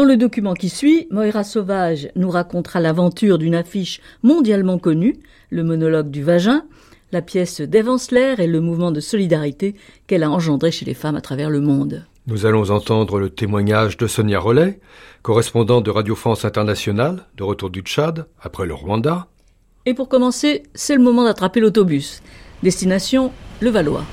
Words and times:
Dans 0.00 0.06
le 0.06 0.16
document 0.16 0.54
qui 0.54 0.70
suit, 0.70 1.06
Moira 1.10 1.44
Sauvage 1.44 2.08
nous 2.16 2.30
racontera 2.30 2.80
l'aventure 2.80 3.36
d'une 3.36 3.54
affiche 3.54 4.00
mondialement 4.22 4.78
connue, 4.78 5.18
le 5.50 5.62
monologue 5.62 6.10
du 6.10 6.22
vagin, 6.22 6.64
la 7.12 7.20
pièce 7.20 7.60
d'Evansler 7.60 8.36
et 8.38 8.46
le 8.46 8.62
mouvement 8.62 8.92
de 8.92 9.00
solidarité 9.00 9.74
qu'elle 10.06 10.22
a 10.22 10.30
engendré 10.30 10.70
chez 10.70 10.86
les 10.86 10.94
femmes 10.94 11.16
à 11.16 11.20
travers 11.20 11.50
le 11.50 11.60
monde. 11.60 12.06
Nous 12.26 12.46
allons 12.46 12.70
entendre 12.70 13.18
le 13.18 13.28
témoignage 13.28 13.98
de 13.98 14.06
Sonia 14.06 14.40
Rollet, 14.40 14.80
correspondante 15.20 15.84
de 15.84 15.90
Radio 15.90 16.14
France 16.14 16.46
Internationale, 16.46 17.26
de 17.36 17.42
retour 17.42 17.68
du 17.68 17.82
Tchad, 17.82 18.24
après 18.40 18.64
le 18.64 18.72
Rwanda. 18.72 19.26
Et 19.84 19.92
pour 19.92 20.08
commencer, 20.08 20.62
c'est 20.74 20.96
le 20.96 21.02
moment 21.02 21.24
d'attraper 21.24 21.60
l'autobus. 21.60 22.22
Destination, 22.62 23.32
le 23.60 23.68
Valois. 23.68 24.06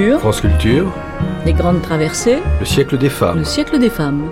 Culture, 0.00 0.20
France 0.20 0.40
Culture, 0.40 0.92
les 1.44 1.52
grandes 1.52 1.82
traversées, 1.82 2.38
le 2.58 2.64
siècle 2.64 2.96
des 2.96 3.10
femmes. 3.10 3.40
le 3.40 3.44
siècle 3.44 3.78
des 3.78 3.90
femmes. 3.90 4.30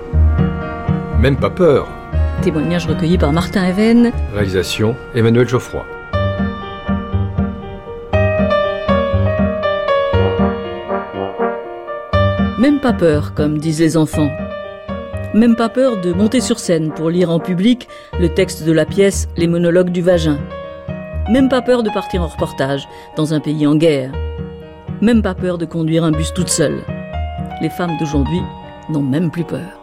Même 1.21 1.37
pas 1.37 1.51
peur. 1.51 1.87
Témoignage 2.41 2.87
recueilli 2.87 3.19
par 3.19 3.35
Martin 3.35 3.67
Even. 3.69 4.11
Réalisation 4.33 4.97
Emmanuel 5.15 5.47
Geoffroy. 5.47 5.85
Même 12.59 12.81
pas 12.81 12.95
peur, 12.95 13.35
comme 13.35 13.59
disent 13.59 13.81
les 13.81 13.99
enfants. 13.99 14.31
Même 15.35 15.55
pas 15.55 15.69
peur 15.69 16.01
de 16.01 16.15
monter 16.15 16.41
sur 16.41 16.59
scène 16.59 16.93
pour 16.93 17.11
lire 17.11 17.29
en 17.29 17.41
public 17.41 17.89
le 18.19 18.31
texte 18.31 18.65
de 18.65 18.73
la 18.73 18.87
pièce 18.87 19.29
Les 19.37 19.47
monologues 19.47 19.91
du 19.91 20.01
vagin. 20.01 20.39
Même 21.31 21.51
pas 21.51 21.61
peur 21.61 21.83
de 21.83 21.91
partir 21.91 22.23
en 22.23 22.29
reportage 22.29 22.89
dans 23.19 23.35
un 23.35 23.41
pays 23.41 23.67
en 23.67 23.75
guerre. 23.75 24.13
Même 25.01 25.23
pas 25.23 25.35
peur 25.35 25.59
de 25.59 25.65
conduire 25.65 26.03
un 26.03 26.11
bus 26.11 26.35
toute 26.35 26.49
seule. 26.49 26.83
Les 27.63 27.71
femmes 27.71 27.97
d'aujourd'hui 27.99 28.41
n'ont 28.91 29.03
même 29.03 29.31
plus 29.31 29.45
peur. 29.45 29.79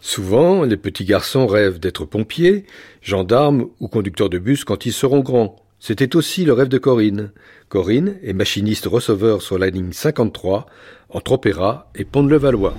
Souvent, 0.00 0.62
les 0.62 0.76
petits 0.76 1.04
garçons 1.04 1.48
rêvent 1.48 1.80
d'être 1.80 2.04
pompiers, 2.04 2.66
gendarmes 3.02 3.66
ou 3.80 3.88
conducteurs 3.88 4.30
de 4.30 4.38
bus 4.38 4.64
quand 4.64 4.86
ils 4.86 4.92
seront 4.92 5.20
grands. 5.20 5.65
C'était 5.78 6.16
aussi 6.16 6.44
le 6.44 6.52
rêve 6.52 6.68
de 6.68 6.78
Corinne. 6.78 7.30
Corinne 7.68 8.16
est 8.22 8.32
machiniste 8.32 8.86
receveur 8.86 9.42
sur 9.42 9.58
la 9.58 9.68
ligne 9.68 9.92
53 9.92 10.66
entre 11.10 11.32
Opéra 11.32 11.90
et 11.94 12.04
Pont-de-Levallois. 12.04 12.74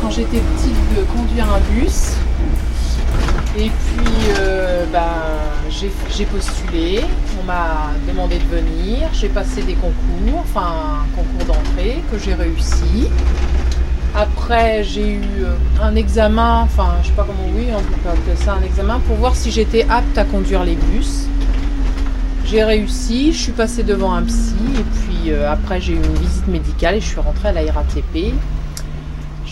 Quand 0.00 0.10
j'étais 0.10 0.38
petite 0.38 0.96
de 0.96 1.02
conduire 1.16 1.46
un 1.52 1.60
bus. 1.72 2.12
Et 3.58 3.68
puis, 3.68 4.12
euh, 4.38 4.84
ben, 4.92 5.00
j'ai 5.68 5.90
j'ai 6.10 6.24
postulé, 6.24 7.00
on 7.40 7.44
m'a 7.44 7.90
demandé 8.08 8.38
de 8.38 8.44
venir, 8.44 9.08
j'ai 9.12 9.28
passé 9.28 9.62
des 9.62 9.74
concours, 9.74 10.40
enfin 10.40 11.02
un 11.02 11.16
concours 11.16 11.54
d'entrée 11.54 12.02
que 12.10 12.18
j'ai 12.18 12.34
réussi. 12.34 13.08
Après, 14.14 14.84
j'ai 14.84 15.14
eu 15.14 15.22
euh, 15.40 15.54
un 15.82 15.94
examen, 15.96 16.60
enfin, 16.62 16.94
je 17.02 17.08
sais 17.08 17.14
pas 17.14 17.24
comment, 17.24 17.48
oui, 17.54 17.66
on 17.74 17.80
peut 17.80 18.08
appeler 18.08 18.36
ça 18.36 18.54
un 18.54 18.62
examen, 18.62 19.00
pour 19.06 19.16
voir 19.16 19.34
si 19.36 19.50
j'étais 19.50 19.86
apte 19.90 20.16
à 20.16 20.24
conduire 20.24 20.64
les 20.64 20.76
bus. 20.76 21.26
J'ai 22.46 22.64
réussi, 22.64 23.32
je 23.32 23.38
suis 23.38 23.52
passée 23.52 23.82
devant 23.82 24.14
un 24.14 24.22
psy, 24.22 24.54
et 24.78 24.82
puis 24.82 25.30
euh, 25.30 25.50
après, 25.50 25.80
j'ai 25.80 25.92
eu 25.92 25.96
une 25.96 26.18
visite 26.18 26.48
médicale 26.48 26.96
et 26.96 27.00
je 27.00 27.06
suis 27.06 27.20
rentrée 27.20 27.48
à 27.48 27.52
la 27.52 27.72
RATP. 27.72 28.34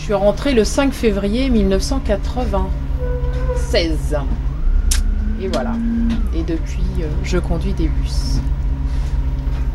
Je 0.01 0.05
suis 0.05 0.13
rentrée 0.15 0.55
le 0.55 0.63
5 0.63 0.93
février 0.93 1.51
1996. 1.51 4.17
Et 5.39 5.47
voilà. 5.47 5.73
Et 6.35 6.41
depuis, 6.41 6.81
euh, 7.01 7.07
je 7.23 7.37
conduis 7.37 7.73
des 7.73 7.87
bus. 7.87 8.39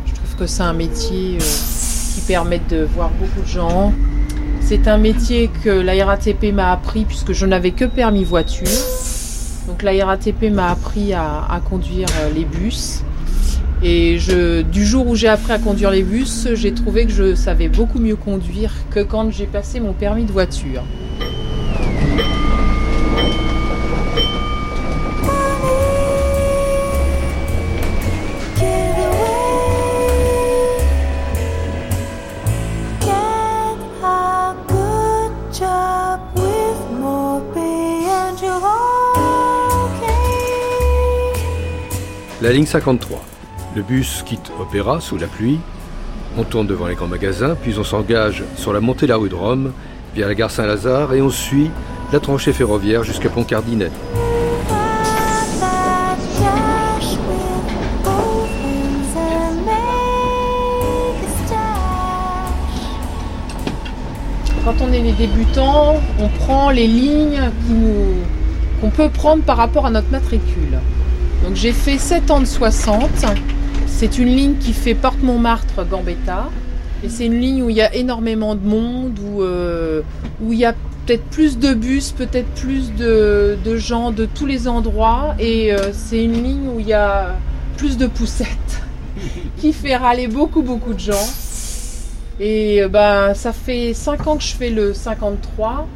Je 0.05 0.13
trouve 0.13 0.35
que 0.37 0.45
c'est 0.45 0.63
un 0.63 0.73
métier 0.73 1.37
euh, 1.37 1.43
qui 2.13 2.19
permet 2.27 2.59
de 2.69 2.85
voir 2.93 3.09
beaucoup 3.11 3.39
de 3.39 3.47
gens. 3.47 3.93
C'est 4.59 4.89
un 4.89 4.97
métier 4.97 5.49
que 5.63 5.69
la 5.69 6.05
RATP 6.05 6.51
m'a 6.53 6.73
appris 6.73 7.05
puisque 7.05 7.31
je 7.31 7.45
n'avais 7.45 7.71
que 7.71 7.85
permis 7.85 8.25
voiture. 8.25 8.67
Donc 9.65 9.81
la 9.81 10.05
RATP 10.05 10.51
m'a 10.51 10.71
appris 10.71 11.13
à, 11.13 11.61
conduire 11.69 12.09
euh, 12.19 12.33
les 12.33 12.43
bus. 12.43 13.01
Et 13.83 14.17
je, 14.17 14.63
du 14.63 14.85
jour 14.85 15.07
où 15.07 15.15
j'ai 15.15 15.27
appris 15.27 15.53
à 15.53 15.59
conduire 15.59 15.91
les 15.91 16.01
bus, 16.01 16.47
j'ai 16.55 16.73
trouvé 16.73 17.05
que 17.05 17.11
je 17.11 17.35
savais 17.35 17.69
beaucoup 17.69 17.99
mieux 17.99 18.15
conduire 18.15 18.73
que 18.89 19.01
quand 19.01 19.31
j'ai 19.31 19.45
passé 19.45 19.79
mon 19.79 19.93
permis 19.93 20.25
de 20.25 20.31
voiture. 20.31 20.83
La 42.39 42.53
ligne 42.53 42.65
53. 42.65 43.36
Le 43.77 43.83
bus 43.83 44.23
quitte 44.25 44.51
Opéra 44.59 44.99
sous 44.99 45.19
la 45.19 45.27
pluie. 45.27 45.59
On 46.35 46.43
tourne 46.43 46.65
devant 46.65 46.87
les 46.87 46.95
grands 46.95 47.05
magasins, 47.05 47.53
puis 47.53 47.75
on 47.77 47.83
s'engage 47.83 48.43
sur 48.55 48.73
la 48.73 48.79
montée 48.79 49.05
de 49.05 49.11
la 49.11 49.17
rue 49.17 49.29
de 49.29 49.35
Rome, 49.35 49.71
via 50.15 50.27
la 50.27 50.33
gare 50.33 50.49
Saint-Lazare, 50.49 51.13
et 51.13 51.21
on 51.21 51.29
suit 51.29 51.69
la 52.11 52.19
tranchée 52.19 52.53
ferroviaire 52.53 53.03
jusqu'à 53.03 53.29
Pont-Cardinet. 53.29 53.91
Quand 64.65 64.75
on 64.81 64.91
est 64.91 65.03
des 65.03 65.11
débutants, 65.11 65.97
on 66.17 66.29
prend 66.29 66.71
les 66.71 66.87
lignes 66.87 67.41
qu'on 68.81 68.89
peut 68.89 69.09
prendre 69.09 69.43
par 69.43 69.57
rapport 69.57 69.85
à 69.85 69.91
notre 69.91 70.09
matricule. 70.09 70.79
Donc 71.43 71.53
j'ai 71.53 71.73
fait 71.73 71.99
7 71.99 72.31
ans 72.31 72.39
de 72.39 72.45
60. 72.45 73.03
C'est 73.99 74.19
une 74.19 74.27
ligne 74.27 74.57
qui 74.57 74.73
fait 74.73 74.93
Porte-Montmartre-Gambetta. 74.93 76.51
Et 77.03 77.09
c'est 77.09 77.25
une 77.25 77.39
ligne 77.39 77.63
où 77.63 77.71
il 77.71 77.77
y 77.77 77.81
a 77.81 77.95
énormément 77.95 78.53
de 78.53 78.63
monde, 78.63 79.17
où, 79.17 79.41
euh, 79.41 80.03
où 80.39 80.53
il 80.53 80.59
y 80.59 80.65
a 80.65 80.75
peut-être 81.07 81.23
plus 81.23 81.57
de 81.57 81.73
bus, 81.73 82.11
peut-être 82.11 82.47
plus 82.49 82.93
de, 82.93 83.57
gens 83.77 84.11
de 84.11 84.27
tous 84.27 84.45
les 84.45 84.67
endroits. 84.67 85.33
Et 85.39 85.73
euh, 85.73 85.91
c'est 85.93 86.23
une 86.23 86.43
ligne 86.43 86.69
où 86.75 86.79
il 86.79 86.87
y 86.87 86.93
a 86.93 87.37
plus 87.75 87.97
de 87.97 88.05
poussettes, 88.05 88.83
qui 89.57 89.73
fait 89.73 89.95
râler 89.95 90.27
beaucoup, 90.27 90.61
beaucoup 90.61 90.93
de 90.93 90.99
gens. 90.99 91.27
Et 92.39 92.83
euh, 92.83 92.89
ben, 92.89 93.33
ça 93.33 93.51
fait 93.51 93.95
5 93.95 94.27
ans 94.27 94.37
que 94.37 94.43
je 94.43 94.53
fais 94.53 94.69
le 94.69 94.93
53. 94.93 95.87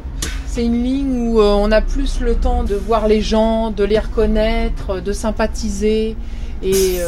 C'est 0.48 0.64
une 0.64 0.82
ligne 0.82 1.28
où 1.28 1.40
on 1.40 1.70
a 1.70 1.80
plus 1.80 2.18
le 2.18 2.34
temps 2.34 2.64
de 2.64 2.74
voir 2.74 3.06
les 3.06 3.20
gens, 3.20 3.70
de 3.70 3.84
les 3.84 4.00
reconnaître, 4.00 5.00
de 5.00 5.12
sympathiser. 5.12 6.16
Et, 6.64 6.98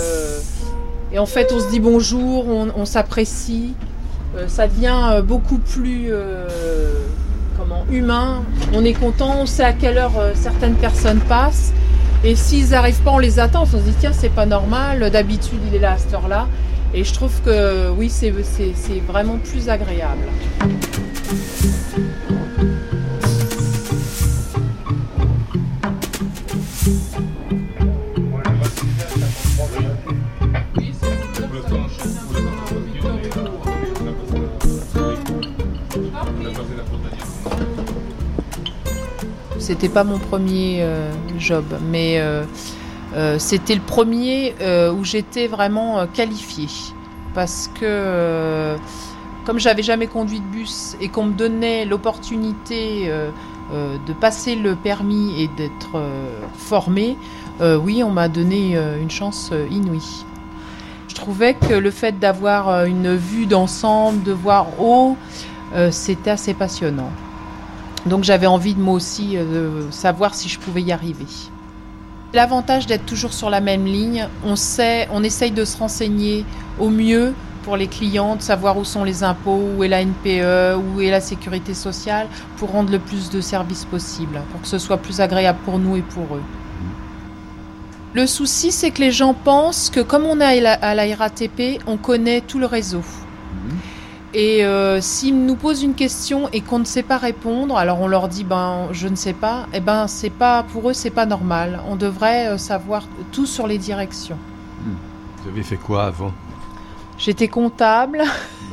et 1.15 1.19
en 1.21 1.27
fait, 1.27 1.53
on 1.55 1.61
se 1.61 1.71
dit 1.71 1.79
bonjour, 1.79 2.45
on, 2.49 2.85
s'apprécie. 2.85 3.75
Euh, 4.37 4.49
ça 4.49 4.67
devient 4.67 5.01
euh, 5.13 5.23
beaucoup 5.23 5.59
plus 5.59 6.09
euh, 6.09 6.49
comment, 7.57 7.87
humain. 7.89 8.43
On 8.73 8.85
est 8.85 8.95
content, 8.95 9.37
on 9.39 9.47
sait 9.47 9.63
à 9.63 9.73
quelle 9.73 9.97
heure 9.97 10.33
certaines 10.35 10.75
personnes 10.75 11.21
passent. 11.21 11.73
Et 12.25 12.35
s'ils 12.35 12.71
n'arrivent 12.71 13.01
pas, 13.03 13.13
on 13.13 13.19
les 13.19 13.39
attend. 13.39 13.63
On 13.63 13.67
se 13.67 13.77
dit, 13.77 13.95
tiens, 14.01 14.13
c'est 14.13 14.29
pas 14.29 14.45
normal. 14.45 15.09
D'habitude, 15.13 15.61
il 15.69 15.77
est 15.77 15.79
là 15.79 15.93
à 15.93 15.99
cette 15.99 16.13
heure-là. 16.13 16.49
Et 16.93 17.05
je 17.05 17.15
trouve 17.15 17.41
que 17.45 17.91
oui, 17.91 18.11
c'est 18.11 18.33
vraiment 19.07 19.39
plus 19.39 19.69
agréable. 19.69 20.25
C'était 39.65 39.89
pas 39.89 40.05
mon 40.05 40.19
premier 40.19 40.83
euh, 40.83 41.11
job, 41.39 41.65
mais 41.91 42.19
euh, 42.19 42.45
euh, 43.17 43.39
c'était 43.39 43.75
le 43.75 43.81
premier 43.81 44.55
où 44.93 45.05
j'étais 45.05 45.47
vraiment 45.47 46.07
qualifiée. 46.07 46.69
Parce 47.33 47.71
que 47.81 48.77
comme 49.47 49.59
j'avais 49.59 49.83
jamais 49.83 50.07
conduit 50.07 50.41
de 50.41 50.45
bus 50.45 50.99
et 51.01 51.09
qu'on 51.09 51.25
me 51.25 51.33
donnait 51.33 51.87
l'opportunité 51.87 53.11
de 53.73 54.13
passer 54.13 54.55
le 54.55 54.75
permis 54.77 55.43
et 55.43 55.49
d'être 55.57 55.99
formée, 56.59 57.17
oui, 57.63 58.03
on 58.05 58.11
m'a 58.11 58.29
donné 58.29 58.77
une 59.01 59.11
chance 59.11 59.51
inouïe. 59.71 60.27
Je 61.09 61.15
trouvais 61.15 61.55
que 61.55 61.73
le 61.73 61.91
fait 61.91 62.19
d'avoir 62.19 62.85
une 62.85 63.17
vue 63.17 63.47
d'ensemble, 63.47 64.23
de 64.25 64.33
voir 64.33 64.79
haut, 64.79 65.17
c'était 65.91 66.31
assez 66.31 66.53
passionnant. 66.53 67.11
Donc 68.07 68.25
j'avais 68.25 68.47
envie 68.47 68.75
de 68.75 68.81
moi 68.81 68.95
aussi 68.95 69.37
euh, 69.37 69.87
de 69.87 69.91
savoir 69.91 70.35
si 70.35 70.49
je 70.49 70.59
pouvais 70.59 70.83
y 70.83 70.93
arriver. 70.93 71.27
L'avantage 72.35 72.87
d'être 72.87 73.07
toujours 73.07 73.33
sur 73.33 73.49
la 73.49 73.61
même 73.61 73.87
ligne, 73.87 74.29
on 74.45 74.57
sait, 74.57 75.09
on 75.13 75.23
essaye 75.23 75.53
de 75.53 75.65
se 75.65 75.79
renseigner 75.79 76.45
au 76.79 76.91
mieux 76.91 77.33
pour 77.63 77.77
les 77.77 77.87
clients, 77.87 78.37
de 78.37 78.43
savoir 78.43 78.77
où 78.77 78.85
sont 78.85 79.05
les 79.05 79.25
impôts, 79.25 79.63
où 79.77 79.85
est 79.85 79.89
la 79.89 80.05
NPE, 80.05 80.77
où 80.77 81.01
est 81.01 81.11
la 81.11 81.21
sécurité 81.21 81.73
sociale, 81.73 82.27
pour 82.59 82.73
rendre 82.73 82.91
le 82.91 82.99
plus 82.99 83.31
de 83.31 83.41
services 83.41 83.87
possible, 83.87 84.43
pour 84.51 84.61
que 84.61 84.69
ce 84.69 84.79
soit 84.79 84.99
plus 84.99 85.21
agréable 85.21 85.61
pour 85.65 85.79
nous 85.79 85.97
et 85.97 86.03
pour 86.03 86.37
eux. 86.37 86.43
Le 88.13 88.27
souci, 88.27 88.71
c'est 88.71 88.91
que 88.91 89.01
les 89.01 89.13
gens 89.13 89.33
pensent 89.33 89.89
que 89.89 90.01
comme 90.01 90.25
on 90.25 90.41
est 90.41 90.59
à 90.59 90.61
la, 90.61 90.73
à 90.75 90.95
la 90.95 91.17
RATP, 91.17 91.81
on 91.87 91.97
connaît 91.97 92.43
tout 92.43 92.59
le 92.59 92.67
réseau. 92.67 93.03
Et 94.35 94.65
euh, 94.65 95.01
s'ils 95.01 95.47
nous 95.47 95.55
posent 95.55 95.85
une 95.85 95.95
question 95.95 96.49
et 96.53 96.61
qu'on 96.61 96.81
ne 96.81 96.85
sait 96.85 97.05
pas 97.05 97.19
répondre, 97.19 97.77
alors 97.77 98.01
on 98.01 98.09
leur 98.09 98.29
dit 98.29 98.43
ben 98.43 98.89
je 98.91 99.07
ne 99.07 99.15
sais 99.15 99.33
pas, 99.33 99.67
et 99.73 99.79
ben 99.79 100.09
c'est 100.09 100.31
pas 100.31 100.65
pour 100.65 100.91
eux 100.91 100.93
c'est 100.93 101.11
pas 101.11 101.25
normal. 101.25 101.81
On 101.89 101.95
devrait 101.95 102.49
euh, 102.49 102.59
savoir 102.59 103.05
tout 103.31 103.47
sur 103.47 103.69
les 103.69 103.79
directions. 103.79 104.39
Vous 105.43 105.51
avez 105.51 105.63
fait 105.63 105.77
quoi 105.77 106.07
avant? 106.07 106.33
J'étais 107.17 107.49
comptable. 107.49 108.23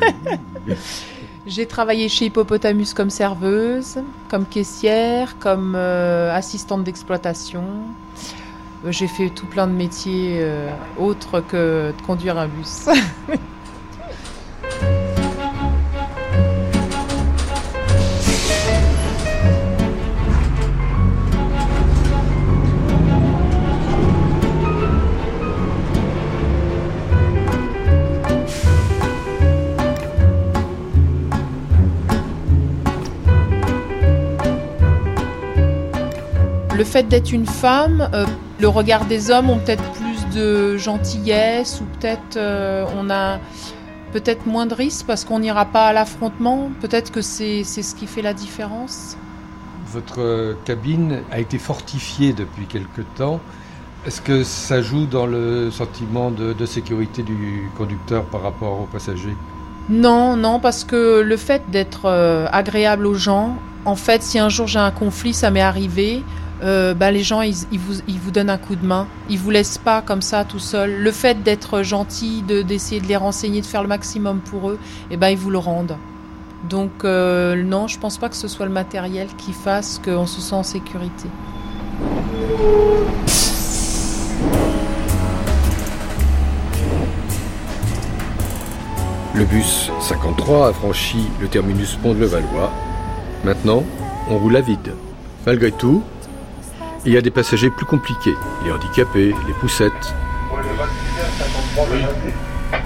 J'ai 1.47 1.65
travaillé 1.65 2.07
chez 2.07 2.25
Hippopotamus 2.25 2.93
comme 2.93 3.09
serveuse, 3.09 3.99
comme 4.29 4.45
caissière, 4.45 5.37
comme 5.39 5.73
euh, 5.75 6.35
assistante 6.35 6.83
d'exploitation. 6.83 7.63
J'ai 8.87 9.07
fait 9.07 9.29
tout 9.29 9.45
plein 9.45 9.67
de 9.67 9.73
métiers 9.73 10.37
euh, 10.39 10.69
autres 10.99 11.41
que 11.41 11.93
de 11.95 12.01
conduire 12.03 12.37
un 12.37 12.47
bus. 12.47 12.89
fait 36.91 37.07
d'être 37.07 37.31
une 37.31 37.45
femme, 37.45 38.09
euh, 38.13 38.25
le 38.59 38.67
regard 38.67 39.05
des 39.05 39.31
hommes 39.31 39.49
ont 39.49 39.59
peut-être 39.59 39.91
plus 39.93 40.27
de 40.35 40.75
gentillesse 40.75 41.79
ou 41.79 41.85
peut-être 41.85 42.35
euh, 42.35 42.85
on 42.97 43.09
a 43.09 43.39
peut-être 44.11 44.45
moins 44.45 44.65
de 44.65 44.73
risques 44.73 45.05
parce 45.07 45.23
qu'on 45.23 45.39
n'ira 45.39 45.63
pas 45.63 45.87
à 45.87 45.93
l'affrontement. 45.93 46.69
Peut-être 46.81 47.13
que 47.13 47.21
c'est 47.21 47.63
c'est 47.63 47.81
ce 47.81 47.95
qui 47.95 48.07
fait 48.07 48.21
la 48.21 48.33
différence. 48.33 49.15
Votre 49.87 50.19
euh, 50.19 50.53
cabine 50.65 51.21
a 51.31 51.39
été 51.39 51.57
fortifiée 51.57 52.33
depuis 52.33 52.65
quelque 52.65 53.03
temps. 53.15 53.39
Est-ce 54.05 54.19
que 54.19 54.43
ça 54.43 54.81
joue 54.81 55.05
dans 55.05 55.27
le 55.27 55.71
sentiment 55.71 56.29
de, 56.29 56.51
de 56.51 56.65
sécurité 56.65 57.23
du 57.23 57.69
conducteur 57.77 58.25
par 58.25 58.41
rapport 58.41 58.81
aux 58.81 58.89
passagers? 58.91 59.35
Non, 59.89 60.35
non, 60.35 60.59
parce 60.59 60.83
que 60.83 61.21
le 61.21 61.37
fait 61.37 61.61
d'être 61.71 62.09
agréable 62.51 63.05
aux 63.05 63.13
gens, 63.13 63.55
en 63.85 63.95
fait, 63.95 64.23
si 64.23 64.39
un 64.39 64.49
jour 64.49 64.67
j'ai 64.67 64.79
un 64.79 64.91
conflit, 64.91 65.33
ça 65.33 65.51
m'est 65.51 65.61
arrivé, 65.61 66.23
euh, 66.63 66.93
bah, 66.93 67.11
les 67.11 67.23
gens, 67.23 67.41
ils, 67.41 67.55
vous, 67.79 68.31
donnent 68.31 68.49
un 68.49 68.57
coup 68.57 68.75
de 68.75 68.85
main. 68.85 69.07
Ils 69.29 69.39
vous 69.39 69.49
laissent 69.49 69.77
pas 69.77 70.01
comme 70.01 70.21
ça 70.21 70.43
tout 70.45 70.59
seul. 70.59 71.01
Le 71.01 71.11
fait 71.11 71.41
d'être 71.43 71.81
gentil, 71.83 72.43
de- 72.47 72.61
d'essayer 72.61 73.01
de, 73.01 73.07
les 73.07 73.15
renseigner, 73.17 73.61
de 73.61 73.65
faire 73.65 73.81
le 73.81 73.87
maximum 73.87 74.39
pour 74.39 74.69
eux, 74.69 74.79
eh 75.09 75.17
ben, 75.17 75.29
ils 75.29 75.37
vous 75.37 75.49
le 75.49 75.57
rendent. 75.57 75.97
Donc, 76.69 76.91
euh, 77.03 77.61
non, 77.63 77.87
je 77.87 77.97
pense 77.99 78.17
pas 78.17 78.29
que 78.29 78.35
ce 78.35 78.47
soit 78.47 78.65
le 78.67 78.71
matériel 78.71 79.27
qui 79.37 79.53
fasse 79.53 79.99
qu'on 80.03 80.27
se 80.27 80.39
sent 80.41 80.55
en 80.55 80.63
sécurité. 80.63 81.27
Le 89.33 89.45
bus 89.45 89.89
53 90.01 90.67
a 90.67 90.73
franchi 90.73 91.17
le 91.39 91.47
terminus 91.47 91.95
Pont 91.95 92.13
de 92.13 92.19
Levallois. 92.19 92.71
Maintenant, 93.43 93.83
on 94.29 94.37
roule 94.37 94.55
à 94.57 94.61
vide. 94.61 94.93
Malgré 95.45 95.71
tout, 95.71 96.03
il 97.05 97.13
y 97.13 97.17
a 97.17 97.21
des 97.21 97.31
passagers 97.31 97.69
plus 97.69 97.85
compliqués, 97.85 98.35
les 98.65 98.71
handicapés, 98.71 99.33
les 99.47 99.53
poussettes. 99.59 99.91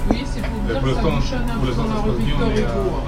Oui, 0.10 0.24
c'est 0.26 0.42
pour 0.42 0.60
dire 0.62 0.82
que 0.82 0.94
ça 0.94 1.02
fonctionne 1.02 1.46
un 1.50 1.60
peu 1.66 1.72
dans 1.74 1.84
la 1.84 2.02
rue 2.02 2.18
Victor 2.18 2.50
Hugo. 2.50 3.04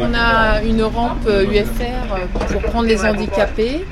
On 0.00 0.14
a 0.14 0.62
une 0.62 0.82
rampe 0.82 1.26
euh, 1.26 1.44
UFR 1.44 2.12
euh, 2.12 2.26
pour 2.52 2.62
prendre 2.62 2.88
les 2.88 3.04
handicapés. 3.04 3.84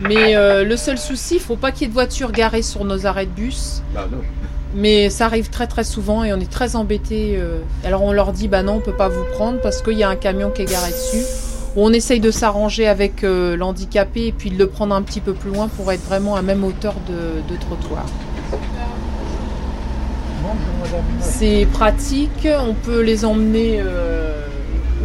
Mais 0.00 0.34
euh, 0.34 0.64
le 0.64 0.76
seul 0.76 0.98
souci, 0.98 1.34
il 1.36 1.40
faut 1.40 1.56
pas 1.56 1.70
qu'il 1.70 1.82
y 1.82 1.84
ait 1.84 1.88
de 1.88 1.92
voitures 1.92 2.32
garées 2.32 2.62
sur 2.62 2.84
nos 2.84 3.06
arrêts 3.06 3.26
de 3.26 3.30
bus. 3.30 3.82
Mais 4.74 5.10
ça 5.10 5.26
arrive 5.26 5.50
très 5.50 5.66
très 5.66 5.84
souvent 5.84 6.24
et 6.24 6.32
on 6.32 6.40
est 6.40 6.50
très 6.50 6.74
embêtés. 6.76 7.34
euh. 7.36 7.58
Alors 7.84 8.02
on 8.02 8.12
leur 8.12 8.32
dit 8.32 8.48
bah 8.48 8.62
non, 8.62 8.74
on 8.76 8.80
peut 8.80 8.94
pas 8.96 9.08
vous 9.10 9.24
prendre 9.34 9.60
parce 9.60 9.82
qu'il 9.82 9.98
y 9.98 10.02
a 10.02 10.08
un 10.08 10.16
camion 10.16 10.50
qui 10.50 10.62
est 10.62 10.70
garé 10.70 10.90
dessus. 10.90 11.24
On 11.74 11.92
essaye 11.92 12.20
de 12.20 12.30
s'arranger 12.30 12.86
avec 12.86 13.24
euh, 13.24 13.56
l'handicapé 13.56 14.26
et 14.26 14.32
puis 14.32 14.50
de 14.50 14.58
le 14.58 14.66
prendre 14.66 14.94
un 14.94 15.00
petit 15.02 15.20
peu 15.20 15.32
plus 15.32 15.50
loin 15.50 15.68
pour 15.68 15.90
être 15.90 16.04
vraiment 16.04 16.36
à 16.36 16.42
même 16.42 16.64
hauteur 16.64 16.94
de, 17.08 17.40
de 17.52 17.58
trottoir. 17.58 18.04
C'est 21.20 21.66
pratique, 21.72 22.46
on 22.60 22.74
peut 22.74 23.00
les 23.00 23.24
emmener 23.24 23.80
euh, 23.80 24.42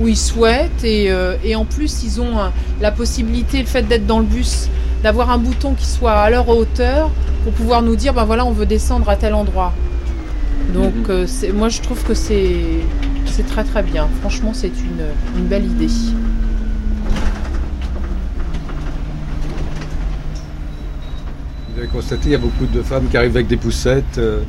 où 0.01 0.09
ils 0.09 0.17
souhaitent 0.17 0.83
et, 0.83 1.09
euh, 1.09 1.35
et 1.43 1.55
en 1.55 1.63
plus 1.63 2.03
ils 2.03 2.19
ont 2.19 2.35
la 2.81 2.91
possibilité, 2.91 3.59
le 3.59 3.65
fait 3.65 3.83
d'être 3.83 4.05
dans 4.05 4.19
le 4.19 4.25
bus, 4.25 4.67
d'avoir 5.03 5.31
un 5.31 5.37
bouton 5.37 5.73
qui 5.73 5.85
soit 5.85 6.11
à 6.13 6.29
leur 6.29 6.49
hauteur 6.49 7.11
pour 7.45 7.53
pouvoir 7.53 7.81
nous 7.81 7.95
dire 7.95 8.13
ben 8.13 8.25
voilà 8.25 8.45
on 8.45 8.51
veut 8.51 8.65
descendre 8.65 9.07
à 9.09 9.15
tel 9.15 9.33
endroit. 9.33 9.71
Donc 10.73 10.93
c'est- 11.27 11.53
moi 11.53 11.69
je 11.69 11.79
trouve 11.81 12.03
que 12.03 12.13
c'est 12.13 12.55
c'est 13.25 13.45
très 13.47 13.63
très 13.63 13.83
bien. 13.83 14.09
Franchement 14.19 14.51
c'est 14.53 14.67
une, 14.67 15.05
une 15.37 15.45
belle 15.45 15.65
idée. 15.65 15.87
Vous 21.69 21.79
avez 21.79 21.86
il 22.25 22.31
y 22.31 22.35
a 22.35 22.37
beaucoup 22.37 22.65
de 22.65 22.81
femmes 22.81 23.07
qui 23.09 23.17
arrivent 23.17 23.35
avec 23.35 23.47
des 23.47 23.57
poussettes. 23.57 24.17
euh, 24.17 24.39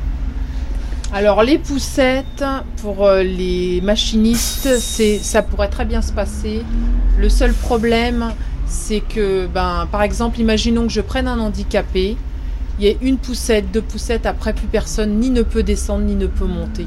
Alors 1.12 1.42
les 1.42 1.58
poussettes 1.58 2.44
pour 2.82 3.06
euh, 3.06 3.22
les 3.22 3.80
machinistes, 3.82 4.68
ça 5.22 5.42
pourrait 5.42 5.68
très 5.68 5.84
bien 5.84 6.02
se 6.02 6.12
passer. 6.12 6.62
Le 7.18 7.28
seul 7.28 7.52
problème, 7.52 8.32
c'est 8.66 9.00
que 9.00 9.46
ben 9.46 9.88
par 9.90 10.02
exemple, 10.02 10.40
imaginons 10.40 10.86
que 10.86 10.92
je 10.92 11.00
prenne 11.00 11.28
un 11.28 11.38
handicapé, 11.38 12.16
il 12.78 12.86
y 12.86 12.90
a 12.90 12.94
une 13.02 13.16
poussette, 13.16 13.72
deux 13.72 13.82
poussettes, 13.82 14.26
après 14.26 14.52
plus 14.52 14.68
personne 14.68 15.18
ni 15.18 15.30
ne 15.30 15.42
peut 15.42 15.62
descendre 15.62 16.04
ni 16.04 16.14
ne 16.14 16.26
peut 16.26 16.46
monter. 16.46 16.86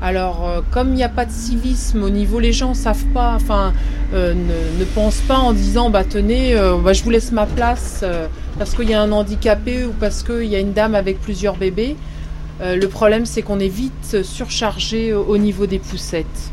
Alors 0.00 0.48
euh, 0.48 0.60
comme 0.70 0.88
il 0.90 0.94
n'y 0.94 1.04
a 1.04 1.08
pas 1.08 1.26
de 1.26 1.32
civisme 1.32 2.02
au 2.02 2.10
niveau, 2.10 2.40
les 2.40 2.52
gens 2.52 2.72
savent 2.72 3.06
pas, 3.12 3.34
enfin 3.34 3.72
ne, 4.14 4.84
pensent 4.94 5.20
pas 5.28 5.38
en 5.38 5.52
disant 5.52 5.90
bah 5.90 6.04
tenez, 6.04 6.54
bah, 6.82 6.92
je 6.94 7.02
vous 7.02 7.10
laisse 7.10 7.30
ma 7.30 7.44
place 7.46 8.02
parce 8.58 8.74
qu'il 8.74 8.90
y 8.90 8.94
a 8.94 9.00
un 9.00 9.12
handicapé 9.12 9.84
ou 9.86 9.92
parce 9.92 10.22
qu'il 10.22 10.44
y 10.44 10.56
a 10.56 10.58
une 10.58 10.72
dame 10.72 10.94
avec 10.94 11.20
plusieurs 11.20 11.56
bébés. 11.56 11.96
Euh, 12.60 12.76
le 12.76 12.88
problème, 12.88 13.24
c'est 13.24 13.42
qu'on 13.42 13.60
est 13.60 13.68
vite 13.68 14.22
surchargé 14.24 15.14
au 15.14 15.38
niveau 15.38 15.66
des 15.66 15.78
poussettes. 15.78 16.50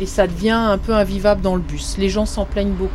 Et 0.00 0.06
ça 0.06 0.26
devient 0.26 0.50
un 0.50 0.78
peu 0.78 0.94
invivable 0.94 1.42
dans 1.42 1.54
le 1.54 1.60
bus. 1.60 1.96
Les 1.98 2.08
gens 2.08 2.26
s'en 2.26 2.46
plaignent 2.46 2.72
beaucoup. 2.72 2.94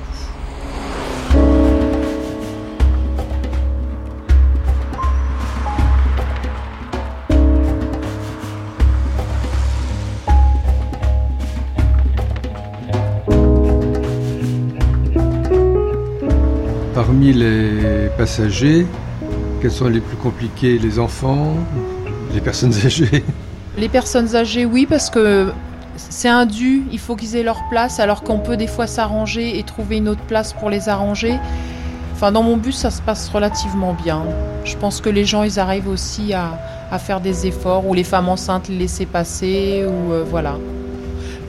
Parmi 16.94 17.34
les 17.34 17.81
passagers, 18.18 18.86
quels 19.62 19.72
sont 19.72 19.88
les 19.88 20.00
plus 20.00 20.18
compliqués 20.18 20.78
Les 20.78 21.00
enfants 21.00 21.56
Les 22.34 22.42
personnes 22.42 22.74
âgées? 22.86 23.24
Les 23.78 23.90
personnes 23.90 24.36
âgées, 24.36 24.66
oui, 24.66 24.86
parce 24.90 25.10
que 25.10 25.52
c'est 25.96 26.30
un 26.30 26.46
dû, 26.46 26.84
il 26.92 27.00
faut 27.00 27.16
qu'ils 27.16 27.36
aient 27.36 27.44
leur 27.44 27.62
place, 27.70 28.00
alors 28.00 28.24
qu'on 28.24 28.40
peut 28.40 28.58
des 28.58 28.68
fois 28.68 28.88
s'arranger 28.88 29.58
et 29.60 29.64
trouver 29.64 29.98
une 29.98 30.10
autre 30.10 30.22
place 30.22 30.54
pour 30.54 30.70
les 30.70 30.90
arranger. 30.90 31.38
Enfin, 32.14 32.32
dans 32.32 32.44
mon 32.44 32.58
bus, 32.58 32.76
ça 32.76 32.92
se 32.92 33.02
passe 33.02 33.30
relativement 33.30 33.94
bien. 33.94 34.24
Je 34.64 34.76
pense 34.78 35.02
que 35.02 35.10
les 35.10 35.26
gens, 35.26 35.44
ils 35.44 35.60
arrivent 35.60 35.88
aussi 35.88 36.34
à, 36.34 36.58
faire 37.00 37.22
des 37.22 37.48
efforts, 37.48 37.88
ou 37.88 37.94
les 37.94 38.04
femmes 38.04 38.30
enceintes 38.30 38.68
les 38.68 38.78
laisser 38.78 39.06
passer, 39.06 39.86
ou 39.88 40.12
euh, 40.12 40.26
voilà. 40.30 40.58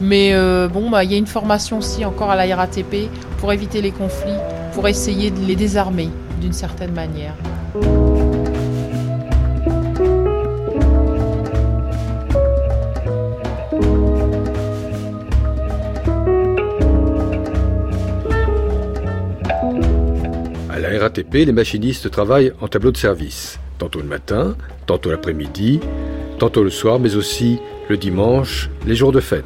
Mais 0.01 0.31
euh, 0.33 0.69
bon, 0.69 0.89
bah, 0.89 1.05
il 1.05 1.11
y 1.11 1.15
a 1.15 1.19
une 1.19 1.27
formation 1.27 1.79
aussi 1.79 2.05
encore 2.05 2.31
à 2.31 2.37
la 2.37 2.57
RATP 2.57 3.09
pour 3.39 3.53
éviter 3.53 3.83
les 3.83 3.91
conflits, 3.91 4.39
pour 4.73 4.89
essayer 4.89 5.31
de 5.31 5.41
les 5.41 5.57
désarmer 5.57 6.09
d'une 6.41 6.53
certaine 6.53 6.93
manière. 6.93 7.35
À 20.71 20.79
la 20.79 20.99
RATP, 21.01 21.35
les 21.35 21.53
machinistes 21.53 22.11
travaillent 22.11 22.53
en 22.61 22.69
tableau 22.69 22.91
de 22.91 22.97
service, 22.97 23.59
tantôt 23.79 24.01
le 24.01 24.07
matin, 24.07 24.57
tantôt 24.87 25.11
l'après-midi, 25.11 25.81
tantôt 26.39 26.65
le 26.65 26.71
soir, 26.71 26.99
mais 26.99 27.15
aussi 27.15 27.59
le 27.89 27.97
dimanche, 27.97 28.71
les 28.87 28.95
jours 28.95 29.13
de 29.13 29.21
fête. 29.21 29.45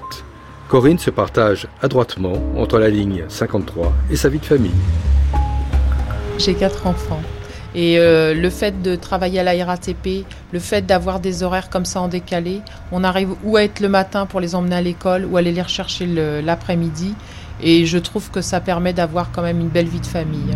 Corinne 0.68 0.98
se 0.98 1.10
partage 1.10 1.68
adroitement 1.80 2.34
entre 2.56 2.78
la 2.78 2.88
ligne 2.88 3.24
53 3.28 3.92
et 4.10 4.16
sa 4.16 4.28
vie 4.28 4.40
de 4.40 4.44
famille. 4.44 4.70
J'ai 6.38 6.54
quatre 6.54 6.86
enfants. 6.86 7.22
Et 7.74 7.98
euh, 7.98 8.34
le 8.34 8.50
fait 8.50 8.82
de 8.82 8.94
travailler 8.94 9.40
à 9.40 9.42
la 9.42 9.64
RATP, 9.64 10.26
le 10.52 10.58
fait 10.58 10.84
d'avoir 10.84 11.18
des 11.18 11.42
horaires 11.42 11.70
comme 11.70 11.84
ça 11.86 12.00
en 12.00 12.08
décalé, 12.08 12.60
on 12.92 13.04
arrive 13.04 13.30
ou 13.42 13.56
à 13.56 13.64
être 13.64 13.80
le 13.80 13.88
matin 13.88 14.26
pour 14.26 14.40
les 14.40 14.54
emmener 14.54 14.76
à 14.76 14.82
l'école 14.82 15.24
ou 15.24 15.36
aller 15.38 15.52
les 15.52 15.62
rechercher 15.62 16.06
l'après-midi. 16.42 17.14
Et 17.62 17.86
je 17.86 17.98
trouve 17.98 18.30
que 18.30 18.42
ça 18.42 18.60
permet 18.60 18.92
d'avoir 18.92 19.32
quand 19.32 19.42
même 19.42 19.60
une 19.60 19.68
belle 19.68 19.88
vie 19.88 20.00
de 20.00 20.06
famille. 20.06 20.54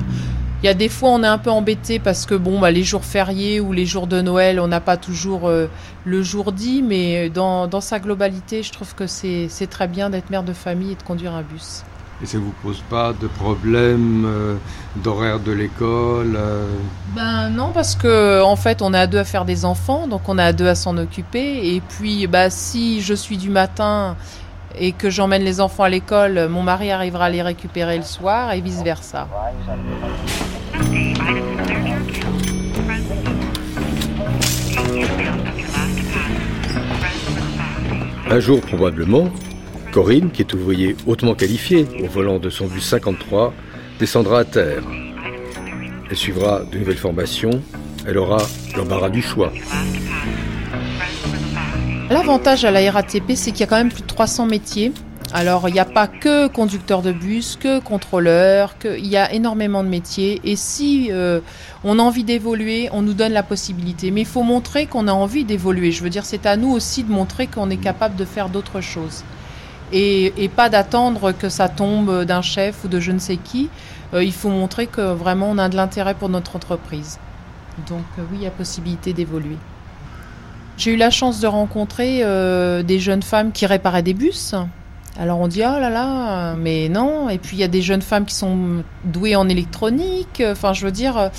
Il 0.63 0.67
y 0.67 0.69
a 0.69 0.75
des 0.75 0.91
fois 0.91 1.11
on 1.11 1.23
est 1.23 1.27
un 1.27 1.39
peu 1.39 1.51
embêté 1.51 1.99
parce 1.99 2.27
que 2.27 2.35
bon 2.35 2.61
bah, 2.61 2.71
les 2.71 2.85
jours 2.85 3.05
fériés 3.05 3.61
ou 3.61 3.73
les 3.73 3.87
jours 3.87 4.07
de 4.07 4.21
Noël 4.21 4.61
on 4.61 4.69
n'a 4.69 4.81
pas 4.81 4.99
toujours 4.99 5.49
euh, 5.49 5.69
le 6.05 6.23
jour 6.23 6.53
dit 6.53 6.83
mais 6.83 7.31
dans, 7.31 7.67
dans 7.67 7.81
sa 7.81 7.99
globalité 7.99 8.63
je 8.63 8.71
trouve 8.71 8.95
que 8.95 9.07
c'est 9.07 9.49
très 9.71 9.89
bien 9.89 10.11
d'être 10.11 10.29
mère 10.29 10.43
de 10.43 10.53
famille 10.53 10.93
et 10.93 10.97
de 10.97 11.03
conduire 11.03 11.33
un 11.35 11.41
bus. 11.41 11.83
Et 12.23 12.27
ça 12.27 12.39
vous 12.39 12.53
pose 12.63 12.83
pas 12.91 13.15
de 13.19 13.27
problème 13.27 14.25
euh, 14.27 14.57
d'horaire 14.97 15.41
de 15.41 15.53
l'école 15.53 16.37
euh, 16.37 16.67
Ben 17.15 17.49
non, 17.49 17.71
parce 17.73 17.97
que 17.97 18.43
en 18.43 18.57
fait, 18.57 18.83
on 18.83 18.93
est 18.93 18.99
à 18.99 19.07
deux 19.07 19.19
à 19.19 19.25
faire 19.25 19.47
des 19.47 19.65
enfants, 19.65 20.07
donc 20.07 20.29
on 20.29 20.39
est 20.39 20.43
à 20.43 20.53
deux 20.53 20.69
à 20.69 20.75
s'en 20.75 20.99
occuper. 20.99 21.75
Et 21.75 21.81
puis, 21.81 22.27
bah, 22.27 22.51
si 22.51 23.01
je 23.01 23.15
suis 23.15 23.39
du 23.39 23.49
matin 23.49 24.17
et 24.79 24.93
que 24.93 25.09
j'emmène 25.09 25.43
les 25.43 25.61
enfants 25.61 25.85
à 25.85 25.89
l'école, 25.89 26.49
mon 26.49 26.63
mari 26.63 26.91
arrivera 26.91 27.25
à 27.27 27.31
les 27.31 27.43
récupérer 27.43 27.97
le 27.97 28.05
soir 28.05 28.53
et 28.53 28.61
vice 28.61 28.83
versa. 28.83 29.27
Un 38.33 38.39
jour 38.39 38.61
probablement, 38.61 39.25
Corinne, 39.93 40.31
qui 40.31 40.43
est 40.43 40.55
ouvrier 40.55 40.97
hautement 41.07 41.35
qualifié 41.35 41.87
au 42.03 42.07
volant 42.07 42.39
de 42.39 42.49
son 42.49 42.67
bus 42.67 42.85
53, 42.85 43.53
descendra 43.99 44.41
à 44.41 44.45
terre. 44.45 44.83
Elle 46.09 46.17
suivra 46.17 46.63
de 46.71 46.79
nouvelles 46.79 46.97
formations, 46.97 47.63
elle 48.07 48.19
aura 48.19 48.39
l'embarras 48.77 49.11
du 49.11 49.23
choix. 49.23 49.53
L'avantage 52.09 52.65
à 52.65 52.71
la 52.71 52.91
RATP, 52.91 53.33
c'est 53.35 53.51
qu'il 53.53 53.61
y 53.61 53.63
a 53.65 53.67
quand 53.67 53.77
même 53.77 53.93
plus 53.93 54.03
de 54.03 54.07
300 54.07 54.47
métiers. 54.47 54.93
Alors, 55.33 55.69
il 55.69 55.73
n'y 55.73 55.81
a 55.81 55.85
pas 55.85 56.09
que 56.09 56.49
conducteur 56.49 57.03
de 57.03 57.13
bus, 57.13 57.57
que 57.57 57.79
contrôleur, 57.79 58.79
que... 58.79 58.99
il 58.99 59.07
y 59.07 59.17
a 59.17 59.33
énormément 59.33 59.85
de 59.85 59.89
métiers. 59.89 60.41
Et 60.43 60.57
si 60.57 61.09
euh, 61.13 61.41
on 61.85 62.01
a 62.01 62.03
envie 62.03 62.25
d'évoluer, 62.25 62.89
on 62.93 63.03
nous 63.03 63.15
donne 63.15 63.33
la 63.33 63.45
possibilité. 63.45 64.11
Mais 64.11 64.23
il 64.23 64.27
faut 64.27 64.43
montrer 64.43 64.87
qu'on 64.87 65.07
a 65.07 65.13
envie 65.13 65.45
d'évoluer. 65.45 65.93
Je 65.93 66.03
veux 66.03 66.11
dire, 66.11 66.25
c'est 66.25 66.47
à 66.47 66.57
nous 66.57 66.73
aussi 66.73 67.05
de 67.05 67.13
montrer 67.13 67.47
qu'on 67.47 67.71
est 67.71 67.77
capable 67.77 68.17
de 68.17 68.25
faire 68.25 68.49
d'autres 68.49 68.81
choses. 68.81 69.23
Et, 69.93 70.51
pas 70.55 70.69
d'attendre 70.69 71.33
que 71.33 71.49
ça 71.49 71.69
tombe 71.69 72.25
d'un 72.25 72.43
chef 72.43 72.85
ou 72.85 72.89
de 72.89 73.01
je 73.01 73.13
ne 73.13 73.19
sais 73.19 73.37
qui. 73.37 73.69
Euh, 74.15 74.25
il 74.25 74.33
faut 74.33 74.49
montrer 74.49 74.87
que 74.87 75.01
vraiment 75.01 75.51
on 75.51 75.59
a 75.59 75.69
de 75.69 75.77
l'intérêt 75.77 76.15
pour 76.15 76.29
notre 76.29 76.57
entreprise. 76.57 77.19
Donc 77.89 78.05
euh, 78.19 78.23
oui, 78.31 78.39
il 78.41 78.43
y 78.43 78.47
a 78.47 78.51
possibilité 78.51 79.13
d'évoluer. 79.13 79.57
J'ai 80.77 80.95
eu 80.95 80.97
la 80.97 81.11
chance 81.11 81.41
de 81.41 81.47
rencontrer 81.47 82.21
euh, 82.23 82.83
des 82.83 82.99
jeunes 82.99 83.23
femmes 83.23 83.53
qui 83.53 83.67
réparaient 83.67 84.03
des 84.03 84.15
bus. 84.15 84.55
Alors 85.21 85.39
on 85.39 85.49
dit 85.49 85.61
oh 85.61 85.79
là 85.79 85.91
là, 85.91 86.55
mais 86.57 86.89
non. 86.89 87.29
Et 87.29 87.37
puis 87.37 87.59
il 87.59 87.61
y 87.61 87.63
a 87.63 87.69
des 87.69 87.83
jeunes 87.83 88.01
femmes 88.01 88.25
qui 88.25 88.35
sont 88.35 88.83
douées 89.05 89.37
en 89.37 89.51
électronique. 89.51 90.43
Enfin, 90.45 90.73
je 90.73 90.87
veux 90.87 90.91
dire, 90.91 91.31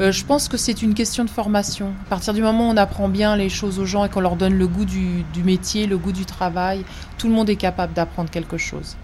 euh, 0.00 0.10
je 0.10 0.24
pense 0.24 0.48
que 0.48 0.56
c'est 0.56 0.82
une 0.82 0.92
question 0.92 1.24
de 1.24 1.30
formation. 1.30 1.92
À 2.06 2.08
partir 2.10 2.34
du 2.34 2.42
moment 2.42 2.68
où 2.68 2.72
on 2.72 2.76
apprend 2.76 3.08
bien 3.08 3.36
les 3.36 3.48
choses 3.48 3.78
aux 3.78 3.86
gens 3.86 4.04
et 4.04 4.08
qu'on 4.08 4.20
leur 4.20 4.34
donne 4.34 4.58
le 4.58 4.66
goût 4.66 4.84
du, 4.84 5.22
du 5.32 5.44
métier, 5.44 5.86
le 5.86 5.96
goût 5.98 6.10
du 6.10 6.26
travail, 6.26 6.84
tout 7.16 7.28
le 7.28 7.34
monde 7.34 7.48
est 7.48 7.54
capable 7.54 7.92
d'apprendre 7.92 8.28
quelque 8.28 8.56
chose. 8.56 8.96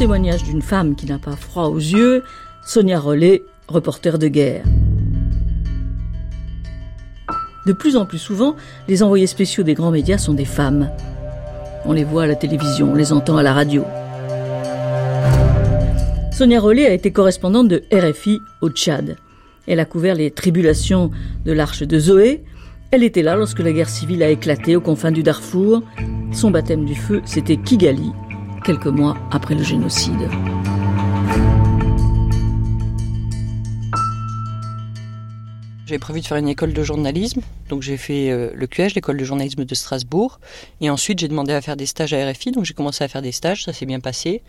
Témoignage 0.00 0.44
d'une 0.44 0.62
femme 0.62 0.94
qui 0.94 1.04
n'a 1.04 1.18
pas 1.18 1.36
froid 1.36 1.64
aux 1.64 1.76
yeux, 1.76 2.24
Sonia 2.64 2.98
Rollet, 2.98 3.42
reporter 3.68 4.18
de 4.18 4.28
guerre. 4.28 4.64
De 7.66 7.74
plus 7.74 7.96
en 7.96 8.06
plus 8.06 8.16
souvent, 8.16 8.56
les 8.88 9.02
envoyés 9.02 9.26
spéciaux 9.26 9.62
des 9.62 9.74
grands 9.74 9.90
médias 9.90 10.16
sont 10.16 10.32
des 10.32 10.46
femmes. 10.46 10.88
On 11.84 11.92
les 11.92 12.04
voit 12.04 12.22
à 12.22 12.26
la 12.26 12.34
télévision, 12.34 12.92
on 12.92 12.94
les 12.94 13.12
entend 13.12 13.36
à 13.36 13.42
la 13.42 13.52
radio. 13.52 13.84
Sonia 16.32 16.60
Rollet 16.60 16.86
a 16.86 16.94
été 16.94 17.10
correspondante 17.10 17.68
de 17.68 17.82
RFI 17.92 18.40
au 18.62 18.70
Tchad. 18.70 19.18
Elle 19.66 19.80
a 19.80 19.84
couvert 19.84 20.14
les 20.14 20.30
tribulations 20.30 21.10
de 21.44 21.52
l'arche 21.52 21.82
de 21.82 21.98
Zoé. 21.98 22.42
Elle 22.90 23.04
était 23.04 23.20
là 23.20 23.36
lorsque 23.36 23.60
la 23.60 23.72
guerre 23.72 23.90
civile 23.90 24.22
a 24.22 24.30
éclaté 24.30 24.76
aux 24.76 24.80
confins 24.80 25.12
du 25.12 25.22
Darfour. 25.22 25.82
Son 26.32 26.50
baptême 26.50 26.86
du 26.86 26.94
feu, 26.94 27.20
c'était 27.26 27.58
Kigali, 27.58 28.12
quelques 28.64 28.86
mois 28.86 29.16
après 29.30 29.54
le 29.54 29.62
génocide. 29.62 30.28
J'avais 35.86 35.98
prévu 35.98 36.20
de 36.20 36.26
faire 36.26 36.36
une 36.36 36.48
école 36.48 36.72
de 36.72 36.82
journalisme, 36.84 37.40
donc 37.68 37.82
j'ai 37.82 37.96
fait 37.96 38.30
euh, 38.30 38.50
le 38.54 38.66
QH, 38.68 38.94
l'école 38.94 39.16
de 39.16 39.24
journalisme 39.24 39.64
de 39.64 39.74
Strasbourg, 39.74 40.38
et 40.80 40.88
ensuite 40.88 41.18
j'ai 41.18 41.26
demandé 41.26 41.52
à 41.52 41.60
faire 41.60 41.76
des 41.76 41.86
stages 41.86 42.12
à 42.12 42.30
RFI, 42.30 42.52
donc 42.52 42.64
j'ai 42.64 42.74
commencé 42.74 43.02
à 43.02 43.08
faire 43.08 43.22
des 43.22 43.32
stages, 43.32 43.64
ça 43.64 43.72
s'est 43.72 43.86
bien 43.86 43.98
passé. 43.98 44.42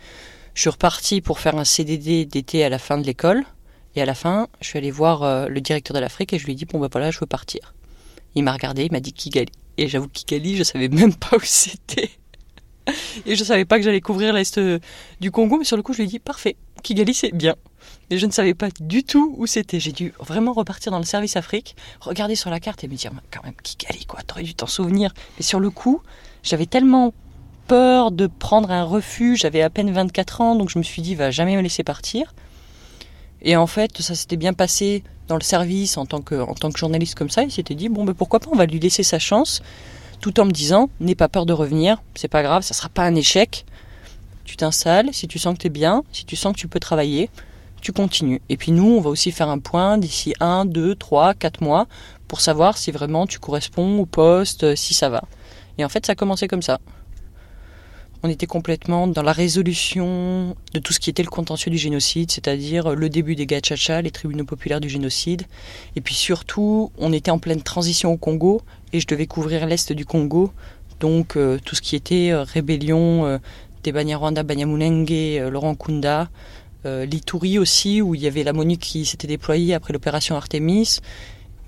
Je 0.54 0.60
suis 0.60 0.70
reparti 0.70 1.20
pour 1.20 1.40
faire 1.40 1.56
un 1.56 1.64
CDD 1.64 2.26
d'été 2.26 2.62
à 2.62 2.68
la 2.68 2.78
fin 2.78 2.96
de 2.96 3.04
l'école, 3.04 3.42
et 3.96 4.02
à 4.02 4.06
la 4.06 4.14
fin, 4.14 4.46
je 4.60 4.68
suis 4.68 4.78
allé 4.78 4.92
voir 4.92 5.24
euh, 5.24 5.48
le 5.48 5.60
directeur 5.60 5.94
de 5.94 6.00
l'Afrique 6.00 6.32
et 6.32 6.38
je 6.38 6.44
lui 6.44 6.52
ai 6.52 6.54
dit 6.54 6.64
bon 6.64 6.78
ben 6.78 6.88
voilà, 6.92 7.10
je 7.10 7.18
veux 7.18 7.26
partir. 7.26 7.74
Il 8.36 8.44
m'a 8.44 8.52
regardé, 8.52 8.84
il 8.84 8.92
m'a 8.92 9.00
dit 9.00 9.12
Kigali, 9.12 9.50
et 9.78 9.88
j'avoue 9.88 10.08
Kigali, 10.08 10.56
je 10.56 10.62
savais 10.62 10.88
même 10.88 11.14
pas 11.14 11.36
où 11.36 11.40
c'était. 11.42 12.10
Et 13.26 13.36
je 13.36 13.44
savais 13.44 13.64
pas 13.64 13.78
que 13.78 13.84
j'allais 13.84 14.00
couvrir 14.00 14.32
l'Est 14.32 14.58
euh, 14.58 14.78
du 15.20 15.30
Congo, 15.30 15.58
mais 15.58 15.64
sur 15.64 15.76
le 15.76 15.82
coup, 15.82 15.92
je 15.92 15.98
lui 15.98 16.04
ai 16.04 16.08
dit 16.08 16.18
parfait, 16.18 16.56
Kigali 16.82 17.14
c'est 17.14 17.32
bien. 17.32 17.54
Et 18.10 18.18
je 18.18 18.26
ne 18.26 18.32
savais 18.32 18.54
pas 18.54 18.68
du 18.80 19.04
tout 19.04 19.34
où 19.38 19.46
c'était. 19.46 19.80
J'ai 19.80 19.92
dû 19.92 20.12
vraiment 20.20 20.52
repartir 20.52 20.92
dans 20.92 20.98
le 20.98 21.04
service 21.04 21.36
Afrique, 21.36 21.76
regarder 22.00 22.36
sur 22.36 22.50
la 22.50 22.60
carte 22.60 22.84
et 22.84 22.88
me 22.88 22.94
dire, 22.94 23.12
quand 23.30 23.42
même, 23.44 23.54
Kigali, 23.62 24.04
quoi, 24.06 24.20
t'aurais 24.26 24.42
dû 24.42 24.54
t'en 24.54 24.66
souvenir. 24.66 25.12
Mais 25.38 25.42
sur 25.42 25.60
le 25.60 25.70
coup, 25.70 26.02
j'avais 26.42 26.66
tellement 26.66 27.12
peur 27.68 28.10
de 28.10 28.26
prendre 28.26 28.70
un 28.70 28.84
refuge, 28.84 29.40
j'avais 29.40 29.62
à 29.62 29.70
peine 29.70 29.90
24 29.90 30.40
ans, 30.40 30.56
donc 30.56 30.70
je 30.70 30.78
me 30.78 30.82
suis 30.82 31.02
dit, 31.02 31.14
va 31.14 31.30
jamais 31.30 31.56
me 31.56 31.62
laisser 31.62 31.84
partir. 31.84 32.34
Et 33.42 33.56
en 33.56 33.66
fait, 33.66 34.00
ça 34.00 34.14
s'était 34.14 34.36
bien 34.36 34.52
passé 34.52 35.02
dans 35.28 35.36
le 35.36 35.42
service 35.42 35.96
en 35.96 36.06
tant 36.06 36.20
que, 36.20 36.44
journaliste 36.76 37.14
comme 37.14 37.30
ça. 37.30 37.42
Il 37.42 37.50
s'était 37.50 37.74
dit, 37.74 37.88
bon, 37.88 38.04
ben 38.04 38.14
pourquoi 38.14 38.40
pas, 38.40 38.48
on 38.52 38.56
va 38.56 38.66
lui 38.66 38.78
laisser 38.78 39.02
sa 39.02 39.18
chance, 39.18 39.62
tout 40.22 40.38
en 40.38 40.46
me 40.46 40.52
disant, 40.52 40.88
n'aie 41.00 41.16
pas 41.16 41.28
peur 41.28 41.44
de 41.44 41.52
revenir, 41.52 42.00
c'est 42.14 42.28
pas 42.28 42.42
grave, 42.42 42.62
ça 42.62 42.74
sera 42.74 42.88
pas 42.88 43.02
un 43.02 43.14
échec. 43.16 43.66
Tu 44.44 44.56
t'installes, 44.56 45.10
si 45.12 45.26
tu 45.26 45.38
sens 45.38 45.54
que 45.54 45.58
tu 45.58 45.66
es 45.66 45.70
bien, 45.70 46.04
si 46.12 46.24
tu 46.24 46.36
sens 46.36 46.54
que 46.54 46.60
tu 46.60 46.68
peux 46.68 46.78
travailler, 46.78 47.28
tu 47.80 47.92
continues. 47.92 48.40
Et 48.48 48.56
puis 48.56 48.70
nous, 48.70 48.88
on 48.88 49.00
va 49.00 49.10
aussi 49.10 49.32
faire 49.32 49.48
un 49.48 49.58
point 49.58 49.98
d'ici 49.98 50.32
1, 50.38 50.64
2, 50.66 50.94
3, 50.94 51.34
4 51.34 51.60
mois 51.60 51.88
pour 52.28 52.40
savoir 52.40 52.78
si 52.78 52.92
vraiment 52.92 53.26
tu 53.26 53.40
corresponds 53.40 53.98
au 53.98 54.06
poste, 54.06 54.76
si 54.76 54.94
ça 54.94 55.08
va. 55.08 55.24
Et 55.76 55.84
en 55.84 55.88
fait, 55.88 56.06
ça 56.06 56.12
a 56.12 56.14
commencé 56.14 56.46
comme 56.46 56.62
ça. 56.62 56.78
On 58.24 58.28
était 58.28 58.46
complètement 58.46 59.08
dans 59.08 59.22
la 59.22 59.32
résolution 59.32 60.54
de 60.74 60.78
tout 60.78 60.92
ce 60.92 61.00
qui 61.00 61.10
était 61.10 61.24
le 61.24 61.28
contentieux 61.28 61.72
du 61.72 61.78
génocide, 61.78 62.30
c'est-à-dire 62.30 62.94
le 62.94 63.08
début 63.08 63.34
des 63.34 63.46
Gachacha, 63.46 64.00
les 64.00 64.12
tribunaux 64.12 64.44
populaires 64.44 64.80
du 64.80 64.88
génocide. 64.88 65.42
Et 65.96 66.00
puis 66.00 66.14
surtout, 66.14 66.92
on 66.98 67.12
était 67.12 67.32
en 67.32 67.40
pleine 67.40 67.62
transition 67.62 68.12
au 68.12 68.16
Congo 68.16 68.62
et 68.92 69.00
je 69.00 69.08
devais 69.08 69.26
couvrir 69.26 69.66
l'est 69.66 69.92
du 69.92 70.04
Congo, 70.04 70.52
donc 71.00 71.36
euh, 71.36 71.58
tout 71.64 71.74
ce 71.74 71.82
qui 71.82 71.96
était 71.96 72.30
euh, 72.30 72.44
rébellion 72.44 73.26
euh, 73.26 73.38
des 73.82 73.90
Banyarwanda, 73.90 74.44
Banyamulenge, 74.44 75.08
euh, 75.10 75.50
Laurent 75.50 75.74
Kunda, 75.74 76.30
l'Ituri 76.84 77.60
aussi, 77.60 78.02
où 78.02 78.16
il 78.16 78.22
y 78.22 78.26
avait 78.26 78.42
la 78.42 78.52
MONUC 78.52 78.80
qui 78.80 79.04
s'était 79.04 79.28
déployée 79.28 79.72
après 79.72 79.92
l'opération 79.92 80.34
Artemis, 80.34 80.98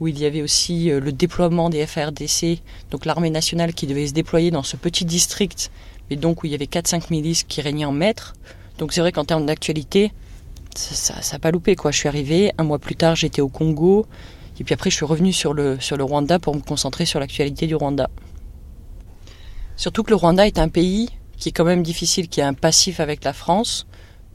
où 0.00 0.08
il 0.08 0.18
y 0.18 0.26
avait 0.26 0.42
aussi 0.42 0.87
le 0.90 1.12
déploiement 1.12 1.70
des 1.70 1.87
FRDC, 1.87 2.58
donc 2.90 3.04
l'armée 3.04 3.30
nationale 3.30 3.75
qui 3.75 3.87
devait 3.87 4.08
se 4.08 4.12
déployer 4.12 4.50
dans 4.50 4.64
ce 4.64 4.76
petit 4.76 5.04
district, 5.04 5.70
et 6.11 6.16
donc 6.16 6.42
où 6.42 6.46
il 6.46 6.52
y 6.52 6.54
avait 6.54 6.66
4-5 6.66 7.04
milices 7.11 7.44
qui 7.44 7.61
régnaient 7.61 7.84
en 7.84 7.92
maître. 7.92 8.34
Donc 8.78 8.92
c'est 8.92 9.00
vrai 9.00 9.12
qu'en 9.12 9.25
termes 9.25 9.46
d'actualité, 9.46 10.12
ça 10.75 11.14
n'a 11.32 11.38
pas 11.38 11.50
loupé 11.50 11.76
quoi. 11.76 11.90
Je 11.90 11.99
suis 11.99 12.08
arrivé, 12.08 12.52
un 12.58 12.64
mois 12.64 12.78
plus 12.78 12.96
tard 12.96 13.14
j'étais 13.14 13.40
au 13.40 13.49
Congo, 13.49 14.06
et 14.58 14.64
puis 14.64 14.75
après 14.75 14.90
je 14.90 14.96
suis 14.96 15.04
revenu 15.04 15.32
sur 15.32 15.54
le, 15.54 15.78
sur 15.80 15.96
le 15.96 16.04
Rwanda 16.04 16.38
pour 16.38 16.54
me 16.54 16.61
concentrer 16.61 17.06
sur 17.06 17.20
l'actualité 17.20 17.66
du 17.66 17.75
Rwanda. 17.75 18.11
Surtout 19.76 20.02
que 20.02 20.11
le 20.11 20.16
Rwanda 20.16 20.46
est 20.46 20.58
un 20.58 20.68
pays 20.68 21.11
qui 21.37 21.49
est 21.49 21.52
quand 21.52 21.64
même 21.64 21.82
difficile, 21.82 22.28
qui 22.28 22.40
a 22.40 22.49
un 22.49 22.54
passif 22.54 23.00
avec 23.00 23.25
la 23.25 23.32
France. 23.32 23.87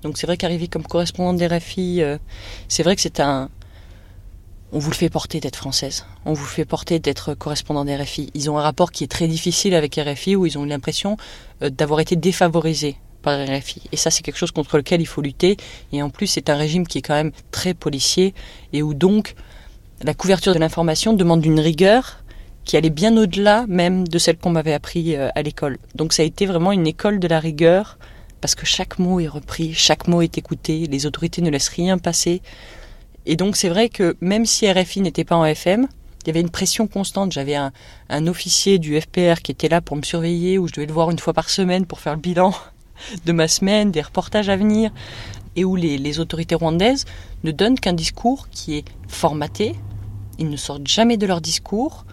Donc 0.01 0.17
c'est 0.17 0.27
vrai 0.27 0.37
qu'arriver 0.37 0.67
comme 0.67 0.83
correspondante 0.83 1.37
des 1.37 1.47
RFI, 1.47 2.01
euh, 2.01 2.17
c'est 2.67 2.83
vrai 2.83 2.95
que 2.95 3.01
c'est 3.01 3.19
un... 3.19 3.49
On 4.71 4.77
vous 4.77 4.91
le 4.91 4.95
fait 4.95 5.09
porter 5.09 5.39
d'être 5.39 5.55
française. 5.55 6.05
On 6.25 6.33
vous 6.33 6.43
le 6.43 6.49
fait 6.49 6.65
porter 6.65 6.99
d'être 6.99 7.33
correspondant 7.33 7.85
des 7.85 7.95
RFI. 7.95 8.29
Ils 8.35 8.51
ont 8.51 8.59
un 8.59 8.61
rapport 8.61 8.91
qui 8.91 9.03
est 9.03 9.07
très 9.07 9.27
difficile 9.27 9.73
avec 9.73 9.95
RFI 9.95 10.35
où 10.35 10.45
ils 10.45 10.59
ont 10.59 10.63
l'impression 10.63 11.17
euh, 11.63 11.71
d'avoir 11.71 11.99
été 12.01 12.15
défavorisés 12.15 12.97
par 13.23 13.39
RFI. 13.43 13.81
Et 13.91 13.97
ça, 13.97 14.11
c'est 14.11 14.21
quelque 14.21 14.37
chose 14.37 14.51
contre 14.51 14.77
lequel 14.77 15.01
il 15.01 15.07
faut 15.07 15.21
lutter. 15.21 15.57
Et 15.91 16.03
en 16.03 16.11
plus, 16.11 16.27
c'est 16.27 16.51
un 16.51 16.55
régime 16.55 16.85
qui 16.85 16.99
est 16.99 17.01
quand 17.01 17.15
même 17.15 17.31
très 17.49 17.73
policier 17.73 18.35
et 18.71 18.83
où 18.83 18.93
donc 18.93 19.33
la 20.03 20.13
couverture 20.13 20.53
de 20.53 20.59
l'information 20.59 21.13
demande 21.13 21.43
une 21.43 21.59
rigueur 21.59 22.23
qui 22.63 22.77
allait 22.77 22.91
bien 22.91 23.17
au-delà 23.17 23.65
même 23.67 24.07
de 24.07 24.19
celle 24.19 24.37
qu'on 24.37 24.51
m'avait 24.51 24.73
appris 24.73 25.15
euh, 25.15 25.29
à 25.33 25.41
l'école. 25.41 25.79
Donc 25.95 26.13
ça 26.13 26.21
a 26.21 26.25
été 26.25 26.45
vraiment 26.45 26.71
une 26.71 26.85
école 26.85 27.19
de 27.19 27.27
la 27.27 27.39
rigueur 27.39 27.97
parce 28.39 28.53
que 28.53 28.67
chaque 28.67 28.99
mot 28.99 29.19
est 29.19 29.27
repris, 29.27 29.73
chaque 29.73 30.07
mot 30.07 30.21
est 30.21 30.37
écouté, 30.37 30.85
les 30.85 31.05
autorités 31.07 31.41
ne 31.41 31.49
laissent 31.49 31.69
rien 31.69 31.97
passer. 31.97 32.41
Et 33.25 33.35
donc 33.35 33.55
c'est 33.55 33.69
vrai 33.69 33.89
que 33.89 34.15
même 34.21 34.45
si 34.45 34.71
RFI 34.71 35.01
n'était 35.01 35.23
pas 35.23 35.35
en 35.35 35.45
FM, 35.45 35.87
il 36.23 36.27
y 36.27 36.29
avait 36.31 36.41
une 36.41 36.49
pression 36.49 36.87
constante. 36.87 37.31
J'avais 37.31 37.55
un, 37.55 37.71
un 38.09 38.27
officier 38.27 38.77
du 38.77 38.99
FPR 38.99 39.41
qui 39.41 39.51
était 39.51 39.69
là 39.69 39.81
pour 39.81 39.95
me 39.95 40.01
surveiller, 40.01 40.57
où 40.57 40.67
je 40.67 40.73
devais 40.73 40.85
le 40.85 40.93
voir 40.93 41.11
une 41.11 41.19
fois 41.19 41.33
par 41.33 41.49
semaine 41.49 41.85
pour 41.85 41.99
faire 41.99 42.13
le 42.13 42.19
bilan 42.19 42.53
de 43.25 43.31
ma 43.31 43.47
semaine, 43.47 43.91
des 43.91 44.01
reportages 44.01 44.49
à 44.49 44.57
venir, 44.57 44.91
et 45.55 45.63
où 45.63 45.75
les, 45.75 45.97
les 45.97 46.19
autorités 46.19 46.55
rwandaises 46.55 47.05
ne 47.43 47.51
donnent 47.51 47.79
qu'un 47.79 47.93
discours 47.93 48.47
qui 48.49 48.75
est 48.77 48.85
formaté. 49.07 49.75
Ils 50.37 50.49
ne 50.49 50.57
sortent 50.57 50.87
jamais 50.87 51.17
de 51.17 51.25
leur 51.25 51.41
discours. 51.41 52.05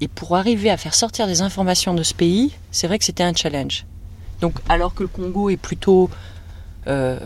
Et 0.00 0.08
pour 0.08 0.36
arriver 0.36 0.70
à 0.70 0.76
faire 0.76 0.94
sortir 0.94 1.26
des 1.26 1.42
informations 1.42 1.94
de 1.94 2.02
ce 2.02 2.14
pays, 2.14 2.52
c'est 2.70 2.86
vrai 2.86 2.98
que 2.98 3.04
c'était 3.04 3.22
un 3.22 3.34
challenge. 3.34 3.86
Donc, 4.40 4.54
alors 4.68 4.94
que 4.94 5.04
le 5.04 5.08
Congo 5.08 5.48
est 5.50 5.56
plutôt, 5.56 6.10
euh, 6.88 7.20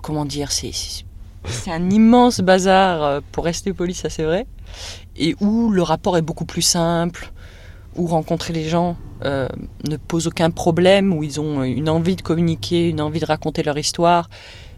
comment 0.00 0.24
dire, 0.24 0.52
c'est 0.52 0.70
c'est 1.44 1.70
un 1.70 1.90
immense 1.90 2.40
bazar 2.40 3.02
euh, 3.02 3.20
pour 3.32 3.44
rester 3.44 3.72
poli, 3.72 3.94
ça 3.94 4.10
c'est 4.10 4.24
vrai, 4.24 4.46
et 5.16 5.34
où 5.40 5.70
le 5.70 5.82
rapport 5.82 6.16
est 6.16 6.22
beaucoup 6.22 6.44
plus 6.44 6.62
simple, 6.62 7.32
où 7.96 8.06
rencontrer 8.06 8.52
les 8.52 8.68
gens 8.68 8.96
euh, 9.24 9.48
ne 9.88 9.96
pose 9.96 10.26
aucun 10.26 10.50
problème, 10.50 11.12
où 11.12 11.22
ils 11.22 11.40
ont 11.40 11.62
une 11.62 11.88
envie 11.88 12.16
de 12.16 12.22
communiquer, 12.22 12.88
une 12.88 13.00
envie 13.00 13.20
de 13.20 13.26
raconter 13.26 13.62
leur 13.62 13.78
histoire, 13.78 14.28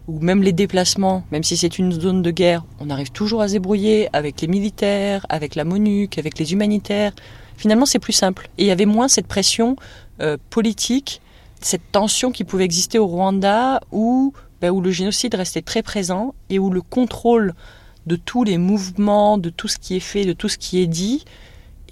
où 0.07 0.19
même 0.19 0.43
les 0.43 0.53
déplacements, 0.53 1.23
même 1.31 1.43
si 1.43 1.57
c'est 1.57 1.79
une 1.79 1.91
zone 1.91 2.21
de 2.21 2.31
guerre, 2.31 2.63
on 2.79 2.89
arrive 2.89 3.11
toujours 3.11 3.41
à 3.41 3.47
se 3.47 3.53
débrouiller 3.53 4.09
avec 4.13 4.41
les 4.41 4.47
militaires, 4.47 5.25
avec 5.29 5.55
la 5.55 5.63
MONUC, 5.63 6.17
avec 6.17 6.37
les 6.37 6.53
humanitaires. 6.53 7.13
Finalement, 7.57 7.85
c'est 7.85 7.99
plus 7.99 8.13
simple. 8.13 8.49
Et 8.57 8.65
il 8.65 8.67
y 8.67 8.71
avait 8.71 8.85
moins 8.85 9.07
cette 9.07 9.27
pression 9.27 9.77
euh, 10.21 10.37
politique, 10.49 11.21
cette 11.59 11.91
tension 11.91 12.31
qui 12.31 12.43
pouvait 12.43 12.65
exister 12.65 12.99
au 12.99 13.07
Rwanda, 13.07 13.79
où, 13.91 14.33
où 14.63 14.81
le 14.81 14.91
génocide 14.91 15.35
restait 15.35 15.61
très 15.61 15.83
présent 15.83 16.33
et 16.49 16.59
où 16.59 16.69
le 16.69 16.81
contrôle 16.81 17.53
de 18.07 18.15
tous 18.15 18.43
les 18.43 18.57
mouvements, 18.57 19.37
de 19.37 19.49
tout 19.49 19.67
ce 19.67 19.77
qui 19.77 19.95
est 19.95 19.99
fait, 19.99 20.25
de 20.25 20.33
tout 20.33 20.49
ce 20.49 20.57
qui 20.57 20.79
est 20.79 20.87
dit, 20.87 21.25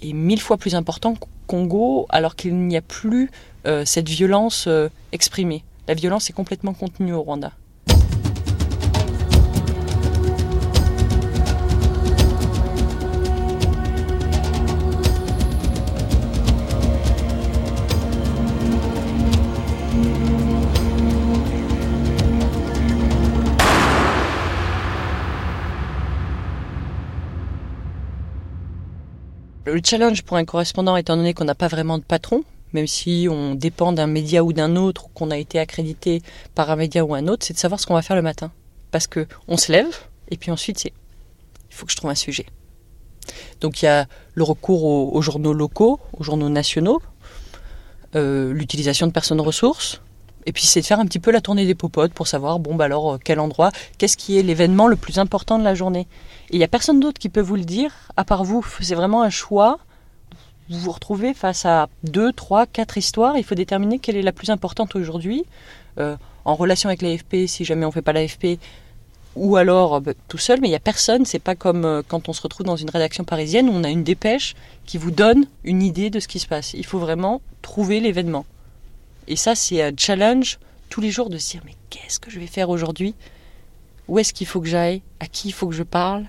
est 0.02 0.12
mille 0.12 0.40
fois 0.40 0.56
plus 0.56 0.74
important 0.74 1.14
qu'au 1.14 1.28
Congo, 1.46 2.06
alors 2.08 2.36
qu'il 2.36 2.56
n'y 2.56 2.76
a 2.76 2.82
plus 2.82 3.30
euh, 3.66 3.84
cette 3.84 4.08
violence 4.08 4.64
euh, 4.66 4.88
exprimée. 5.12 5.62
La 5.88 5.94
violence 5.94 6.30
est 6.30 6.32
complètement 6.32 6.72
contenue 6.72 7.12
au 7.12 7.22
Rwanda. 7.22 7.52
Le 29.66 29.80
challenge 29.82 30.22
pour 30.22 30.36
un 30.36 30.44
correspondant, 30.44 30.94
étant 30.96 31.16
donné 31.16 31.32
qu'on 31.32 31.44
n'a 31.44 31.54
pas 31.54 31.68
vraiment 31.68 31.96
de 31.96 32.04
patron, 32.04 32.44
même 32.74 32.86
si 32.86 33.28
on 33.30 33.54
dépend 33.54 33.92
d'un 33.92 34.06
média 34.06 34.44
ou 34.44 34.52
d'un 34.52 34.76
autre, 34.76 35.06
ou 35.06 35.08
qu'on 35.14 35.30
a 35.30 35.38
été 35.38 35.58
accrédité 35.58 36.22
par 36.54 36.70
un 36.70 36.76
média 36.76 37.02
ou 37.02 37.14
un 37.14 37.28
autre, 37.28 37.46
c'est 37.46 37.54
de 37.54 37.58
savoir 37.58 37.80
ce 37.80 37.86
qu'on 37.86 37.94
va 37.94 38.02
faire 38.02 38.16
le 38.16 38.22
matin. 38.22 38.52
Parce 38.90 39.06
que 39.06 39.26
on 39.48 39.56
se 39.56 39.72
lève, 39.72 39.96
et 40.30 40.36
puis 40.36 40.50
ensuite, 40.50 40.78
c'est 40.78 40.92
il 41.70 41.74
faut 41.74 41.86
que 41.86 41.92
je 41.92 41.96
trouve 41.96 42.10
un 42.10 42.14
sujet. 42.14 42.44
Donc 43.62 43.80
il 43.80 43.86
y 43.86 43.88
a 43.88 44.06
le 44.34 44.42
recours 44.42 44.84
aux, 44.84 45.10
aux 45.16 45.22
journaux 45.22 45.54
locaux, 45.54 45.98
aux 46.12 46.22
journaux 46.22 46.50
nationaux, 46.50 47.00
euh, 48.16 48.52
l'utilisation 48.52 49.06
de 49.06 49.12
personnes 49.12 49.40
ressources, 49.40 50.02
et 50.46 50.52
puis 50.52 50.64
c'est 50.64 50.80
de 50.80 50.86
faire 50.86 51.00
un 51.00 51.06
petit 51.06 51.18
peu 51.18 51.30
la 51.30 51.40
tournée 51.40 51.66
des 51.66 51.74
popotes 51.74 52.12
pour 52.12 52.26
savoir, 52.26 52.58
bon, 52.58 52.74
bah 52.74 52.84
alors, 52.84 53.14
euh, 53.14 53.18
quel 53.22 53.40
endroit, 53.40 53.70
qu'est-ce 53.98 54.16
qui 54.16 54.38
est 54.38 54.42
l'événement 54.42 54.88
le 54.88 54.96
plus 54.96 55.18
important 55.18 55.58
de 55.58 55.64
la 55.64 55.74
journée. 55.74 56.06
Et 56.50 56.56
il 56.56 56.58
n'y 56.58 56.64
a 56.64 56.68
personne 56.68 57.00
d'autre 57.00 57.18
qui 57.18 57.28
peut 57.28 57.40
vous 57.40 57.56
le 57.56 57.64
dire, 57.64 57.92
à 58.16 58.24
part 58.24 58.44
vous. 58.44 58.64
C'est 58.80 58.94
vraiment 58.94 59.22
un 59.22 59.30
choix. 59.30 59.78
Vous 60.68 60.78
vous 60.78 60.92
retrouvez 60.92 61.34
face 61.34 61.64
à 61.66 61.88
deux, 62.04 62.32
trois, 62.32 62.66
quatre 62.66 62.98
histoires. 62.98 63.36
Il 63.36 63.44
faut 63.44 63.54
déterminer 63.54 63.98
quelle 63.98 64.16
est 64.16 64.22
la 64.22 64.32
plus 64.32 64.50
importante 64.50 64.96
aujourd'hui, 64.96 65.44
euh, 65.98 66.16
en 66.44 66.54
relation 66.54 66.88
avec 66.88 67.02
l'AFP, 67.02 67.46
si 67.46 67.64
jamais 67.64 67.84
on 67.84 67.88
ne 67.88 67.94
fait 67.94 68.02
pas 68.02 68.12
l'AFP, 68.12 68.58
ou 69.36 69.56
alors 69.56 69.94
euh, 69.94 70.00
bah, 70.00 70.12
tout 70.28 70.38
seul, 70.38 70.60
mais 70.60 70.68
il 70.68 70.70
n'y 70.72 70.76
a 70.76 70.80
personne. 70.80 71.24
C'est 71.24 71.38
pas 71.38 71.54
comme 71.54 72.02
quand 72.08 72.28
on 72.28 72.34
se 72.34 72.42
retrouve 72.42 72.66
dans 72.66 72.76
une 72.76 72.90
rédaction 72.90 73.24
parisienne 73.24 73.68
où 73.68 73.72
on 73.72 73.84
a 73.84 73.90
une 73.90 74.04
dépêche 74.04 74.54
qui 74.84 74.98
vous 74.98 75.10
donne 75.10 75.46
une 75.64 75.82
idée 75.82 76.10
de 76.10 76.20
ce 76.20 76.28
qui 76.28 76.38
se 76.38 76.46
passe. 76.46 76.74
Il 76.74 76.84
faut 76.84 76.98
vraiment 76.98 77.40
trouver 77.62 78.00
l'événement. 78.00 78.44
Et 79.28 79.36
ça, 79.36 79.54
c'est 79.54 79.82
un 79.82 79.92
challenge 79.96 80.58
tous 80.90 81.00
les 81.00 81.10
jours 81.10 81.30
de 81.30 81.38
se 81.38 81.52
dire 81.52 81.62
mais 81.64 81.74
qu'est-ce 81.90 82.20
que 82.20 82.30
je 82.30 82.38
vais 82.38 82.46
faire 82.46 82.70
aujourd'hui? 82.70 83.14
Où 84.08 84.18
est-ce 84.18 84.32
qu'il 84.32 84.46
faut 84.46 84.60
que 84.60 84.68
j'aille? 84.68 85.02
À 85.20 85.26
qui 85.26 85.48
il 85.48 85.52
faut 85.52 85.66
que 85.66 85.74
je 85.74 85.82
parle? 85.82 86.26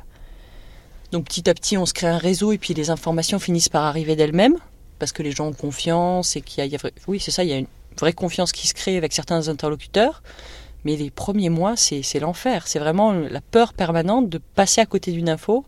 Donc 1.12 1.26
petit 1.26 1.50
à 1.50 1.54
petit, 1.54 1.78
on 1.78 1.86
se 1.86 1.94
crée 1.94 2.08
un 2.08 2.18
réseau 2.18 2.52
et 2.52 2.58
puis 2.58 2.74
les 2.74 2.90
informations 2.90 3.40
finissent 3.40 3.70
par 3.70 3.84
arriver 3.84 4.16
d'elles-mêmes 4.16 4.58
parce 5.00 5.12
que 5.12 5.24
les 5.24 5.32
gens 5.32 5.48
ont 5.48 5.54
confiance 5.54 6.36
et 6.36 6.42
qu'il 6.42 6.64
y 6.66 6.68
y 6.68 6.76
a 6.76 6.80
oui, 7.08 7.20
c'est 7.20 7.32
ça, 7.32 7.44
il 7.44 7.50
y 7.50 7.54
a 7.54 7.58
une 7.58 7.68
vraie 8.00 8.14
confiance 8.14 8.52
qui 8.52 8.68
se 8.68 8.74
crée 8.74 8.98
avec 8.98 9.14
certains 9.14 9.48
interlocuteurs. 9.50 10.24
Mais 10.84 10.96
les 10.96 11.10
premiers 11.10 11.50
mois, 11.50 11.76
c'est 11.76 12.20
l'enfer. 12.20 12.68
C'est 12.68 12.78
vraiment 12.78 13.12
la 13.12 13.42
peur 13.42 13.74
permanente 13.74 14.30
de 14.30 14.38
passer 14.38 14.82
à 14.82 14.86
côté 14.86 15.12
d'une 15.12 15.30
info 15.30 15.66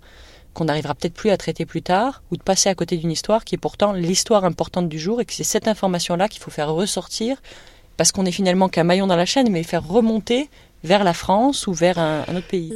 qu'on 0.57 0.65
n'arrivera 0.65 0.95
peut-être 0.95 1.13
plus 1.13 1.29
à 1.29 1.37
traiter 1.37 1.67
plus 1.67 1.83
tard, 1.83 2.23
ou 2.31 2.35
de 2.35 2.41
passer 2.41 2.67
à 2.67 2.73
côté 2.73 2.97
d'une 2.97 3.11
histoire 3.11 3.45
qui 3.45 3.53
est 3.53 3.59
pourtant 3.59 3.93
l'histoire 3.93 4.43
importante 4.43 4.89
du 4.89 4.97
jour, 4.97 5.21
et 5.21 5.25
que 5.25 5.33
c'est 5.33 5.43
cette 5.43 5.67
information-là 5.67 6.27
qu'il 6.27 6.41
faut 6.41 6.49
faire 6.49 6.73
ressortir, 6.73 7.37
parce 7.95 8.11
qu'on 8.11 8.25
est 8.25 8.31
finalement 8.31 8.67
qu'un 8.67 8.83
maillon 8.83 9.05
dans 9.05 9.15
la 9.15 9.27
chaîne, 9.27 9.51
mais 9.51 9.61
faire 9.61 9.87
remonter 9.87 10.49
vers 10.83 11.03
la 11.03 11.13
France 11.13 11.67
ou 11.67 11.73
vers 11.73 11.99
un 11.99 12.23
autre 12.35 12.47
pays. 12.47 12.73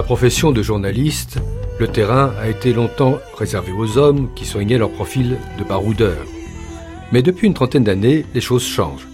La 0.00 0.04
profession 0.04 0.50
de 0.50 0.62
journaliste, 0.62 1.40
le 1.78 1.86
terrain 1.86 2.32
a 2.40 2.48
été 2.48 2.72
longtemps 2.72 3.18
réservé 3.36 3.70
aux 3.70 3.98
hommes 3.98 4.30
qui 4.34 4.46
soignaient 4.46 4.78
leur 4.78 4.90
profil 4.90 5.36
de 5.58 5.62
baroudeur. 5.62 6.16
Mais 7.12 7.20
depuis 7.20 7.46
une 7.46 7.52
trentaine 7.52 7.84
d'années, 7.84 8.24
les 8.32 8.40
choses 8.40 8.64
changent. 8.64 9.06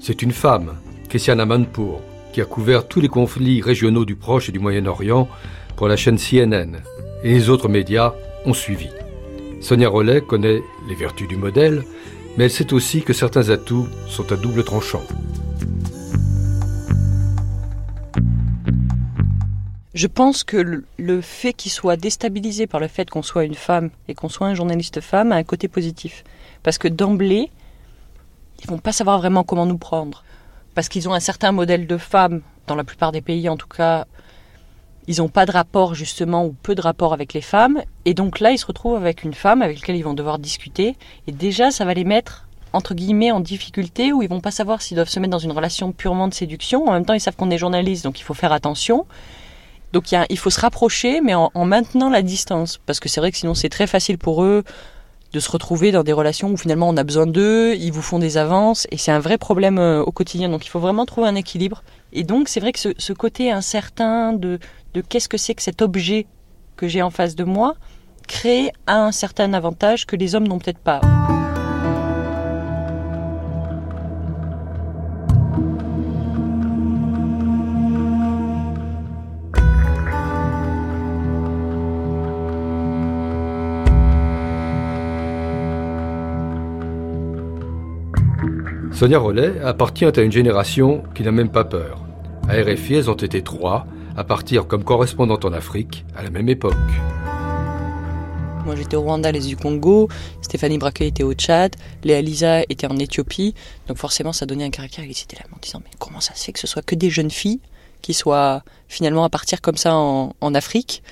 C'est 0.00 0.22
une 0.22 0.32
femme, 0.32 0.74
Christiane 1.08 1.38
Amanpour, 1.38 2.00
qui 2.32 2.40
a 2.40 2.46
couvert 2.46 2.88
tous 2.88 3.00
les 3.00 3.06
conflits 3.06 3.62
régionaux 3.62 4.04
du 4.04 4.16
Proche 4.16 4.48
et 4.48 4.52
du 4.52 4.58
Moyen-Orient 4.58 5.28
pour 5.76 5.86
la 5.86 5.96
chaîne 5.96 6.18
CNN. 6.18 6.78
Et 7.22 7.28
les 7.28 7.48
autres 7.48 7.68
médias 7.68 8.12
ont 8.44 8.54
suivi. 8.54 8.88
Sonia 9.60 9.88
Rollet 9.88 10.20
connaît 10.20 10.62
les 10.88 10.96
vertus 10.96 11.28
du 11.28 11.36
modèle, 11.36 11.84
mais 12.36 12.46
elle 12.46 12.50
sait 12.50 12.72
aussi 12.72 13.02
que 13.02 13.12
certains 13.12 13.50
atouts 13.50 13.86
sont 14.08 14.32
à 14.32 14.36
double 14.36 14.64
tranchant. 14.64 15.04
Je 19.94 20.08
pense 20.08 20.42
que 20.42 20.82
le, 20.96 21.20
fait 21.20 21.52
qu'il 21.52 21.70
soit 21.70 21.96
déstabilisé 21.96 22.66
par 22.66 22.80
le 22.80 22.88
fait 22.88 23.08
qu'on 23.08 23.22
soit 23.22 23.44
une 23.44 23.54
femme 23.54 23.90
et 24.08 24.14
qu'on 24.14 24.28
soit 24.28 24.48
un 24.48 24.54
journaliste 24.54 25.00
femme 25.00 25.30
a 25.30 25.36
un 25.36 25.44
côté 25.44 25.68
positif. 25.68 26.24
Parce 26.64 26.78
que 26.78 26.88
d'emblée, 26.88 27.48
ils 28.60 28.68
vont 28.68 28.78
pas 28.78 28.90
savoir 28.90 29.18
vraiment 29.18 29.44
comment 29.44 29.66
nous 29.66 29.78
prendre. 29.78 30.24
Parce 30.74 30.88
qu'ils 30.88 31.08
ont 31.08 31.14
un 31.14 31.20
certain 31.20 31.52
modèle 31.52 31.86
de 31.86 31.96
femme, 31.96 32.42
dans 32.66 32.74
la 32.74 32.82
plupart 32.82 33.12
des 33.12 33.20
pays 33.20 33.48
en 33.48 33.56
tout 33.56 33.68
cas, 33.68 34.06
ils 35.06 35.18
n'ont 35.18 35.28
pas 35.28 35.46
de 35.46 35.52
rapport 35.52 35.94
justement 35.94 36.44
ou 36.44 36.56
peu 36.60 36.74
de 36.74 36.80
rapport 36.80 37.12
avec 37.12 37.32
les 37.32 37.40
femmes. 37.40 37.80
Et 38.04 38.14
donc 38.14 38.40
là, 38.40 38.50
ils 38.50 38.58
se 38.58 38.66
retrouvent 38.66 38.96
avec 38.96 39.22
une 39.22 39.34
femme 39.34 39.62
avec 39.62 39.78
laquelle 39.78 39.96
ils 39.96 40.02
vont 40.02 40.14
devoir 40.14 40.40
discuter. 40.40 40.96
Et 41.28 41.32
déjà, 41.32 41.70
ça 41.70 41.84
va 41.84 41.94
les 41.94 42.04
mettre 42.04 42.48
entre 42.72 42.94
guillemets 42.94 43.30
en 43.30 43.38
difficulté 43.38 44.12
où 44.12 44.22
ils 44.22 44.28
vont 44.28 44.40
pas 44.40 44.50
savoir 44.50 44.82
s'ils 44.82 44.96
doivent 44.96 45.08
se 45.08 45.20
mettre 45.20 45.30
dans 45.30 45.38
une 45.38 45.52
relation 45.52 45.92
purement 45.92 46.26
de 46.26 46.34
séduction. 46.34 46.88
En 46.88 46.92
même 46.92 47.04
temps, 47.04 47.14
ils 47.14 47.20
savent 47.20 47.36
qu'on 47.36 47.50
est 47.50 47.58
journaliste, 47.58 48.02
donc 48.02 48.18
il 48.18 48.24
faut 48.24 48.34
faire 48.34 48.50
attention. 48.50 49.06
Donc 49.94 50.10
il, 50.10 50.38
faut 50.38 50.50
se 50.50 50.60
rapprocher, 50.60 51.20
mais 51.20 51.34
en, 51.34 51.52
en 51.54 51.64
maintenant 51.64 52.10
la 52.10 52.20
distance. 52.20 52.80
Parce 52.84 52.98
que 52.98 53.08
c'est 53.08 53.20
vrai 53.20 53.30
que 53.30 53.38
sinon 53.38 53.54
c'est 53.54 53.68
très 53.68 53.86
facile 53.86 54.18
pour 54.18 54.42
eux 54.42 54.64
de 55.32 55.38
se 55.38 55.48
retrouver 55.48 55.92
dans 55.92 56.02
des 56.02 56.12
relations 56.12 56.50
où 56.50 56.56
finalement 56.56 56.88
on 56.88 56.96
a 56.96 57.04
besoin 57.04 57.28
d'eux, 57.28 57.76
ils 57.76 57.92
vous 57.92 58.02
font 58.02 58.18
des 58.18 58.36
avances, 58.36 58.88
et 58.90 58.98
c'est 58.98 59.12
un 59.12 59.20
vrai 59.20 59.38
problème 59.38 59.78
euh, 59.78 60.02
au 60.02 60.10
quotidien. 60.10 60.48
Donc 60.48 60.66
il 60.66 60.68
faut 60.68 60.80
vraiment 60.80 61.06
trouver 61.06 61.28
un 61.28 61.36
équilibre. 61.36 61.84
Et 62.12 62.24
donc 62.24 62.48
c'est 62.48 62.58
vrai 62.58 62.72
que 62.72 62.80
ce, 62.80 62.88
ce 62.98 63.12
côté 63.12 63.52
incertain 63.52 64.32
de, 64.32 64.58
de 64.94 65.00
qu'est-ce 65.00 65.28
que 65.28 65.38
c'est 65.38 65.54
que 65.54 65.62
cet 65.62 65.80
objet 65.80 66.26
que 66.76 66.88
j'ai 66.88 67.00
en 67.00 67.10
face 67.10 67.36
de 67.36 67.44
moi 67.44 67.76
crée 68.26 68.72
un 68.88 69.12
certain 69.12 69.54
avantage 69.54 70.06
que 70.06 70.16
les 70.16 70.34
hommes 70.34 70.48
n'ont 70.48 70.58
peut-être 70.58 70.80
pas. 70.80 71.00
Sonia 88.94 89.18
Rollet 89.18 89.60
appartient 89.64 90.04
à 90.04 90.20
une 90.20 90.30
génération 90.30 91.02
qui 91.16 91.24
n'a 91.24 91.32
même 91.32 91.48
pas 91.48 91.64
peur. 91.64 92.00
À 92.48 92.52
RFI, 92.62 92.94
elles 92.94 93.10
ont 93.10 93.14
été 93.14 93.42
trois 93.42 93.88
à 94.16 94.22
partir 94.22 94.68
comme 94.68 94.84
correspondantes 94.84 95.44
en 95.44 95.52
Afrique 95.52 96.04
à 96.16 96.22
la 96.22 96.30
même 96.30 96.48
époque. 96.48 96.74
Moi 98.64 98.76
j'étais 98.76 98.94
au 98.94 99.02
Rwanda, 99.02 99.32
les 99.32 99.40
du 99.40 99.56
Congo, 99.56 100.08
Stéphanie 100.42 100.78
Braquet 100.78 101.08
était 101.08 101.24
au 101.24 101.32
Tchad, 101.32 101.74
Léa 102.04 102.22
Lisa 102.22 102.62
était 102.68 102.86
en 102.86 102.96
Éthiopie, 102.96 103.54
donc 103.88 103.98
forcément 103.98 104.32
ça 104.32 104.46
donnait 104.46 104.64
un 104.64 104.70
caractère, 104.70 105.04
étaient 105.04 105.36
là 105.36 105.42
en 105.52 105.58
disant 105.60 105.80
mais 105.84 105.90
comment 105.98 106.20
ça 106.20 106.34
se 106.36 106.44
fait 106.44 106.52
que 106.52 106.60
ce 106.60 106.68
soit 106.68 106.82
que 106.82 106.94
des 106.94 107.10
jeunes 107.10 107.32
filles 107.32 107.60
qui 108.00 108.14
soient 108.14 108.62
finalement 108.86 109.24
à 109.24 109.28
partir 109.28 109.60
comme 109.60 109.76
ça 109.76 109.96
en, 109.96 110.54
Afrique, 110.54 111.02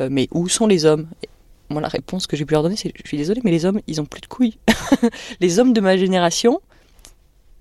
Euh, 0.00 0.08
mais 0.10 0.28
où 0.30 0.48
sont 0.48 0.66
les 0.66 0.84
hommes? 0.84 1.06
Moi 1.68 1.80
la 1.80 1.88
réponse 1.88 2.26
que 2.26 2.36
j'ai 2.36 2.44
pu 2.44 2.52
leur 2.52 2.62
donner 2.62 2.76
c'est 2.76 2.92
je 2.94 3.06
suis 3.06 3.18
désolée 3.18 3.40
mais 3.44 3.50
les 3.50 3.64
hommes 3.66 3.80
ils 3.86 4.00
ont 4.00 4.06
plus 4.06 4.22
de 4.22 4.26
couilles. 4.26 4.58
les 5.40 5.58
hommes 5.58 5.72
de 5.74 5.80
ma 5.80 5.96
génération, 5.96 6.60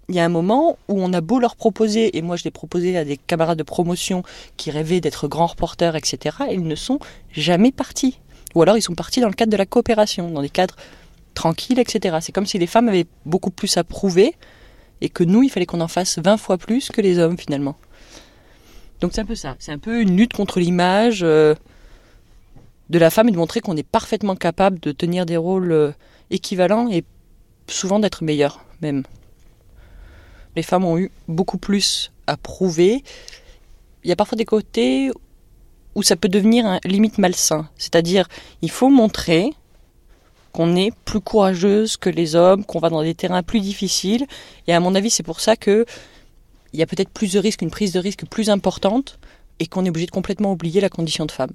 il 0.10 0.16
y 0.16 0.20
a 0.20 0.26
un 0.26 0.30
moment 0.30 0.78
où 0.88 1.02
on 1.02 1.14
a 1.14 1.22
beau 1.22 1.40
leur 1.40 1.56
proposer, 1.56 2.18
et 2.18 2.22
moi 2.22 2.36
je 2.36 2.44
l'ai 2.44 2.52
proposé 2.52 2.98
à 2.98 3.06
des 3.06 3.18
camarades 3.18 3.58
de 3.58 3.64
promotion 3.64 4.24
qui 4.58 4.72
rêvaient 4.72 5.02
d'être 5.02 5.28
grands 5.28 5.48
reporters, 5.48 5.96
etc., 5.96 6.38
ils 6.52 6.68
ne 6.68 6.76
sont 6.76 7.00
jamais 7.32 7.72
partis. 7.72 8.20
Ou 8.54 8.62
alors 8.62 8.78
ils 8.78 8.82
sont 8.82 8.96
partis 8.96 9.20
dans 9.20 9.28
le 9.28 9.34
cadre 9.34 9.52
de 9.52 9.58
la 9.58 9.66
coopération, 9.66 10.30
dans 10.30 10.42
des 10.42 10.50
cadres 10.50 10.76
tranquilles, 11.34 11.80
etc. 11.80 12.18
C'est 12.22 12.32
comme 12.32 12.46
si 12.46 12.58
les 12.58 12.68
femmes 12.68 12.88
avaient 12.88 13.08
beaucoup 13.26 13.52
plus 13.52 13.78
à 13.78 13.84
prouver, 13.84 14.36
et 15.02 15.10
que 15.10 15.24
nous, 15.24 15.44
il 15.44 15.50
fallait 15.50 15.66
qu'on 15.66 15.82
en 15.82 15.88
fasse 15.88 16.20
20 16.20 16.38
fois 16.38 16.58
plus 16.58 16.90
que 16.90 17.02
les 17.02 17.20
hommes 17.20 17.38
finalement. 17.38 17.76
Donc 19.02 19.12
c'est 19.14 19.22
un 19.22 19.26
peu 19.26 19.36
ça, 19.36 19.56
c'est 19.60 19.72
un 19.72 19.78
peu 19.78 20.02
une 20.02 20.16
lutte 20.16 20.34
contre 20.34 20.60
l'image 20.60 21.20
euh, 21.22 21.54
de 22.90 22.98
la 22.98 23.10
femme 23.10 23.28
et 23.28 23.32
de 23.32 23.38
montrer 23.38 23.60
qu'on 23.60 23.76
est 23.76 23.84
parfaitement 23.84 24.36
capable 24.36 24.80
de 24.80 24.92
tenir 24.92 25.26
des 25.26 25.36
rôles 25.36 25.72
euh, 25.72 25.92
équivalents 26.30 26.90
et 26.90 27.04
souvent 27.68 28.00
d'être 28.00 28.24
meilleurs 28.24 28.64
même 28.82 29.04
les 30.56 30.64
femmes 30.64 30.86
ont 30.86 30.98
eu 30.98 31.12
beaucoup 31.28 31.58
plus 31.58 32.12
à 32.28 32.38
prouver. 32.38 33.04
Il 34.04 34.10
y 34.10 34.12
a 34.12 34.16
parfois 34.16 34.38
des 34.38 34.46
côtés 34.46 35.12
où 35.96 36.04
ça 36.04 36.16
peut 36.16 36.30
devenir 36.30 36.66
un 36.66 36.80
limite 36.84 37.18
malsain. 37.18 37.70
C'est-à-dire, 37.78 38.28
il 38.62 38.70
faut 38.70 38.90
montrer 38.90 39.52
qu'on 40.52 40.76
est 40.76 40.92
plus 41.04 41.22
courageuse 41.22 41.98
que 41.98 42.10
les 42.10 42.36
hommes, 42.36 42.64
qu'on 42.64 42.80
va 42.80 42.90
dans 42.90 43.04
des 43.04 43.16
terrains 43.16 43.44
plus 43.44 43.60
difficiles. 43.60 44.26
Et 44.68 44.74
à 44.74 44.80
mon 44.80 44.96
avis, 44.96 45.10
c'est 45.10 45.24
pour 45.24 45.42
ça 45.42 45.56
que 45.56 45.86
il 46.74 46.80
y 46.80 46.84
a 46.84 46.86
peut-être 46.86 47.10
plus 47.10 47.34
de 47.34 47.40
risques, 47.40 47.62
une 47.62 47.72
prise 47.72 47.94
de 47.94 48.00
risque 48.00 48.26
plus 48.26 48.50
importante, 48.50 49.18
et 49.60 49.68
qu'on 49.68 49.86
est 49.86 49.90
obligé 49.90 50.08
de 50.08 50.12
complètement 50.12 50.52
oublier 50.52 50.82
la 50.82 50.90
condition 50.90 51.26
de 51.26 51.32
femme. 51.32 51.52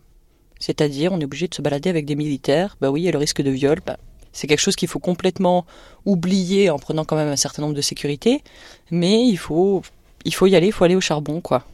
C'est-à-dire, 0.58 1.12
on 1.12 1.20
est 1.20 1.24
obligé 1.24 1.48
de 1.48 1.54
se 1.54 1.62
balader 1.62 1.90
avec 1.90 2.06
des 2.06 2.14
militaires. 2.14 2.76
Bah 2.80 2.90
oui, 2.90 3.02
il 3.02 3.04
y 3.04 3.08
a 3.08 3.12
le 3.12 3.18
risque 3.18 3.42
de 3.42 3.50
viol. 3.50 3.80
Bah, 3.84 3.98
c'est 4.32 4.46
quelque 4.46 4.60
chose 4.60 4.76
qu'il 4.76 4.88
faut 4.88 4.98
complètement 4.98 5.66
oublier 6.06 6.70
en 6.70 6.78
prenant 6.78 7.04
quand 7.04 7.16
même 7.16 7.28
un 7.28 7.36
certain 7.36 7.62
nombre 7.62 7.74
de 7.74 7.80
sécurités, 7.80 8.42
mais 8.90 9.26
il 9.26 9.36
faut, 9.36 9.82
il 10.24 10.34
faut 10.34 10.46
y 10.46 10.56
aller, 10.56 10.68
il 10.68 10.72
faut 10.72 10.84
aller 10.84 10.96
au 10.96 11.00
charbon, 11.00 11.40
quoi. 11.40 11.64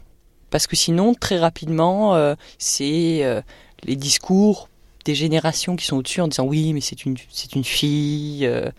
Parce 0.51 0.67
que 0.67 0.77
sinon, 0.77 1.15
très 1.15 1.39
rapidement, 1.39 2.15
euh, 2.15 2.35
c'est 2.59 3.25
euh, 3.25 3.43
les 3.83 3.97
discours 3.97 4.69
des 5.05 5.15
générations 5.15 5.77
qui 5.77 5.85
sont 5.85 5.97
au-dessus 5.97 6.21
en 6.21 6.29
disant 6.29 6.45
oui, 6.45 6.73
mais 6.73 6.81
c'est 6.81 7.05
une, 7.05 7.17
c'est 7.31 7.55
une 7.55 7.65
fille 7.65 8.47
euh, 8.47 8.71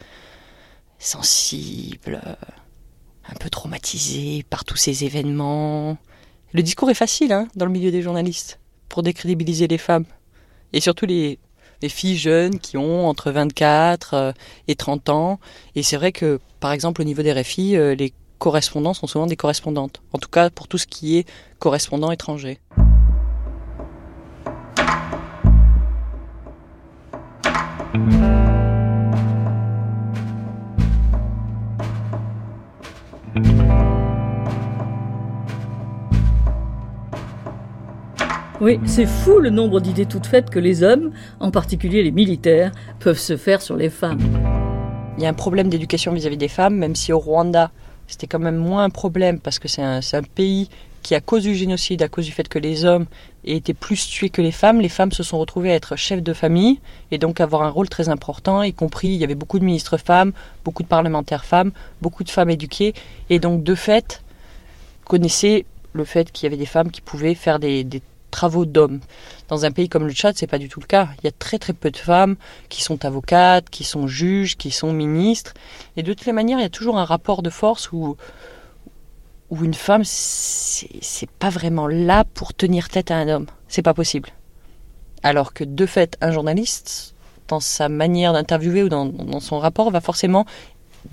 sensible, 1.00 2.22
un 3.30 3.36
peu 3.36 3.50
traumatisée 3.50 4.44
par 4.50 4.66
tous 4.66 4.78
ces 4.78 5.04
événements. 5.04 5.98
Le 6.54 6.64
discours 6.64 6.90
est 6.90 6.96
facile 6.96 7.32
hein, 7.32 7.48
dans 7.56 7.66
le 7.66 7.72
milieu 7.72 7.92
des 7.92 8.02
journalistes 8.02 8.60
pour 8.90 9.04
décrédibiliser 9.04 9.68
les 9.68 9.78
femmes. 9.78 10.06
Et 10.74 10.82
surtout 10.82 11.06
les, 11.06 11.40
les 11.82 11.90
filles 11.90 12.18
jeunes 12.18 12.60
qui 12.60 12.78
ont 12.78 13.08
entre 13.08 13.32
24 13.32 14.14
euh, 14.14 14.32
et 14.68 14.76
30 14.76 15.10
ans. 15.10 15.40
Et 15.76 15.84
c'est 15.84 15.98
vrai 15.98 16.12
que, 16.12 16.40
par 16.60 16.72
exemple, 16.72 17.02
au 17.02 17.06
niveau 17.06 17.22
des 17.22 17.32
RFI, 17.32 17.76
euh, 17.76 17.96
les 17.96 18.14
correspondants 18.40 18.94
sont 18.94 19.08
souvent 19.08 19.28
des 19.28 19.36
correspondantes. 19.36 20.02
En 20.14 20.20
tout 20.20 20.30
cas, 20.30 20.50
pour 20.50 20.68
tout 20.68 20.78
ce 20.78 20.88
qui 20.88 21.18
est 21.18 21.28
correspondant 21.60 22.12
étranger. 22.12 22.60
Oui, 38.60 38.80
c'est 38.88 39.06
fou 39.06 39.38
le 39.38 39.52
nombre 39.52 39.80
d'idées 39.80 40.08
toutes 40.08 40.26
faites 40.26 40.50
que 40.50 40.58
les 40.58 40.82
hommes, 40.82 41.12
en 41.40 41.52
particulier 41.52 42.02
les 42.02 42.10
militaires, 42.10 42.72
peuvent 43.00 43.20
se 43.20 43.38
faire 43.38 43.62
sur 43.62 43.76
les 43.76 43.92
femmes. 43.92 44.20
Il 45.16 45.24
y 45.24 45.28
a 45.28 45.30
un 45.30 45.34
problème 45.34 45.70
d'éducation 45.70 46.12
vis-à-vis 46.12 46.38
des 46.38 46.48
femmes, 46.48 46.76
même 46.76 46.96
si 46.96 47.14
au 47.14 47.20
Rwanda, 47.20 47.70
c'était 48.08 48.26
quand 48.26 48.40
même 48.40 48.56
moins 48.56 48.84
un 48.84 48.90
problème 48.90 49.40
parce 49.40 49.60
que 49.60 49.68
c'est 49.68 49.84
un, 49.84 50.02
pays 50.34 50.70
qui, 51.04 51.14
à 51.14 51.22
cause 51.22 51.44
du 51.44 51.54
génocide, 51.54 52.02
à 52.02 52.08
cause 52.08 52.26
du 52.26 52.32
fait 52.32 52.50
que 52.50 52.58
les 52.58 52.84
hommes 52.84 53.06
aient 53.46 53.58
été 53.58 53.76
plus 53.76 54.08
tués 54.08 54.32
que 54.32 54.42
les 54.42 54.52
femmes, 54.52 54.82
les 54.82 54.90
femmes 54.90 55.12
se 55.12 55.22
sont 55.22 55.38
retrouvées 55.38 55.72
à 55.72 55.76
être 55.76 55.96
chefs 55.96 56.24
de 56.24 56.34
famille 56.34 56.80
et 57.12 57.20
donc 57.20 57.40
avoir 57.40 57.62
un 57.62 57.70
rôle 57.70 57.90
très 57.90 58.10
important, 58.10 58.64
y 58.64 58.74
compris, 58.74 59.10
il 59.10 59.18
y 59.18 59.24
avait 59.24 59.36
beaucoup 59.36 59.60
de 59.60 59.66
ministres 59.66 59.98
femmes, 59.98 60.32
beaucoup 60.66 60.82
de 60.82 60.88
parlementaires 60.88 61.46
femmes, 61.46 61.72
beaucoup 62.02 62.24
de 62.24 62.32
femmes 62.32 62.50
éduquées, 62.50 62.96
et 63.30 63.38
donc 63.38 63.64
de 63.64 63.76
fait, 63.76 64.24
connaissaient 65.06 65.66
le 65.94 66.06
fait 66.06 66.32
qu'il 66.32 66.46
y 66.46 66.48
avait 66.48 66.58
des 66.58 66.66
femmes 66.66 66.90
qui 66.90 67.02
pouvaient 67.02 67.36
faire 67.36 67.60
des, 67.60 67.84
des 67.84 68.02
travaux 68.32 68.66
d'hommes. 68.66 69.00
Dans 69.48 69.66
un 69.66 69.72
pays 69.72 69.90
comme 69.90 70.06
le 70.06 70.14
Tchad, 70.14 70.36
c'est 70.38 70.48
pas 70.48 70.58
du 70.58 70.70
tout 70.70 70.80
le 70.80 70.86
cas. 70.86 71.10
Il 71.20 71.26
y 71.26 71.28
a 71.28 71.32
très 71.32 71.58
très 71.60 71.74
peu 71.74 71.92
de 71.92 71.98
femmes 71.98 72.36
qui 72.70 72.84
sont 72.84 73.06
avocates, 73.06 73.70
qui 73.70 73.84
sont 73.84 74.08
juges, 74.08 74.58
qui 74.58 74.72
sont 74.72 74.94
ministres. 74.94 75.54
Et 75.96 76.04
de 76.04 76.14
toutes 76.14 76.26
les 76.26 76.34
manières, 76.34 76.60
il 76.60 76.64
y 76.64 76.66
a 76.66 76.70
toujours 76.70 76.98
un 76.98 77.06
rapport 77.06 77.42
de 77.42 77.50
force 77.50 77.92
où, 77.92 78.18
où 79.50 79.64
une 79.64 79.74
femme, 79.74 80.04
c'est 80.04 81.30
pas 81.40 81.50
vraiment 81.50 81.88
là 81.88 82.26
pour 82.34 82.54
tenir 82.54 82.90
tête 82.90 83.12
à 83.12 83.16
un 83.16 83.28
homme. 83.28 83.46
C'est 83.68 83.82
pas 83.82 83.94
possible. 83.94 84.30
Alors 85.24 85.54
que 85.54 85.64
de 85.64 85.86
fait, 85.86 86.18
un 86.22 86.32
journaliste, 86.32 87.16
dans 87.48 87.60
sa 87.60 87.90
manière 87.90 88.34
d'interviewer 88.34 88.84
ou 88.84 88.90
dans, 88.90 89.40
son 89.40 89.60
rapport, 89.60 89.90
va 89.92 90.02
forcément 90.02 90.46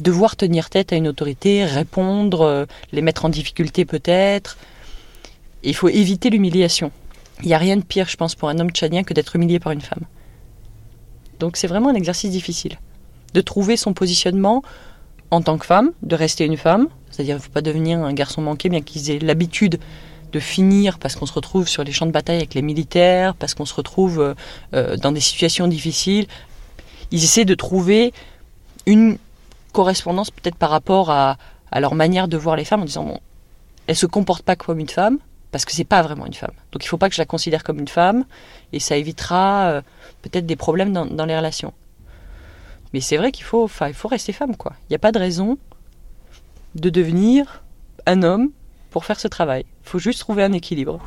devoir 0.00 0.37
tenir 0.37 0.70
tête 0.70 0.92
à 0.92 0.96
une 0.96 1.07
autorité, 1.07 1.64
répondre, 1.64 2.40
euh, 2.42 2.66
les 2.92 3.03
mettre 3.03 3.24
en 3.24 3.29
difficulté 3.29 3.85
peut-être. 3.85 4.57
Il 5.62 5.74
faut 5.74 5.88
éviter 5.88 6.31
l'humiliation. 6.31 6.90
Il 7.42 7.49
n'y 7.49 7.55
a 7.55 7.59
rien 7.59 7.77
de 7.77 7.83
pire, 7.83 8.09
je 8.09 8.16
pense, 8.16 8.35
pour 8.35 8.49
un 8.49 8.59
homme 8.59 8.70
tchadien 8.70 9.03
que 9.03 9.12
d'être 9.12 9.37
humilié 9.37 9.59
par 9.59 9.73
une 9.73 9.81
femme. 9.81 10.05
Donc 11.40 11.57
c'est 11.57 11.66
vraiment 11.66 11.90
un 11.90 11.94
exercice 11.94 12.31
difficile. 12.31 12.79
De 13.33 13.40
trouver 13.40 13.77
son 13.77 13.92
positionnement 13.92 14.62
en 15.31 15.42
tant 15.42 15.59
que 15.59 15.66
femme, 15.66 15.92
de 16.03 16.14
rester 16.14 16.44
une 16.44 16.57
femme. 16.57 16.88
C'est-à-dire, 17.11 17.37
il 17.37 17.38
ne 17.38 17.42
faut 17.42 17.51
pas 17.51 17.61
devenir 17.61 17.99
un 17.99 18.12
garçon 18.12 18.40
manqué, 18.40 18.68
bien 18.68 18.81
qu'ils 18.81 19.11
aient 19.11 19.18
l'habitude 19.18 19.79
de 20.33 20.40
finir 20.40 20.99
parce 20.99 21.14
qu'on 21.14 21.27
se 21.27 21.33
retrouve 21.33 21.68
sur 21.68 21.85
les 21.85 21.92
champs 21.92 22.07
de 22.07 22.11
bataille 22.11 22.37
avec 22.37 22.55
les 22.55 22.62
militaires, 22.62 23.35
parce 23.35 23.55
qu'on 23.55 23.66
se 23.66 23.75
retrouve 23.75 24.20
euh, 24.20 24.35
euh, 24.75 24.97
dans 24.97 25.12
des 25.12 25.20
situations 25.20 25.68
difficiles. 25.68 26.27
Ils 27.11 27.23
essaient 27.23 27.44
de 27.44 27.55
trouver 27.55 28.12
une 28.87 29.18
correspondance 29.73 30.31
peut-être 30.31 30.57
par 30.57 30.70
rapport 30.70 31.11
à, 31.11 31.37
à 31.70 31.81
leur 31.81 31.94
manière 31.94 32.27
de 32.29 32.37
voir 32.37 32.57
les 32.57 32.64
femmes 32.64 32.83
en 32.83 32.85
disant 32.85 33.05
bon, 33.05 33.20
elle 33.87 33.97
se 33.97 34.07
comporte 34.07 34.42
pas 34.42 34.57
comme 34.57 34.81
une 34.81 34.88
femme 34.88 35.18
parce 35.55 35.64
que 35.64 35.71
c'est 35.71 35.85
pas 35.85 36.03
vraiment 36.03 36.27
une 36.27 36.35
femme. 36.35 36.51
Donc 36.73 36.85
il 36.85 36.88
faut 36.88 36.99
pas 36.99 37.09
que 37.09 37.14
je 37.14 37.21
la 37.21 37.27
considère 37.27 37.62
comme 37.62 37.79
une 37.79 37.87
femme 37.87 38.25
et 38.73 38.81
ça 38.81 38.97
évitera 38.97 39.67
euh, 39.67 39.83
peut-être 40.23 40.47
des 40.47 40.57
problèmes 40.57 40.93
dans, 40.93 41.27
les 41.27 41.37
relations. 41.37 41.73
Mais 42.93 43.01
c'est 43.01 43.17
vrai 43.17 43.31
qu'il 43.31 43.45
faut, 43.45 43.71
il 43.87 43.95
faut 43.95 44.09
rester 44.09 44.33
femme 44.33 44.57
quoi. 44.57 44.73
Il 44.81 44.87
n'y 44.90 44.97
a 44.97 44.99
pas 44.99 45.12
de 45.12 45.21
raison 45.21 45.57
de 46.75 46.90
devenir 46.90 47.62
un 48.05 48.25
homme 48.25 48.51
pour 48.90 49.05
faire 49.05 49.21
ce 49.21 49.29
travail. 49.29 49.64
Il 49.85 49.88
faut 49.88 50.01
juste 50.01 50.19
trouver 50.19 50.43
un 50.43 50.53
équilibre. 50.53 50.99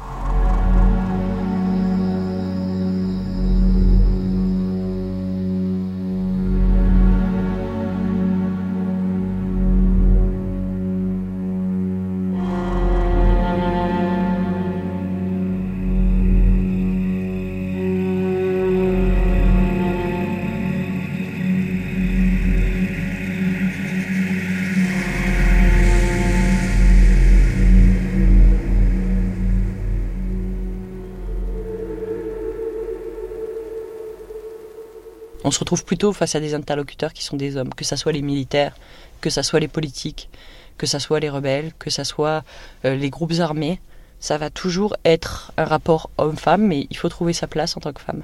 On 35.47 35.51
se 35.51 35.59
retrouve 35.59 35.85
plutôt 35.85 36.11
face 36.11 36.35
à 36.35 36.41
des 36.41 36.53
interlocuteurs 36.55 37.13
qui 37.13 37.23
sont 37.23 37.37
des 37.37 37.55
hommes, 37.55 37.73
que 37.73 37.85
ce 37.85 37.95
soit 37.95 38.11
les 38.11 38.21
militaires, 38.21 38.75
que 39.21 39.29
ce 39.29 39.41
soit 39.41 39.61
les 39.61 39.69
politiques, 39.69 40.29
que 40.77 40.85
ce 40.85 40.99
soit 40.99 41.21
les 41.21 41.29
rebelles, 41.29 41.71
que 41.79 41.89
ce 41.89 42.03
soit 42.03 42.43
euh, 42.83 42.97
les 42.97 43.09
groupes 43.09 43.39
armés. 43.39 43.79
Ça 44.19 44.37
va 44.37 44.49
toujours 44.49 44.97
être 45.05 45.53
un 45.55 45.63
rapport 45.63 46.09
homme-femme, 46.17 46.67
mais 46.67 46.85
il 46.89 46.97
faut 46.97 47.07
trouver 47.07 47.31
sa 47.31 47.47
place 47.47 47.77
en 47.77 47.79
tant 47.79 47.93
que 47.93 48.01
femme. 48.01 48.23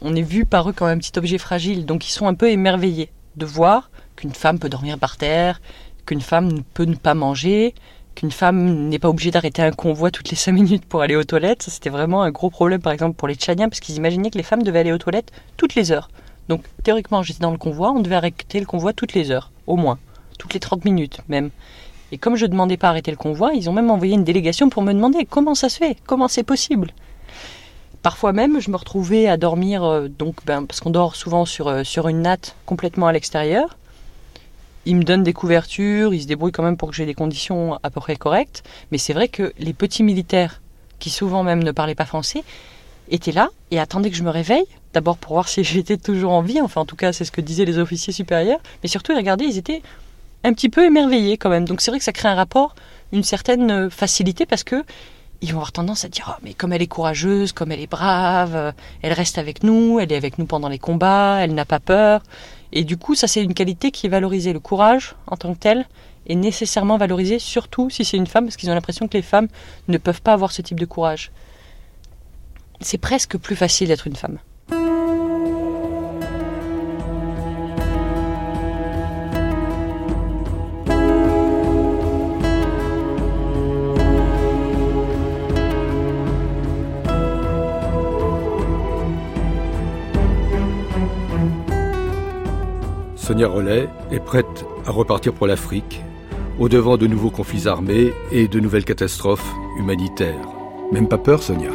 On 0.00 0.16
est 0.16 0.22
vu 0.22 0.46
par 0.46 0.70
eux 0.70 0.72
comme 0.72 0.88
un 0.88 0.96
petit 0.96 1.18
objet 1.18 1.36
fragile, 1.36 1.84
donc 1.84 2.08
ils 2.08 2.12
sont 2.12 2.26
un 2.26 2.34
peu 2.34 2.48
émerveillés 2.48 3.10
de 3.36 3.44
voir 3.44 3.90
qu'une 4.16 4.32
femme 4.32 4.58
peut 4.58 4.70
dormir 4.70 4.98
par 4.98 5.18
terre, 5.18 5.60
qu'une 6.06 6.22
femme 6.22 6.62
peut 6.72 6.86
ne 6.86 6.94
pas 6.94 7.12
manger, 7.12 7.74
qu'une 8.16 8.32
femme 8.32 8.88
n'est 8.88 8.98
pas 8.98 9.08
obligée 9.08 9.30
d'arrêter 9.30 9.62
un 9.62 9.70
convoi 9.70 10.10
toutes 10.10 10.30
les 10.30 10.36
cinq 10.36 10.52
minutes 10.52 10.84
pour 10.84 11.02
aller 11.02 11.14
aux 11.14 11.22
toilettes. 11.22 11.62
C'était 11.62 11.90
vraiment 11.90 12.22
un 12.22 12.32
gros 12.32 12.50
problème, 12.50 12.80
par 12.80 12.92
exemple, 12.92 13.14
pour 13.14 13.28
les 13.28 13.36
Tchadiens, 13.36 13.68
parce 13.68 13.78
qu'ils 13.78 13.94
imaginaient 13.94 14.30
que 14.30 14.38
les 14.38 14.42
femmes 14.42 14.64
devaient 14.64 14.80
aller 14.80 14.92
aux 14.92 14.98
toilettes 14.98 15.30
toutes 15.56 15.76
les 15.76 15.92
heures. 15.92 16.10
Donc, 16.48 16.62
théoriquement, 16.82 17.22
j'étais 17.22 17.40
dans 17.40 17.52
le 17.52 17.58
convoi, 17.58 17.92
on 17.92 18.00
devait 18.00 18.16
arrêter 18.16 18.58
le 18.58 18.66
convoi 18.66 18.92
toutes 18.92 19.14
les 19.14 19.30
heures, 19.30 19.52
au 19.66 19.76
moins, 19.76 19.98
toutes 20.38 20.54
les 20.54 20.60
30 20.60 20.84
minutes 20.84 21.20
même. 21.28 21.50
Et 22.12 22.18
comme 22.18 22.36
je 22.36 22.46
demandais 22.46 22.76
pas 22.76 22.88
arrêter 22.88 23.10
le 23.10 23.16
convoi, 23.16 23.52
ils 23.54 23.68
ont 23.68 23.72
même 23.72 23.90
envoyé 23.90 24.14
une 24.14 24.24
délégation 24.24 24.68
pour 24.68 24.82
me 24.82 24.92
demander 24.92 25.24
comment 25.24 25.54
ça 25.54 25.68
se 25.68 25.76
fait, 25.78 25.96
comment 26.06 26.28
c'est 26.28 26.44
possible. 26.44 26.92
Parfois 28.02 28.32
même, 28.32 28.60
je 28.60 28.70
me 28.70 28.76
retrouvais 28.76 29.26
à 29.26 29.36
dormir, 29.36 29.82
euh, 29.82 30.08
donc, 30.08 30.36
ben, 30.46 30.64
parce 30.64 30.80
qu'on 30.80 30.90
dort 30.90 31.16
souvent 31.16 31.44
sur, 31.44 31.66
euh, 31.66 31.82
sur 31.82 32.06
une 32.06 32.22
natte 32.22 32.54
complètement 32.64 33.08
à 33.08 33.12
l'extérieur. 33.12 33.76
Ils 34.86 34.96
me 34.96 35.02
donnent 35.02 35.24
des 35.24 35.32
couvertures, 35.32 36.14
ils 36.14 36.22
se 36.22 36.26
débrouillent 36.26 36.52
quand 36.52 36.62
même 36.62 36.76
pour 36.76 36.90
que 36.90 36.94
j'ai 36.94 37.06
des 37.06 37.14
conditions 37.14 37.78
à 37.82 37.90
peu 37.90 38.00
près 38.00 38.16
correctes. 38.16 38.62
Mais 38.92 38.98
c'est 38.98 39.12
vrai 39.12 39.26
que 39.28 39.52
les 39.58 39.72
petits 39.72 40.04
militaires, 40.04 40.62
qui 41.00 41.10
souvent 41.10 41.42
même 41.42 41.62
ne 41.62 41.72
parlaient 41.72 41.96
pas 41.96 42.04
français, 42.06 42.44
étaient 43.10 43.32
là 43.32 43.50
et 43.72 43.80
attendaient 43.80 44.10
que 44.10 44.16
je 44.16 44.22
me 44.22 44.30
réveille. 44.30 44.66
D'abord 44.94 45.16
pour 45.18 45.32
voir 45.32 45.48
si 45.50 45.64
j'étais 45.64 45.96
toujours 45.96 46.32
en 46.32 46.40
vie, 46.40 46.60
enfin 46.60 46.80
en 46.80 46.86
tout 46.86 46.96
cas 46.96 47.12
c'est 47.12 47.24
ce 47.24 47.32
que 47.32 47.40
disaient 47.40 47.64
les 47.64 47.78
officiers 47.78 48.12
supérieurs. 48.12 48.60
Mais 48.82 48.88
surtout 48.88 49.12
ils 49.12 49.42
ils 49.42 49.58
étaient 49.58 49.82
un 50.44 50.52
petit 50.52 50.68
peu 50.68 50.84
émerveillés 50.84 51.36
quand 51.36 51.50
même. 51.50 51.66
Donc 51.66 51.80
c'est 51.80 51.90
vrai 51.90 51.98
que 51.98 52.04
ça 52.04 52.12
crée 52.12 52.28
un 52.28 52.36
rapport, 52.36 52.76
une 53.12 53.24
certaine 53.24 53.70
euh, 53.70 53.90
facilité 53.90 54.46
parce 54.46 54.62
que 54.62 54.84
ils 55.42 55.50
vont 55.50 55.58
avoir 55.58 55.72
tendance 55.72 56.04
à 56.04 56.08
dire 56.08 56.34
oh, 56.34 56.40
mais 56.42 56.54
comme 56.54 56.72
elle 56.72 56.80
est 56.80 56.86
courageuse, 56.86 57.52
comme 57.52 57.72
elle 57.72 57.80
est 57.80 57.90
brave, 57.90 58.54
euh, 58.54 58.72
elle 59.02 59.12
reste 59.12 59.38
avec 59.38 59.62
nous, 59.62 59.98
elle 60.00 60.12
est 60.12 60.16
avec 60.16 60.38
nous 60.38 60.46
pendant 60.46 60.68
les 60.68 60.78
combats, 60.78 61.38
elle 61.40 61.54
n'a 61.54 61.64
pas 61.64 61.80
peur. 61.80 62.22
Et 62.72 62.84
du 62.84 62.96
coup, 62.96 63.14
ça 63.14 63.26
c'est 63.26 63.42
une 63.42 63.54
qualité 63.54 63.90
qui 63.90 64.06
est 64.06 64.10
valorisée. 64.10 64.52
Le 64.52 64.60
courage 64.60 65.14
en 65.26 65.36
tant 65.36 65.54
que 65.54 65.58
tel 65.58 65.86
est 66.26 66.34
nécessairement 66.34 66.96
valorisé, 66.96 67.38
surtout 67.38 67.90
si 67.90 68.04
c'est 68.04 68.16
une 68.16 68.26
femme, 68.26 68.44
parce 68.44 68.56
qu'ils 68.56 68.70
ont 68.70 68.74
l'impression 68.74 69.08
que 69.08 69.16
les 69.16 69.22
femmes 69.22 69.48
ne 69.88 69.98
peuvent 69.98 70.22
pas 70.22 70.32
avoir 70.32 70.52
ce 70.52 70.62
type 70.62 70.80
de 70.80 70.86
courage. 70.86 71.30
C'est 72.80 72.98
presque 72.98 73.38
plus 73.38 73.56
facile 73.56 73.88
d'être 73.88 74.06
une 74.06 74.16
femme. 74.16 74.38
Sonia 93.26 93.48
Rollet 93.48 93.88
est 94.12 94.20
prête 94.20 94.64
à 94.86 94.92
repartir 94.92 95.32
pour 95.32 95.48
l'Afrique, 95.48 96.00
au 96.60 96.68
devant 96.68 96.96
de 96.96 97.08
nouveaux 97.08 97.32
conflits 97.32 97.66
armés 97.66 98.12
et 98.30 98.46
de 98.46 98.60
nouvelles 98.60 98.84
catastrophes 98.84 99.52
humanitaires. 99.80 100.48
Même 100.92 101.08
pas 101.08 101.18
peur, 101.18 101.42
Sonia. 101.42 101.70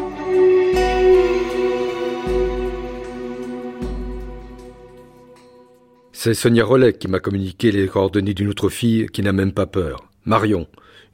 C'est 6.14 6.34
Sonia 6.34 6.64
Rollet 6.64 6.94
qui 6.94 7.10
m'a 7.10 7.20
communiqué 7.20 7.74
les 7.74 7.90
coordonnées 7.90 8.34
d'une 8.34 8.48
autre 8.48 8.70
fille 8.70 9.08
qui 9.08 9.22
n'a 9.22 9.34
même 9.34 9.52
pas 9.52 9.66
peur. 9.66 10.10
Marion, 10.24 10.68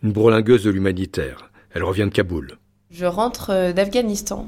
une 0.03 0.11
bourlingueuse 0.11 0.65
de 0.65 0.69
l'humanitaire. 0.69 1.49
Elle 1.71 1.83
revient 1.83 2.05
de 2.05 2.13
Kaboul. 2.13 2.59
Je 2.91 3.07
rentre 3.07 3.49
euh, 3.49 3.73
d'Afghanistan, 3.73 4.47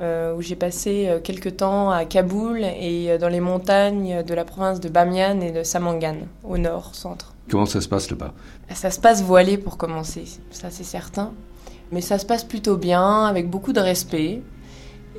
euh, 0.00 0.34
où 0.34 0.42
j'ai 0.42 0.56
passé 0.56 1.06
euh, 1.08 1.18
quelques 1.20 1.56
temps 1.56 1.90
à 1.90 2.04
Kaboul 2.04 2.62
et 2.62 3.10
euh, 3.10 3.18
dans 3.18 3.28
les 3.28 3.40
montagnes 3.40 4.22
de 4.22 4.34
la 4.34 4.44
province 4.44 4.80
de 4.80 4.88
Bamiyan 4.88 5.40
et 5.40 5.50
de 5.50 5.62
Samangan, 5.62 6.16
au 6.44 6.56
nord, 6.56 6.94
centre. 6.94 7.34
Comment 7.50 7.66
ça 7.66 7.80
se 7.80 7.88
passe 7.88 8.10
là-bas? 8.10 8.32
Ça 8.72 8.90
se 8.90 9.00
passe 9.00 9.22
voilé 9.22 9.58
pour 9.58 9.76
commencer, 9.76 10.24
ça 10.50 10.70
c'est 10.70 10.84
certain. 10.84 11.32
Mais 11.90 12.00
ça 12.00 12.18
se 12.18 12.26
passe 12.26 12.44
plutôt 12.44 12.76
bien, 12.76 13.24
avec 13.24 13.48
beaucoup 13.48 13.72
de 13.72 13.80
respect 13.80 14.42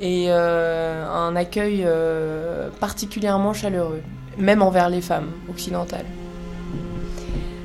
et 0.00 0.26
euh, 0.28 1.06
un 1.06 1.36
accueil 1.36 1.82
euh, 1.84 2.70
particulièrement 2.80 3.52
chaleureux, 3.52 4.02
même 4.38 4.62
envers 4.62 4.88
les 4.88 5.00
femmes 5.00 5.30
occidentales. 5.50 6.06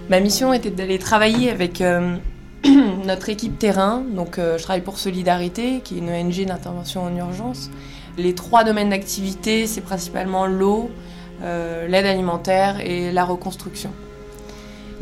Ma 0.09 0.19
mission 0.19 0.53
était 0.53 0.69
d'aller 0.69 0.99
travailler 0.99 1.49
avec 1.49 1.81
notre 3.05 3.29
équipe 3.29 3.59
terrain, 3.59 4.03
donc 4.15 4.39
euh, 4.39 4.57
je 4.57 4.63
travaille 4.63 4.81
pour 4.81 4.97
Solidarité, 4.97 5.81
qui 5.83 5.95
est 5.95 5.97
une 5.99 6.09
ONG 6.09 6.45
d'intervention 6.45 7.03
en 7.03 7.15
urgence. 7.15 7.69
Les 8.17 8.33
trois 8.33 8.63
domaines 8.63 8.89
d'activité, 8.89 9.67
c'est 9.67 9.81
principalement 9.81 10.47
l'eau, 10.47 10.89
euh, 11.43 11.87
l'aide 11.87 12.05
alimentaire 12.05 12.79
et 12.79 13.11
la 13.11 13.25
reconstruction. 13.25 13.91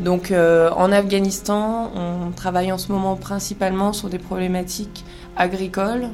Donc 0.00 0.30
euh, 0.30 0.70
en 0.72 0.90
Afghanistan, 0.92 1.90
on 1.94 2.32
travaille 2.32 2.72
en 2.72 2.78
ce 2.78 2.90
moment 2.90 3.16
principalement 3.16 3.92
sur 3.92 4.08
des 4.08 4.18
problématiques 4.18 5.04
agricoles 5.36 6.08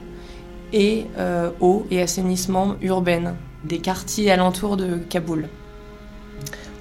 et 0.73 1.07
eau 1.61 1.85
et 1.91 2.01
assainissement 2.01 2.77
urbaine 2.81 3.35
des 3.65 3.79
quartiers 3.79 4.31
alentours 4.31 4.77
de 4.77 4.99
Kaboul, 4.99 5.49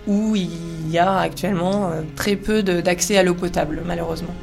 où 0.05 0.35
il 0.35 0.91
y 0.91 0.99
a 0.99 1.17
actuellement 1.17 1.89
très 2.15 2.35
peu 2.35 2.61
d'accès 2.61 3.17
à 3.17 3.23
l'eau 3.23 3.33
potable, 3.33 3.81
malheureusement. 3.83 4.35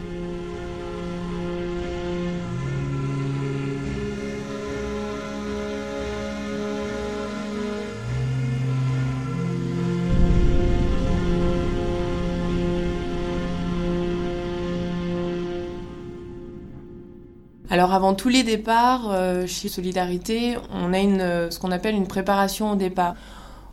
Alors 17.76 17.92
avant 17.92 18.14
tous 18.14 18.30
les 18.30 18.42
départs, 18.42 19.10
euh, 19.10 19.46
chez 19.46 19.68
Solidarité, 19.68 20.56
on 20.72 20.94
a 20.94 20.96
euh, 20.96 21.50
ce 21.50 21.58
qu'on 21.58 21.70
appelle 21.70 21.94
une 21.94 22.06
préparation 22.06 22.70
au 22.70 22.74
départ. 22.74 23.16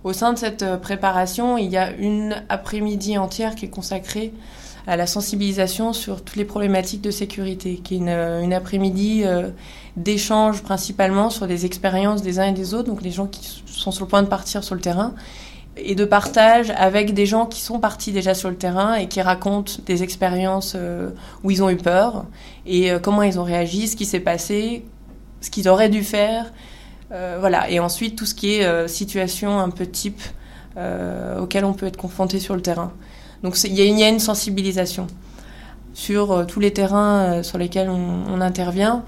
Au 0.04 0.12
sein 0.12 0.34
de 0.34 0.38
cette 0.38 0.62
euh, 0.62 0.76
préparation, 0.76 1.58
il 1.58 1.72
y 1.72 1.78
a 1.78 1.90
une 1.94 2.44
après-midi 2.50 3.18
entière 3.18 3.56
qui 3.56 3.64
est 3.64 3.70
consacrée 3.70 4.34
à 4.88 4.98
la 4.98 5.08
sensibilisation 5.08 5.94
sur 5.94 6.22
toutes 6.22 6.36
les 6.36 6.44
problématiques 6.44 7.00
de 7.00 7.12
sécurité, 7.12 7.80
qui 7.82 7.96
est 7.96 7.98
une, 8.00 8.52
après-midi 8.52 9.24
d'échange 9.96 10.64
principalement 10.64 11.30
sur 11.30 11.48
des 11.48 11.66
expériences 11.66 12.22
des 12.22 12.40
uns 12.40 12.48
et 12.48 12.52
des 12.52 12.74
autres, 12.74 12.90
donc 12.90 13.04
les 13.04 13.12
gens 13.12 13.28
qui 13.28 13.64
sont 13.66 13.92
sur 13.92 14.04
le 14.04 14.10
point 14.10 14.22
de 14.22 14.28
partir 14.28 14.66
sur 14.66 14.76
le 14.76 14.82
terrain, 14.82 15.14
et 15.76 15.96
de 15.96 16.06
partage 16.06 16.72
avec 16.78 17.14
des 17.14 17.26
gens 17.26 17.46
qui 17.46 17.62
sont 17.62 17.80
partis 17.80 18.12
déjà 18.12 18.34
sur 18.34 18.50
le 18.50 18.56
terrain 18.56 18.96
et 18.96 19.08
qui 19.08 19.22
racontent 19.22 19.74
des 19.86 20.04
expériences 20.04 20.74
euh, 20.76 21.10
où 21.44 21.52
ils 21.52 21.64
ont 21.64 21.70
eu 21.70 21.78
peur 21.78 22.26
et 22.66 22.92
euh, 22.92 23.00
comment 23.00 23.24
ils 23.24 23.40
ont 23.40 23.44
réagi, 23.44 23.88
ce 23.88 23.96
qui 23.96 24.06
s'est 24.06 24.20
passé, 24.20 24.86
ce 25.42 25.50
qu'ils 25.50 25.68
auraient 25.68 25.90
dû 25.90 26.04
faire. 26.04 26.54
Euh, 27.12 27.38
voilà. 27.40 27.70
Et 27.70 27.80
ensuite, 27.80 28.16
tout 28.16 28.26
ce 28.26 28.36
qui 28.36 28.54
est 28.54 28.88
situation 28.88 29.60
un 29.60 29.70
peu 29.70 29.86
type 29.86 30.22
euh, 30.78 31.40
auquel 31.40 31.66
on 31.66 31.74
peut 31.74 31.86
être 31.88 31.98
confronté 31.98 32.40
sur 32.40 32.56
le 32.56 32.62
terrain. 32.62 32.92
Donc 33.44 33.62
il 33.64 33.74
y, 33.74 34.04
a 34.04 34.08
une- 34.10 34.20
sensibilisation. 34.20 35.08
Sur 35.94 36.48
tous 36.48 36.60
les 36.60 36.74
terrains 36.74 37.44
sur 37.44 37.60
lesquels 37.60 37.90
on 37.90 38.42
intervient, 38.42 39.04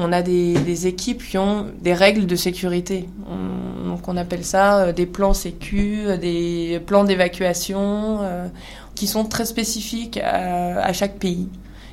on 0.00 0.12
a 0.12 0.22
des, 0.22 0.86
équipes 0.86 1.22
qui 1.22 1.38
ont 1.38 1.66
des 1.80 1.94
règles 1.94 2.26
de 2.26 2.36
sécurité. 2.36 3.08
On, 3.28 3.88
donc 3.90 4.08
on 4.08 4.16
appelle 4.16 4.44
ça 4.44 4.78
euh, 4.78 4.92
des 4.92 5.06
plans 5.06 5.34
sécu, 5.34 6.04
euh, 6.06 6.16
des 6.16 6.80
plans 6.86 7.04
d'évacuation, 7.04 8.18
euh, 8.22 8.48
qui 8.94 9.06
sont 9.06 9.24
très 9.24 9.44
spécifiques 9.44 10.18
à, 10.22 10.92
chaque 10.92 11.18
pays 11.18 11.48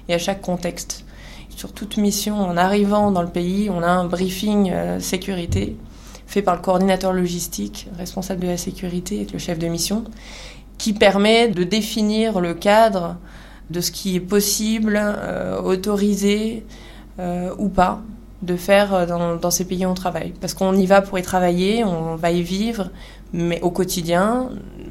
et 0.08 0.14
à 0.14 0.18
chaque 0.18 0.42
contexte. 0.42 1.06
Sur 1.50 1.74
toute 1.74 1.98
mission, 1.98 2.40
en 2.40 2.56
arrivant 2.56 3.12
dans 3.12 3.22
le 3.22 3.30
pays, 3.30 3.70
on 3.70 3.82
a 3.82 3.88
un 3.88 4.06
briefing 4.06 4.72
sécurité 5.00 5.76
fait 6.28 6.42
par 6.42 6.56
le 6.56 6.62
coordinateur 6.62 7.14
logistique, 7.14 7.88
responsable 7.98 8.42
de 8.42 8.48
la 8.48 8.58
sécurité, 8.58 9.18
avec 9.18 9.32
le 9.32 9.40
chef 9.40 9.58
de 9.58 9.68
mission, 9.68 10.04
qui 10.78 10.92
permet 10.92 11.48
de 11.48 11.64
définir 11.64 12.42
le 12.42 12.54
cadre 12.54 13.16
de 13.70 13.80
ce 13.80 13.92
qui 13.92 14.18
est 14.18 14.22
possible, 14.22 15.02
autorisé 15.64 16.64
ou 17.58 17.70
pas 17.70 18.02
de 18.42 18.56
faire 18.56 18.94
euh, 18.94 19.06
dans, 19.06 19.36
dans 19.36 19.52
ces 19.52 19.66
pays 19.66 19.86
où 19.86 19.90
on 19.90 19.94
travaille. 19.94 20.34
Parce 20.42 20.54
qu'on 20.54 20.74
y 20.74 20.86
va 20.86 21.02
pour 21.02 21.18
y 21.18 21.22
travailler, 21.22 21.84
on 21.84 22.16
va 22.16 22.32
y 22.32 22.42
vivre, 22.42 22.90
mais 23.34 23.62
au 23.62 23.72
quotidien. 23.72 24.50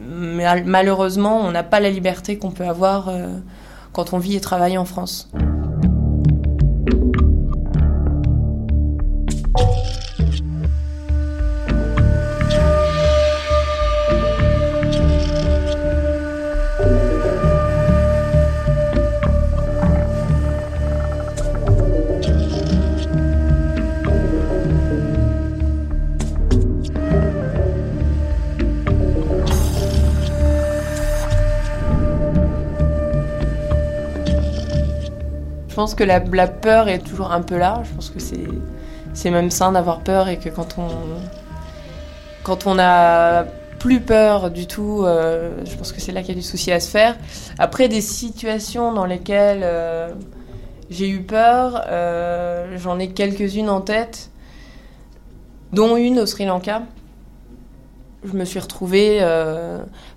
Malheureusement, 0.09 1.41
on 1.41 1.51
n'a 1.51 1.63
pas 1.63 1.81
la 1.81 1.91
liberté 1.91 2.39
qu'on 2.39 2.51
peut 2.51 2.67
avoir 2.67 3.09
euh, 3.09 3.29
quand 3.93 4.13
on 4.13 4.19
vit 4.19 4.37
et 4.37 4.41
travaille 4.41 4.79
en 4.79 4.85
France. 4.85 5.31
Pense 35.87 35.95
que 35.95 36.03
la, 36.03 36.49
peur 36.49 36.89
est 36.89 36.99
toujours 36.99 37.31
un 37.31 37.43
peu 37.43 37.57
là. 37.57 37.81
Je 37.85 37.95
pense 37.95 38.11
que 38.11 38.19
c'est 38.19 38.49
c'est 39.15 39.31
même 39.31 39.53
sain 39.53 39.71
d'avoir 39.71 40.01
peur 40.01 40.29
et 40.29 40.37
que 40.37 40.49
quand 40.49 40.79
on 40.79 40.89
quand 42.43 42.67
on 42.67 42.77
a 42.81 43.45
plus 43.79 44.01
peur 44.01 44.51
du 44.51 44.67
tout, 44.67 45.05
euh, 45.05 45.63
je 45.65 45.77
pense 45.77 45.93
que 45.93 46.01
c'est 46.01 46.11
là 46.11 46.23
qu'il 46.23 46.31
y 46.31 46.39
a 46.39 46.41
du 46.41 46.47
souci 46.47 46.73
à 46.73 46.81
se 46.81 46.91
faire. 46.91 47.17
Après 47.61 47.87
des 47.87 48.01
situations 48.01 48.93
dans 48.93 49.05
lesquelles 49.05 49.61
euh, 49.63 50.09
j'ai 50.91 51.09
eu 51.09 51.23
peur, 51.23 51.85
euh, 51.87 52.77
j'en 52.79 52.99
ai 52.99 53.11
quelques-unes 53.11 53.71
en 53.71 53.81
tête, 53.81 54.31
dont 55.73 55.97
une 55.97 56.19
au 56.19 56.27
Sri 56.27 56.47
Lanka. 56.47 56.83
Je 58.25 58.33
me 58.33 58.45
suis 58.45 58.59
retrouvée 58.59 59.25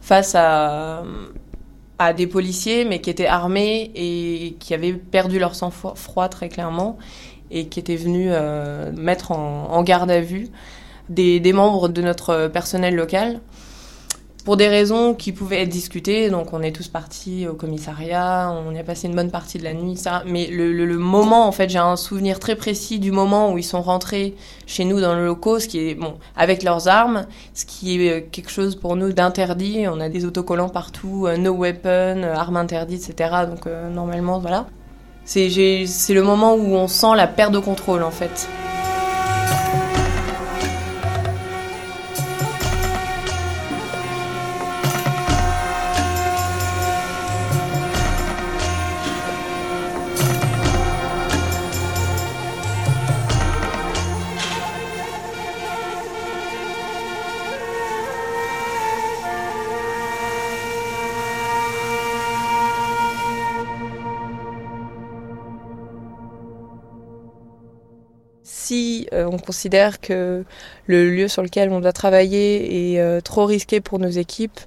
face 0.02 0.34
à 0.34 1.04
à 2.00 2.14
des 2.14 2.28
policiers, 2.28 2.86
mais 2.86 3.02
qui 3.02 3.10
étaient 3.10 3.28
armés 3.28 3.92
et 3.94 4.56
qui 4.60 4.74
avaient 4.74 4.94
perdu 4.94 5.38
leur 5.38 5.54
sang-froid 5.54 6.30
très 6.30 6.50
clairement, 6.50 6.98
et 7.52 7.68
qui 7.68 7.80
étaient 7.80 7.96
venus 7.96 8.32
euh, 8.32 8.92
mettre 8.94 9.32
en, 9.32 9.84
garde 9.84 10.10
à 10.10 10.22
vue 10.22 10.48
des 11.10 11.54
membres 11.54 11.90
de 11.90 12.02
notre 12.02 12.48
personnel 12.48 12.96
local 12.96 13.42
pour 14.44 14.58
des 14.58 14.68
raisons 14.68 15.14
qui 15.14 15.32
pouvaient 15.32 15.62
être 15.62 15.70
discutées. 15.70 16.30
Donc 16.30 16.54
on 16.54 16.62
est 16.62 16.72
tous 16.72 16.88
partis 16.88 17.48
au 17.48 17.54
commissariat, 17.54 18.52
on 18.52 18.74
y 18.74 18.80
a 18.80 18.84
passé 18.84 19.08
une 19.08 19.16
bonne 19.16 19.32
partie 19.32 19.58
de 19.58 19.64
la 19.64 19.74
nuit, 19.74 19.98
ça. 19.98 20.24
Mais 20.26 20.48
le, 20.48 20.98
moment, 20.98 21.48
en 21.48 21.52
fait, 21.52 21.70
j'ai 21.70 21.80
un 21.80 21.96
souvenir 21.96 22.40
très 22.40 22.56
précis 22.56 23.00
du 23.00 23.12
moment 23.12 23.52
où 23.52 23.58
ils 23.58 23.64
sont 23.64 23.82
rentrés 23.82 24.36
chez 24.66 24.86
nous 24.86 25.02
dans 25.02 25.16
le 25.16 25.26
locaux, 25.26 25.60
ce 25.60 25.68
qui 25.68 25.80
est 25.80 25.96
bon 25.96 26.16
avec 26.36 26.64
leurs 26.64 26.88
armes, 26.88 27.26
ce 27.54 27.66
qui 27.66 28.02
est 28.02 28.30
quelque 28.32 28.52
chose 28.52 28.76
pour 28.76 28.96
nous 28.96 29.14
d'interdit. 29.14 29.86
On 29.88 30.00
a 30.00 30.10
des 30.10 30.26
autocollants 30.26 30.70
partout, 30.70 31.26
euh, 31.28 31.38
no 31.38 31.54
weapon, 31.54 32.24
euh, 32.24 32.34
armes 32.34 32.58
interdites, 32.58 33.10
etc. 33.10 33.46
Donc 33.50 33.68
euh, 33.68 33.90
normalement, 33.90 34.40
voilà. 34.40 34.68
C'est 35.26 35.48
le 35.48 36.22
moment 36.24 36.56
où 36.56 36.74
on 36.74 36.88
sent 36.88 37.16
la 37.16 37.28
perte 37.28 37.52
de 37.52 37.60
contrôle, 37.60 38.02
en 38.02 38.10
fait. 38.10 38.48
On 69.12 69.38
considère 69.38 70.00
que 70.00 70.44
le 70.88 71.10
lieu 71.10 71.28
sur 71.28 71.44
lequel 71.44 71.72
on 71.72 71.80
doit 71.80 71.94
travailler 71.94 72.94
est 72.94 73.00
euh, 73.00 73.22
trop 73.22 73.46
risqué 73.46 73.82
pour 73.82 74.00
nos 74.00 74.10
équipes, 74.10 74.60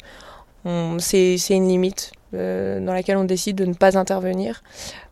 c'est 0.99 1.37
une 1.51 1.69
limite 1.69 2.13
euh, 2.35 2.81
dans 2.81 2.95
laquelle 2.95 3.19
on 3.19 3.25
décide 3.25 3.57
de 3.57 3.67
ne 3.67 3.75
pas 3.75 3.99
intervenir. 3.99 4.63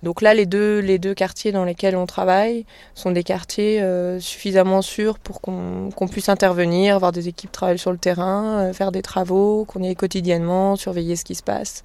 Donc 0.03 0.23
là, 0.23 0.33
les 0.33 0.47
deux, 0.47 1.15
quartiers 1.15 1.53
dans 1.53 1.65
lesquels 1.65 1.95
on 1.95 2.07
travaille 2.07 2.65
sont 2.95 3.11
des 3.11 3.25
quartiers 3.25 3.83
euh, 3.83 4.19
suffisamment 4.21 4.81
sûrs 4.81 5.19
pour 5.19 5.43
qu'on 5.43 6.09
puisse 6.11 6.31
intervenir, 6.31 6.95
avoir 6.95 7.13
des 7.13 7.29
équipes 7.29 7.53
travailler 7.53 7.79
sur 7.79 7.93
le 7.93 7.99
terrain, 7.99 8.61
euh, 8.61 8.73
faire 8.73 8.91
des 8.91 9.03
travaux, 9.03 9.67
qu'on 9.67 9.83
y 9.83 9.95
quotidiennement, 9.95 10.77
surveiller 10.77 11.17
ce 11.17 11.25
qui 11.25 11.35
se 11.35 11.43
passe. 11.43 11.83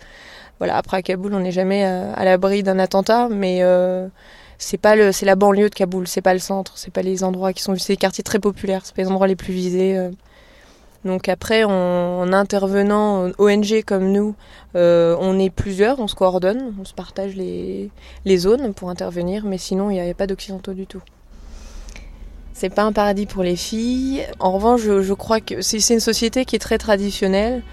Voilà, 0.59 0.77
après 0.77 0.97
à 0.97 1.01
Kaboul, 1.01 1.33
on 1.33 1.41
n'est 1.41 1.51
jamais 1.51 1.83
à, 1.83 2.23
l'abri 2.23 2.63
d'un 2.63 2.79
attentat, 2.79 3.27
mais 3.29 3.59
euh, 3.61 4.07
c'est 4.57 4.77
pas 4.77 4.95
le 4.95 5.11
c'est 5.11 5.25
la 5.25 5.35
banlieue 5.35 5.69
de 5.69 5.75
Kaboul 5.75 6.07
c'est 6.07 6.21
pas 6.21 6.33
le 6.33 6.39
centre 6.39 6.73
c'est 6.75 6.91
pas 6.91 7.01
les 7.01 7.23
endroits 7.23 7.53
qui 7.53 7.63
sont 7.63 7.75
c'est 7.75 7.93
des 7.93 7.97
quartiers 7.97 8.23
très 8.23 8.39
populaires 8.39 8.81
c'est 8.83 8.95
pas 8.95 9.01
les 9.01 9.09
endroits 9.09 9.27
les 9.27 9.35
plus 9.35 9.53
visés 9.53 9.97
euh. 9.97 10.11
donc 11.03 11.29
après 11.29 11.63
en, 11.63 11.71
en 11.71 12.33
intervenant 12.33 13.29
ONG 13.37 13.83
comme 13.85 14.11
nous 14.11 14.35
euh, 14.75 15.15
on 15.19 15.39
est 15.39 15.49
plusieurs 15.49 15.99
on 15.99 16.07
se 16.07 16.15
coordonne 16.15 16.73
on 16.79 16.85
se 16.85 16.93
partage 16.93 17.35
les 17.35 17.89
les 18.25 18.37
zones 18.37 18.73
pour 18.73 18.89
intervenir 18.89 19.45
mais 19.45 19.57
sinon 19.57 19.89
il 19.89 20.01
n'y 20.01 20.09
a, 20.09 20.13
pas 20.13 20.27
d'occidentaux 20.27 20.73
du 20.73 20.87
tout. 20.87 21.01
C'est 22.53 22.69
pas 22.69 22.83
un 22.83 22.93
paradis 22.93 23.25
pour 23.25 23.43
les 23.43 23.55
filles. 23.55 24.25
En 24.39 24.51
revanche 24.51 24.81
je, 24.81 25.13
crois 25.13 25.41
que 25.41 25.61
c'est 25.61 25.93
une 25.93 25.99
société 25.99 26.45
qui 26.45 26.55
est 26.55 26.59
très 26.59 26.77
traditionnelle. 26.77 27.63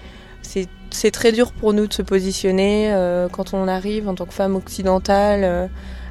C'est 0.41 1.11
très 1.11 1.31
dur 1.31 1.51
pour 1.53 1.73
nous 1.73 1.87
de 1.87 1.93
se 1.93 2.01
positionner 2.01 2.93
euh, 2.93 3.27
quand 3.29 3.53
on 3.53 3.67
arrive 3.67 4.07
en 4.07 4.15
tant 4.15 4.25
que 4.25 4.33
femme 4.33 4.55
occidentale 4.55 5.43
euh, 5.43 5.67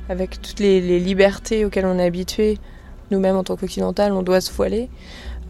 avec 0.08 0.40
toutes 0.40 0.60
les, 0.60 0.80
libertés 0.98 1.64
auxquelles 1.64 1.86
on 1.86 1.98
est 1.98 2.04
habitué. 2.04 2.58
Nous-mêmes, 3.10 3.36
en 3.36 3.44
tant 3.44 3.56
qu'occidentales, 3.56 4.12
on 4.12 4.22
doit 4.22 4.40
se 4.40 4.52
voiler. 4.52 4.88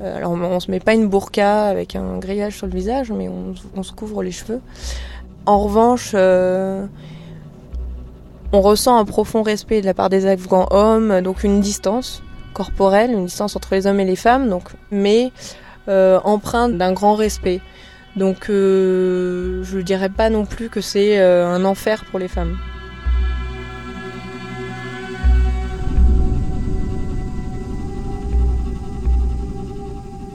Euh, 0.00 0.16
alors, 0.16 0.32
on 0.32 0.60
se 0.60 0.70
met 0.70 0.80
pas 0.80 0.94
une 0.94 1.08
burqa 1.08 1.66
avec 1.66 1.96
un 1.96 2.18
grillage 2.18 2.56
sur 2.56 2.66
le 2.66 2.72
visage, 2.72 3.12
mais 3.12 3.28
on, 3.28 3.82
se 3.82 3.92
couvre 3.92 4.22
les 4.22 4.32
cheveux. 4.32 4.60
En 5.46 5.60
revanche, 5.60 6.12
euh, 6.14 6.86
on 8.52 8.60
ressent 8.60 8.96
un 8.96 9.04
profond 9.04 9.42
respect 9.42 9.80
de 9.80 9.86
la 9.86 9.94
part 9.94 10.08
des 10.08 10.26
Afghans 10.26 10.66
hommes, 10.70 11.20
donc 11.20 11.44
une 11.44 11.60
distance 11.60 12.22
corporelle, 12.52 13.10
une 13.12 13.26
distance 13.26 13.56
entre 13.56 13.74
les 13.74 13.86
hommes 13.86 14.00
et 14.00 14.04
les 14.04 14.16
femmes, 14.16 14.58
mais 14.90 15.32
euh, 15.88 16.20
empreinte 16.24 16.76
d'un 16.76 16.92
grand 16.92 17.14
respect. 17.14 17.60
Donc, 18.16 18.48
je 18.48 19.80
dirais 19.80 20.10
pas 20.10 20.28
non 20.28 20.44
plus 20.44 20.68
que 20.68 20.82
c'est 20.82 21.18
un 21.18 21.64
enfer 21.64 22.04
pour 22.10 22.18
les 22.18 22.28
femmes. 22.28 22.58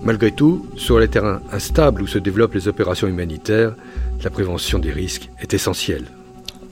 Malgré 0.07 0.31
tout, 0.31 0.65
sur 0.77 0.99
les 0.99 1.09
terrains 1.09 1.41
instables 1.51 2.01
où 2.01 2.07
se 2.07 2.17
développent 2.17 2.53
les 2.53 2.69
opérations 2.69 3.09
humanitaires, 3.09 3.73
la 4.23 4.29
prévention 4.29 4.79
des 4.79 4.93
risques 4.93 5.29
est 5.41 5.53
essentielle. 5.53 6.05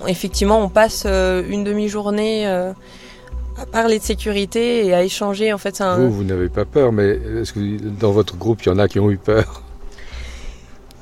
Effectivement, 0.08 0.64
on 0.64 0.70
passe 0.70 1.04
euh, 1.06 1.44
une 1.50 1.66
demi-journée 1.66 2.48
euh, 2.48 2.72
à 3.62 3.66
parler 3.66 4.00
de 4.00 4.04
sécurité 4.06 4.86
et 4.86 4.94
à 4.94 5.04
échanger. 5.04 5.52
En 5.52 5.58
fait, 5.58 5.82
un... 5.82 5.98
Vous, 5.98 6.14
vous 6.14 6.24
n'avez 6.24 6.48
pas 6.48 6.64
peur, 6.64 6.94
mais 6.94 7.20
est-ce 7.42 7.52
que 7.52 7.60
dans 8.00 8.14
votre 8.14 8.38
groupe, 8.38 8.64
il 8.64 8.70
y 8.70 8.72
en 8.72 8.80
a 8.80 8.88
qui 8.88 9.02
ont 9.02 9.12
eu 9.12 9.18
peur? 9.18 9.64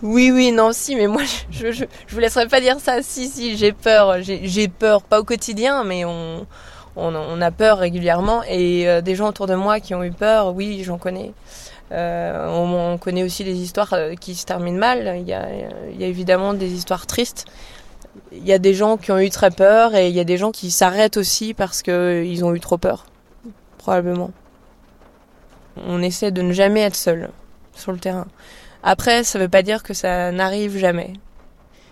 Oui, 0.01 0.31
oui, 0.33 0.51
non, 0.51 0.71
si, 0.73 0.95
mais 0.95 1.05
moi, 1.05 1.21
je, 1.51 1.71
je, 1.71 1.83
je 2.07 2.15
vous 2.15 2.19
laisserai 2.19 2.47
pas 2.47 2.61
dire 2.61 2.79
ça. 2.79 3.03
Si, 3.03 3.27
si, 3.27 3.57
j'ai 3.57 3.73
peur. 3.73 4.23
J'ai 4.23 4.47
j'ai 4.47 4.67
peur, 4.67 5.03
pas 5.03 5.19
au 5.19 5.23
quotidien, 5.23 5.83
mais 5.83 6.03
on, 6.03 6.47
on, 6.95 7.13
on 7.15 7.41
a 7.41 7.51
peur 7.51 7.77
régulièrement. 7.77 8.41
Et 8.49 8.89
euh, 8.89 9.01
des 9.01 9.13
gens 9.13 9.29
autour 9.29 9.45
de 9.45 9.53
moi 9.53 9.79
qui 9.79 9.93
ont 9.93 10.03
eu 10.03 10.11
peur, 10.11 10.55
oui, 10.55 10.81
j'en 10.83 10.97
connais. 10.97 11.31
Euh, 11.93 12.47
on, 12.49 12.93
on 12.93 12.97
connaît 12.97 13.23
aussi 13.23 13.43
des 13.43 13.55
histoires 13.55 13.93
euh, 13.93 14.15
qui 14.15 14.35
se 14.35 14.45
terminent 14.45 14.77
mal. 14.79 15.17
Il 15.19 15.27
y 15.27 15.33
a, 15.33 15.47
évidemment 15.99 16.53
des 16.53 16.71
histoires 16.71 17.05
tristes. 17.05 17.45
Il 18.31 18.45
y 18.45 18.53
a 18.53 18.59
des 18.59 18.73
gens 18.73 18.97
qui 18.97 19.11
ont 19.11 19.19
eu 19.19 19.29
très 19.29 19.51
peur 19.51 19.95
et 19.95 20.09
il 20.09 20.15
y 20.15 20.19
a 20.19 20.23
des 20.23 20.37
gens 20.37 20.51
qui 20.51 20.71
s'arrêtent 20.71 21.17
aussi 21.17 21.53
parce 21.53 21.81
qu'ils 21.81 22.43
ont 22.43 22.53
eu 22.53 22.59
trop 22.59 22.77
peur, 22.77 23.05
probablement. 23.77 24.31
On 25.87 26.01
essaie 26.01 26.31
de 26.31 26.41
ne 26.41 26.53
jamais 26.53 26.81
être 26.81 26.95
seul 26.95 27.29
sur 27.73 27.91
le 27.91 27.99
terrain. 27.99 28.27
Après, 28.83 29.23
ça 29.23 29.39
veut 29.39 29.49
pas 29.49 29.61
dire 29.63 29.81
que 29.81 29.93
ça 29.93 30.31
n'arrive 30.31 30.77
jamais. 30.77 31.13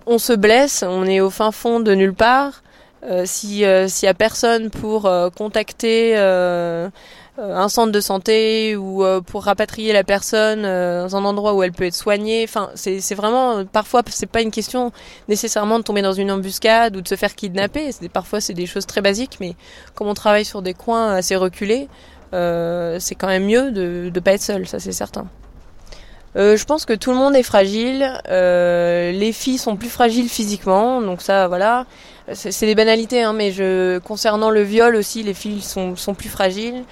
On 0.06 0.18
se 0.18 0.34
blesse, 0.34 0.84
on 0.88 1.06
est 1.06 1.22
au 1.22 1.30
fin 1.30 1.52
fond 1.52 1.80
de 1.80 1.94
nulle 1.94 2.14
part. 2.14 2.64
Euh, 3.04 3.24
si 3.26 3.66
euh, 3.66 3.88
s'il 3.88 4.06
y 4.06 4.10
a 4.10 4.14
personne 4.14 4.70
pour 4.70 5.08
euh, 5.08 5.32
contacter 5.32 6.16
euh, 6.18 6.22
euh, 6.22 6.90
un 7.38 7.70
centre 7.70 7.92
de 7.92 8.02
santé 8.02 8.76
ou 8.76 9.04
euh, 9.04 9.22
pour 9.22 9.44
rapatrier 9.44 9.94
la 9.94 10.04
personne 10.04 10.64
euh, 10.66 11.04
dans 11.04 11.16
un 11.16 11.24
endroit 11.24 11.54
où 11.54 11.64
elle 11.64 11.72
peut 11.72 11.86
être 11.86 11.96
soignée, 11.96 12.44
enfin 12.44 12.70
c'est 12.76 13.16
vraiment 13.16 13.66
parfois 13.66 14.02
c'est 14.10 14.26
pas 14.26 14.42
une 14.42 14.52
question 14.52 14.92
nécessairement 15.30 15.80
de 15.80 15.84
tomber 15.84 16.02
dans 16.02 16.14
une 16.14 16.32
embuscade 16.32 16.96
ou 16.98 17.02
de 17.02 17.08
se 17.08 17.16
faire 17.16 17.34
kidnapper. 17.36 17.90
Parfois 18.12 18.42
c'est 18.42 18.54
des 18.54 18.66
choses 18.66 18.86
très 18.86 19.02
basiques, 19.02 19.38
mais 19.40 19.56
comme 19.96 20.08
on 20.08 20.14
travaille 20.14 20.46
sur 20.46 20.62
des 20.62 20.74
coins 20.74 21.14
assez 21.14 21.36
reculés, 21.36 21.88
euh, 22.34 22.98
c'est 23.00 23.16
quand 23.16 23.28
même 23.28 23.46
mieux 23.46 23.72
de 23.72 24.12
ne 24.14 24.20
pas 24.20 24.34
être 24.34 24.42
seul, 24.42 24.68
ça 24.68 24.80
c'est 24.80 24.92
certain. 24.92 25.28
Euh, 26.38 26.56
je 26.56 26.64
pense 26.66 26.86
que 26.86 26.94
tout 26.94 27.12
le 27.12 27.18
monde 27.18 27.36
est 27.36 27.44
fragile. 27.44 28.22
Euh, 28.30 29.12
les 29.12 29.34
filles 29.34 29.58
sont 29.58 29.76
plus 29.76 29.90
fragiles 29.90 30.30
physiquement, 30.30 31.02
donc 31.02 31.22
ça, 31.22 31.48
voilà. 31.48 31.86
C'est 32.34 32.66
des 32.66 32.76
banalités, 32.76 33.22
hein, 33.24 33.34
mais 33.34 33.52
je, 33.52 34.00
concernant 34.00 34.50
le 34.50 34.62
viol 34.62 34.96
aussi, 34.96 35.24
les 35.24 35.34
filles 35.34 35.62
sont, 35.62 35.96
sont 35.98 36.14
plus 36.14 36.30
fragiles. 36.30 36.86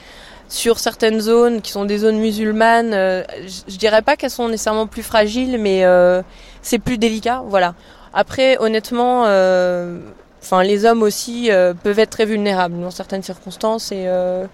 Sur 0.50 0.80
certaines 0.80 1.22
zones 1.22 1.62
qui 1.62 1.72
sont 1.72 1.86
des 1.86 2.00
zones 2.00 2.18
musulmanes, 2.18 2.94
euh, 2.94 3.24
je, 3.68 3.78
dirais 3.78 4.02
pas 4.02 4.18
qu'elles 4.18 4.32
sont 4.32 4.50
nécessairement 4.50 4.88
plus 4.88 5.04
fragiles, 5.04 5.60
mais 5.60 5.86
euh, 5.86 6.24
c'est 6.64 6.80
plus 6.80 6.98
délicat, 6.98 7.44
voilà. 7.46 7.76
Après, 8.14 8.58
honnêtement, 8.60 9.26
euh, 9.28 10.00
enfin, 10.42 10.64
les 10.64 10.86
hommes 10.86 11.04
aussi 11.04 11.52
euh, 11.52 11.74
peuvent 11.74 12.00
être 12.00 12.10
très 12.10 12.26
vulnérables 12.26 12.80
dans 12.82 12.92
certaines 12.92 13.24
circonstances 13.24 13.92
et 13.92 14.06
euh, 14.08 14.46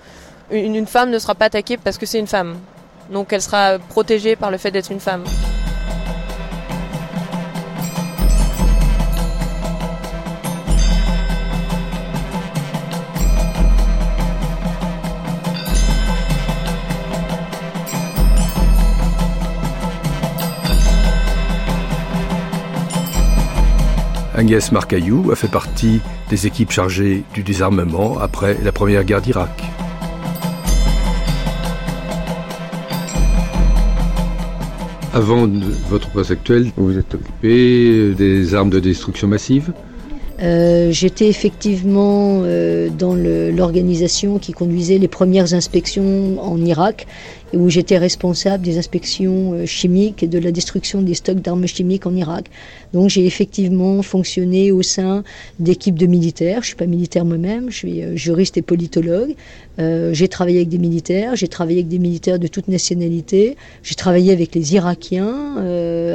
une, 0.52 0.76
une 0.76 0.88
femme 0.88 1.10
ne 1.10 1.20
sera 1.20 1.36
pas 1.36 1.46
attaquée 1.46 1.78
parce 1.78 1.98
que 1.98 2.06
c'est 2.06 2.20
une 2.20 2.28
femme. 2.28 2.58
Donc 3.10 3.32
elle 3.32 3.41
sera 3.41 3.80
protégée 3.80 4.36
par 4.36 4.52
le 4.52 4.58
fait 4.58 4.72
d'être 4.72 4.91
une 4.91 5.00
femme. 5.00 5.24
Agnès 24.36 24.72
Marcaillou 24.72 25.32
a 25.32 25.36
fait 25.36 25.48
partie 25.48 26.02
des 26.30 26.46
équipes 26.46 26.72
chargées 26.72 27.24
du 27.34 27.42
désarmement 27.44 28.18
après 28.20 28.58
la 28.64 28.72
première 28.72 29.04
guerre 29.06 29.22
d'Irak. 29.22 29.64
Avant 35.14 35.48
de- 35.48 35.64
votre 35.90 36.10
poste 36.10 36.32
actuel, 36.32 36.72
vous 36.76 36.88
vous 36.88 36.98
êtes 36.98 37.14
occupé 37.14 38.14
des 38.18 38.54
armes 38.54 38.70
de 38.70 38.80
destruction 38.82 39.28
massive. 39.30 39.72
Euh, 40.44 40.92
J'étais 40.92 41.30
effectivement 41.30 42.42
euh, 42.44 42.90
dans 42.90 43.16
l'organisation 43.16 44.38
qui 44.40 44.52
conduisait 44.52 44.98
les 44.98 45.08
premières 45.08 45.54
inspections 45.54 46.36
en 46.44 46.58
Irak, 46.66 47.08
où 47.56 47.70
j'étais 47.70 47.97
responsable 47.97 48.64
des 48.64 48.78
inspections 48.78 49.53
euh, 49.53 49.66
chimiques 49.66 50.24
et 50.24 50.28
de 50.28 50.38
la 50.38 50.51
destruction 50.51 51.01
des 51.01 51.14
stocks 51.14 51.41
d'armes 51.41 51.66
chimiques 51.66 52.06
en 52.06 52.16
Irak. 52.16 52.49
Donc 52.93 53.10
j'ai 53.10 53.26
effectivement 53.26 54.01
fonctionné 54.01 54.72
au 54.72 54.82
sein 54.82 55.24
d'équipes 55.60 55.97
de 55.97 56.06
militaires. 56.06 56.62
Je 56.62 56.68
suis 56.68 56.76
pas 56.76 56.86
militaire 56.86 57.26
moi-même, 57.26 57.72
je 57.72 57.78
suis 57.78 58.03
euh, 58.03 58.16
juriste 58.16 58.58
et 58.58 58.62
politologue. 58.62 59.36
Euh, 59.80 60.14
j'ai 60.14 60.28
travaillé 60.28 60.58
avec 60.58 60.70
des 60.70 60.78
militaires, 60.78 61.36
j'ai 61.36 61.47
travaillé 61.47 61.80
avec 61.80 61.88
des 61.88 61.99
militaires 61.99 62.39
de 62.39 62.47
toute 62.47 62.68
nationalité, 62.68 63.56
j'ai 63.84 63.95
travaillé 63.95 64.32
avec 64.32 64.53
les 64.56 64.74
Irakiens 64.76 65.58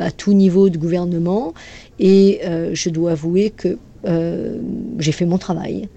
à 0.00 0.10
tout 0.10 0.32
niveau 0.32 0.68
de 0.68 0.78
gouvernement, 0.78 1.54
et 1.98 2.40
je 2.72 2.88
dois 2.88 3.12
avouer 3.12 3.50
que 3.50 3.76
j'ai 4.98 5.12
fait 5.12 5.26
mon 5.26 5.38
travail. 5.38 5.88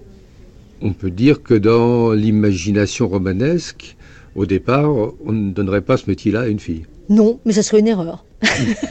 On 0.82 0.92
peut 0.92 1.12
dire 1.12 1.42
que 1.42 1.54
dans 1.54 2.12
l'imagination 2.12 3.08
romanesque, 3.08 3.96
au 4.36 4.46
départ, 4.46 4.92
on 5.26 5.32
ne 5.32 5.52
donnerait 5.52 5.82
pas 5.82 5.98
ce 5.98 6.10
métier-là 6.10 6.42
à 6.42 6.48
une 6.48 6.60
fille. 6.60 6.86
Non, 7.10 7.40
mais 7.46 7.54
ça 7.54 7.64
serait 7.64 7.80
une 7.80 7.88
erreur. 7.88 8.24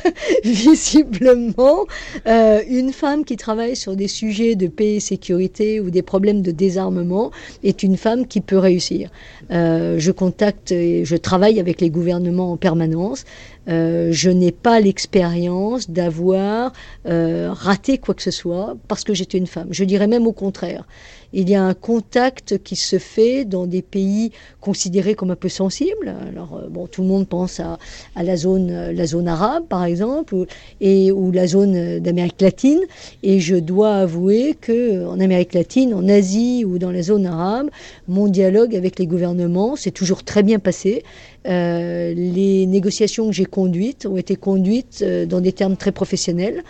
Visiblement, 0.44 1.86
euh, 2.26 2.60
une 2.68 2.92
femme 2.92 3.24
qui 3.24 3.36
travaille 3.36 3.76
sur 3.76 3.96
des 3.96 4.08
sujets 4.08 4.54
de 4.54 4.66
paix 4.66 4.96
et 4.96 5.00
sécurité 5.00 5.80
ou 5.80 5.90
des 5.90 6.02
problèmes 6.02 6.42
de 6.42 6.50
désarmement 6.50 7.30
est 7.62 7.82
une 7.82 7.96
femme 7.96 8.26
qui 8.26 8.40
peut 8.40 8.58
réussir. 8.58 9.10
Euh, 9.50 9.98
je 9.98 10.10
contacte 10.10 10.72
et 10.72 11.04
je 11.04 11.16
travaille 11.16 11.60
avec 11.60 11.80
les 11.80 11.90
gouvernements 11.90 12.52
en 12.52 12.56
permanence. 12.56 13.24
Euh, 13.68 14.08
je 14.10 14.30
n'ai 14.30 14.52
pas 14.52 14.80
l'expérience 14.80 15.90
d'avoir 15.90 16.72
raté 17.04 17.98
quoi 17.98 18.14
que 18.14 18.22
ce 18.22 18.30
soit 18.30 18.76
parce 18.88 19.04
que 19.04 19.14
j'étais 19.14 19.38
une 19.38 19.46
femme. 19.46 19.68
Je 19.70 19.84
dirais 19.84 20.06
même 20.06 20.26
au 20.26 20.32
contraire. 20.32 20.84
Il 21.32 21.48
y 21.48 21.54
a 21.54 21.62
un 21.62 21.74
contact 21.74 22.58
qui 22.62 22.76
se 22.76 22.98
fait 22.98 23.44
dans 23.44 23.66
des 23.66 23.80
pays 23.80 24.32
considérés 24.60 25.14
comme 25.14 25.30
un 25.30 25.36
peu 25.36 25.48
sensibles. 25.48 26.14
Alors, 26.28 26.56
euh, 26.56 26.68
bon, 26.68 26.86
tout 26.86 27.02
le 27.02 27.08
monde 27.08 27.26
pense 27.26 27.60
à, 27.60 27.78
la 28.22 28.36
zone, 28.36 28.70
euh, 28.70 28.92
la 28.92 29.06
zone 29.06 29.28
arabe, 29.28 29.64
par 29.68 29.84
exemple, 29.84 30.34
ou, 30.34 30.46
et, 30.80 31.10
ou 31.10 31.32
la 31.32 31.46
zone 31.46 31.74
euh, 31.74 32.00
d'Amérique 32.00 32.40
latine. 32.40 32.80
Et 33.22 33.40
je 33.40 33.56
dois 33.56 33.96
avouer 33.96 34.56
que 34.60 35.06
en 35.06 35.20
Amérique 35.20 35.54
latine, 35.54 35.94
en 35.94 36.08
Asie 36.08 36.64
ou 36.66 36.78
dans 36.78 36.90
la 36.90 37.02
zone 37.02 37.26
arabe, 37.26 37.70
mon 38.08 38.28
dialogue 38.28 38.76
avec 38.76 38.98
les 38.98 39.06
gouvernements 39.06 39.76
s'est 39.76 39.90
toujours 39.90 40.24
très 40.24 40.42
bien 40.42 40.58
passé. 40.58 41.02
Les 41.44 42.66
négociations 42.66 43.26
que 43.26 43.32
j'ai 43.32 43.46
conduites 43.46 44.06
ont 44.06 44.16
été 44.16 44.36
conduites 44.36 45.02
dans 45.02 45.40
des 45.40 45.52
termes 45.52 45.76
très 45.76 45.90
professionnels 45.90 46.62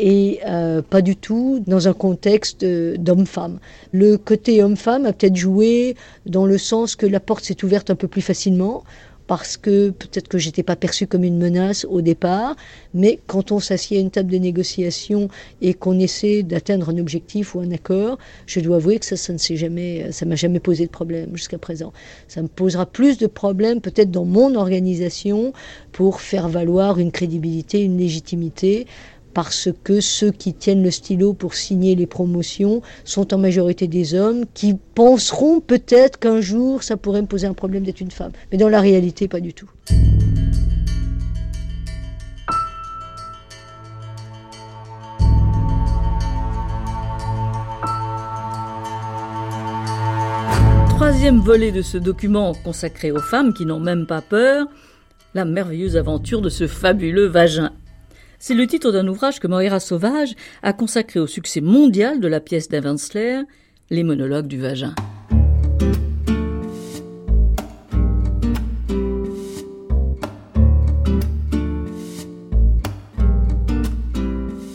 et 0.00 0.40
euh, 0.46 0.80
pas 0.80 1.02
du 1.02 1.14
tout 1.14 1.62
dans 1.66 1.86
un 1.86 1.92
contexte 1.92 2.64
d'homme-femme. 2.64 3.58
Le 3.92 4.16
côté 4.16 4.62
homme-femme 4.62 5.04
a 5.04 5.12
peut-être 5.12 5.36
joué 5.36 5.94
dans 6.24 6.46
le 6.46 6.56
sens 6.56 6.96
que 6.96 7.04
la 7.04 7.20
porte 7.20 7.44
s'est 7.44 7.62
ouverte 7.64 7.90
un 7.90 7.96
peu 7.96 8.08
plus 8.08 8.22
facilement 8.22 8.82
parce 9.26 9.56
que 9.56 9.90
peut-être 9.90 10.26
que 10.26 10.38
j'étais 10.38 10.64
pas 10.64 10.74
perçue 10.74 11.06
comme 11.06 11.22
une 11.22 11.38
menace 11.38 11.86
au 11.88 12.00
départ, 12.00 12.56
mais 12.94 13.20
quand 13.28 13.52
on 13.52 13.60
s'assied 13.60 13.98
à 13.98 14.00
une 14.00 14.10
table 14.10 14.32
de 14.32 14.38
négociation 14.38 15.28
et 15.60 15.72
qu'on 15.72 16.00
essaie 16.00 16.42
d'atteindre 16.42 16.88
un 16.88 16.98
objectif 16.98 17.54
ou 17.54 17.60
un 17.60 17.70
accord, 17.70 18.18
je 18.46 18.58
dois 18.58 18.78
avouer 18.78 18.98
que 18.98 19.06
ça, 19.06 19.16
ça 19.16 19.32
ne 19.32 19.38
s'est 19.38 19.54
jamais, 19.54 20.10
ça 20.10 20.26
m'a 20.26 20.34
jamais 20.34 20.58
posé 20.58 20.84
de 20.86 20.90
problème 20.90 21.36
jusqu'à 21.36 21.58
présent. 21.58 21.92
Ça 22.26 22.42
me 22.42 22.48
posera 22.48 22.86
plus 22.86 23.18
de 23.18 23.28
problèmes 23.28 23.80
peut-être 23.80 24.10
dans 24.10 24.24
mon 24.24 24.56
organisation 24.56 25.52
pour 25.92 26.22
faire 26.22 26.48
valoir 26.48 26.98
une 26.98 27.12
crédibilité, 27.12 27.84
une 27.84 27.98
légitimité, 27.98 28.88
parce 29.32 29.68
que 29.84 30.00
ceux 30.00 30.30
qui 30.30 30.54
tiennent 30.54 30.82
le 30.82 30.90
stylo 30.90 31.32
pour 31.32 31.54
signer 31.54 31.94
les 31.94 32.06
promotions 32.06 32.82
sont 33.04 33.32
en 33.34 33.38
majorité 33.38 33.86
des 33.86 34.14
hommes 34.14 34.44
qui 34.54 34.74
penseront 34.94 35.60
peut-être 35.60 36.18
qu'un 36.18 36.40
jour 36.40 36.82
ça 36.82 36.96
pourrait 36.96 37.22
me 37.22 37.26
poser 37.26 37.46
un 37.46 37.54
problème 37.54 37.84
d'être 37.84 38.00
une 38.00 38.10
femme. 38.10 38.32
Mais 38.52 38.58
dans 38.58 38.68
la 38.68 38.80
réalité, 38.80 39.28
pas 39.28 39.40
du 39.40 39.54
tout. 39.54 39.70
Troisième 50.88 51.40
volet 51.40 51.72
de 51.72 51.82
ce 51.82 51.96
document 51.96 52.52
consacré 52.62 53.10
aux 53.10 53.20
femmes 53.20 53.54
qui 53.54 53.64
n'ont 53.64 53.80
même 53.80 54.06
pas 54.06 54.20
peur, 54.20 54.66
la 55.34 55.44
merveilleuse 55.44 55.96
aventure 55.96 56.42
de 56.42 56.48
ce 56.48 56.66
fabuleux 56.66 57.26
vagin. 57.26 57.72
C'est 58.42 58.54
le 58.54 58.66
titre 58.66 58.90
d'un 58.90 59.06
ouvrage 59.06 59.38
que 59.38 59.46
Moira 59.46 59.80
Sauvage 59.80 60.34
a 60.62 60.72
consacré 60.72 61.20
au 61.20 61.26
succès 61.26 61.60
mondial 61.60 62.20
de 62.20 62.26
la 62.26 62.40
pièce 62.40 62.70
d'Avensler, 62.70 63.42
Les 63.90 64.02
monologues 64.02 64.46
du 64.46 64.58
vagin. 64.58 64.94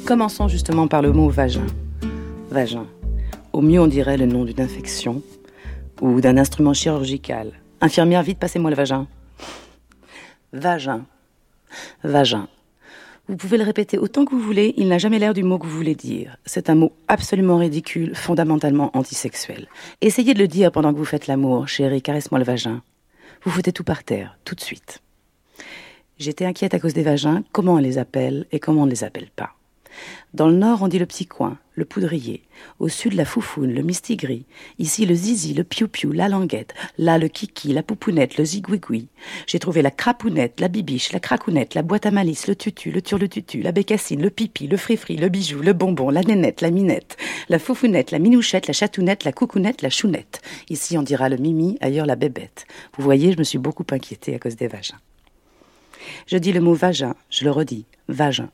Commençons 0.05 0.47
justement 0.47 0.87
par 0.87 1.01
le 1.01 1.11
mot 1.11 1.29
vagin. 1.29 1.65
Vagin. 2.51 2.85
Au 3.51 3.61
mieux, 3.61 3.81
on 3.81 3.87
dirait 3.87 4.17
le 4.17 4.27
nom 4.27 4.45
d'une 4.45 4.61
infection 4.61 5.23
ou 6.01 6.21
d'un 6.21 6.37
instrument 6.37 6.73
chirurgical. 6.73 7.53
Infirmière, 7.81 8.21
vite, 8.21 8.37
passez-moi 8.37 8.69
le 8.69 8.75
vagin. 8.75 9.07
Vagin. 10.53 11.03
Vagin. 12.03 12.47
Vous 13.27 13.37
pouvez 13.37 13.57
le 13.57 13.63
répéter 13.63 13.97
autant 13.97 14.23
que 14.23 14.35
vous 14.35 14.39
voulez, 14.39 14.75
il 14.77 14.87
n'a 14.87 14.99
jamais 14.99 15.17
l'air 15.17 15.33
du 15.33 15.41
mot 15.41 15.57
que 15.57 15.65
vous 15.65 15.75
voulez 15.75 15.95
dire. 15.95 16.37
C'est 16.45 16.69
un 16.69 16.75
mot 16.75 16.93
absolument 17.07 17.57
ridicule, 17.57 18.15
fondamentalement 18.15 18.95
antisexuel. 18.95 19.67
Essayez 20.01 20.35
de 20.35 20.39
le 20.39 20.47
dire 20.47 20.71
pendant 20.71 20.93
que 20.93 20.99
vous 20.99 21.05
faites 21.05 21.25
l'amour, 21.25 21.67
chérie, 21.67 22.03
caresse-moi 22.03 22.37
le 22.37 22.45
vagin. 22.45 22.83
Vous 23.41 23.49
foutez 23.49 23.71
tout 23.71 23.83
par 23.83 24.03
terre, 24.03 24.37
tout 24.45 24.53
de 24.53 24.61
suite. 24.61 25.01
J'étais 26.19 26.45
inquiète 26.45 26.75
à 26.75 26.79
cause 26.79 26.93
des 26.93 27.01
vagins, 27.01 27.43
comment 27.51 27.73
on 27.73 27.77
les 27.77 27.97
appelle 27.97 28.45
et 28.51 28.59
comment 28.59 28.83
on 28.83 28.85
ne 28.85 28.91
les 28.91 29.03
appelle 29.03 29.31
pas? 29.35 29.54
Dans 30.33 30.47
le 30.47 30.55
nord, 30.55 30.81
on 30.81 30.87
dit 30.87 30.99
le 30.99 31.05
petit 31.05 31.25
coin, 31.25 31.57
le 31.75 31.85
poudrier. 31.85 32.43
Au 32.79 32.87
sud, 32.87 33.13
la 33.13 33.25
foufoune, 33.25 33.73
le 33.73 33.81
mistigris. 33.81 34.45
Ici, 34.79 35.05
le 35.05 35.15
zizi, 35.15 35.53
le 35.53 35.63
piou-piou, 35.63 36.11
la 36.11 36.27
languette. 36.27 36.73
Là, 36.97 37.17
le 37.17 37.27
kiki, 37.27 37.73
la 37.73 37.83
poupounette, 37.83 38.37
le 38.37 38.45
zigouigoui. 38.45 39.07
J'ai 39.47 39.59
trouvé 39.59 39.81
la 39.81 39.91
crapounette, 39.91 40.59
la 40.59 40.67
bibiche, 40.67 41.13
la 41.13 41.19
cracounette, 41.19 41.73
la 41.73 41.83
boîte 41.83 42.05
à 42.05 42.11
malice, 42.11 42.47
le 42.47 42.55
tutu, 42.55 42.91
le 42.91 43.01
turle-tutu, 43.01 43.61
la 43.61 43.71
bécassine, 43.71 44.21
le 44.21 44.29
pipi, 44.29 44.67
le 44.67 44.77
frifri, 44.77 45.15
le 45.15 45.29
bijou, 45.29 45.61
le 45.61 45.73
bonbon, 45.73 46.09
la 46.09 46.21
nénette, 46.21 46.61
la 46.61 46.71
minette, 46.71 47.17
la 47.49 47.59
foufounette, 47.59 48.11
la 48.11 48.19
minouchette, 48.19 48.67
la 48.67 48.73
chatounette, 48.73 49.23
la 49.23 49.31
coucounette, 49.31 49.81
la 49.81 49.89
chounette. 49.89 50.41
Ici, 50.69 50.97
on 50.97 51.03
dira 51.03 51.29
le 51.29 51.37
mimi, 51.37 51.77
ailleurs 51.81 52.05
la 52.05 52.15
bébête. 52.15 52.65
Vous 52.97 53.03
voyez, 53.03 53.31
je 53.31 53.37
me 53.37 53.43
suis 53.43 53.57
beaucoup 53.57 53.85
inquiétée 53.91 54.35
à 54.35 54.39
cause 54.39 54.55
des 54.55 54.67
vagins. 54.67 54.99
Je 56.27 56.37
dis 56.37 56.51
le 56.51 56.61
mot 56.61 56.73
vagin, 56.73 57.15
je 57.29 57.45
le 57.45 57.51
redis, 57.51 57.85
vagin. 58.07 58.49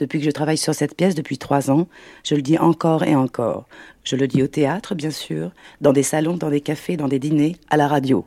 Depuis 0.00 0.18
que 0.18 0.24
je 0.24 0.30
travaille 0.30 0.56
sur 0.56 0.74
cette 0.74 0.96
pièce 0.96 1.14
depuis 1.14 1.36
trois 1.36 1.70
ans, 1.70 1.86
je 2.24 2.34
le 2.34 2.40
dis 2.40 2.56
encore 2.56 3.04
et 3.04 3.14
encore. 3.14 3.68
Je 4.02 4.16
le 4.16 4.26
dis 4.26 4.42
au 4.42 4.46
théâtre, 4.46 4.94
bien 4.94 5.10
sûr, 5.10 5.52
dans 5.82 5.92
des 5.92 6.02
salons, 6.02 6.38
dans 6.38 6.48
des 6.48 6.62
cafés, 6.62 6.96
dans 6.96 7.06
des 7.06 7.18
dîners, 7.18 7.56
à 7.68 7.76
la 7.76 7.86
radio. 7.86 8.26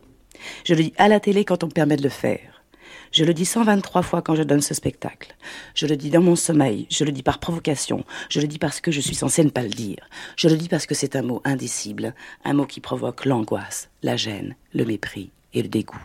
Je 0.66 0.76
le 0.76 0.84
dis 0.84 0.94
à 0.98 1.08
la 1.08 1.20
télé 1.20 1.46
quand 1.46 1.64
on 1.64 1.68
me 1.68 1.72
permet 1.72 1.98
de 1.98 2.04
le 2.04 2.10
faire. 2.10 2.64
Je 3.12 3.26
le 3.26 3.34
dis 3.34 3.46
123 3.46 4.04
fois 4.04 4.22
quand 4.22 4.36
je 4.36 4.44
donne 4.44 4.62
ce 4.62 4.76
spectacle. 4.76 5.36
Je 5.74 5.88
le 5.88 5.98
dis 5.98 6.12
dans 6.12 6.22
mon 6.22 6.36
sommeil, 6.36 6.86
je 6.92 7.06
le 7.06 7.12
dis 7.12 7.24
par 7.24 7.40
provocation, 7.40 8.04
je 8.30 8.40
le 8.40 8.48
dis 8.48 8.60
parce 8.60 8.80
que 8.80 8.92
je 8.92 9.02
suis 9.02 9.16
censée 9.16 9.44
ne 9.44 9.50
pas 9.50 9.64
le 9.64 9.70
dire. 9.70 10.08
Je 10.36 10.50
le 10.50 10.58
dis 10.58 10.70
parce 10.70 10.86
que 10.86 10.96
c'est 10.96 11.16
un 11.16 11.24
mot 11.24 11.42
indicible, 11.44 12.14
un 12.46 12.54
mot 12.54 12.68
qui 12.68 12.82
provoque 12.82 13.26
l'angoisse, 13.26 13.90
la 14.04 14.16
gêne, 14.16 14.56
le 14.74 14.86
mépris 14.86 15.32
et 15.54 15.64
le 15.64 15.70
dégoût. 15.70 16.02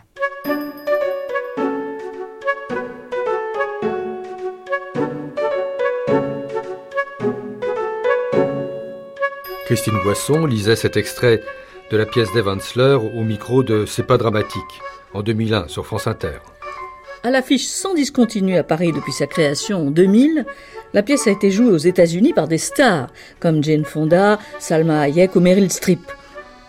Christine 9.69 9.99
Boisson 10.03 10.47
lisait 10.47 10.75
cet 10.75 10.97
extrait 10.97 11.43
de 11.91 11.97
la 11.97 12.07
pièce 12.07 12.33
d'Evansler 12.33 12.97
au 13.15 13.21
micro 13.21 13.61
de 13.61 13.85
C'est 13.85 14.01
pas 14.01 14.17
dramatique, 14.17 14.81
en 15.13 15.21
2001 15.21 15.67
sur 15.67 15.85
France 15.85 16.07
Inter. 16.07 16.39
À 17.21 17.29
l'affiche 17.29 17.67
sans 17.67 17.93
discontinuer 17.93 18.57
à 18.57 18.63
Paris 18.63 18.91
depuis 18.91 19.11
sa 19.11 19.27
création 19.27 19.85
en 19.89 19.91
2000, 19.91 20.47
la 20.95 21.03
pièce 21.03 21.27
a 21.27 21.29
été 21.29 21.51
jouée 21.51 21.69
aux 21.69 21.77
États-Unis 21.77 22.33
par 22.33 22.47
des 22.47 22.57
stars 22.57 23.09
comme 23.39 23.63
Jane 23.63 23.85
Fonda, 23.85 24.39
Salma 24.57 25.01
Hayek 25.01 25.35
ou 25.35 25.39
Meryl 25.39 25.71
Streep. 25.71 26.01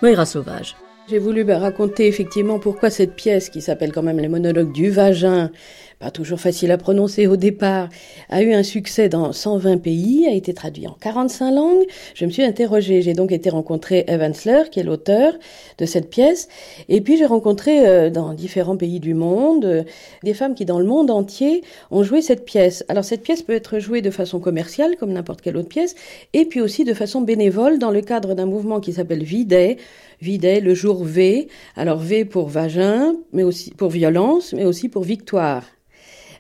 Moira 0.03 0.27
Sauvage. 0.27 0.77
J'ai 1.11 1.19
voulu 1.19 1.43
bah, 1.43 1.59
raconter 1.59 2.07
effectivement 2.07 2.61
pourquoi 2.61 2.89
cette 2.89 3.17
pièce, 3.17 3.51
qui 3.51 3.61
s'appelle 3.61 3.91
quand 3.91 4.05
même 4.05 4.21
Les 4.21 4.29
monologues 4.29 4.71
du 4.71 4.91
vagin, 4.91 5.51
pas 5.99 6.13
toujours 6.13 6.39
facile 6.39 6.71
à 6.71 6.79
prononcer 6.79 7.27
au 7.27 7.37
départ, 7.37 7.89
a 8.29 8.43
eu 8.43 8.53
un 8.53 8.63
succès 8.63 9.09
dans 9.09 9.33
120 9.33 9.79
pays, 9.79 10.29
a 10.29 10.33
été 10.33 10.55
traduit 10.55 10.87
en 10.87 10.97
45 11.01 11.51
langues. 11.51 11.85
Je 12.15 12.27
me 12.27 12.31
suis 12.31 12.45
interrogée, 12.45 13.03
j'ai 13.03 13.15
donc 13.15 13.33
été 13.33 13.51
rencontrer 13.51 14.05
Evansler, 14.07 14.71
qui 14.71 14.79
est 14.79 14.83
l'auteur 14.85 15.33
de 15.79 15.85
cette 15.85 16.11
pièce, 16.11 16.47
et 16.89 17.01
puis 17.01 17.17
j'ai 17.17 17.27
rencontré 17.27 17.89
euh, 17.89 18.09
dans 18.09 18.33
différents 18.33 18.77
pays 18.77 19.01
du 19.01 19.15
monde 19.15 19.65
euh, 19.65 19.83
des 20.23 20.33
femmes 20.33 20.55
qui 20.55 20.65
dans 20.65 20.79
le 20.79 20.87
monde 20.87 21.11
entier 21.11 21.65
ont 21.91 22.05
joué 22.05 22.23
cette 22.23 22.45
pièce. 22.45 22.85
Alors 22.89 23.05
cette 23.05 23.25
pièce 23.25 23.43
peut 23.43 23.55
être 23.55 23.81
jouée 23.81 24.01
de 24.01 24.11
façon 24.11 24.39
commerciale, 24.39 24.95
comme 24.97 25.13
n'importe 25.13 25.41
quelle 25.41 25.57
autre 25.57 25.69
pièce, 25.69 25.97
et 26.35 26.45
puis 26.45 26.61
aussi 26.61 26.85
de 26.85 26.95
façon 26.95 27.21
bénévole 27.21 27.81
dans 27.81 27.91
le 27.91 28.01
cadre 28.01 28.35
d'un 28.35 28.47
mouvement 28.47 28.79
qui 28.79 28.93
s'appelle 28.93 29.25
Videt, 29.25 29.77
Videt 30.21 30.61
le 30.61 30.75
jour 30.75 31.05
V, 31.05 31.49
alors 31.77 31.99
V 31.99 32.25
pour 32.25 32.49
vagin, 32.49 33.15
mais 33.33 33.43
aussi 33.43 33.71
pour 33.71 33.91
violence, 33.91 34.53
mais 34.53 34.65
aussi 34.65 34.89
pour 34.89 35.03
victoire. 35.03 35.65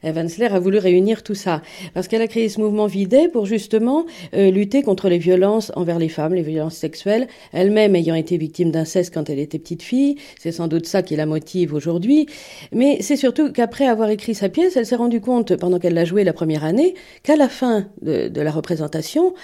Evansler 0.03 0.47
a 0.47 0.59
voulu 0.59 0.79
réunir 0.79 1.23
tout 1.23 1.35
ça 1.35 1.61
parce 1.93 2.09
qu'elle 2.09 2.23
a 2.23 2.27
créé 2.27 2.49
ce 2.49 2.61
mouvement 2.61 2.87
Videt 2.87 3.29
pour 3.29 3.45
justement 3.45 4.07
euh, 4.35 4.51
lutter 4.51 4.83
contre 4.83 5.09
les 5.09 5.19
violences 5.19 5.73
envers 5.77 5.99
les 5.99 6.09
femmes, 6.09 6.35
les 6.35 6.43
violences 6.43 6.77
sexuelles, 6.77 7.29
elle-même 7.53 7.95
ayant 7.95 8.15
été 8.15 8.37
victime 8.39 8.71
d'inceste 8.71 9.13
quand 9.13 9.29
elle 9.29 9.39
était 9.39 9.59
petite 9.59 9.83
fille. 9.83 10.17
C'est 10.39 10.53
sans 10.53 10.69
doute 10.69 10.87
ça 10.87 11.03
qui 11.03 11.17
la 11.17 11.27
motive 11.27 11.75
aujourd'hui. 11.75 12.27
Mais 12.73 12.99
c'est 13.03 13.17
surtout 13.17 13.53
qu'après 13.53 13.87
avoir 13.87 14.09
écrit 14.09 14.35
sa 14.35 14.49
pièce, 14.49 14.77
elle 14.77 14.87
s'est 14.87 14.97
rendue 14.97 15.21
compte, 15.21 15.57
pendant 15.57 15.79
qu'elle 15.79 15.95
l'a 15.95 16.05
jouée 16.05 16.25
la 16.25 16.33
première 16.33 16.65
année, 16.65 16.95
qu'à 17.23 17.37
la 17.37 17.49
fin 17.49 17.89
de 18.01 18.41
la 18.41 18.51
représentation, 18.51 19.35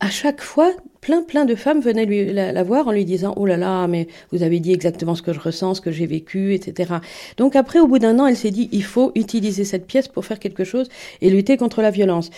à 0.00 0.10
chaque 0.10 0.42
fois, 0.42 0.72
plein 1.06 1.22
plein 1.22 1.44
de 1.44 1.54
femmes 1.54 1.80
venaient 1.80 2.04
lui, 2.04 2.32
la, 2.32 2.62
voir 2.64 2.88
en 2.88 2.90
lui 2.90 3.04
disant 3.04 3.32
oh 3.36 3.46
là 3.46 3.56
là 3.56 3.86
mais 3.86 4.08
vous 4.32 4.42
avez 4.42 4.58
dit 4.58 4.72
exactement 4.72 5.14
ce 5.14 5.22
que 5.22 5.32
je 5.32 5.38
ressens 5.38 5.74
ce 5.74 5.80
que 5.80 5.92
j'ai 5.92 6.06
vécu 6.06 6.52
etc 6.52 6.94
donc 7.36 7.54
après 7.54 7.78
au 7.78 7.86
bout 7.86 8.00
d'un 8.00 8.18
an 8.18 8.26
elle 8.26 8.36
s'est 8.36 8.50
dit 8.50 8.68
il 8.72 8.82
faut 8.82 9.12
utiliser 9.14 9.64
cette 9.64 9.86
pièce 9.86 10.08
pour 10.08 10.24
faire 10.24 10.40
quelque 10.40 10.64
chose 10.64 10.88
et 11.20 11.30
lutter 11.30 11.56
contre 11.56 11.82
la 11.82 11.90
violence. 11.90 12.30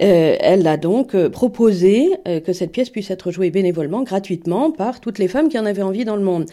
Euh, 0.00 0.36
elle 0.40 0.66
a 0.66 0.76
donc 0.76 1.14
euh, 1.14 1.28
proposé 1.28 2.08
euh, 2.26 2.40
que 2.40 2.52
cette 2.52 2.72
pièce 2.72 2.90
puisse 2.90 3.10
être 3.10 3.30
jouée 3.30 3.50
bénévolement 3.50 4.02
gratuitement 4.02 4.70
par 4.70 5.00
toutes 5.00 5.18
les 5.18 5.28
femmes 5.28 5.48
qui 5.48 5.58
en 5.58 5.66
avaient 5.66 5.82
envie 5.82 6.04
dans 6.04 6.16
le 6.16 6.22
monde. 6.22 6.46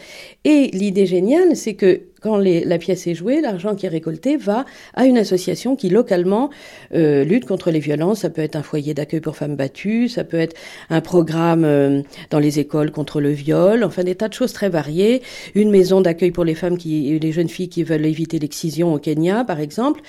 Et 0.44 0.70
l'idée 0.72 1.06
géniale 1.06 1.56
c'est 1.56 1.74
que 1.74 2.02
quand 2.26 2.38
la 2.38 2.78
pièce 2.78 3.06
est 3.06 3.14
jouée, 3.14 3.40
l'argent 3.40 3.76
qui 3.76 3.86
est 3.86 3.88
récolté 3.88 4.36
va 4.36 4.64
à 4.94 5.06
une 5.06 5.16
association 5.16 5.76
qui 5.76 5.90
localement 5.90 6.50
euh, 6.92 7.22
lutte 7.22 7.44
contre 7.44 7.70
les 7.70 7.78
violences. 7.78 8.22
Ça 8.22 8.30
peut 8.30 8.42
être 8.42 8.56
un 8.56 8.64
foyer 8.64 8.94
d'accueil 8.94 9.20
pour 9.20 9.36
femmes 9.36 9.54
battues, 9.54 10.08
ça 10.08 10.24
peut 10.24 10.36
être 10.36 10.56
un 10.90 11.00
programme 11.00 11.64
euh, 11.64 12.02
dans 12.30 12.40
les 12.40 12.58
écoles 12.58 12.90
contre 12.90 13.20
le 13.20 13.30
viol, 13.30 13.84
enfin 13.84 14.02
des 14.02 14.16
tas 14.16 14.26
de 14.26 14.34
choses 14.34 14.52
très 14.52 14.68
variées. 14.68 15.22
Une 15.54 15.70
maison 15.70 16.00
d'accueil 16.00 16.32
pour 16.32 16.44
les 16.44 16.56
femmes 16.56 16.78
qui, 16.78 17.16
les 17.16 17.30
jeunes 17.30 17.48
filles 17.48 17.68
qui 17.68 17.84
veulent 17.84 18.06
éviter 18.06 18.40
l'excision 18.40 18.92
au 18.92 18.98
Kenya, 18.98 19.44
par 19.44 19.60
exemple 19.60 20.00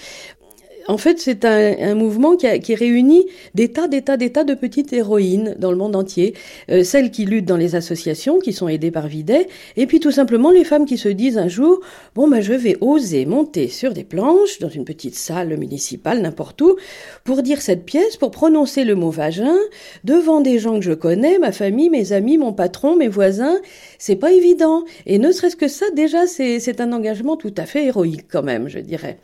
en 0.88 0.98
fait, 0.98 1.20
c'est 1.20 1.46
un, 1.46 1.76
un, 1.80 1.96
mouvement 1.96 2.36
qui, 2.36 2.48
a, 2.48 2.60
qui, 2.60 2.76
réunit 2.76 3.26
des 3.56 3.72
tas, 3.72 3.88
des 3.88 4.02
tas, 4.02 4.18
des 4.18 4.32
tas 4.32 4.44
de 4.44 4.54
petites 4.54 4.94
héroïnes 4.94 5.56
dans 5.60 5.72
le 5.72 5.78
monde 5.78 5.96
entier. 5.96 6.34
Euh, 6.72 6.84
celles 6.84 7.12
qui 7.12 7.26
luttent 7.26 7.46
dans 7.46 7.58
les 7.58 7.76
associations, 7.76 8.40
qui 8.40 8.54
sont 8.54 8.68
aidées 8.68 8.92
par 8.92 9.08
Videt, 9.08 9.48
et 9.76 9.86
puis 9.86 10.00
tout 10.00 10.12
simplement 10.12 10.50
les 10.50 10.64
femmes 10.64 10.86
qui 10.86 10.98
se 10.98 11.10
disent 11.10 11.38
un 11.38 11.48
jour, 11.48 11.80
bon, 12.16 12.28
ben, 12.28 12.42
je 12.42 12.54
vais 12.54 12.78
oser 12.82 13.26
monter 13.26 13.68
sur 13.68 13.94
des 13.94 14.04
planches, 14.04 14.60
dans 14.60 14.70
une 14.70 14.86
petite 14.86 15.16
salle 15.16 15.58
municipale, 15.58 16.22
n'importe 16.22 16.62
où, 16.62 16.76
pour 17.24 17.44
dire 17.44 17.62
cette 17.62 17.86
pièce, 17.86 18.18
pour 18.18 18.32
prononcer 18.32 18.84
le 18.84 18.96
mot 18.96 19.12
vagin, 19.12 19.58
devant 20.04 20.42
des 20.42 20.60
gens 20.60 20.76
que 20.76 20.86
je 20.86 20.94
connais, 20.94 21.38
ma 21.38 21.52
famille, 21.52 21.90
mes 21.90 22.14
amis, 22.14 22.38
mon 22.38 22.54
patron, 22.54 22.96
mes 22.96 23.08
voisins. 23.08 23.58
C'est 24.00 24.16
pas 24.16 24.32
évident. 24.32 24.86
Et 25.06 25.20
ne 25.20 25.32
serait-ce 25.32 25.56
que 25.56 25.68
ça, 25.68 25.86
déjà, 25.96 26.28
c'est 26.28 26.82
un 26.82 26.94
engagement 26.94 27.36
tout 27.36 27.54
à 27.58 27.66
fait 27.66 27.86
héroïque, 27.86 28.26
quand 28.30 28.44
même, 28.44 28.70
je 28.70 28.80
dirais. 28.80 29.18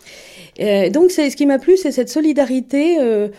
Euh, 0.60 0.90
donc, 0.90 1.12
c'est 1.12 1.30
ce 1.30 1.36
qui 1.36 1.46
m'a 1.46 1.60
plu, 1.60 1.78
c'est 1.78 1.92
cette 1.92 2.10
solidarité 2.10 2.98
euh, 3.00 3.30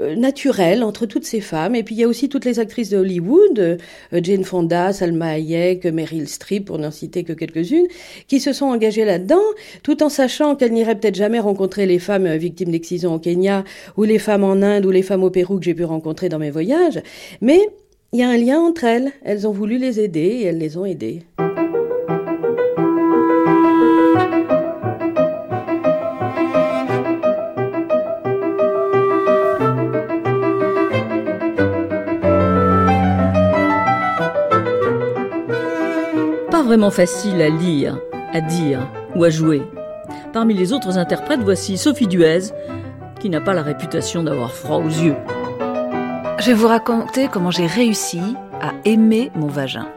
euh, 0.00 0.16
naturelle 0.16 0.82
entre 0.82 1.04
toutes 1.04 1.26
ces 1.26 1.40
femmes. 1.40 1.74
Et 1.74 1.82
puis, 1.82 1.94
il 1.94 2.00
y 2.00 2.04
a 2.04 2.08
aussi 2.08 2.30
toutes 2.30 2.46
les 2.46 2.58
actrices 2.58 2.88
de 2.88 2.96
Hollywood, 2.96 3.58
euh, 3.58 3.76
Jane 4.22 4.44
Fonda, 4.44 4.92
Salma 4.92 5.32
Hayek, 5.32 5.84
Meryl 5.84 6.28
Streep, 6.28 6.64
pour 6.64 6.78
n'en 6.78 6.90
citer 6.90 7.24
que 7.24 7.34
quelques-unes, 7.34 7.86
qui 8.26 8.40
se 8.40 8.54
sont 8.54 8.66
engagées 8.66 9.04
là-dedans, 9.04 9.42
tout 9.82 10.02
en 10.02 10.08
sachant 10.08 10.56
qu'elles 10.56 10.72
n'iraient 10.72 10.94
peut-être 10.94 11.14
jamais 11.14 11.40
rencontrer 11.40 11.84
les 11.84 11.98
femmes 11.98 12.26
euh, 12.26 12.36
victimes 12.38 12.70
d'excision 12.70 13.14
au 13.14 13.18
Kenya, 13.18 13.64
ou 13.98 14.04
les 14.04 14.18
femmes 14.18 14.44
en 14.44 14.62
Inde, 14.62 14.86
ou 14.86 14.90
les 14.90 15.02
femmes 15.02 15.24
au 15.24 15.30
Pérou 15.30 15.58
que 15.58 15.64
j'ai 15.64 15.74
pu 15.74 15.84
rencontrer 15.84 16.30
dans 16.30 16.38
mes 16.38 16.50
voyages. 16.50 17.02
Mais 17.42 17.60
il 18.14 18.20
y 18.20 18.22
a 18.22 18.30
un 18.30 18.38
lien 18.38 18.60
entre 18.60 18.84
elles. 18.84 19.12
Elles 19.24 19.46
ont 19.46 19.52
voulu 19.52 19.76
les 19.76 20.00
aider 20.00 20.20
et 20.20 20.44
elles 20.44 20.58
les 20.58 20.78
ont 20.78 20.86
aidées. 20.86 21.22
Vraiment 36.62 36.90
facile 36.90 37.40
à 37.42 37.48
lire, 37.48 37.98
à 38.32 38.40
dire 38.40 38.80
ou 39.14 39.24
à 39.24 39.30
jouer. 39.30 39.62
Parmi 40.32 40.54
les 40.54 40.72
autres 40.72 40.98
interprètes, 40.98 41.40
voici 41.40 41.76
Sophie 41.76 42.06
Duez, 42.06 42.50
qui 43.20 43.28
n'a 43.30 43.40
pas 43.40 43.54
la 43.54 43.62
réputation 43.62 44.22
d'avoir 44.22 44.52
froid 44.52 44.78
aux 44.78 44.88
yeux. 44.88 45.16
Je 46.38 46.46
vais 46.46 46.54
vous 46.54 46.68
raconter 46.68 47.28
comment 47.28 47.50
j'ai 47.50 47.66
réussi 47.66 48.20
à 48.60 48.72
aimer 48.84 49.30
mon 49.34 49.48
vagin. 49.48 49.88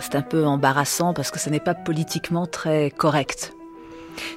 C'est 0.00 0.14
un 0.14 0.22
peu 0.22 0.46
embarrassant 0.46 1.12
parce 1.12 1.30
que 1.30 1.38
ce 1.38 1.50
n'est 1.50 1.60
pas 1.60 1.74
politiquement 1.74 2.46
très 2.46 2.90
correct. 2.90 3.52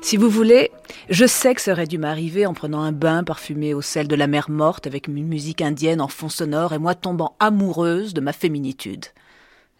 Si 0.01 0.17
vous 0.17 0.29
voulez, 0.29 0.71
je 1.09 1.25
sais 1.25 1.55
que 1.55 1.61
ça 1.61 1.71
aurait 1.71 1.87
dû 1.87 1.97
m'arriver 1.97 2.45
en 2.45 2.53
prenant 2.53 2.81
un 2.81 2.91
bain 2.91 3.23
parfumé 3.23 3.73
au 3.73 3.81
sel 3.81 4.07
de 4.07 4.15
la 4.15 4.27
mer 4.27 4.49
morte 4.49 4.85
avec 4.87 5.07
une 5.07 5.27
musique 5.27 5.61
indienne 5.61 6.01
en 6.01 6.07
fond 6.07 6.29
sonore 6.29 6.73
et 6.73 6.79
moi 6.79 6.93
tombant 6.93 7.35
amoureuse 7.39 8.13
de 8.13 8.21
ma 8.21 8.33
féminitude. 8.33 9.05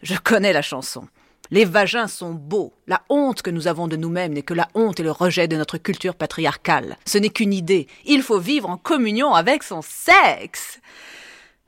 Je 0.02 0.14
connais 0.16 0.52
la 0.52 0.62
chanson. 0.62 1.06
Les 1.52 1.66
vagins 1.66 2.08
sont 2.08 2.32
beaux. 2.32 2.72
La 2.86 3.02
honte 3.10 3.42
que 3.42 3.50
nous 3.50 3.68
avons 3.68 3.86
de 3.86 3.96
nous-mêmes 3.96 4.32
n'est 4.32 4.40
que 4.40 4.54
la 4.54 4.68
honte 4.74 5.00
et 5.00 5.02
le 5.02 5.10
rejet 5.10 5.48
de 5.48 5.56
notre 5.58 5.76
culture 5.76 6.14
patriarcale. 6.14 6.96
Ce 7.04 7.18
n'est 7.18 7.28
qu'une 7.28 7.52
idée. 7.52 7.88
Il 8.06 8.22
faut 8.22 8.38
vivre 8.38 8.70
en 8.70 8.78
communion 8.78 9.34
avec 9.34 9.62
son 9.62 9.82
sexe. 9.82 10.80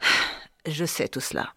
Je 0.66 0.87
sais 0.87 1.09
tout 1.09 1.20
cela. 1.20 1.53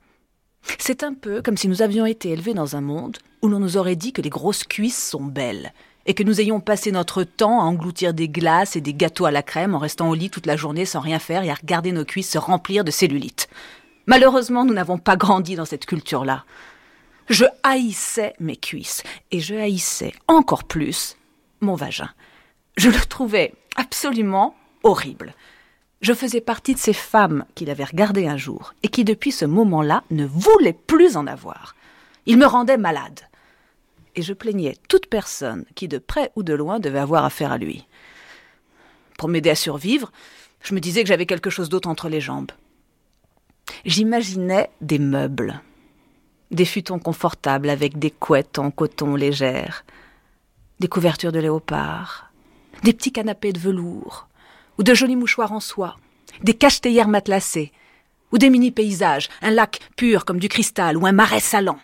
C'est 0.77 1.03
un 1.03 1.13
peu 1.13 1.41
comme 1.41 1.55
si 1.55 1.69
nous 1.69 1.81
avions 1.81 2.05
été 2.05 2.31
élevés 2.31 2.53
dans 2.53 2.75
un 2.75 2.81
monde 2.81 3.15
où 3.41 3.47
l'on 3.47 3.59
nous 3.61 3.77
aurait 3.77 3.95
dit 3.95 4.11
que 4.11 4.21
les 4.21 4.29
grosses 4.29 4.65
cuisses 4.65 5.09
sont 5.09 5.23
belles 5.23 5.71
et 6.05 6.13
que 6.13 6.23
nous 6.23 6.41
ayons 6.41 6.59
passé 6.59 6.91
notre 6.91 7.23
temps 7.23 7.61
à 7.61 7.63
engloutir 7.63 8.13
des 8.13 8.27
glaces 8.27 8.75
et 8.75 8.81
des 8.81 8.93
gâteaux 8.93 9.25
à 9.25 9.31
la 9.31 9.41
crème 9.41 9.73
en 9.73 9.79
restant 9.79 10.09
au 10.09 10.15
lit 10.15 10.29
toute 10.29 10.47
la 10.47 10.57
journée 10.57 10.83
sans 10.83 10.99
rien 10.99 11.19
faire 11.19 11.43
et 11.43 11.49
à 11.49 11.53
regarder 11.55 11.93
nos 11.93 12.03
cuisses 12.03 12.31
se 12.31 12.37
remplir 12.37 12.83
de 12.83 12.91
cellulite. 12.91 13.47
Malheureusement, 14.05 14.65
nous 14.65 14.73
n'avons 14.73 14.97
pas 14.97 15.15
grandi 15.15 15.55
dans 15.55 15.63
cette 15.63 15.85
culture-là. 15.85 16.43
Je 17.29 17.45
haïssais 17.63 18.33
mes 18.39 18.55
cuisses 18.55 19.03
et 19.31 19.39
je 19.39 19.55
haïssais 19.55 20.13
encore 20.27 20.63
plus 20.63 21.17
mon 21.59 21.75
vagin. 21.75 22.09
Je 22.77 22.89
le 22.89 22.99
trouvais 22.99 23.53
absolument 23.75 24.55
horrible. 24.83 25.33
Je 26.01 26.13
faisais 26.13 26.41
partie 26.41 26.73
de 26.73 26.79
ces 26.79 26.93
femmes 26.93 27.43
qu'il 27.55 27.69
avait 27.69 27.83
regardées 27.83 28.27
un 28.27 28.37
jour 28.37 28.73
et 28.83 28.87
qui 28.87 29.03
depuis 29.03 29.31
ce 29.31 29.45
moment-là 29.45 30.03
ne 30.11 30.25
voulaient 30.25 30.73
plus 30.73 31.17
en 31.17 31.27
avoir. 31.27 31.75
Il 32.27 32.37
me 32.37 32.45
rendait 32.45 32.77
malade. 32.77 33.21
Et 34.15 34.21
je 34.21 34.33
plaignais 34.33 34.77
toute 34.87 35.07
personne 35.07 35.65
qui 35.75 35.87
de 35.87 35.97
près 35.97 36.31
ou 36.35 36.43
de 36.43 36.53
loin 36.53 36.79
devait 36.79 36.99
avoir 36.99 37.25
affaire 37.25 37.51
à 37.51 37.57
lui. 37.57 37.85
Pour 39.17 39.27
m'aider 39.27 39.49
à 39.49 39.55
survivre, 39.55 40.11
je 40.61 40.73
me 40.73 40.79
disais 40.79 41.03
que 41.03 41.09
j'avais 41.09 41.25
quelque 41.25 41.49
chose 41.49 41.69
d'autre 41.69 41.89
entre 41.89 42.09
les 42.09 42.21
jambes. 42.21 42.51
J'imaginais 43.85 44.69
des 44.81 44.99
meubles, 44.99 45.61
des 46.51 46.65
futons 46.65 46.99
confortables 46.99 47.69
avec 47.69 47.99
des 47.99 48.11
couettes 48.11 48.59
en 48.59 48.71
coton 48.71 49.15
légères, 49.15 49.85
des 50.79 50.87
couvertures 50.87 51.31
de 51.31 51.39
léopard, 51.39 52.31
des 52.83 52.93
petits 52.93 53.11
canapés 53.11 53.53
de 53.53 53.59
velours, 53.59 54.27
ou 54.77 54.83
de 54.83 54.93
jolis 54.93 55.15
mouchoirs 55.15 55.51
en 55.51 55.59
soie, 55.59 55.97
des 56.43 56.53
cache-théières 56.53 57.07
matelassées, 57.07 57.71
ou 58.31 58.37
des 58.37 58.49
mini-paysages, 58.49 59.29
un 59.41 59.51
lac 59.51 59.79
pur 59.95 60.25
comme 60.25 60.39
du 60.39 60.49
cristal, 60.49 60.97
ou 60.97 61.05
un 61.05 61.11
marais 61.11 61.39
salant. 61.39 61.79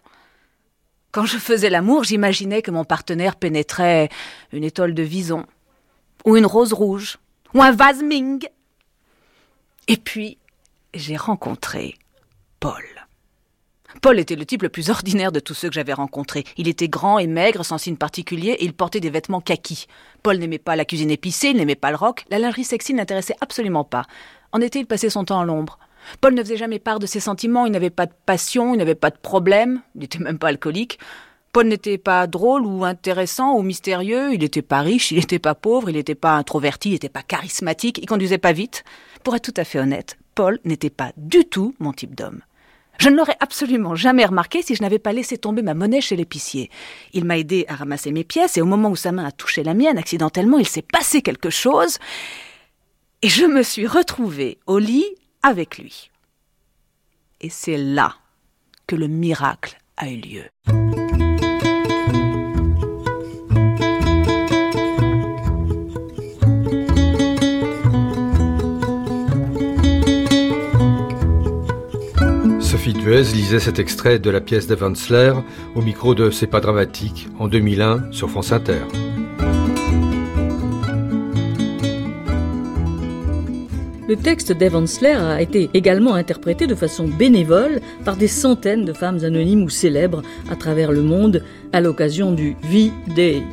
Quand 1.11 1.26
je 1.26 1.38
faisais 1.38 1.70
l'amour, 1.70 2.03
j'imaginais 2.03 2.61
que 2.61 2.72
mon 2.72 2.86
partenaire 2.86 3.36
pénétrait 3.36 4.09
une 4.51 4.64
étole 4.64 4.93
de 4.93 5.03
vison, 5.03 5.45
ou 6.26 6.38
une 6.38 6.45
rose 6.45 6.74
rouge, 6.74 7.18
ou 7.53 7.61
un 7.61 7.72
vase 7.72 8.01
Ming. 8.03 8.47
Et 9.88 9.97
puis, 9.97 10.38
j'ai 10.93 11.18
rencontré 11.18 11.95
Paul. 12.59 12.93
Paul 14.04 14.20
était 14.20 14.36
le 14.36 14.45
type 14.45 14.64
le 14.64 14.68
plus 14.68 14.89
ordinaire 14.89 15.32
de 15.32 15.39
tous 15.39 15.54
ceux 15.54 15.70
que 15.70 15.76
j'avais 15.76 15.93
rencontrés. 15.93 16.43
Il 16.58 16.68
était 16.68 16.89
grand 16.89 17.20
et 17.20 17.26
maigre, 17.26 17.64
sans 17.64 17.78
signe 17.78 17.95
particulier, 17.95 18.49
et 18.49 18.66
il 18.66 18.74
portait 18.74 18.99
des 18.99 19.10
vêtements 19.10 19.39
kaki. 19.39 19.88
Paul 20.24 20.39
n'aimait 20.39 20.58
pas 20.58 20.76
la 20.76 20.84
cuisine 20.84 21.10
épicée, 21.10 21.51
il 21.51 21.56
n'aimait 21.56 21.76
pas 21.76 21.89
le 21.89 21.95
rock, 21.95 22.26
la 22.30 22.38
lingerie 22.38 22.66
sexy 22.66 22.93
n'intéressait 22.93 23.38
absolument 23.39 23.86
pas. 23.86 24.04
En 24.51 24.60
été, 24.60 24.80
il 24.80 24.88
passait 24.88 25.10
son 25.10 25.24
temps 25.24 25.39
à 25.39 25.45
l'ombre. 25.45 25.80
Paul 26.20 26.34
ne 26.34 26.43
faisait 26.43 26.58
jamais 26.58 26.80
part 26.80 26.99
de 26.99 27.06
ses 27.06 27.22
sentiments, 27.22 27.66
il 27.66 27.72
n'avait 27.72 27.89
pas 27.89 28.06
de 28.06 28.12
passion, 28.26 28.74
il 28.74 28.78
n'avait 28.78 28.93
pas 28.93 29.10
de 29.10 29.16
problème, 29.16 29.82
il 29.95 30.01
n'était 30.01 30.20
même 30.20 30.38
pas 30.38 30.49
alcoolique. 30.49 30.99
Paul 31.54 31.68
n'était 31.68 31.97
pas 31.97 32.28
drôle 32.28 32.66
ou 32.66 32.84
intéressant 32.84 33.56
ou 33.56 33.62
mystérieux, 33.62 34.34
il 34.34 34.41
n'était 34.41 34.62
pas 34.62 34.82
riche, 34.82 35.12
il 35.12 35.20
n'était 35.20 35.39
pas 35.39 35.56
pauvre, 35.56 35.89
il 35.89 35.95
n'était 35.95 36.14
pas 36.14 36.34
introverti, 36.34 36.89
il 36.89 36.93
n'était 36.93 37.08
pas 37.08 37.24
charismatique, 37.24 37.99
il 37.99 38.06
conduisait 38.06 38.38
pas 38.38 38.51
vite. 38.51 38.84
Pour 39.24 39.34
être 39.34 39.49
tout 39.49 39.62
à 39.62 39.64
fait 39.64 39.80
honnête, 39.80 40.18
Paul 40.36 40.60
n'était 40.66 40.89
pas 40.89 41.14
du 41.16 41.45
tout 41.45 41.74
mon 41.80 41.93
type 41.93 42.16
d'homme. 42.16 42.41
Je 43.00 43.10
ne 43.10 43.18
l'aurais 43.18 43.38
absolument 43.39 43.96
jamais 43.96 44.26
remarqué 44.26 44.62
si 44.62 44.76
je 44.76 44.82
n'avais 44.82 45.00
pas 45.00 45.14
laissé 45.14 45.38
tomber 45.38 45.62
ma 45.62 45.74
monnaie 45.74 46.02
chez 46.02 46.16
l'épicier. 46.16 46.70
Il 47.14 47.26
m'a 47.26 47.38
aidé 47.38 47.66
à 47.68 47.76
ramasser 47.76 48.12
mes 48.12 48.24
pièces 48.24 48.58
et 48.58 48.62
au 48.62 48.66
moment 48.66 48.89
où 48.89 48.96
sa 48.96 49.12
main 49.12 49.26
a 49.26 49.32
touché 49.32 49.64
la 49.64 49.74
mienne, 49.74 49.98
accidentellement, 49.98 50.58
il 50.60 50.68
s'est 50.68 50.84
passé 50.84 51.22
quelque 51.22 51.50
chose 51.50 51.98
et 53.22 53.30
je 53.30 53.46
me 53.46 53.64
suis 53.64 53.88
retrouvée 53.88 54.60
au 54.68 54.78
lit 54.78 55.08
avec 55.41 55.78
lui. 55.78 56.12
Et 57.41 57.50
c'est 57.50 57.78
là 57.78 58.16
que 58.88 58.96
le 58.96 59.08
miracle 59.08 59.78
a 59.98 60.10
eu 60.10 60.18
lieu. 60.18 60.83
Duez 73.04 73.34
lisait 73.34 73.60
cet 73.60 73.80
extrait 73.80 74.18
de 74.18 74.30
la 74.30 74.39
pièce 74.39 74.66
d'Evansler 74.66 75.34
au 75.76 75.82
micro 75.82 76.16
de 76.16 76.32
C'est 76.32 76.47
pas 76.47 76.62
dramatique 76.62 77.28
en 77.38 77.49
2001 77.49 78.14
sur 78.14 78.30
France 78.30 78.54
Inter. 78.54 78.80
Le 84.08 84.16
texte 84.16 84.54
d'Evansler 84.54 85.18
a 85.18 85.41
été 85.41 85.70
également 85.74 86.14
interprété 86.14 86.66
de 86.66 86.76
façon 86.76 87.10
bénévole 87.10 87.82
par 88.06 88.16
des 88.16 88.30
centaines 88.30 88.86
de 88.86 88.93
femmes 88.93 89.26
anonymes 89.26 89.64
ou 89.64 89.70
célèbres 89.70 90.22
à 90.49 90.56
travers 90.56 90.93
le 90.93 91.01
monde 91.01 91.43
à 91.74 91.82
l'occasion 91.82 92.32
du 92.32 92.56
V-Day. 92.64 93.43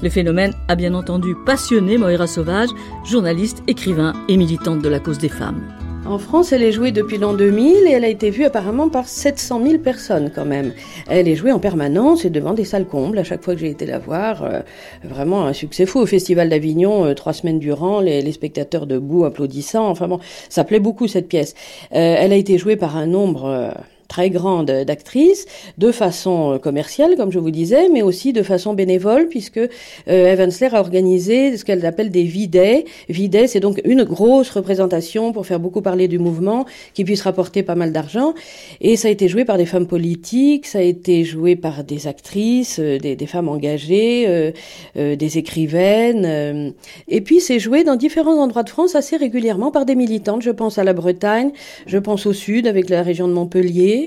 Le 0.00 0.08
phénomène 0.08 0.52
a 0.68 0.76
bien 0.76 0.94
entendu 0.94 1.34
passionné 1.44 1.98
Moira 1.98 2.28
Sauvage, 2.28 2.70
journaliste, 3.04 3.60
écrivain 3.66 4.12
et 4.28 4.36
militante 4.36 4.82
de 4.82 4.88
la 4.88 5.00
cause 5.00 5.18
des 5.18 5.28
femmes. 5.28 5.64
En 6.08 6.16
France, 6.16 6.52
elle 6.52 6.62
est 6.62 6.72
jouée 6.72 6.90
depuis 6.90 7.18
l'an 7.18 7.34
2000 7.34 7.86
et 7.86 7.90
elle 7.90 8.04
a 8.04 8.08
été 8.08 8.30
vue 8.30 8.46
apparemment 8.46 8.88
par 8.88 9.06
700 9.06 9.60
000 9.62 9.78
personnes 9.78 10.32
quand 10.34 10.46
même. 10.46 10.72
Elle 11.06 11.28
est 11.28 11.34
jouée 11.34 11.52
en 11.52 11.58
permanence 11.58 12.24
et 12.24 12.30
devant 12.30 12.54
des 12.54 12.64
salles 12.64 12.86
combles 12.86 13.18
à 13.18 13.24
chaque 13.24 13.42
fois 13.44 13.52
que 13.52 13.60
j'ai 13.60 13.68
été 13.68 13.84
la 13.84 13.98
voir. 13.98 14.42
euh, 14.42 14.60
vraiment 15.04 15.44
un 15.44 15.52
succès 15.52 15.84
fou. 15.84 15.98
Au 15.98 16.06
Festival 16.06 16.48
d'Avignon, 16.48 17.04
euh, 17.04 17.12
trois 17.12 17.34
semaines 17.34 17.58
durant, 17.58 18.00
les, 18.00 18.32
spectateurs 18.32 18.86
debout 18.86 19.26
applaudissant. 19.26 19.86
Enfin 19.86 20.08
bon, 20.08 20.18
ça 20.48 20.64
plaît 20.64 20.80
beaucoup 20.80 21.08
cette 21.08 21.28
pièce. 21.28 21.54
Euh, 21.92 22.16
elle 22.18 22.32
a 22.32 22.36
été 22.36 22.56
jouée 22.56 22.76
par 22.76 22.96
un 22.96 23.06
nombre... 23.06 23.74
très 24.08 24.30
grande 24.30 24.70
d'actrices, 24.70 25.46
de 25.76 25.92
façon 25.92 26.54
euh, 26.54 26.58
commerciale, 26.58 27.14
comme 27.16 27.30
je 27.30 27.38
vous 27.38 27.50
disais, 27.50 27.88
mais 27.90 28.02
aussi 28.02 28.32
de 28.32 28.42
façon 28.42 28.74
bénévole, 28.74 29.28
puisque 29.28 29.58
euh, 29.58 29.68
Evansler 30.08 30.68
a 30.72 30.80
organisé 30.80 31.56
ce 31.56 31.64
qu'elle 31.64 31.84
appelle 31.84 32.10
des 32.10 32.24
videts. 32.24 32.84
Videts, 33.08 33.46
c'est 33.46 33.60
donc 33.60 33.80
une 33.84 34.04
grosse 34.04 34.50
représentation 34.50 35.32
pour 35.32 35.46
faire 35.46 35.60
beaucoup 35.60 35.82
parler 35.82 36.08
du 36.08 36.18
mouvement, 36.18 36.64
qui 36.94 37.04
puisse 37.04 37.22
rapporter 37.22 37.62
pas 37.62 37.74
mal 37.74 37.92
d'argent. 37.92 38.34
Et 38.80 38.96
ça 38.96 39.08
a 39.08 39.10
été 39.10 39.28
joué 39.28 39.44
par 39.44 39.58
des 39.58 39.66
femmes 39.66 39.86
politiques, 39.86 40.66
ça 40.66 40.78
a 40.78 40.82
été 40.82 41.24
joué 41.24 41.54
par 41.56 41.84
des 41.84 42.06
actrices, 42.06 42.78
euh, 42.80 42.98
des, 42.98 43.14
des 43.14 43.26
femmes 43.26 43.48
engagées, 43.48 44.24
euh, 44.26 44.52
euh, 44.96 45.16
des 45.16 45.38
écrivaines. 45.38 46.24
euh. 46.24 46.70
et 47.08 47.20
puis 47.20 47.40
c'est 47.40 47.58
joué 47.58 47.84
dans 47.84 47.96
différents 47.96 48.38
endroits 48.42 48.62
de 48.62 48.70
France 48.70 48.94
assez 48.94 49.16
régulièrement 49.16 49.70
par 49.70 49.84
des 49.84 49.94
militantes. 49.94 50.42
Je 50.42 50.50
pense 50.50 50.78
à 50.78 50.84
la 50.84 50.92
Bretagne, 50.92 51.50
je 51.86 51.98
pense 51.98 52.26
au 52.26 52.32
sud 52.32 52.66
avec 52.66 52.88
la 52.88 53.02
région 53.02 53.28
de 53.28 53.32
Montpellier, 53.32 53.97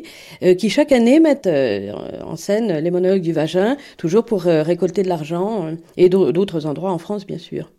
euh, 0.44 0.54
qui 0.56 0.70
chaque 0.70 0.92
année 0.92 1.20
mettent 1.20 1.48
euh, 1.48 1.92
en 2.26 2.36
scène 2.36 2.70
les 2.86 2.92
monologues 2.92 3.22
du 3.22 3.34
vagin, 3.34 3.78
toujours 3.98 4.26
pour 4.26 4.48
euh, 4.48 4.64
récolter 4.64 5.04
de 5.04 5.10
l'argent, 5.10 5.76
et 5.98 6.10
d'au- 6.10 6.32
d'autres 6.32 6.66
endroits 6.66 6.92
en 6.92 6.98
France, 6.98 7.26
bien 7.26 7.38
sûr. 7.38 7.72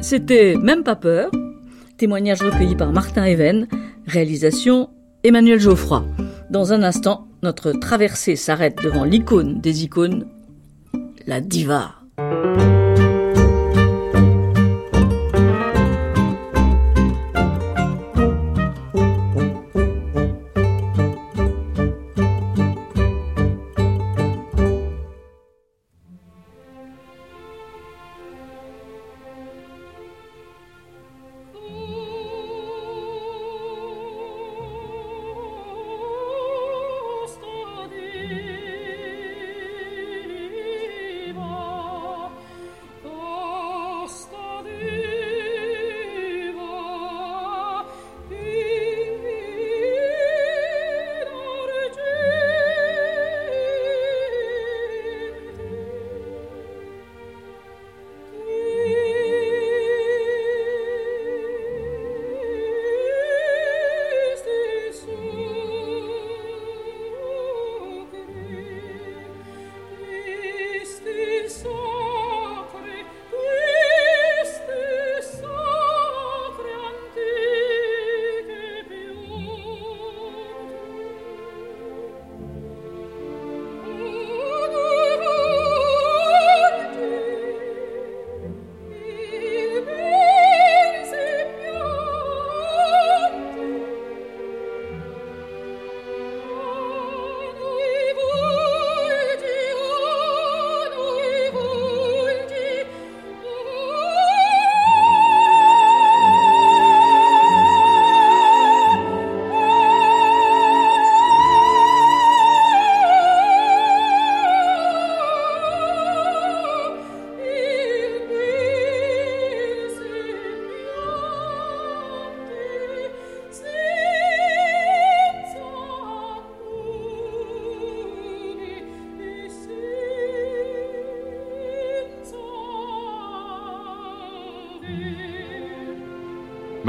C'était 0.00 0.54
Même 0.56 0.84
pas 0.84 0.94
peur, 0.96 1.30
témoignage 1.98 2.40
recueilli 2.40 2.76
par 2.76 2.92
Martin 2.92 3.24
Even, 3.24 3.66
réalisation 4.06 4.88
Emmanuel 5.24 5.58
Geoffroy. 5.58 6.04
Dans 6.50 6.72
un 6.72 6.82
instant, 6.84 7.26
notre 7.42 7.72
traversée 7.72 8.36
s'arrête 8.36 8.78
devant 8.82 9.04
l'icône 9.04 9.60
des 9.60 9.84
icônes, 9.84 10.26
la 11.26 11.40
diva. 11.40 11.94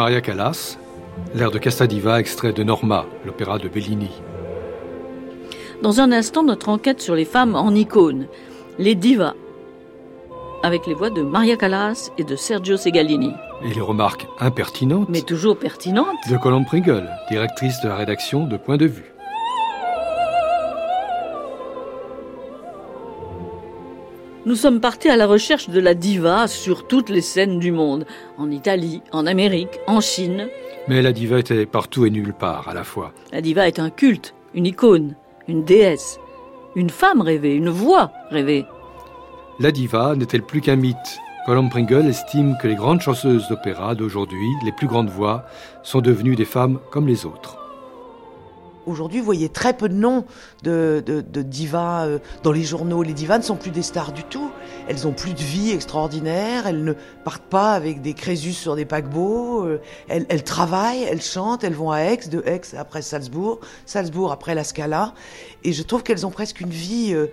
Maria 0.08 0.22
Callas, 0.22 0.78
l'air 1.36 1.52
de 1.52 1.58
Casta 1.58 1.86
Diva 1.86 2.22
extrait 2.22 2.54
de 2.54 2.64
Norma, 2.64 3.06
l'opéra 3.26 3.60
de 3.60 3.68
Bellini. 3.68 4.10
Dans 5.82 6.00
un 6.00 6.14
instant, 6.14 6.44
notre 6.44 6.70
enquête 6.70 7.02
sur 7.02 7.14
les 7.14 7.26
femmes 7.26 7.56
en 7.56 7.76
icône, 7.76 8.28
les 8.80 8.96
divas, 8.96 9.34
avec 10.64 10.88
les 10.88 10.94
voix 10.94 11.10
de 11.10 11.24
Maria 11.24 11.58
Callas 11.58 12.10
et 12.18 12.24
de 12.24 12.38
Sergio 12.38 12.78
Segalini. 12.78 13.34
Et 13.66 13.74
les 13.74 13.82
remarques 13.82 14.26
impertinentes 14.40 15.10
Mais 15.10 15.24
toujours 15.24 15.60
pertinentes. 15.60 16.16
de 16.32 16.38
Colombe 16.38 16.66
Pringle, 16.66 17.10
directrice 17.30 17.82
de 17.82 17.90
la 17.90 17.98
rédaction 17.98 18.48
de 18.48 18.56
Point 18.56 18.78
de 18.78 18.86
Vue. 18.86 19.12
Nous 24.48 24.56
sommes 24.56 24.80
partis 24.80 25.10
à 25.10 25.18
la 25.18 25.28
recherche 25.28 25.68
de 25.68 25.82
la 25.82 25.94
diva 25.94 26.48
sur 26.48 26.88
toutes 26.88 27.10
les 27.10 27.20
scènes 27.20 27.60
du 27.60 27.74
monde, 27.74 28.06
en 28.38 28.50
Italie, 28.50 29.02
en 29.12 29.26
Amérique, 29.26 29.82
en 29.88 30.00
Chine. 30.00 30.48
Mais 30.88 31.02
la 31.02 31.12
diva 31.12 31.38
était 31.38 31.66
partout 31.66 32.06
et 32.06 32.10
nulle 32.10 32.34
part 32.34 32.70
à 32.70 32.74
la 32.74 32.86
fois. 32.86 33.12
La 33.34 33.42
diva 33.42 33.68
est 33.68 33.78
un 33.78 33.90
culte, 33.90 34.36
une 34.54 34.66
icône, 34.66 35.16
une 35.50 35.66
déesse, 35.66 36.22
une 36.78 36.90
femme 36.90 37.20
rêvée, 37.20 37.56
une 37.56 37.68
voix 37.68 38.14
rêvée. 38.30 38.66
La 39.60 39.74
diva 39.74 40.16
n'est-elle 40.16 40.44
plus 40.44 40.62
qu'un 40.62 40.78
mythe? 40.78 41.20
Colombe 41.46 41.70
Pringle 41.70 42.08
estime 42.08 42.56
que 42.62 42.70
les 42.70 42.76
grandes 42.76 43.02
chanteuses 43.02 43.50
d'opéra 43.50 43.96
d'aujourd'hui, 43.96 44.48
les 44.64 44.72
plus 44.72 44.88
grandes 44.88 45.10
voix, 45.10 45.44
sont 45.84 46.00
devenues 46.00 46.38
des 46.38 46.46
femmes 46.46 46.80
comme 46.90 47.08
les 47.10 47.26
autres. 47.26 47.57
Aujourd'hui, 48.88 49.20
vous 49.20 49.26
voyez 49.26 49.50
très 49.50 49.74
peu 49.74 49.90
de 49.90 49.96
noms 49.96 50.24
de, 50.64 51.04
divas 51.42 52.06
euh, 52.06 52.20
dans 52.44 52.54
les 52.54 52.64
journaux. 52.64 53.04
Les 53.04 53.12
divas 53.12 53.38
ne 53.38 53.44
sont 53.44 53.58
plus 53.58 53.70
des 53.70 53.84
stars 53.84 54.14
du 54.14 54.24
tout. 54.24 54.50
Elles 54.88 55.06
ont 55.06 55.12
plus 55.12 55.34
de 55.34 55.42
vie 55.42 55.72
extraordinaire. 55.72 56.68
Elles 56.68 56.86
ne 56.86 56.94
partent 57.26 57.50
pas 57.50 57.74
avec 57.74 58.02
des 58.02 58.14
crésus 58.14 58.54
sur 58.54 58.78
des 58.78 58.86
paquebots. 58.86 59.66
Euh, 59.66 59.82
Elles, 60.08 60.26
elles 60.30 60.46
travaillent, 60.46 61.04
elles 61.04 61.22
chantent, 61.22 61.66
elles 61.66 61.74
vont 61.74 61.92
à 61.92 62.00
Aix, 62.00 62.30
de 62.32 62.42
Aix 62.46 62.62
après 62.78 63.02
Salzbourg, 63.02 63.60
Salzbourg 63.86 64.32
après 64.32 64.56
la 64.56 64.64
Scala. 64.64 65.14
Et 65.66 65.74
je 65.74 65.84
trouve 65.84 66.02
qu'elles 66.02 66.26
ont 66.26 66.32
presque 66.32 66.62
une 66.62 66.70
vie 66.70 67.14
euh, 67.14 67.28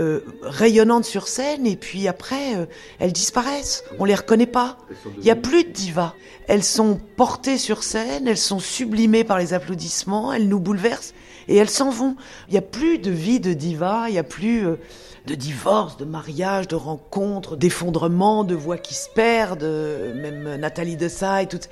euh, 0.00 0.24
rayonnante 0.42 1.04
sur 1.04 1.28
scène. 1.28 1.66
Et 1.66 1.76
puis 1.76 2.08
après, 2.08 2.56
euh, 2.56 2.64
elles 2.98 3.12
disparaissent. 3.12 3.84
On 3.98 4.04
les 4.04 4.14
reconnaît 4.14 4.46
pas. 4.46 4.78
Il 5.18 5.24
n'y 5.24 5.30
a 5.30 5.36
plus 5.36 5.64
de 5.64 5.70
divas. 5.70 6.14
Elles 6.48 6.64
sont 6.64 6.98
portées 7.16 7.58
sur 7.58 7.82
scène, 7.82 8.26
elles 8.26 8.38
sont 8.38 8.58
sublimées 8.58 9.24
par 9.24 9.38
les 9.38 9.52
applaudissements, 9.52 10.32
elles 10.32 10.48
nous 10.48 10.58
bouleversent 10.58 11.14
et 11.48 11.56
elles 11.56 11.70
s'en 11.70 11.90
vont. 11.90 12.16
Il 12.48 12.52
n'y 12.52 12.58
a 12.58 12.62
plus 12.62 12.98
de 12.98 13.10
vie 13.10 13.40
de 13.40 13.52
diva, 13.52 14.06
il 14.08 14.12
n'y 14.12 14.18
a 14.18 14.24
plus 14.24 14.66
euh, 14.66 14.76
de 15.26 15.34
divorce, 15.34 15.96
de 15.96 16.04
mariage, 16.04 16.66
de 16.66 16.76
rencontres, 16.76 17.56
d'effondrement, 17.56 18.42
de 18.44 18.54
voix 18.54 18.78
qui 18.78 18.94
se 18.94 19.08
perdent. 19.10 19.62
Même 19.62 20.56
Nathalie 20.56 20.96
Dessay, 20.96 21.46
toute, 21.46 21.68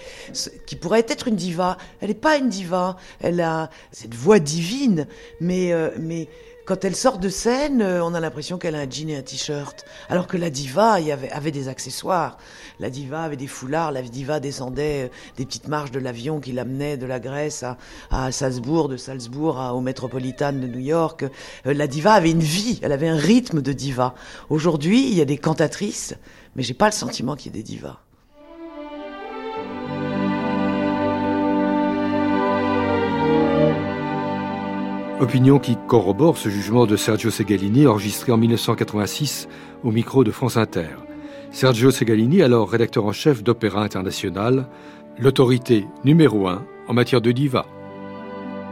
qui 0.66 0.76
pourrait 0.76 1.06
être 1.08 1.28
une 1.28 1.36
diva. 1.36 1.78
Elle 2.00 2.08
n'est 2.08 2.14
pas 2.14 2.36
une 2.36 2.48
diva. 2.48 2.96
Elle 3.20 3.40
a 3.40 3.70
cette 3.90 4.14
voix 4.14 4.38
divine, 4.38 5.06
mais, 5.40 5.72
euh, 5.72 5.90
mais 5.98 6.28
quand 6.68 6.84
elle 6.84 6.94
sort 6.94 7.16
de 7.18 7.30
scène, 7.30 7.80
euh, 7.80 8.04
on 8.04 8.12
a 8.12 8.20
l'impression 8.20 8.58
qu'elle 8.58 8.74
a 8.74 8.80
un 8.80 8.90
jean 8.90 9.08
et 9.08 9.16
un 9.16 9.22
t-shirt. 9.22 9.86
Alors 10.10 10.26
que 10.26 10.36
la 10.36 10.50
diva 10.50 11.00
y 11.00 11.10
avait, 11.10 11.30
avait 11.30 11.50
des 11.50 11.66
accessoires. 11.68 12.36
La 12.78 12.90
diva 12.90 13.22
avait 13.22 13.38
des 13.38 13.46
foulards, 13.46 13.90
la 13.90 14.02
diva 14.02 14.38
descendait 14.38 15.06
euh, 15.06 15.08
des 15.38 15.46
petites 15.46 15.66
marches 15.68 15.92
de 15.92 15.98
l'avion 15.98 16.40
qui 16.40 16.52
l'amenait 16.52 16.98
de 16.98 17.06
la 17.06 17.20
Grèce 17.20 17.62
à, 17.62 17.78
à 18.10 18.30
Salzbourg, 18.32 18.90
de 18.90 18.98
Salzbourg 18.98 19.58
à- 19.58 19.72
au 19.74 19.80
Metropolitan 19.80 20.52
de 20.52 20.66
New 20.66 20.78
York. 20.80 21.24
Euh, 21.66 21.72
La 21.72 21.86
diva 21.86 22.12
avait 22.12 22.32
une 22.32 22.42
vie, 22.42 22.78
elle 22.82 22.92
avait 22.92 23.08
un 23.08 23.16
rythme 23.16 23.62
de 23.62 23.72
diva. 23.72 24.14
Aujourd'hui, 24.50 25.08
il 25.10 25.14
y 25.16 25.22
a 25.22 25.24
des 25.24 25.38
cantatrices, 25.38 26.16
mais 26.54 26.62
j'ai 26.62 26.74
pas 26.74 26.86
le 26.86 26.92
sentiment 26.92 27.34
qu'il 27.34 27.46
y 27.50 27.58
ait 27.58 27.62
des 27.62 27.66
divas. 27.66 27.96
Opinion 35.20 35.58
qui 35.58 35.76
corrobore 35.88 36.38
ce 36.38 36.48
jugement 36.48 36.86
de 36.86 36.94
Sergio 36.94 37.30
Segalini 37.30 37.88
enregistré 37.88 38.30
en 38.30 38.36
1986 38.36 39.48
au 39.82 39.90
micro 39.90 40.22
de 40.22 40.30
France 40.30 40.56
Inter. 40.56 40.90
Sergio 41.50 41.90
Segalini, 41.90 42.40
alors 42.40 42.70
rédacteur 42.70 43.04
en 43.04 43.10
chef 43.10 43.42
d'Opéra 43.42 43.82
International, 43.82 44.68
l'autorité 45.18 45.86
numéro 46.04 46.46
un 46.46 46.64
en 46.86 46.94
matière 46.94 47.20
de 47.20 47.32
diva. 47.32 47.66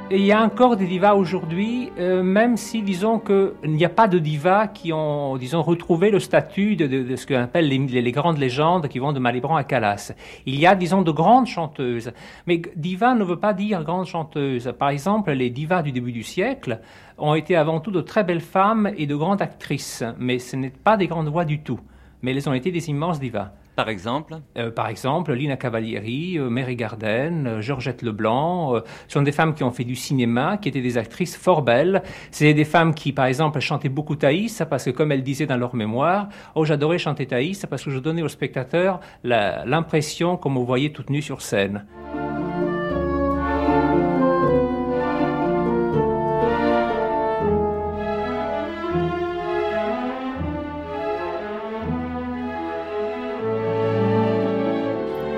Il 0.09 0.24
y 0.24 0.30
a 0.30 0.40
encore 0.40 0.76
des 0.76 0.86
divas 0.86 1.14
aujourd'hui, 1.14 1.90
euh, 1.98 2.22
même 2.22 2.57
si, 2.57 2.80
disons, 2.82 3.18
qu'il 3.18 3.52
n'y 3.72 3.84
a 3.84 3.88
pas 3.88 4.07
de 4.07 4.20
divas 4.20 4.68
qui 4.68 4.92
ont, 4.92 5.36
disons, 5.36 5.62
retrouvé 5.62 6.12
le 6.12 6.20
statut 6.20 6.76
de, 6.76 7.16
ce 7.16 7.26
qu'on 7.26 7.34
appelle 7.42 7.66
les, 7.68 7.78
les- 7.78 8.02
les 8.02 8.12
grandes 8.12 8.38
légendes 8.38 8.86
qui 8.86 9.00
vont 9.00 9.12
de 9.12 9.18
Malibran 9.18 9.57
à 9.57 9.64
Calas. 9.64 10.12
Il 10.46 10.61
y 10.61 10.64
a, 10.66 10.76
disons, 10.76 11.02
de 11.02 11.11
grandes 11.11 11.48
chanteuses. 11.48 12.12
Mais 12.46 12.62
diva 12.76 13.14
ne 13.16 13.24
veut 13.24 13.40
pas 13.40 13.52
dire 13.52 13.82
grande 13.82 14.07
chanteuse. 14.07 14.72
Par 14.78 14.90
exemple, 14.90 15.32
les 15.32 15.50
divas 15.50 15.82
du 15.82 15.90
début 15.90 16.12
du 16.12 16.22
siècle 16.22 16.78
ont 17.18 17.34
été 17.34 17.57
avant 17.57 17.80
tout 17.80 17.90
de 17.90 18.00
très 18.00 18.22
belles 18.22 18.40
femmes 18.40 18.88
et 18.96 19.07
de 19.09 19.16
grandes 19.16 19.42
actrices. 19.42 20.04
Mais 20.20 20.38
ce 20.38 20.54
n'est 20.54 20.70
pas 20.70 20.96
des 20.96 21.09
grandes 21.09 21.28
voix 21.28 21.44
du 21.44 21.62
tout. 21.62 21.80
Mais 22.22 22.30
elles 22.30 22.48
ont 22.48 22.54
été 22.54 22.70
des 22.70 22.88
immenses 22.90 23.18
divas. 23.18 23.50
Par 23.77 23.89
exemple 23.91 24.37
Euh, 24.57 24.70
par 24.70 24.89
exemple, 24.89 25.33
Lina 25.35 25.57
Cavalieri, 25.57 26.39
euh, 26.39 26.49
Mary 26.49 26.77
Garden, 26.77 27.47
euh, 27.47 27.61
Georgette 27.61 28.01
Leblanc, 28.03 28.74
euh, 28.74 28.81
sont 29.07 29.20
des 29.22 29.33
femmes 29.33 29.55
qui 29.55 29.62
ont 29.64 29.70
fait 29.70 29.85
du 29.85 29.95
cinéma, 29.95 30.57
qui 30.57 30.70
étaient 30.70 30.81
des 30.81 30.97
actrices 30.97 31.37
fort 31.37 31.61
belles. 31.62 32.03
C'est 32.31 32.55
des 32.55 32.64
femmes 32.64 32.95
qui, 32.95 33.12
par 33.12 33.27
exemple, 33.27 33.61
chantaient 33.61 33.91
beaucoup 33.91 34.16
Thaïs, 34.16 34.62
parce 34.70 34.85
que 34.87 34.91
comme 34.91 35.12
elles 35.12 35.22
disaient 35.22 35.47
dans 35.47 35.59
leur 35.59 35.74
mémoire, 35.74 36.29
oh 36.55 36.64
j'adorais 36.64 36.99
chanter 36.99 37.27
Thaïs 37.27 37.66
parce 37.68 37.85
que 37.85 37.91
je 37.91 37.99
donnais 37.99 38.22
au 38.22 38.29
spectateur 38.29 39.01
la- 39.24 39.64
l'impression 39.66 40.39
qu'on 40.39 40.51
me 40.51 40.61
voyait 40.64 40.91
toute 40.91 41.11
nue 41.11 41.22
sur 41.22 41.43
scène. 41.43 41.85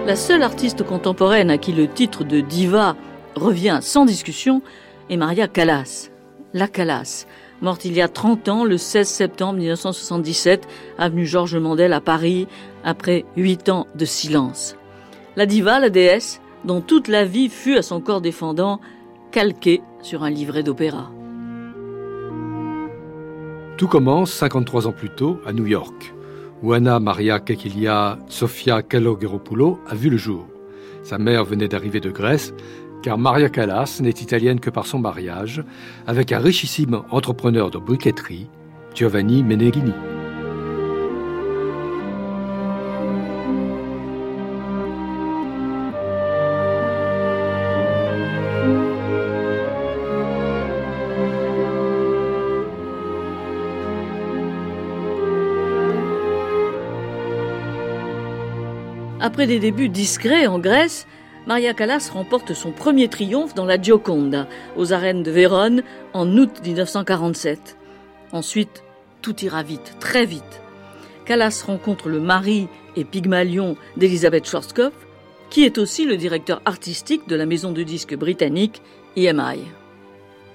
La 0.08 0.16
seule 0.16 0.42
artiste 0.42 0.84
contemporaine 0.84 1.50
à 1.50 1.58
qui 1.58 1.70
le 1.70 1.86
titre 1.86 2.24
de 2.24 2.40
diva 2.40 2.96
revient 3.34 3.80
sans 3.82 4.06
discussion 4.06 4.62
est 5.10 5.18
Maria 5.18 5.48
Callas. 5.48 6.08
La 6.54 6.66
Callas, 6.66 7.26
morte 7.60 7.84
il 7.84 7.92
y 7.92 8.00
a 8.00 8.08
30 8.08 8.48
ans, 8.48 8.64
le 8.64 8.78
16 8.78 9.06
septembre 9.06 9.58
1977, 9.58 10.66
avenue 10.96 11.26
Georges 11.26 11.56
Mandel 11.56 11.92
à 11.92 12.00
Paris, 12.00 12.48
après 12.84 13.26
8 13.36 13.68
ans 13.68 13.86
de 13.96 14.06
silence. 14.06 14.76
La 15.36 15.44
diva, 15.44 15.78
la 15.78 15.90
déesse, 15.90 16.40
dont 16.64 16.80
toute 16.80 17.08
la 17.08 17.26
vie 17.26 17.50
fut 17.50 17.76
à 17.76 17.82
son 17.82 18.00
corps 18.00 18.22
défendant, 18.22 18.80
calquée 19.30 19.82
sur 20.00 20.24
un 20.24 20.30
livret 20.30 20.62
d'opéra. 20.62 21.10
Tout 23.76 23.88
commence 23.88 24.32
53 24.32 24.86
ans 24.86 24.92
plus 24.92 25.10
tôt 25.10 25.38
à 25.44 25.52
New 25.52 25.66
York, 25.66 26.14
où 26.62 26.72
Anna 26.72 26.98
Maria 27.00 27.40
Kekilia 27.40 28.18
Sofia 28.28 28.82
Kalogeropoulos 28.82 29.78
a 29.88 29.94
vu 29.94 30.10
le 30.10 30.16
jour. 30.16 30.46
Sa 31.02 31.18
mère 31.18 31.44
venait 31.44 31.68
d'arriver 31.68 32.00
de 32.00 32.10
Grèce, 32.10 32.52
car 33.02 33.18
Maria 33.18 33.48
Callas 33.48 33.98
n'est 34.00 34.10
italienne 34.10 34.60
que 34.60 34.70
par 34.70 34.86
son 34.86 34.98
mariage 34.98 35.62
avec 36.06 36.32
un 36.32 36.38
richissime 36.38 37.02
entrepreneur 37.10 37.70
de 37.70 37.78
briqueterie, 37.78 38.48
Giovanni 38.94 39.42
Meneghini. 39.42 39.92
Après 59.38 59.46
des 59.46 59.60
débuts 59.60 59.88
discrets 59.88 60.48
en 60.48 60.58
Grèce, 60.58 61.06
Maria 61.46 61.72
Callas 61.72 62.10
remporte 62.12 62.54
son 62.54 62.72
premier 62.72 63.06
triomphe 63.06 63.54
dans 63.54 63.66
la 63.66 63.80
Gioconda, 63.80 64.48
aux 64.76 64.92
arènes 64.92 65.22
de 65.22 65.30
Vérone, 65.30 65.84
en 66.12 66.36
août 66.36 66.50
1947. 66.64 67.76
Ensuite, 68.32 68.82
tout 69.22 69.38
ira 69.44 69.62
vite, 69.62 69.94
très 70.00 70.26
vite. 70.26 70.60
Callas 71.24 71.62
rencontre 71.64 72.08
le 72.08 72.18
mari 72.18 72.66
et 72.96 73.04
Pygmalion 73.04 73.76
d'Elisabeth 73.96 74.48
Schwarzkopf, 74.48 75.06
qui 75.50 75.62
est 75.62 75.78
aussi 75.78 76.04
le 76.04 76.16
directeur 76.16 76.60
artistique 76.64 77.28
de 77.28 77.36
la 77.36 77.46
maison 77.46 77.70
de 77.70 77.84
disques 77.84 78.16
britannique 78.16 78.82
EMI. 79.16 79.60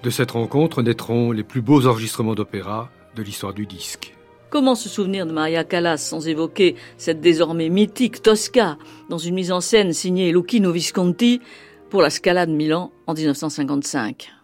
De 0.04 0.10
cette 0.10 0.32
rencontre 0.32 0.84
naîtront 0.84 1.32
les 1.32 1.44
plus 1.44 1.62
beaux 1.62 1.88
enregistrements 1.88 2.36
d'opéra 2.36 2.90
de 3.16 3.24
l'histoire 3.24 3.54
du 3.54 3.66
disque. 3.66 4.14
Comment 4.54 4.76
se 4.76 4.88
souvenir 4.88 5.26
de 5.26 5.32
Maria 5.32 5.64
Callas 5.64 5.98
sans 5.98 6.28
évoquer 6.28 6.76
cette 7.00 7.22
désormais 7.22 7.70
mythique 7.70 8.22
Tosca 8.22 8.78
dans 9.10 9.18
une 9.18 9.34
mise 9.34 9.52
en 9.52 9.62
scène 9.62 9.94
signée 9.94 10.32
Lucchino 10.32 10.72
Visconti 10.72 11.42
pour 11.90 12.04
la 12.04 12.12
Scala 12.12 12.46
de 12.46 12.52
Milan 12.52 12.92
en 13.08 13.16
1955 13.16 14.43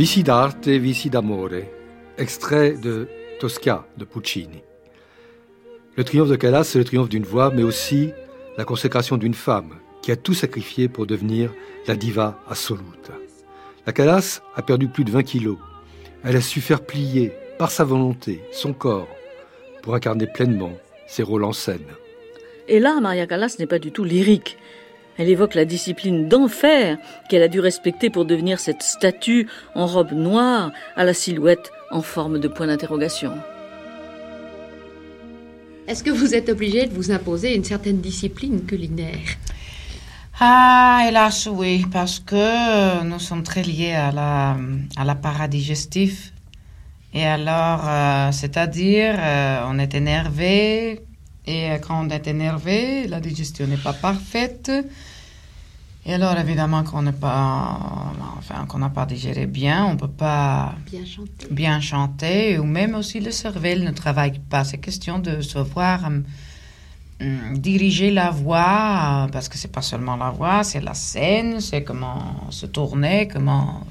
Vici 0.00 0.22
d'arte, 0.22 0.66
vici 0.66 1.10
d'amore, 1.10 1.50
extrait 2.16 2.72
de 2.72 3.06
Tosca 3.38 3.86
de 3.98 4.06
Puccini. 4.06 4.62
Le 5.94 6.04
triomphe 6.04 6.30
de 6.30 6.36
Callas, 6.36 6.64
c'est 6.64 6.78
le 6.78 6.86
triomphe 6.86 7.10
d'une 7.10 7.22
voix, 7.22 7.50
mais 7.50 7.62
aussi 7.62 8.08
la 8.56 8.64
consécration 8.64 9.18
d'une 9.18 9.34
femme 9.34 9.74
qui 10.00 10.10
a 10.10 10.16
tout 10.16 10.32
sacrifié 10.32 10.88
pour 10.88 11.06
devenir 11.06 11.52
la 11.86 11.96
diva 11.96 12.40
assoluta. 12.48 13.12
La 13.86 13.92
Callas 13.92 14.40
a 14.56 14.62
perdu 14.62 14.88
plus 14.88 15.04
de 15.04 15.10
20 15.10 15.22
kilos. 15.22 15.58
Elle 16.24 16.36
a 16.36 16.40
su 16.40 16.62
faire 16.62 16.80
plier, 16.80 17.34
par 17.58 17.70
sa 17.70 17.84
volonté, 17.84 18.40
son 18.52 18.72
corps, 18.72 19.14
pour 19.82 19.94
incarner 19.94 20.26
pleinement 20.26 20.72
ses 21.08 21.22
rôles 21.22 21.44
en 21.44 21.52
scène. 21.52 21.84
Et 22.68 22.80
là, 22.80 22.98
Maria 23.02 23.26
Callas 23.26 23.56
n'est 23.58 23.66
pas 23.66 23.78
du 23.78 23.92
tout 23.92 24.04
lyrique. 24.04 24.56
Elle 25.20 25.28
évoque 25.28 25.54
la 25.54 25.66
discipline 25.66 26.28
d'enfer 26.28 26.96
qu'elle 27.28 27.42
a 27.42 27.48
dû 27.48 27.60
respecter 27.60 28.08
pour 28.08 28.24
devenir 28.24 28.58
cette 28.58 28.82
statue 28.82 29.48
en 29.74 29.84
robe 29.84 30.12
noire 30.12 30.72
à 30.96 31.04
la 31.04 31.12
silhouette 31.12 31.72
en 31.90 32.00
forme 32.00 32.38
de 32.38 32.48
point 32.48 32.68
d'interrogation. 32.68 33.32
Est-ce 35.86 36.02
que 36.02 36.08
vous 36.08 36.34
êtes 36.34 36.48
obligé 36.48 36.86
de 36.86 36.94
vous 36.94 37.10
imposer 37.10 37.54
une 37.54 37.64
certaine 37.64 38.00
discipline 38.00 38.64
culinaire? 38.64 39.36
Ah, 40.40 41.04
hélas, 41.06 41.50
oui, 41.52 41.84
parce 41.92 42.18
que 42.20 43.04
nous 43.04 43.18
sommes 43.18 43.42
très 43.42 43.62
liés 43.62 43.92
à 43.92 44.12
la, 44.12 44.56
à 44.96 45.48
digestif. 45.48 46.32
Et 47.12 47.26
alors, 47.26 47.86
euh, 47.86 48.32
c'est-à-dire, 48.32 49.16
euh, 49.18 49.64
on 49.66 49.78
est 49.78 49.94
énervé, 49.94 51.02
et 51.50 51.80
quand 51.80 52.06
on 52.06 52.08
est 52.10 52.26
énervé, 52.26 53.06
la 53.08 53.20
digestion 53.20 53.66
n'est 53.66 53.76
pas 53.76 53.92
parfaite. 53.92 54.70
Et 56.06 56.14
alors, 56.14 56.36
évidemment, 56.38 56.82
qu'on 56.82 57.02
n'est 57.02 57.12
pas, 57.12 57.78
enfin, 58.38 58.64
qu'on 58.66 58.78
n'a 58.78 58.88
pas 58.88 59.04
digéré 59.04 59.46
bien, 59.46 59.84
on 59.84 59.96
peut 59.96 60.08
pas 60.08 60.74
Bien 60.90 61.04
chanter. 61.04 61.46
bien 61.50 61.80
chanter, 61.80 62.58
ou 62.58 62.64
même 62.64 62.94
aussi 62.94 63.20
le 63.20 63.30
cerveau 63.30 63.74
ne 63.78 63.90
travaille 63.90 64.38
pas. 64.38 64.64
C'est 64.64 64.78
question 64.78 65.18
de 65.18 65.42
savoir 65.42 66.04
hum, 66.06 66.24
diriger 67.58 68.10
la 68.10 68.30
voix, 68.30 69.26
euh, 69.26 69.28
parce 69.28 69.48
que 69.50 69.58
c'est 69.58 69.72
pas 69.72 69.82
seulement 69.82 70.16
la 70.16 70.30
voix, 70.30 70.64
c'est 70.64 70.80
la 70.80 70.94
scène, 70.94 71.60
c'est 71.60 71.84
comment 71.84 72.50
se 72.50 72.64
tourner, 72.66 73.28
comment, 73.28 73.84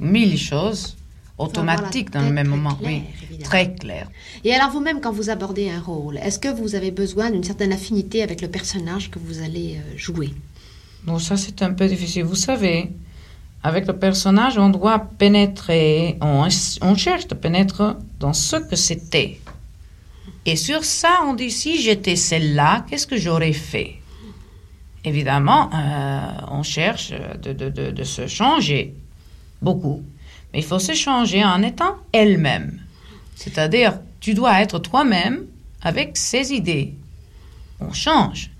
mille 0.00 0.38
choses 0.38 0.96
automatiques 1.38 2.10
dans 2.10 2.22
le 2.22 2.30
même 2.32 2.48
moment. 2.48 2.78
oui, 2.82 3.02
évidemment. 3.22 3.44
très 3.44 3.72
clair. 3.74 4.08
Et 4.44 4.52
alors 4.54 4.70
vous-même, 4.70 5.00
quand 5.00 5.12
vous 5.12 5.30
abordez 5.30 5.70
un 5.70 5.80
rôle, 5.80 6.18
est-ce 6.18 6.38
que 6.38 6.48
vous 6.48 6.74
avez 6.74 6.90
besoin 6.90 7.30
d'une 7.30 7.44
certaine 7.44 7.72
affinité 7.72 8.22
avec 8.22 8.40
le 8.42 8.48
personnage 8.48 9.10
que 9.10 9.18
vous 9.18 9.40
allez 9.42 9.76
euh, 9.78 9.96
jouer? 9.96 10.30
Bon, 11.04 11.18
ça 11.18 11.36
c'est 11.36 11.62
un 11.62 11.72
peu 11.72 11.86
difficile. 11.88 12.24
Vous 12.24 12.36
savez, 12.36 12.90
avec 13.64 13.86
le 13.86 13.94
personnage, 13.96 14.58
on 14.58 14.68
doit 14.70 14.98
pénétrer, 15.18 16.16
on, 16.20 16.46
on 16.82 16.94
cherche 16.96 17.26
de 17.28 17.34
pénétrer 17.34 17.92
dans 18.20 18.32
ce 18.32 18.56
que 18.56 18.76
c'était. 18.76 19.40
Et 20.44 20.56
sur 20.56 20.84
ça, 20.84 21.20
on 21.26 21.34
dit 21.34 21.50
si 21.50 21.80
j'étais 21.80 22.16
celle-là, 22.16 22.84
qu'est-ce 22.88 23.06
que 23.06 23.16
j'aurais 23.16 23.52
fait? 23.52 23.94
Évidemment, 25.04 25.70
euh, 25.74 26.20
on 26.50 26.62
cherche 26.62 27.12
de, 27.42 27.52
de- 27.52 27.68
de- 27.70 27.90
de 27.90 28.04
se 28.04 28.26
changer 28.28 28.94
beaucoup. 29.60 30.02
Mais 30.52 30.60
il 30.60 30.64
faut 30.64 30.78
se 30.78 30.92
changer 30.94 31.44
en 31.44 31.62
étant 31.62 31.96
elle-même. 32.12 32.80
C'est-à-dire, 33.36 33.98
tu 34.20 34.34
dois 34.34 34.60
être 34.60 34.78
toi-même 34.78 35.46
avec 35.82 36.16
ses 36.16 36.52
idées. 36.52 36.94
On 37.80 37.92
change, 37.92 38.50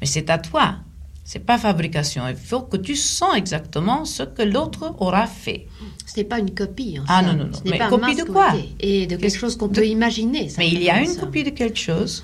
mais 0.00 0.06
c'est 0.06 0.28
à 0.30 0.38
toi. 0.38 0.76
C'est 1.24 1.40
pas 1.44 1.58
fabrication. 1.58 2.22
Il 2.28 2.36
faut 2.36 2.60
que 2.60 2.76
tu 2.76 2.94
sens 2.94 3.34
exactement 3.36 4.04
ce 4.04 4.22
que 4.22 4.42
l'autre 4.42 4.94
aura 4.98 5.26
fait. 5.26 5.66
Ce 6.06 6.16
n'est 6.18 6.24
pas 6.24 6.38
une 6.38 6.54
copie, 6.54 6.98
en 7.00 7.04
Ah 7.08 7.22
non, 7.22 7.32
non, 7.32 7.46
non. 7.46 7.52
Ce 7.64 7.68
Mais 7.68 7.78
pas 7.78 7.88
copie 7.88 8.14
de 8.14 8.22
quoi. 8.22 8.52
Et 8.78 9.06
de 9.08 9.16
quelque 9.16 9.36
chose 9.36 9.56
qu'on 9.56 9.66
de- 9.66 9.74
peut 9.74 9.86
imaginer. 9.86 10.48
Mais 10.58 10.68
il 10.68 10.82
y 10.82 10.88
a 10.90 11.00
une 11.00 11.06
ça. 11.08 11.20
copie 11.20 11.42
de 11.42 11.50
quelque 11.50 11.78
chose. 11.78 12.22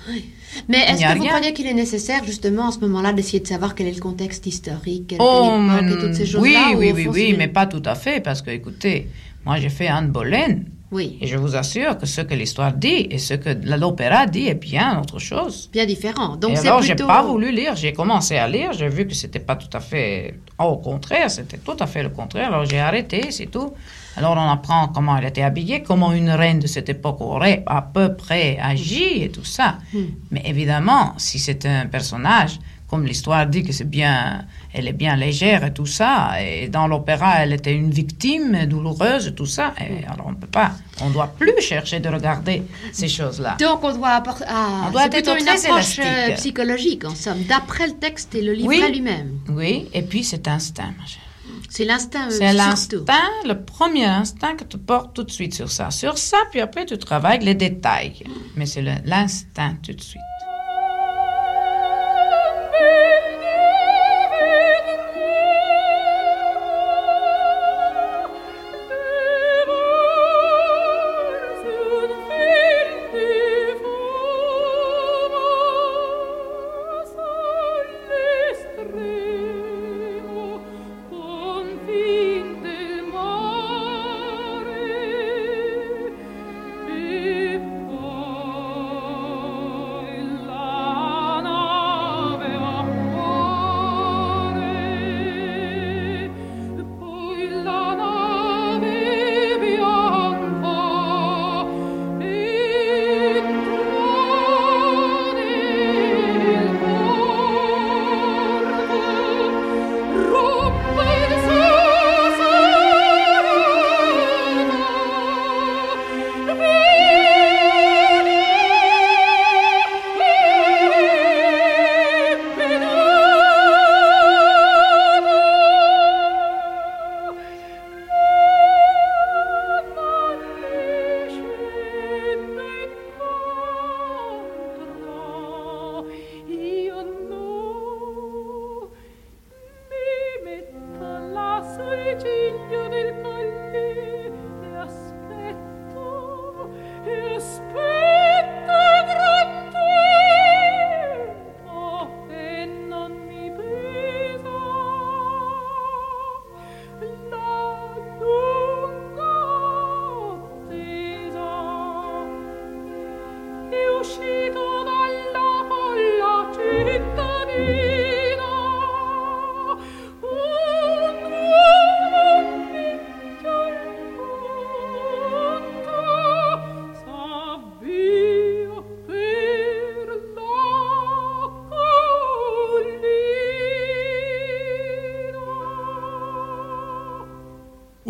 Mais 0.69 0.79
est-ce 0.79 1.01
que 1.01 1.17
vous 1.17 1.23
rien. 1.23 1.31
croyez 1.33 1.53
qu'il 1.53 1.67
est 1.67 1.73
nécessaire, 1.73 2.23
justement, 2.25 2.63
en 2.67 2.71
ce 2.71 2.79
moment-là, 2.79 3.13
d'essayer 3.13 3.39
de 3.39 3.47
savoir 3.47 3.75
quel 3.75 3.87
est 3.87 3.95
le 3.95 4.01
contexte 4.01 4.45
historique, 4.45 5.15
Oh, 5.19 5.59
quelle 5.79 5.89
et 5.89 5.97
toutes 5.99 6.13
ces 6.15 6.23
oui, 6.37 6.53
choses-là 6.53 6.71
ou 6.75 6.79
oui, 6.79 6.91
oui, 6.95 7.07
oui, 7.07 7.27
c'est- 7.31 7.37
mais 7.37 7.47
pas 7.47 7.65
tout 7.65 7.83
à 7.85 7.95
fait, 7.95 8.21
parce 8.21 8.41
que, 8.41 8.49
écoutez, 8.51 9.07
moi 9.45 9.57
j'ai 9.57 9.69
fait 9.69 9.87
Anne 9.87 10.09
Boleyn. 10.09 10.59
Oui. 10.91 11.17
Et 11.21 11.25
je 11.25 11.37
vous 11.37 11.55
assure 11.55 11.97
que 11.97 12.05
ce 12.05 12.21
que 12.21 12.35
l'histoire 12.35 12.71
dit 12.71 13.07
et 13.09 13.17
ce 13.17 13.33
que 13.33 13.49
l'opéra 13.77 14.27
dit 14.27 14.45
est 14.47 14.53
bien 14.53 14.99
autre 15.01 15.17
chose. 15.17 15.67
Bien 15.73 15.87
différent. 15.87 16.35
Donc 16.35 16.51
et 16.51 16.57
alors, 16.59 16.81
plutôt... 16.81 16.97
j'ai 16.99 17.07
pas 17.07 17.23
voulu 17.23 17.51
lire. 17.51 17.75
J'ai 17.75 17.93
commencé 17.93 18.37
à 18.37 18.47
lire. 18.47 18.73
J'ai 18.73 18.89
vu 18.89 19.07
que 19.07 19.15
c'était 19.15 19.39
pas 19.39 19.55
tout 19.55 19.75
à 19.75 19.79
fait. 19.79 20.35
Au 20.59 20.77
contraire, 20.77 21.31
c'était 21.31 21.57
tout 21.57 21.75
à 21.79 21.87
fait 21.87 22.03
le 22.03 22.09
contraire. 22.09 22.49
Alors, 22.53 22.65
j'ai 22.65 22.77
arrêté, 22.79 23.31
c'est 23.31 23.47
tout. 23.47 23.71
Alors, 24.17 24.37
on 24.37 24.49
apprend 24.49 24.87
comment 24.89 25.17
elle 25.17 25.25
était 25.25 25.41
habillée, 25.41 25.81
comment 25.83 26.11
une 26.13 26.29
reine 26.29 26.59
de 26.59 26.67
cette 26.67 26.89
époque 26.89 27.19
aurait 27.21 27.63
à 27.65 27.81
peu 27.81 28.15
près 28.15 28.57
agi 28.61 29.23
et 29.23 29.29
tout 29.29 29.45
ça. 29.45 29.77
Hmm. 29.93 30.03
Mais 30.31 30.43
évidemment, 30.45 31.13
si 31.17 31.39
c'est 31.39 31.65
un 31.65 31.87
personnage, 31.87 32.59
comme 32.87 33.05
l'histoire 33.07 33.47
dit 33.47 33.63
que 33.63 33.71
c'est 33.73 33.89
bien, 33.89 34.45
elle 34.71 34.87
est 34.87 34.93
bien 34.93 35.15
légère 35.15 35.63
et 35.63 35.73
tout 35.73 35.87
ça, 35.87 36.39
et 36.39 36.67
dans 36.67 36.85
l'opéra, 36.87 37.37
elle 37.43 37.53
était 37.53 37.73
une 37.73 37.89
victime 37.89 38.67
douloureuse 38.67 39.25
et 39.25 39.33
tout 39.33 39.47
ça, 39.47 39.73
et 39.81 40.05
alors 40.05 40.27
on 40.27 40.35
peut 40.35 40.45
pas, 40.45 40.73
on 41.01 41.09
doit 41.09 41.33
plus 41.39 41.59
chercher 41.59 41.99
de 41.99 42.07
regarder 42.09 42.61
ces 42.91 43.07
choses-là. 43.07 43.57
Donc 43.59 43.83
on 43.83 43.95
doit 43.97 44.09
apporter... 44.09 44.45
Ah, 44.47 44.83
On 44.87 44.91
doit 44.91 45.03
c'est 45.05 45.09
plutôt 45.09 45.31
être 45.31 45.41
une 45.41 45.47
approche 45.47 45.97
élastique. 45.97 46.03
euh, 46.05 46.35
psychologique, 46.35 47.05
en 47.05 47.15
somme, 47.15 47.41
d'après 47.49 47.87
le 47.87 47.93
texte 47.93 48.35
et 48.35 48.43
le 48.43 48.53
livret 48.53 48.77
Oui. 48.79 48.91
lui-même. 48.91 49.39
Oui, 49.49 49.89
et 49.91 50.03
puis 50.03 50.23
c'est 50.23 50.47
instinct, 50.47 50.93
ma 50.99 51.05
chérie. 51.07 51.22
C'est 51.75 51.85
l'instinct 51.85 52.27
euh, 52.27 52.29
C'est 52.29 52.53
l'instinct, 52.53 53.31
le 53.47 53.55
premier 53.65 54.05
instinct 54.05 54.55
que 54.55 54.63
tu 54.63 54.77
portes 54.77 55.15
tout 55.15 55.23
de 55.23 55.31
suite 55.31 55.55
sur 55.55 55.71
ça. 55.71 55.89
Sur 55.89 56.19
ça, 56.19 56.37
puis 56.51 56.61
après 56.61 56.85
tu 56.85 56.99
travailles 56.99 57.43
les 57.43 57.55
détails. 57.55 58.23
Mais 58.55 58.67
c'est 58.67 58.83
l'instinct 58.83 59.77
tout 59.81 59.93
de 59.93 60.01
suite. 60.01 60.21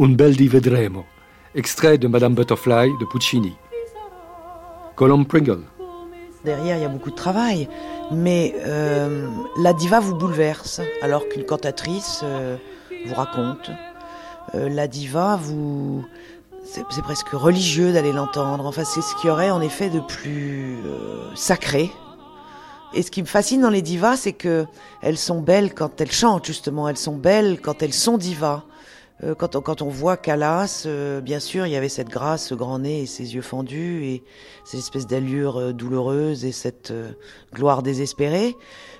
Un 0.04 0.16
bel 0.18 0.36
di 0.36 0.50
vedremo, 0.50 1.06
extrait 1.56 1.98
de 1.98 2.10
Madame 2.10 2.34
Butterfly 2.34 2.92
de 3.00 3.06
Puccini. 3.06 3.54
Colombe 4.98 5.26
Pringle. 5.26 5.62
Derrière, 6.44 6.76
il 6.76 6.82
y 6.82 6.86
a 6.86 6.90
beaucoup 6.90 7.10
de 7.10 7.16
travail, 7.16 7.70
mais 8.12 8.54
euh, 8.66 9.30
la 9.62 9.72
diva 9.72 10.02
vous 10.02 10.14
bouleverse, 10.14 10.82
alors 11.02 11.30
qu'une 11.30 11.46
cantatrice 11.46 12.20
euh, 12.26 12.58
vous 13.06 13.16
raconte. 13.16 13.72
Euh, 14.56 14.68
la 14.68 14.90
diva, 14.90 15.40
vous, 15.42 16.04
c'est 16.66 17.02
presque 17.02 17.30
religieux 17.30 17.94
d'aller 17.94 18.12
l'entendre. 18.12 18.66
Enfin, 18.66 18.84
c'est 18.84 19.02
ce 19.02 19.16
qu'il 19.16 19.30
y 19.30 19.32
aurait 19.32 19.52
en 19.52 19.62
effet 19.62 19.90
de 19.90 20.02
plus 20.02 20.80
sacré. 21.34 21.90
Et 22.94 23.04
ce 23.04 23.10
qui 23.10 23.22
me 23.22 23.28
fascine 23.28 23.62
dans 23.62 23.70
les 23.70 23.82
divas, 23.82 24.18
c'est 24.18 24.34
que 24.34 24.66
elles 25.02 25.18
sont 25.18 25.40
belles 25.40 25.74
quand 25.74 26.02
elles 26.02 26.12
chantent 26.12 26.46
justement. 26.46 26.90
Elles 26.90 26.98
sont 26.98 27.16
belles 27.16 27.62
quand 27.62 27.82
elles 27.82 27.94
sont 27.94 28.18
divas. 28.18 28.64
Euh, 29.24 29.36
quand, 29.36 29.82
on, 29.82 29.90
voit 29.90 30.18
Calas, 30.18 30.84
euh, 30.86 31.22
bien 31.22 31.40
sûr, 31.40 31.66
il 31.66 31.72
y 31.72 31.76
avait 31.76 31.90
cette 31.90 32.10
grâce, 32.10 32.48
ce 32.48 32.56
grand 32.56 32.80
nez 32.80 33.04
et 33.04 33.06
ses 33.06 33.36
yeux 33.36 33.42
fendus 33.42 34.04
et 34.06 34.24
cette 34.66 34.80
espèce 34.80 35.08
d'allure 35.08 35.58
euh, 35.58 35.74
douloureuse 35.74 36.44
et 36.46 36.52
cette 36.52 36.94
gloire 37.54 37.84
désespérée. 37.84 38.56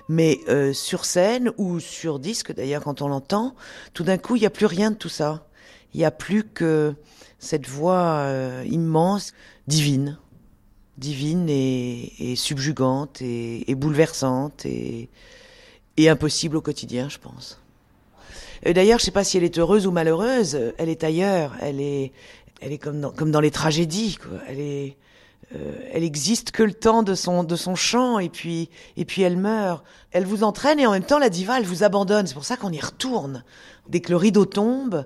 Mais 0.08 0.38
sur 0.74 1.06
scène 1.06 1.50
ou 1.56 1.80
sur 1.80 2.18
disque, 2.18 2.54
d'ailleurs, 2.54 2.82
quand 2.82 3.00
on 3.00 3.08
l'entend, 3.08 3.54
tout 3.94 4.04
d'un 4.04 4.18
coup, 4.18 4.36
il 4.36 4.40
n'y 4.40 4.46
a 4.46 4.50
plus 4.50 4.66
rien 4.66 4.90
de 4.90 4.96
tout 4.96 5.08
ça. 5.08 5.48
Il 5.94 5.98
n'y 5.98 6.04
a 6.04 6.10
plus 6.10 6.44
que 6.44 6.94
cette 7.38 7.66
voix 7.66 8.28
immense, 8.66 9.32
divine, 9.66 10.18
divine 10.98 11.48
et, 11.48 12.12
et 12.18 12.36
subjugante 12.36 13.22
et, 13.22 13.74
bouleversante 13.74 14.66
et 14.66 15.08
impossible 15.96 16.58
au 16.58 16.60
quotidien, 16.60 17.08
je 17.08 17.18
pense. 17.18 17.63
D'ailleurs, 18.72 18.98
je 18.98 19.04
sais 19.04 19.10
pas 19.10 19.24
si 19.24 19.36
elle 19.36 19.44
est 19.44 19.58
heureuse 19.58 19.86
ou 19.86 19.90
malheureuse. 19.90 20.58
Elle 20.78 20.88
est 20.88 21.04
ailleurs. 21.04 21.54
Elle 21.60 21.80
est, 21.80 22.12
elle 22.60 22.72
est 22.72 22.78
comme 22.78 23.00
dans, 23.00 23.40
les 23.40 23.50
tragédies. 23.50 24.16
Elle 24.48 24.60
est, 24.60 24.96
euh, 25.54 25.72
elle 25.92 26.02
existe 26.02 26.50
que 26.50 26.62
le 26.62 26.72
temps 26.72 27.02
de 27.02 27.14
son 27.14 27.44
de 27.44 27.56
son 27.56 27.74
chant 27.74 28.18
et 28.18 28.28
puis 28.28 28.70
et 28.96 29.04
puis 29.04 29.22
elle 29.22 29.36
meurt. 29.36 29.84
Elle 30.12 30.24
vous 30.24 30.44
entraîne 30.44 30.80
et 30.80 30.86
en 30.86 30.92
même 30.92 31.04
temps 31.04 31.18
la 31.18 31.28
diva, 31.28 31.58
elle 31.58 31.66
vous 31.66 31.84
abandonne. 31.84 32.26
C'est 32.26 32.34
pour 32.34 32.44
ça 32.44 32.56
qu'on 32.56 32.72
y 32.72 32.80
retourne. 32.80 33.44
Dès 33.88 34.00
que 34.00 34.10
le 34.10 34.16
rideau 34.16 34.46
tombe, 34.46 35.04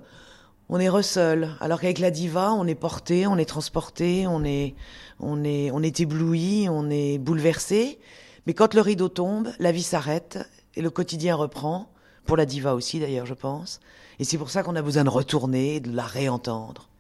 on 0.69 0.79
est 0.79 1.03
seul. 1.03 1.57
Alors 1.61 1.81
qu'avec 1.81 1.99
la 1.99 2.11
diva, 2.11 2.53
on 2.53 2.67
est 2.67 2.75
porté, 2.75 3.27
on 3.27 3.39
est 3.39 3.45
transporté, 3.45 4.27
on 4.29 4.45
est 4.45 4.75
on 5.19 5.43
est 5.43 5.71
on 5.73 5.83
est 5.83 5.99
ébloui, 5.99 6.69
on 6.71 6.91
est 6.91 7.19
bouleversé. 7.19 7.99
Mais 8.47 8.55
quand 8.55 8.75
le 8.75 8.81
rideau 8.81 9.09
tombe, 9.09 9.51
la 9.59 9.73
vie 9.73 9.83
s'arrête 9.83 10.39
et 10.77 10.81
le 10.81 10.91
quotidien 10.91 11.35
reprend. 11.35 11.91
Pour 12.29 12.37
la 12.37 12.45
diva 12.45 12.75
aussi, 12.75 13.01
d'ailleurs, 13.01 13.25
je 13.25 13.33
pense. 13.33 13.81
Et 14.19 14.25
c'est 14.25 14.37
pour 14.37 14.51
ça 14.51 14.63
qu'on 14.63 14.77
a 14.77 14.83
besoin 14.83 15.03
de 15.03 15.09
retourner, 15.09 15.81
de 15.81 15.91
la 15.91 16.05
réentendre. 16.05 16.91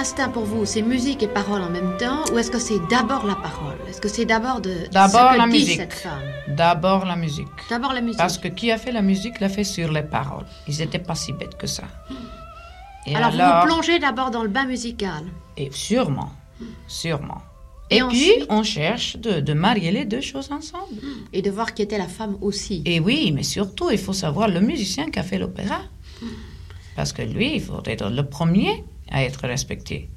L'instinct 0.00 0.30
pour 0.30 0.44
vous, 0.44 0.64
c'est 0.64 0.80
musique 0.80 1.22
et 1.22 1.28
parole 1.28 1.60
en 1.60 1.68
même 1.68 1.94
temps 1.98 2.24
ou 2.32 2.38
est-ce 2.38 2.50
que 2.50 2.58
c'est 2.58 2.78
d'abord 2.88 3.26
la 3.26 3.34
parole? 3.34 3.76
Est-ce 3.86 4.00
que 4.00 4.08
c'est 4.08 4.24
d'abord 4.24 4.62
de 4.62 4.74
D'abord 4.90 5.32
la 5.36 5.44
dit 5.44 5.52
musique. 5.52 5.76
cette 5.76 5.92
femme? 5.92 6.22
D'abord 6.48 7.04
la 7.04 7.16
musique. 7.16 7.48
D'abord 7.68 7.92
la 7.92 8.00
musique. 8.00 8.16
Parce 8.16 8.38
que 8.38 8.48
qui 8.48 8.72
a 8.72 8.78
fait 8.78 8.92
la 8.92 9.02
musique 9.02 9.40
l'a 9.40 9.50
fait 9.50 9.62
sur 9.62 9.92
les 9.92 10.02
paroles. 10.02 10.46
Ils 10.66 10.78
n'étaient 10.78 11.00
pas 11.00 11.14
si 11.14 11.34
bêtes 11.34 11.54
que 11.58 11.66
ça. 11.66 11.82
Et 13.06 13.14
alors, 13.14 13.30
vous 13.30 13.36
vous 13.36 13.66
plongez 13.66 13.98
d'abord 13.98 14.30
dans 14.30 14.42
le 14.42 14.48
bain 14.48 14.64
musical. 14.64 15.22
Et 15.58 15.68
sûrement, 15.70 16.30
sûrement. 16.86 17.42
Et 17.90 17.98
Et, 17.98 18.02
puis, 18.04 18.32
on 18.48 18.62
cherche 18.62 19.18
de, 19.18 19.40
de 19.40 19.52
marier 19.52 19.90
les 19.90 20.06
deux 20.06 20.22
choses 20.22 20.50
ensemble. 20.50 20.94
Et 21.34 21.42
de 21.42 21.50
voir 21.50 21.74
qui 21.74 21.82
était 21.82 21.98
la 21.98 22.08
femme 22.08 22.38
aussi. 22.40 22.80
Et 22.86 23.00
oui, 23.00 23.32
mais 23.34 23.42
surtout, 23.42 23.90
il 23.90 23.98
faut 23.98 24.14
savoir 24.14 24.48
le 24.48 24.60
musicien 24.60 25.10
qui 25.10 25.18
a 25.18 25.22
fait 25.22 25.36
l'opéra. 25.38 25.80
Parce 26.96 27.12
que 27.12 27.20
lui, 27.20 27.56
il 27.56 27.60
faut 27.60 27.82
être 27.84 28.08
le 28.08 28.26
premier 28.26 28.82
à 29.10 29.24
être 29.24 29.46
respecté. 29.46 30.08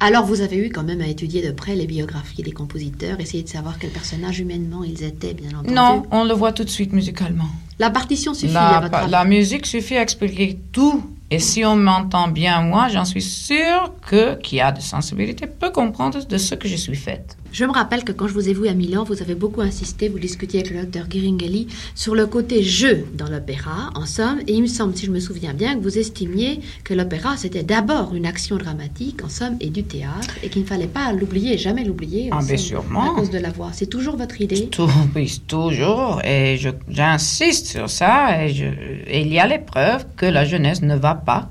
Alors 0.00 0.24
vous 0.24 0.40
avez 0.40 0.56
eu 0.56 0.70
quand 0.70 0.82
même 0.82 1.00
à 1.00 1.06
étudier 1.06 1.46
de 1.46 1.52
près 1.52 1.76
les 1.76 1.86
biographies 1.86 2.42
des 2.42 2.50
compositeurs, 2.52 3.20
essayer 3.20 3.44
de 3.44 3.48
savoir 3.48 3.78
quels 3.78 3.90
personnages 3.90 4.40
humainement 4.40 4.82
ils 4.82 5.04
étaient, 5.04 5.34
bien 5.34 5.50
entendu. 5.50 5.72
Non, 5.72 6.02
on 6.10 6.24
le 6.24 6.34
voit 6.34 6.52
tout 6.52 6.64
de 6.64 6.70
suite 6.70 6.92
musicalement. 6.92 7.48
La 7.78 7.90
partition 7.90 8.34
suffit 8.34 8.56
à 8.56 8.80
votre 8.80 8.94
avis? 8.94 9.10
la 9.10 9.24
musique 9.24 9.66
suffit 9.66 9.96
à 9.96 10.02
expliquer 10.02 10.58
tout. 10.72 11.02
Et 11.30 11.38
si 11.38 11.64
on 11.64 11.76
m'entend 11.76 12.28
bien, 12.28 12.60
moi, 12.60 12.88
j'en 12.88 13.06
suis 13.06 13.22
sûre 13.22 13.94
que 14.06 14.34
qui 14.34 14.60
a 14.60 14.70
de 14.70 14.80
sensibilité 14.80 15.46
peut 15.46 15.70
comprendre 15.70 16.26
de 16.26 16.36
ce 16.36 16.54
que 16.54 16.68
je 16.68 16.76
suis 16.76 16.96
faite. 16.96 17.38
Je 17.52 17.66
me 17.66 17.70
rappelle 17.72 18.02
que 18.02 18.12
quand 18.12 18.28
je 18.28 18.32
vous 18.32 18.48
ai 18.48 18.54
vu 18.54 18.66
à 18.66 18.72
Milan, 18.72 19.04
vous 19.04 19.20
avez 19.20 19.34
beaucoup 19.34 19.60
insisté, 19.60 20.08
vous 20.08 20.18
discutiez 20.18 20.60
avec 20.60 20.72
le 20.72 20.80
docteur 20.82 21.04
Giringhelli 21.10 21.66
sur 21.94 22.14
le 22.14 22.26
côté 22.26 22.62
jeu 22.62 23.04
dans 23.14 23.28
l'opéra, 23.28 23.90
en 23.94 24.06
somme, 24.06 24.38
et 24.46 24.54
il 24.54 24.62
me 24.62 24.66
semble, 24.66 24.96
si 24.96 25.04
je 25.04 25.10
me 25.10 25.20
souviens 25.20 25.52
bien, 25.52 25.74
que 25.76 25.82
vous 25.82 25.98
estimiez 25.98 26.60
que 26.82 26.94
l'opéra 26.94 27.36
c'était 27.36 27.62
d'abord 27.62 28.14
une 28.14 28.24
action 28.24 28.56
dramatique, 28.56 29.22
en 29.22 29.28
somme, 29.28 29.56
et 29.60 29.68
du 29.68 29.84
théâtre, 29.84 30.34
et 30.42 30.48
qu'il 30.48 30.62
ne 30.62 30.66
fallait 30.66 30.86
pas 30.86 31.12
l'oublier, 31.12 31.58
jamais 31.58 31.84
l'oublier, 31.84 32.30
Ah, 32.32 32.40
sûrement. 32.56 33.12
à 33.12 33.14
cause 33.16 33.30
de 33.30 33.38
la 33.38 33.50
voix. 33.50 33.70
C'est 33.74 33.86
toujours 33.86 34.16
votre 34.16 34.40
idée? 34.40 34.68
Tout, 34.68 34.88
oui, 35.14 35.42
toujours. 35.46 36.22
Et 36.24 36.58
j'insiste 36.88 37.66
sur 37.66 37.90
ça. 37.90 38.44
Et, 38.44 38.48
je- 38.48 38.64
et 38.64 39.20
il 39.20 39.28
y 39.32 39.38
a 39.38 39.46
les 39.46 39.58
preuves 39.58 40.06
que 40.16 40.24
la 40.26 40.44
jeunesse 40.46 40.80
ne 40.80 40.96
va 40.96 41.14
pas 41.14 41.50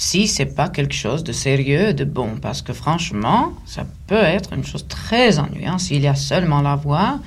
si 0.00 0.28
c'est 0.28 0.54
pas 0.54 0.68
quelque 0.68 0.94
chose 0.94 1.24
de 1.24 1.32
sérieux, 1.32 1.92
de 1.92 2.04
bon. 2.04 2.36
Parce 2.40 2.62
que 2.62 2.72
franchement, 2.72 3.52
ça 3.66 3.84
peut 4.06 4.14
être 4.14 4.52
une 4.52 4.64
chose 4.64 4.86
très 4.86 5.40
ennuyante 5.40 5.80
s'il 5.80 6.02
y 6.02 6.06
a 6.06 6.14
seulement 6.14 6.62
la 6.62 6.76
voix. 6.76 7.18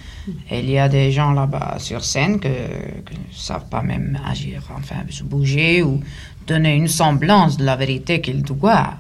Et 0.50 0.60
il 0.60 0.70
y 0.70 0.78
a 0.78 0.88
des 0.88 1.12
gens 1.12 1.34
là-bas 1.34 1.80
sur 1.80 2.06
scène 2.06 2.40
que 2.40 2.48
ne 2.48 3.34
savent 3.34 3.68
pas 3.68 3.82
même 3.82 4.18
agir, 4.26 4.64
enfin 4.78 4.96
se 5.10 5.24
bouger 5.24 5.84
ou 5.84 6.00
donner 6.48 6.74
une 6.76 6.88
semblance 6.88 7.58
de 7.58 7.66
la 7.66 7.76
vérité 7.76 8.22
qu'ils 8.22 8.42
doivent. 8.42 8.96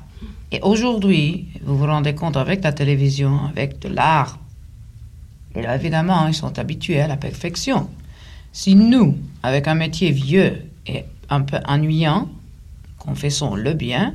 Et 0.51 0.59
aujourd'hui, 0.63 1.47
vous 1.63 1.77
vous 1.77 1.85
rendez 1.85 2.13
compte 2.13 2.35
avec 2.35 2.65
la 2.65 2.73
télévision, 2.73 3.39
avec 3.45 3.79
de 3.79 3.87
l'art, 3.87 4.37
et 5.55 5.61
là, 5.61 5.75
évidemment, 5.75 6.27
ils 6.27 6.33
sont 6.33 6.59
habitués 6.59 7.01
à 7.01 7.07
la 7.07 7.17
perfection. 7.17 7.89
Si 8.51 8.75
nous, 8.75 9.17
avec 9.43 9.67
un 9.67 9.75
métier 9.75 10.11
vieux 10.11 10.61
et 10.87 11.03
un 11.29 11.41
peu 11.41 11.57
ennuyant, 11.65 12.29
confessons 13.05 13.55
le 13.55 13.73
bien, 13.73 14.13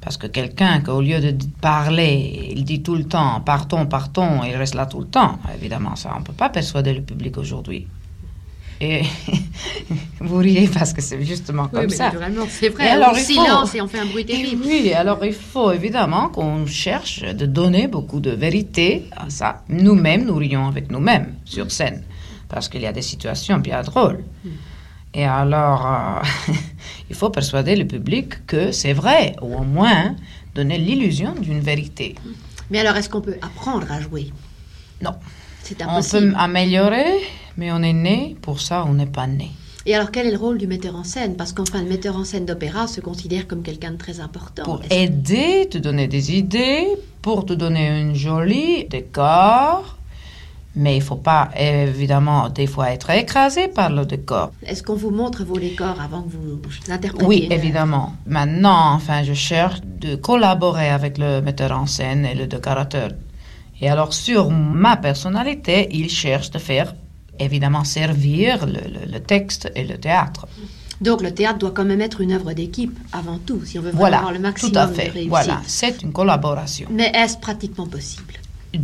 parce 0.00 0.16
que 0.16 0.26
quelqu'un 0.26 0.80
qu'au 0.80 1.00
lieu 1.00 1.20
de 1.20 1.34
parler, 1.60 2.52
il 2.56 2.64
dit 2.64 2.82
tout 2.82 2.94
le 2.96 3.04
temps 3.04 3.40
partons, 3.40 3.86
partons, 3.86 4.42
il 4.44 4.56
reste 4.56 4.74
là 4.74 4.86
tout 4.86 5.00
le 5.00 5.06
temps, 5.06 5.38
évidemment, 5.56 5.94
ça, 5.96 6.12
on 6.16 6.20
ne 6.20 6.24
peut 6.24 6.32
pas 6.32 6.48
persuader 6.48 6.94
le 6.94 7.02
public 7.02 7.36
aujourd'hui. 7.38 7.86
Et 8.82 9.02
vous 10.20 10.38
riez 10.38 10.66
parce 10.68 10.94
que 10.94 11.02
c'est 11.02 11.22
justement 11.22 11.64
Oui, 11.64 11.70
comme 11.72 11.86
mais 11.90 11.96
ça. 11.96 12.04
naturellement, 12.06 12.46
c'est 12.48 12.70
vrai. 12.70 12.86
Et 12.86 12.88
on 12.88 12.92
alors, 12.94 13.12
il 13.14 13.20
faut- 13.24 13.32
silence 13.44 13.74
et 13.74 13.80
on 13.82 13.88
fait 13.88 13.98
un 13.98 14.06
bruit 14.06 14.24
terrible. 14.24 14.62
oui, 14.66 14.92
alors 14.94 15.22
il 15.22 15.34
faut 15.34 15.70
évidemment 15.70 16.28
qu'on 16.30 16.64
cherche 16.66 17.20
de 17.22 17.44
donner 17.44 17.88
beaucoup 17.88 18.20
de 18.20 18.30
vérité 18.30 19.04
à 19.14 19.28
ça. 19.28 19.62
Nous-mêmes, 19.68 20.24
nous 20.24 20.36
rions 20.36 20.66
avec 20.66 20.90
nous-mêmes 20.90 21.34
sur 21.44 21.70
scène, 21.70 22.02
parce 22.48 22.70
qu'il 22.70 22.80
y 22.80 22.86
a 22.86 22.92
des 22.92 23.02
situations 23.02 23.58
bien 23.58 23.82
drôles. 23.82 24.20
Et 25.14 25.24
alors, 25.24 25.86
euh, 25.86 26.52
il 27.10 27.16
faut 27.16 27.30
persuader 27.30 27.76
le 27.76 27.86
public 27.86 28.46
que 28.46 28.70
c'est 28.72 28.92
vrai, 28.92 29.34
ou 29.42 29.54
au 29.56 29.62
moins 29.64 30.14
donner 30.54 30.78
l'illusion 30.78 31.32
d'une 31.34 31.60
vérité. 31.60 32.14
Mais 32.70 32.78
alors, 32.80 32.96
est-ce 32.96 33.08
qu'on 33.08 33.20
peut 33.20 33.36
apprendre 33.42 33.90
à 33.90 34.00
jouer? 34.00 34.32
Non. 35.02 35.12
C'est 35.62 35.82
On 35.82 35.88
impossible. 35.88 36.30
peut 36.32 36.38
améliorer, 36.38 37.20
mais 37.56 37.72
on 37.72 37.82
est 37.82 37.92
né, 37.92 38.36
pour 38.42 38.60
ça 38.60 38.84
on 38.86 38.94
n'est 38.94 39.06
pas 39.06 39.26
né. 39.26 39.50
Et 39.86 39.94
alors, 39.94 40.10
quel 40.10 40.26
est 40.26 40.30
le 40.30 40.36
rôle 40.36 40.58
du 40.58 40.66
metteur 40.66 40.94
en 40.94 41.04
scène? 41.04 41.36
Parce 41.36 41.52
qu'enfin, 41.52 41.82
le 41.82 41.88
metteur 41.88 42.14
en 42.16 42.24
scène 42.24 42.44
d'opéra 42.44 42.86
se 42.86 43.00
considère 43.00 43.48
comme 43.48 43.62
quelqu'un 43.62 43.92
de 43.92 43.96
très 43.96 44.20
important. 44.20 44.62
pour 44.62 44.80
aider, 44.90 45.68
te 45.70 45.78
donner 45.78 46.06
des 46.06 46.36
idées, 46.36 46.86
pour 47.22 47.46
te 47.46 47.54
donner 47.54 47.88
un 47.88 48.14
joli 48.14 48.84
décor. 48.84 49.96
Mais 50.76 50.96
il 50.96 51.02
faut 51.02 51.16
pas, 51.16 51.50
évidemment, 51.58 52.48
des 52.48 52.68
fois 52.68 52.90
être 52.92 53.10
écrasé 53.10 53.66
par 53.68 53.90
le 53.90 54.04
décor. 54.06 54.52
Est-ce 54.64 54.82
qu'on 54.84 54.94
vous 54.94 55.10
montre 55.10 55.42
vos 55.44 55.58
décors 55.58 56.00
avant 56.00 56.22
que 56.22 56.28
vous 56.30 56.60
interprétiez 56.88 57.26
Oui, 57.26 57.48
évidemment. 57.50 58.14
Maintenant, 58.26 58.92
enfin, 58.94 59.24
je 59.24 59.32
cherche 59.34 59.80
de 59.82 60.14
collaborer 60.14 60.88
avec 60.90 61.18
le 61.18 61.40
metteur 61.40 61.72
en 61.72 61.86
scène 61.86 62.24
et 62.24 62.34
le 62.36 62.46
décorateur. 62.46 63.10
Et 63.80 63.88
alors, 63.90 64.12
sur 64.14 64.50
ma 64.50 64.96
personnalité, 64.96 65.88
il 65.90 66.08
cherche 66.08 66.50
de 66.52 66.58
faire, 66.58 66.94
évidemment, 67.40 67.82
servir 67.82 68.64
le, 68.66 68.74
le- 68.74 69.12
le 69.12 69.20
texte 69.20 69.72
et 69.74 69.84
le 69.84 69.98
théâtre. 69.98 70.46
Donc 71.00 71.22
le 71.22 71.32
théâtre 71.32 71.58
doit 71.58 71.70
quand 71.70 71.86
même 71.86 72.02
être 72.02 72.20
une 72.20 72.30
œuvre 72.32 72.52
d'équipe 72.52 72.96
avant 73.12 73.38
tout, 73.38 73.64
si 73.64 73.78
on 73.78 73.82
veut 73.82 73.88
vraiment 73.88 73.98
Voilà, 74.00 74.18
avoir 74.18 74.32
le 74.34 74.38
maximum 74.38 74.72
tout 74.72 74.78
à 74.78 74.86
de 74.86 74.92
fait. 74.94 75.08
réussite. 75.08 75.30
Voilà, 75.30 75.62
c'est 75.66 76.02
une 76.02 76.12
collaboration. 76.12 76.88
Mais 76.92 77.10
est-ce 77.14 77.38
pratiquement 77.38 77.86
possible? 77.86 78.34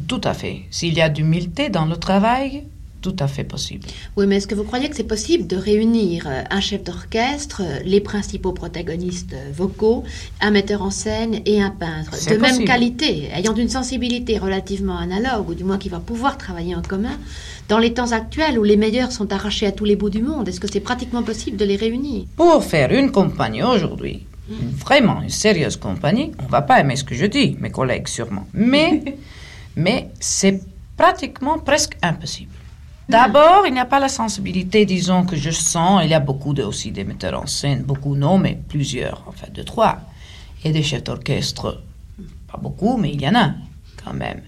Tout 0.09 0.21
à 0.25 0.35
fait. 0.35 0.63
S'il 0.71 0.95
y 0.95 1.01
a 1.01 1.09
d'humilité 1.09 1.69
dans 1.69 1.87
le 1.87 1.97
travail, 1.97 2.65
tout 3.03 3.15
à 3.21 3.29
fait 3.29 3.45
possible. 3.45 3.87
Oui, 4.17 4.27
mais 4.27 4.37
est-ce 4.39 4.49
que 4.49 4.57
vous 4.57 4.65
croyez 4.65 4.89
que 4.89 4.97
c'est 4.97 5.05
possible 5.05 5.47
de 5.47 5.57
réunir 5.57 6.25
euh, 6.27 6.43
un 6.51 6.61
chef 6.61 6.83
d'orchestre, 6.83 7.63
euh, 7.65 7.79
les 7.85 8.01
principaux 8.01 8.51
protagonistes 8.51 9.33
euh, 9.35 9.51
vocaux, 9.55 10.03
un 10.41 10.51
metteur 10.51 10.83
en 10.83 10.91
scène 10.91 11.41
et 11.47 11.63
un 11.63 11.71
peintre 11.71 12.11
de 12.29 12.37
même 12.37 12.65
qualité, 12.65 13.29
ayant 13.33 13.55
une 13.55 13.69
sensibilité 13.69 14.39
relativement 14.39 14.97
analogue, 14.99 15.51
ou 15.51 15.55
du 15.55 15.63
moins 15.63 15.79
qui 15.79 15.89
va 15.89 16.01
pouvoir 16.01 16.37
travailler 16.37 16.75
en 16.75 16.83
commun, 16.83 17.17
dans 17.69 17.79
les 17.79 17.93
temps 17.95 18.11
actuels 18.11 18.59
où 18.59 18.65
les 18.65 18.77
meilleurs 18.77 19.13
sont 19.13 19.33
arrachés 19.33 19.67
à 19.67 19.73
tous 19.73 19.85
les 19.85 19.95
bouts 19.95 20.11
du 20.11 20.23
monde? 20.23 20.49
Est-ce 20.49 20.59
que 20.59 20.71
c'est 20.73 20.81
pratiquement 20.81 21.23
possible 21.23 21.57
de 21.57 21.65
les 21.65 21.77
réunir? 21.77 22.25
Pour 22.37 22.65
faire 22.65 22.91
une 22.93 23.13
compagnie 23.13 23.63
aujourd'hui, 23.63 24.27
une- 24.51 24.71
vraiment 24.71 25.23
une 25.23 25.29
sérieuse 25.31 25.77
compagnie, 25.77 26.33
on 26.45 26.47
va 26.49 26.63
pas 26.63 26.81
aimer 26.81 26.97
ce 26.97 27.05
que 27.05 27.15
je 27.15 27.27
dis, 27.27 27.57
mes 27.61 27.71
collègues 27.71 28.09
sûrement, 28.09 28.49
mais, 28.53 29.03
mais 29.77 30.11
c'est 30.19 30.63
pratiquement 30.97 31.59
presque 31.59 31.97
impossible. 32.03 32.53
D'abord, 33.09 33.65
il 33.67 33.73
n'y 33.73 33.79
a 33.79 33.85
pas 33.85 34.01
la 34.01 34.09
sensibilité, 34.09 34.85
disons, 34.85 35.25
que 35.25 35.37
je 35.37 35.51
sens. 35.51 36.01
Il 36.03 36.11
y 36.11 36.15
a 36.15 36.21
beaucoup 36.21 36.55
de, 36.55 36.65
aussi 36.65 36.91
des 36.91 37.05
metteurs 37.05 37.41
en 37.41 37.47
scène, 37.47 37.83
beaucoup 37.83 38.17
non, 38.17 38.37
mais 38.37 38.59
plusieurs, 38.69 39.23
en 39.29 39.33
fait, 39.33 39.53
deux, 39.53 39.63
trois. 39.63 39.99
Et 40.65 40.73
des 40.73 40.83
chefs 40.83 41.05
d'orchestre, 41.05 41.83
pas 42.51 42.59
beaucoup, 42.59 42.97
mais 42.97 43.13
il 43.13 43.21
y 43.21 43.29
en 43.29 43.37
a 43.37 43.51
quand 44.03 44.15
même. 44.15 44.43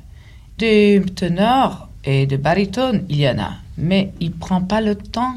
Des 0.57 1.01
ténors 1.14 1.89
et 2.03 2.26
des 2.26 2.37
barytones, 2.37 3.05
il 3.09 3.20
y 3.20 3.29
en 3.29 3.39
a. 3.39 3.53
Mais 3.76 4.12
il 4.18 4.33
prend 4.33 4.62
pas 4.62 4.81
le 4.81 4.97
temps 4.97 5.37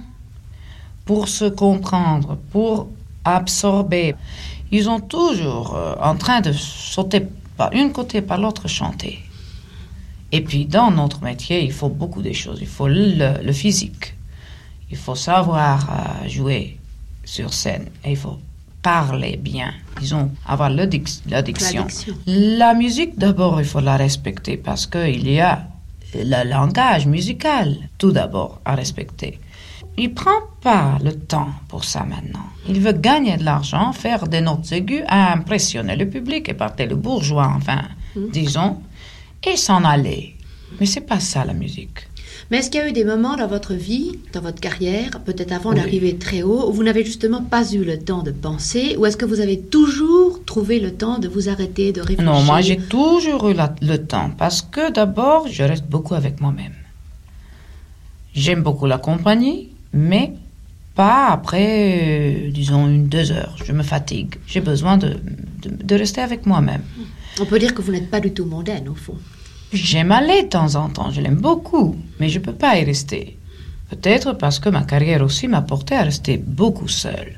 pour 1.05 1.27
se 1.27 1.45
comprendre, 1.45 2.37
pour 2.51 2.87
absorber. 3.23 4.15
Ils 4.71 4.85
sont 4.85 4.99
toujours 4.99 5.75
euh, 5.75 5.93
en 6.01 6.15
train 6.15 6.41
de 6.41 6.53
sauter 6.53 7.27
par 7.55 7.71
une 7.73 7.91
côté 7.91 8.21
par 8.21 8.39
l'autre 8.39 8.67
chanter. 8.67 9.19
Et 10.31 10.41
puis 10.41 10.65
dans 10.65 10.91
notre 10.91 11.21
métier, 11.23 11.63
il 11.63 11.71
faut 11.73 11.89
beaucoup 11.89 12.21
de 12.21 12.31
choses. 12.31 12.59
Il 12.61 12.67
faut 12.67 12.87
le, 12.87 13.43
le 13.43 13.51
physique, 13.53 14.15
il 14.89 14.97
faut 14.97 15.15
savoir 15.15 15.77
euh, 15.89 16.27
jouer 16.29 16.77
sur 17.25 17.53
scène, 17.53 17.87
et 18.05 18.11
il 18.11 18.17
faut 18.17 18.37
parler 18.81 19.37
bien, 19.37 19.73
disons, 19.99 20.31
avoir 20.47 20.69
le 20.69 20.85
dic- 20.87 21.21
la 22.25 22.73
musique, 22.73 23.17
d'abord, 23.17 23.59
il 23.59 23.65
faut 23.65 23.79
la 23.79 23.95
respecter 23.97 24.57
parce 24.57 24.87
qu'il 24.87 25.29
y 25.29 25.39
a 25.39 25.67
le 26.15 26.49
langage 26.49 27.05
musical, 27.05 27.77
tout 27.97 28.11
d'abord, 28.11 28.59
à 28.65 28.73
respecter. 28.75 29.39
Il 29.97 30.13
prend 30.13 30.41
pas 30.61 30.97
le 31.03 31.13
temps 31.13 31.49
pour 31.67 31.83
ça 31.83 32.03
maintenant. 32.03 32.45
Il 32.67 32.79
veut 32.79 32.93
gagner 32.93 33.37
de 33.37 33.43
l'argent, 33.43 33.91
faire 33.93 34.27
des 34.27 34.41
notes 34.41 34.71
aiguës, 34.71 35.03
impressionner 35.09 35.95
le 35.95 36.09
public, 36.09 36.49
éparter 36.49 36.85
le 36.87 36.95
bourgeois, 36.95 37.51
enfin, 37.55 37.81
disons, 38.31 38.77
et 39.47 39.57
s'en 39.57 39.83
aller. 39.83 40.35
Mais 40.79 40.85
c'est 40.85 41.01
pas 41.01 41.19
ça 41.19 41.43
la 41.45 41.53
musique. 41.53 42.07
Mais 42.49 42.57
est-ce 42.57 42.69
qu'il 42.69 42.79
y 42.81 42.83
a 42.83 42.89
eu 42.89 42.93
des 42.93 43.05
moments 43.05 43.37
dans 43.37 43.47
votre 43.47 43.73
vie, 43.73 44.19
dans 44.33 44.41
votre 44.41 44.59
carrière, 44.59 45.19
peut-être 45.21 45.51
avant 45.53 45.69
Oui. 45.71 45.75
d'arriver 45.77 46.15
très 46.17 46.41
haut, 46.43 46.69
où 46.69 46.73
vous 46.73 46.83
n'avez 46.83 47.05
justement 47.05 47.41
pas 47.43 47.69
eu 47.71 47.83
le 47.83 47.97
temps 47.99 48.23
de 48.23 48.31
penser, 48.31 48.95
ou 48.97 49.05
est-ce 49.05 49.15
que 49.17 49.25
vous 49.25 49.39
avez 49.39 49.59
toujours 49.59 50.43
trouvé 50.45 50.79
le 50.79 50.91
temps 50.93 51.19
de 51.19 51.27
vous 51.27 51.49
arrêter, 51.49 51.91
de 51.93 52.01
réfléchir? 52.01 52.23
Non, 52.25 52.41
moi 52.43 52.61
j'ai 52.61 52.77
toujours 52.77 53.49
eu 53.49 53.53
la- 53.53 53.73
le 53.81 53.97
temps 53.97 54.31
parce 54.37 54.61
que 54.61 54.91
d'abord 54.91 55.47
je 55.49 55.63
reste 55.63 55.85
beaucoup 55.85 56.13
avec 56.15 56.41
moi-même. 56.41 56.73
J'aime 58.33 58.61
beaucoup 58.63 58.85
la 58.85 58.97
compagnie, 58.97 59.69
mais 59.93 60.33
pas 60.95 61.27
après, 61.29 62.47
euh, 62.47 62.51
disons, 62.51 62.87
une, 62.87 63.07
deux 63.07 63.31
heures. 63.31 63.55
Je 63.65 63.71
me 63.73 63.83
fatigue. 63.83 64.35
J'ai 64.47 64.61
besoin 64.61 64.97
de, 64.97 65.09
de, 65.63 65.69
de 65.83 65.95
rester 65.95 66.21
avec 66.21 66.45
moi-même. 66.45 66.81
On 67.39 67.45
peut 67.45 67.59
dire 67.59 67.73
que 67.73 67.81
vous 67.81 67.91
n'êtes 67.91 68.09
pas 68.09 68.19
du 68.19 68.33
tout 68.33 68.45
mondaine, 68.45 68.89
au 68.89 68.95
fond. 68.95 69.17
J'aime 69.73 70.11
aller 70.11 70.43
de 70.43 70.49
temps 70.49 70.75
en 70.75 70.89
temps, 70.89 71.11
je 71.11 71.21
l'aime 71.21 71.35
beaucoup, 71.35 71.95
mais 72.19 72.27
je 72.27 72.39
ne 72.39 72.43
peux 72.43 72.53
pas 72.53 72.77
y 72.77 72.83
rester. 72.83 73.37
Peut-être 73.89 74.33
parce 74.33 74.59
que 74.59 74.69
ma 74.69 74.83
carrière 74.83 75.21
aussi 75.21 75.47
m'a 75.47 75.61
porté 75.61 75.95
à 75.95 76.03
rester 76.03 76.37
beaucoup 76.37 76.87
seule. 76.87 77.37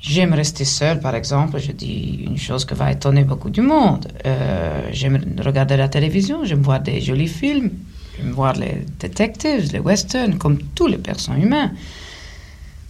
J'aime 0.00 0.32
rester 0.32 0.64
seule, 0.64 0.98
par 0.98 1.14
exemple, 1.14 1.58
je 1.60 1.72
dis 1.72 2.24
une 2.26 2.38
chose 2.38 2.64
qui 2.64 2.74
va 2.74 2.90
étonner 2.90 3.22
beaucoup 3.22 3.50
du 3.50 3.60
monde. 3.60 4.08
Euh, 4.26 4.88
j'aime 4.90 5.20
regarder 5.44 5.76
la 5.76 5.88
télévision, 5.88 6.44
j'aime 6.44 6.62
voir 6.62 6.80
des 6.80 7.00
jolis 7.00 7.28
films, 7.28 7.70
j'aime 8.16 8.32
voir 8.32 8.54
les 8.54 8.84
détectives, 8.98 9.70
les 9.72 9.78
westerns, 9.78 10.38
comme 10.38 10.58
tous 10.74 10.88
les 10.88 10.98
personnes 10.98 11.40
humains. 11.40 11.70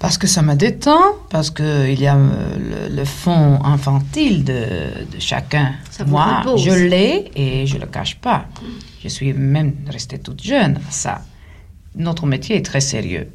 Parce 0.02 0.18
que 0.18 0.26
ça 0.26 0.42
me 0.42 0.54
détend, 0.54 1.00
parce 1.30 1.50
qu'il 1.50 2.00
y 2.00 2.08
a 2.08 2.16
euh, 2.16 2.88
le, 2.90 2.96
le 2.96 3.04
fond 3.04 3.60
infantile 3.64 4.42
de, 4.42 4.52
de 5.12 5.20
chacun. 5.20 5.74
Ça 5.90 6.04
Moi, 6.04 6.42
je 6.56 6.72
l'ai 6.72 7.30
et 7.36 7.66
je 7.68 7.78
le 7.78 7.86
cache 7.86 8.16
pas. 8.16 8.46
Je 9.02 9.06
suis 9.08 9.32
même 9.32 9.72
restée 9.88 10.18
toute 10.18 10.42
jeune 10.42 10.76
à 10.88 10.90
ça. 10.90 11.22
Notre 11.94 12.26
métier 12.26 12.56
est 12.56 12.64
très 12.66 12.80
sérieux. 12.80 13.28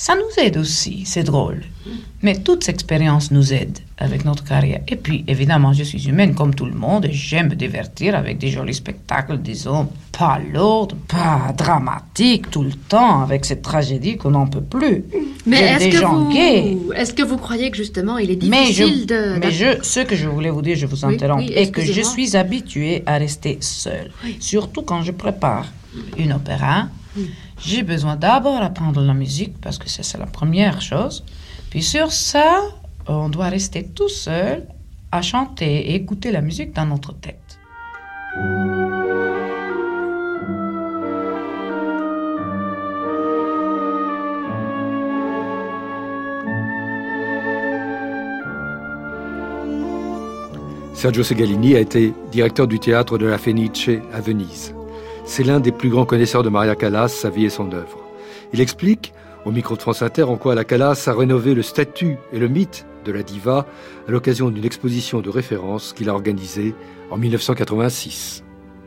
Ça 0.00 0.14
nous 0.14 0.42
aide 0.42 0.56
aussi, 0.56 1.02
c'est 1.04 1.24
drôle. 1.24 1.60
Mais 2.22 2.34
toute 2.38 2.66
expérience 2.70 3.30
nous 3.30 3.52
aide 3.52 3.80
avec 3.98 4.24
notre 4.24 4.44
carrière. 4.44 4.80
Et 4.88 4.96
puis, 4.96 5.26
évidemment, 5.28 5.74
je 5.74 5.82
suis 5.82 6.08
humaine 6.08 6.34
comme 6.34 6.54
tout 6.54 6.64
le 6.64 6.72
monde 6.72 7.04
et 7.04 7.12
j'aime 7.12 7.50
me 7.50 7.54
divertir 7.54 8.14
avec 8.14 8.38
des 8.38 8.48
jolis 8.48 8.72
spectacles, 8.72 9.36
disons, 9.36 9.90
pas 10.18 10.40
lourds, 10.54 10.88
pas 11.06 11.52
dramatiques 11.54 12.50
tout 12.50 12.62
le 12.62 12.72
temps, 12.72 13.20
avec 13.20 13.44
cette 13.44 13.60
tragédie 13.60 14.16
qu'on 14.16 14.30
n'en 14.30 14.46
peut 14.46 14.62
plus. 14.62 15.04
Mais 15.44 15.60
est-ce 15.60 15.88
que, 15.90 16.06
vous... 16.06 16.94
est 16.94 17.14
que 17.14 17.22
vous 17.22 17.36
croyez 17.36 17.70
que 17.70 17.76
justement 17.76 18.16
il 18.16 18.30
est 18.30 18.42
Mais, 18.44 18.72
je, 18.72 18.84
difficile 18.84 19.06
de... 19.06 19.38
mais 19.38 19.50
je, 19.50 19.82
ce 19.82 20.00
que 20.00 20.16
je 20.16 20.28
voulais 20.28 20.48
vous 20.48 20.62
dire, 20.62 20.76
je 20.76 20.86
vous 20.86 21.04
interromps, 21.04 21.44
oui, 21.46 21.52
est 21.54 21.70
que 21.70 21.82
je 21.82 22.00
suis 22.00 22.38
habituée 22.38 23.02
à 23.04 23.18
rester 23.18 23.58
seule. 23.60 24.10
Surtout 24.38 24.80
quand 24.80 25.02
je 25.02 25.12
prépare 25.12 25.66
une 26.16 26.32
opéra. 26.32 26.88
J'ai 27.62 27.82
besoin 27.82 28.16
d'abord 28.16 28.62
apprendre 28.62 29.02
la 29.02 29.14
musique 29.14 29.60
parce 29.60 29.78
que 29.78 29.88
c'est 29.88 30.18
la 30.18 30.26
première 30.26 30.80
chose. 30.80 31.24
Puis 31.70 31.82
sur 31.82 32.10
ça, 32.10 32.62
on 33.06 33.28
doit 33.28 33.48
rester 33.48 33.84
tout 33.84 34.08
seul 34.08 34.66
à 35.12 35.22
chanter 35.22 35.90
et 35.90 35.94
écouter 35.94 36.32
la 36.32 36.40
musique 36.40 36.72
dans 36.72 36.86
notre 36.86 37.12
tête. 37.12 37.36
Sergio 50.94 51.22
Segalini 51.22 51.76
a 51.76 51.80
été 51.80 52.12
directeur 52.30 52.66
du 52.66 52.78
théâtre 52.78 53.16
de 53.16 53.24
la 53.26 53.38
Fenice 53.38 53.88
à 54.12 54.20
Venise. 54.20 54.74
C'est 55.32 55.44
l'un 55.44 55.60
des 55.60 55.70
plus 55.70 55.90
grands 55.90 56.06
connaisseurs 56.06 56.42
de 56.42 56.48
Maria 56.48 56.74
Callas, 56.74 57.06
sa 57.06 57.30
vie 57.30 57.44
et 57.44 57.50
son 57.50 57.72
œuvre. 57.72 58.00
Il 58.52 58.60
explique, 58.60 59.12
au 59.44 59.52
micro 59.52 59.76
de 59.76 59.80
France 59.80 60.02
Inter, 60.02 60.24
en 60.24 60.36
quoi 60.36 60.56
la 60.56 60.64
Callas 60.64 61.04
a 61.06 61.12
rénové 61.12 61.54
le 61.54 61.62
statut 61.62 62.16
et 62.32 62.40
le 62.40 62.48
mythe 62.48 62.84
de 63.04 63.12
la 63.12 63.22
diva 63.22 63.64
à 64.08 64.10
l'occasion 64.10 64.50
d'une 64.50 64.64
exposition 64.64 65.20
de 65.20 65.30
référence 65.30 65.92
qu'il 65.92 66.08
a 66.08 66.14
organisée 66.14 66.74
en 67.12 67.16
1986. 67.16 68.42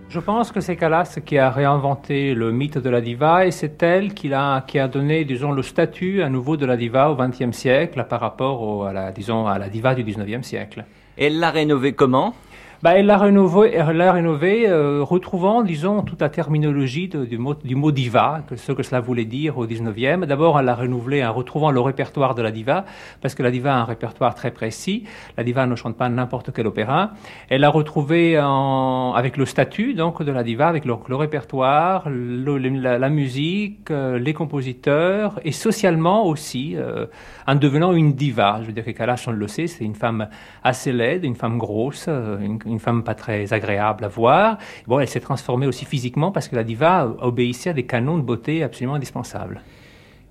Je 0.10 0.20
pense 0.20 0.52
que 0.52 0.60
c'est 0.60 0.76
Callas 0.76 1.18
qui 1.26 1.38
a 1.38 1.50
réinventé 1.50 2.34
le 2.36 2.52
mythe 2.52 2.78
de 2.78 2.90
la 2.90 3.00
diva 3.00 3.48
et 3.48 3.52
c'est 3.52 3.82
elle 3.82 4.14
qui 4.14 4.32
a, 4.34 4.60
qui 4.68 4.80
a 4.80 4.90
donné, 4.90 5.24
disons, 5.24 5.54
le 5.54 5.64
statut 5.64 6.22
à 6.24 6.30
nouveau 6.30 6.58
de 6.58 6.66
la 6.66 6.76
diva 6.76 7.10
au 7.10 7.16
XXe 7.16 7.56
siècle 7.56 8.06
par 8.10 8.20
rapport 8.20 8.62
au- 8.62 8.84
à, 8.84 8.92
la, 8.92 9.14
disons, 9.14 9.48
à 9.48 9.58
la 9.58 9.70
diva 9.70 9.96
du 9.96 10.04
XIXe 10.04 10.46
siècle. 10.46 10.84
Elle 11.18 11.40
l'a 11.40 11.52
rénové 11.52 11.94
comment? 11.94 12.36
Bah, 12.84 12.98
elle 12.98 13.06
l'a 13.06 13.18
rénové, 13.18 13.72
elle 13.76 13.96
l'a 13.96 14.12
rénové 14.12 14.68
euh, 14.68 15.04
retrouvant, 15.04 15.64
disons, 15.64 16.02
toute 16.02 16.20
la 16.20 16.28
terminologie 16.28 17.08
du, 17.08 17.38
mot, 17.38 17.54
du 17.54 17.76
mot 17.76 17.94
diva, 17.94 18.42
que, 18.46 18.58
ce 18.58 18.74
que 18.74 18.84
cela 18.84 19.00
voulait 19.00 19.24
dire 19.24 19.58
au 19.58 19.66
19e. 19.66 20.26
D'abord, 20.26 20.60
elle 20.60 20.66
l'a 20.66 20.76
renouvelé 20.76 21.24
en 21.24 21.32
retrouvant 21.32 21.72
le 21.72 21.80
répertoire 21.80 22.36
de 22.36 22.42
la 22.42 22.52
diva, 22.52 22.84
parce 23.22 23.36
que 23.36 23.42
la 23.42 23.52
diva 23.52 23.74
a 23.74 23.78
un 23.78 23.86
répertoire 23.86 24.36
très 24.36 24.52
précis. 24.52 25.06
La 25.38 25.46
diva 25.46 25.66
ne 25.66 25.78
chante 25.78 25.96
pas 25.96 26.10
n'importe 26.10 26.52
quel 26.54 26.68
opéra. 26.68 27.12
Elle 27.48 27.62
l'a 27.62 27.70
retrouvé 27.70 28.38
en, 28.38 29.14
avec 29.16 29.38
le 29.38 29.46
statut, 29.46 29.94
donc, 29.94 30.22
de 30.22 30.32
la 30.34 30.44
diva, 30.44 30.68
avec 30.68 30.84
le, 30.84 30.96
le 31.08 31.16
répertoire, 31.16 32.10
le- 32.10 32.58
la, 32.58 33.00
la 33.00 33.10
musique, 33.10 33.92
euh, 33.92 34.20
les 34.20 34.34
compositeurs, 34.34 35.40
et 35.46 35.54
socialement 35.54 36.26
aussi, 36.26 36.74
euh, 36.76 37.06
en 37.48 37.56
devenant 37.56 37.94
une 37.94 38.12
diva. 38.12 38.58
Je 38.60 38.68
veux 38.68 38.74
dire 38.74 38.84
que 38.84 38.92
Kalash, 38.92 39.26
on 39.30 39.32
le 39.32 39.48
sait, 39.48 39.68
c'est 39.68 39.86
une 39.86 39.96
femme 39.96 40.28
assez 40.66 40.92
laide, 40.92 41.24
une 41.24 41.36
femme 41.38 41.58
grosse, 41.58 42.08
euh, 42.10 42.38
une, 42.42 42.60
une 42.74 42.80
femme 42.80 43.04
pas 43.04 43.16
très 43.16 43.54
agréable 43.54 44.04
à 44.04 44.08
voir. 44.08 44.58
Bon, 44.88 45.00
elle 45.00 45.08
s'est 45.08 45.20
transformée 45.20 45.68
aussi 45.68 45.86
physiquement 45.86 46.32
parce 46.32 46.48
que 46.50 46.56
la 46.56 46.64
diva 46.64 47.08
obéissait 47.22 47.70
à 47.70 47.74
des 47.74 47.86
canons 47.86 48.18
de 48.18 48.24
beauté 48.24 48.64
absolument 48.64 48.96
indispensables. 48.96 49.62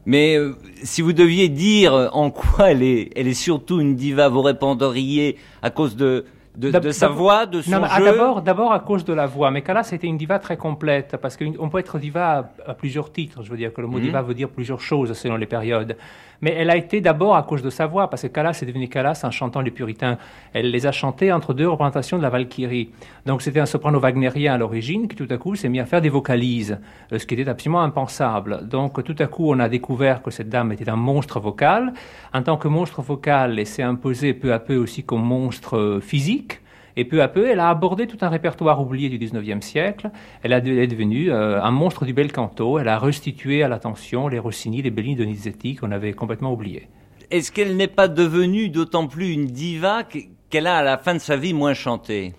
Mais 0.04 0.36
euh, 0.36 0.56
si 0.82 1.00
vous 1.00 1.12
deviez 1.12 1.48
dire 1.48 2.10
en 2.12 2.30
quoi 2.30 2.70
elle 2.72 2.82
est, 2.82 3.10
elle 3.16 3.28
est 3.28 3.34
surtout 3.34 3.80
une 3.80 3.94
diva, 3.94 4.28
vous 4.28 4.42
répondriez 4.42 5.36
à 5.62 5.70
cause 5.70 5.96
de 5.96 6.24
de, 6.56 6.90
sa 6.90 7.08
voix, 7.08 7.46
de 7.46 7.62
son 7.62 7.70
Non, 7.70 7.86
jeu 7.86 8.04
D'abord, 8.04 8.42
d'abord 8.42 8.72
à 8.72 8.80
cause 8.80 9.06
de 9.06 9.14
la 9.14 9.24
voix. 9.26 9.50
Mais 9.50 9.62
Calas 9.62 9.88
était 9.92 10.06
une 10.06 10.18
diva 10.18 10.38
très 10.38 10.58
complète 10.58 11.16
parce 11.22 11.38
qu'on 11.38 11.70
peut 11.70 11.78
être 11.78 11.98
diva 11.98 12.52
à, 12.66 12.70
à 12.72 12.74
plusieurs 12.74 13.10
titres. 13.10 13.42
Je 13.42 13.50
veux 13.50 13.56
dire 13.56 13.72
que 13.72 13.80
le 13.80 13.86
mot 13.86 13.96
Mhm. 13.96 14.04
diva 14.04 14.20
veut 14.20 14.34
dire 14.34 14.50
plusieurs 14.50 14.80
choses 14.80 15.14
selon 15.14 15.36
les 15.36 15.46
périodes. 15.46 15.96
Mais 16.42 16.54
elle 16.56 16.70
a 16.70 16.76
été 16.76 17.00
d'abord 17.00 17.36
à 17.36 17.44
cause 17.44 17.62
de 17.62 17.70
sa 17.70 17.86
voix 17.86 18.10
parce 18.10 18.22
que 18.22 18.26
Calas 18.26 18.58
est 18.62 18.66
devenue 18.66 18.88
Calas 18.88 19.22
en 19.24 19.30
chantant 19.30 19.60
les 19.60 19.70
puritains. 19.70 20.18
Elle 20.52 20.70
les 20.70 20.86
a 20.86 20.92
chantés 20.92 21.32
entre 21.32 21.54
deux 21.54 21.68
représentations 21.68 22.18
de 22.18 22.22
la 22.22 22.30
Valkyrie. 22.30 22.90
Donc 23.26 23.42
c'était 23.42 23.60
un 23.60 23.66
soprano 23.66 24.00
wagnérien 24.00 24.54
à 24.54 24.58
l'origine 24.58 25.06
qui 25.06 25.14
tout 25.14 25.28
à 25.30 25.38
coup 25.38 25.54
s'est 25.54 25.68
mis 25.68 25.78
à 25.78 25.86
faire 25.86 26.00
des 26.00 26.08
vocalises, 26.08 26.78
euh, 27.12 27.18
ce 27.18 27.26
qui 27.26 27.34
était 27.34 27.48
absolument 27.48 27.82
impensable. 27.82 28.68
Donc 28.68 29.02
tout 29.04 29.16
à 29.20 29.26
coup 29.26 29.52
on 29.52 29.60
a 29.60 29.68
découvert 29.68 30.20
que 30.20 30.32
cette 30.32 30.48
dame 30.48 30.72
était 30.72 30.90
un 30.90 30.96
monstre 30.96 31.38
vocal. 31.38 31.92
En 32.34 32.42
tant 32.42 32.56
que 32.56 32.66
monstre 32.66 33.02
vocal, 33.02 33.58
elle 33.58 33.66
s'est 33.66 33.82
imposée 33.82 34.34
peu 34.34 34.52
à 34.52 34.58
peu 34.58 34.76
aussi 34.76 35.04
comme 35.04 35.22
monstre 35.22 35.78
euh, 35.78 36.00
physique. 36.00 36.61
Et 36.96 37.04
peu 37.04 37.22
à 37.22 37.28
peu, 37.28 37.48
elle 37.48 37.60
a 37.60 37.68
abordé 37.70 38.06
tout 38.06 38.18
un 38.20 38.28
répertoire 38.28 38.80
oublié 38.80 39.08
du 39.08 39.18
19e 39.18 39.60
siècle. 39.62 40.10
Elle, 40.42 40.52
est 40.52 40.86
devenue 40.86 41.30
euh, 41.30 41.62
un 41.62 41.70
monstre 41.70 42.04
du 42.04 42.12
bel 42.12 42.30
canto. 42.32 42.78
Elle 42.78 42.88
a 42.88 42.98
restitué 42.98 43.62
à 43.62 43.68
l'attention 43.68 44.28
les 44.28 44.38
Rossini, 44.38 44.82
les 44.82 44.90
Bellini, 44.90 45.16
Donizetti 45.16 45.76
qu'on 45.76 45.90
avait 45.90 46.12
complètement 46.12 46.52
oubliés. 46.52 46.88
Est-ce 47.30 47.50
qu'elle 47.50 47.76
n'est 47.76 47.86
pas 47.88 48.08
devenue 48.08 48.68
d'autant 48.68 49.06
plus 49.06 49.32
une 49.32 49.46
diva 49.46 50.04
qu- 50.04 50.28
qu'elle 50.50 50.66
a 50.66 50.76
à 50.76 50.82
la 50.82 50.98
fin 50.98 51.14
de 51.14 51.18
sa 51.18 51.36
vie 51.36 51.54
moins 51.54 51.72
chanté 51.72 52.34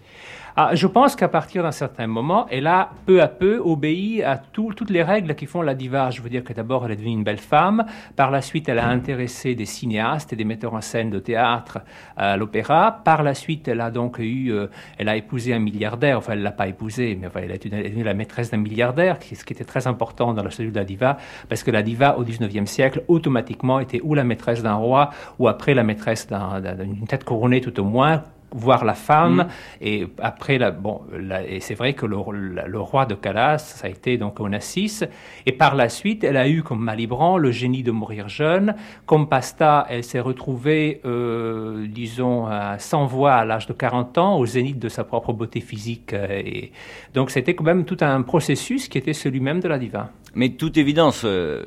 Ah, 0.55 0.75
je 0.75 0.85
pense 0.85 1.15
qu'à 1.15 1.27
partir 1.29 1.63
d'un 1.63 1.71
certain 1.71 2.05
moment, 2.05 2.45
elle 2.51 2.67
a 2.67 2.91
peu 3.07 3.23
à 3.23 3.27
peu 3.27 3.57
obéi 3.57 4.21
à 4.21 4.37
tout- 4.37 4.71
toutes 4.75 4.91
les 4.91 5.01
règles 5.01 5.33
qui 5.33 5.47
font 5.47 5.63
la 5.63 5.73
diva. 5.73 6.11
Je 6.11 6.21
veux 6.21 6.29
dire 6.29 6.43
que 6.43 6.53
d'abord, 6.53 6.85
elle 6.85 6.91
est 6.91 6.95
devenue 6.95 7.13
une 7.13 7.23
belle 7.23 7.39
femme. 7.39 7.85
Par 8.15 8.29
la 8.29 8.41
suite, 8.43 8.69
elle 8.69 8.77
a 8.77 8.87
intéressé 8.87 9.55
des 9.55 9.65
cinéastes 9.65 10.31
et 10.31 10.35
des 10.35 10.43
metteurs 10.45 10.75
en 10.75 10.81
scène 10.81 11.09
de 11.09 11.17
théâtre 11.17 11.79
à 12.17 12.37
l'opéra. 12.37 13.01
Par 13.03 13.23
la 13.23 13.33
suite, 13.33 13.67
elle 13.67 13.81
a 13.81 13.89
donc 13.89 14.19
eu, 14.19 14.51
euh, 14.51 14.67
elle 14.99 15.09
a 15.09 15.15
épousé 15.15 15.55
un 15.55 15.59
milliardaire. 15.59 16.19
Enfin, 16.19 16.33
elle 16.33 16.43
l'a 16.43 16.51
pas 16.51 16.67
épousé, 16.67 17.17
mais 17.19 17.25
enfin, 17.25 17.39
elle 17.43 17.51
est 17.51 17.67
devenue 17.67 18.03
la 18.03 18.13
maîtresse 18.13 18.51
d'un 18.51 18.57
milliardaire, 18.57 19.17
ce 19.23 19.43
qui 19.43 19.53
était 19.53 19.63
très 19.63 19.87
important 19.87 20.35
dans 20.35 20.43
la 20.43 20.51
statut 20.51 20.69
de 20.69 20.77
la 20.77 20.85
diva, 20.85 21.17
parce 21.49 21.63
que 21.63 21.71
la 21.71 21.81
diva 21.81 22.15
au 22.19 22.23
19e 22.23 22.67
siècle, 22.67 23.03
automatiquement, 23.07 23.79
était 23.79 24.01
ou 24.03 24.13
la 24.13 24.23
maîtresse 24.23 24.61
d'un 24.61 24.75
roi, 24.75 25.09
ou 25.39 25.47
après 25.47 25.73
la 25.73 25.83
maîtresse 25.83 26.27
d'un- 26.27 26.61
d'un- 26.61 26.75
d'une 26.75 27.07
tête 27.07 27.23
couronnée 27.23 27.59
tout 27.59 27.79
au 27.79 27.85
moins, 27.85 28.21
voir 28.53 28.85
la 28.85 28.93
femme 28.93 29.35
Mm. 29.35 29.47
et 29.81 30.07
après 30.19 30.57
la, 30.57 30.71
bon 30.71 31.01
la- 31.11 31.43
et 31.47 31.59
c'est 31.59 31.73
vrai 31.75 31.93
que 31.93 32.05
le, 32.05 32.17
la- 32.53 32.67
le 32.67 32.79
roi 32.79 33.05
de 33.05 33.15
Calas 33.15 33.57
ça 33.59 33.87
a 33.87 33.89
été 33.89 34.17
donc 34.17 34.39
Onassis. 34.39 35.01
Et 35.45 35.51
par 35.51 35.75
la 35.75 35.89
suite 35.89 36.23
elle 36.23 36.37
a 36.37 36.47
eu 36.47 36.63
comme 36.63 36.79
Malibran 36.81 37.37
le 37.37 37.51
génie 37.51 37.83
de 37.83 37.91
mourir 37.91 38.29
jeune. 38.29 38.75
Comme 39.05 39.27
Pasta 39.27 39.85
elle 39.89 40.03
s'est 40.03 40.19
retrouvée 40.19 41.01
euh, 41.05 41.85
disons 41.87 42.47
100 42.77 43.05
voix 43.07 43.33
à 43.33 43.45
l'âge 43.45 43.67
de 43.67 43.73
40 43.73 44.17
ans 44.17 44.37
au 44.37 44.45
zénith 44.45 44.79
de 44.79 44.89
sa 44.89 45.03
propre 45.03 45.33
beauté 45.33 45.59
physique 45.61 46.13
euh, 46.13 46.27
et 46.29 46.71
donc 47.13 47.29
c'était 47.31 47.53
quand 47.55 47.63
même 47.63 47.85
tout 47.85 47.97
un 48.01 48.21
processus 48.21 48.87
qui 48.87 48.97
était 48.97 49.13
celui 49.13 49.39
même 49.39 49.59
de 49.59 49.67
la 49.67 49.77
diva. 49.79 50.09
Mais 50.35 50.49
de 50.49 50.55
toute 50.55 50.77
évidence, 50.77 51.21
euh, 51.25 51.63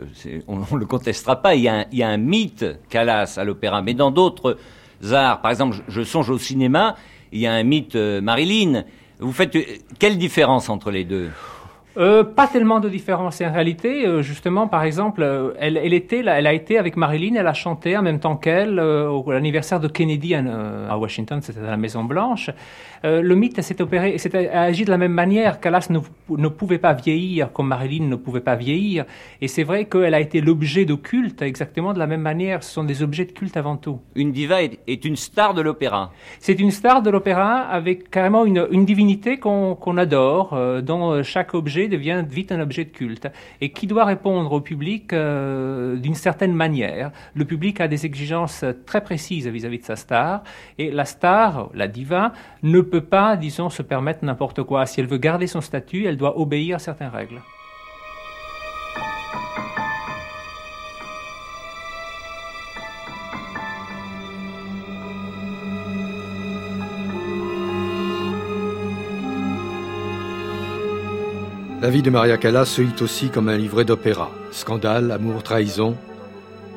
on 0.48 0.56
ne 0.56 0.78
le 0.80 0.86
contestera 0.86 1.40
pas, 1.40 1.54
il 1.54 1.62
y, 1.62 1.68
a 1.68 1.74
un, 1.80 1.84
il 1.92 1.98
y 1.98 2.02
a 2.02 2.08
un 2.08 2.16
mythe 2.16 2.64
Calas 2.90 3.36
à 3.40 3.44
l'opéra, 3.44 3.80
mais 3.80 3.94
dans 3.94 4.10
d'autres 4.10 4.56
arts, 5.12 5.40
par 5.40 5.50
exemple, 5.50 5.76
je, 5.88 6.02
songe 6.02 6.30
au 6.30 6.38
cinéma, 6.38 6.96
il 7.32 7.40
y 7.40 7.46
a 7.46 7.52
un 7.52 7.62
mythe 7.62 7.96
euh, 7.96 8.20
Marilyn. 8.20 8.84
Vous 9.18 9.32
faites 9.32 9.56
euh, 9.56 9.62
quelle 9.98 10.18
différence 10.18 10.68
entre 10.68 10.90
les 10.90 11.04
deux? 11.04 11.30
Euh, 11.98 12.24
pas 12.24 12.46
tellement 12.46 12.78
de 12.80 12.90
différence. 12.90 13.40
Et 13.40 13.46
en 13.46 13.52
réalité, 13.52 14.06
euh, 14.06 14.20
justement, 14.20 14.68
par 14.68 14.82
exemple, 14.84 15.22
euh, 15.22 15.52
elle, 15.58 15.78
elle 15.78 15.94
était, 15.94 16.20
là, 16.22 16.38
elle 16.38 16.46
a 16.46 16.52
été 16.52 16.76
avec 16.76 16.94
Marilyn, 16.96 17.36
elle 17.36 17.46
a 17.46 17.54
chanté 17.54 17.96
en 17.96 18.02
même 18.02 18.20
temps 18.20 18.36
qu'elle 18.36 18.78
euh, 18.78 19.08
au- 19.08 19.32
l'anniversaire 19.32 19.80
de 19.80 19.88
Kennedy 19.88 20.34
à, 20.34 20.40
euh, 20.40 20.90
à 20.90 20.98
Washington, 20.98 21.40
c'était 21.40 21.60
à 21.60 21.70
la 21.70 21.76
Maison 21.78 22.04
Blanche. 22.04 22.50
Le 23.04 23.34
mythe 23.36 23.60
s'est 23.62 23.80
opéré, 23.80 24.18
s'est 24.18 24.48
agi 24.48 24.84
de 24.84 24.90
la 24.90 24.98
même 24.98 25.12
manière. 25.12 25.60
Calas 25.60 25.86
ne, 25.90 26.00
ne 26.36 26.48
pouvait 26.48 26.78
pas 26.78 26.92
vieillir 26.92 27.52
comme 27.52 27.68
Marilyn 27.68 28.08
ne 28.08 28.16
pouvait 28.16 28.40
pas 28.40 28.56
vieillir. 28.56 29.04
Et 29.40 29.46
c'est 29.46 29.62
vrai 29.62 29.84
qu'elle 29.84 30.12
a 30.12 30.18
été 30.18 30.40
l'objet 30.40 30.84
de 30.86 30.94
culte 30.96 31.40
exactement 31.40 31.92
de 31.92 32.00
la 32.00 32.08
même 32.08 32.22
manière. 32.22 32.64
Ce 32.64 32.72
sont 32.72 32.82
des 32.82 33.04
objets 33.04 33.24
de 33.24 33.30
culte 33.30 33.56
avant 33.56 33.76
tout. 33.76 34.00
Une 34.16 34.32
diva 34.32 34.60
est, 34.64 34.80
est 34.88 35.04
une 35.04 35.14
star 35.14 35.54
de 35.54 35.60
l'opéra. 35.62 36.10
C'est 36.40 36.58
une 36.58 36.72
star 36.72 37.00
de 37.00 37.10
l'opéra 37.10 37.58
avec 37.60 38.10
carrément 38.10 38.44
une, 38.44 38.66
une 38.72 38.84
divinité 38.84 39.36
qu'on 39.38 39.76
qu'on 39.76 39.98
adore, 39.98 40.58
dont 40.82 41.22
chaque 41.22 41.54
objet 41.54 41.85
devient 41.88 42.24
vite 42.28 42.52
un 42.52 42.60
objet 42.60 42.84
de 42.84 42.90
culte, 42.90 43.28
et 43.60 43.70
qui 43.70 43.86
doit 43.86 44.04
répondre 44.04 44.52
au 44.52 44.60
public 44.60 45.12
euh, 45.12 45.96
d'une 45.96 46.14
certaine 46.14 46.52
manière? 46.52 47.12
Le 47.34 47.44
public 47.44 47.80
a 47.80 47.88
des 47.88 48.06
exigences 48.06 48.64
très 48.86 49.02
précises 49.02 49.46
vis-à-vis 49.46 49.78
de 49.78 49.84
sa 49.84 49.96
star, 49.96 50.42
et 50.78 50.90
la 50.90 51.04
star, 51.04 51.70
la 51.74 51.88
diva, 51.88 52.32
ne 52.62 52.80
peut 52.80 53.00
pas, 53.04 53.36
disons, 53.36 53.70
se 53.70 53.82
permettre 53.82 54.24
n'importe 54.24 54.62
quoi. 54.62 54.86
Si 54.86 55.00
elle 55.00 55.06
veut 55.06 55.18
garder 55.18 55.46
son 55.46 55.60
statut, 55.60 56.06
elle 56.06 56.16
doit 56.16 56.38
obéir 56.38 56.76
à 56.76 56.78
certaines 56.78 57.08
règles. 57.08 57.40
La 71.82 71.90
vie 71.90 72.00
de 72.00 72.08
Maria 72.08 72.38
Callas 72.38 72.64
se 72.64 72.80
lit 72.80 73.02
aussi 73.02 73.28
comme 73.28 73.50
un 73.50 73.56
livret 73.58 73.84
d'opéra. 73.84 74.30
Scandale, 74.50 75.10
amour, 75.10 75.42
trahison. 75.42 75.94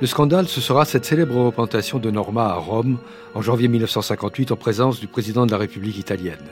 Le 0.01 0.07
scandale, 0.07 0.49
ce 0.49 0.59
sera 0.59 0.83
cette 0.83 1.05
célèbre 1.05 1.37
représentation 1.37 1.99
de 1.99 2.11
Norma 2.11 2.47
à 2.47 2.55
Rome 2.55 2.97
en 3.33 3.41
janvier 3.41 3.69
1958 3.69 4.51
en 4.51 4.57
présence 4.57 4.99
du 4.99 5.07
président 5.07 5.45
de 5.45 5.51
la 5.51 5.57
République 5.57 5.97
italienne. 5.97 6.45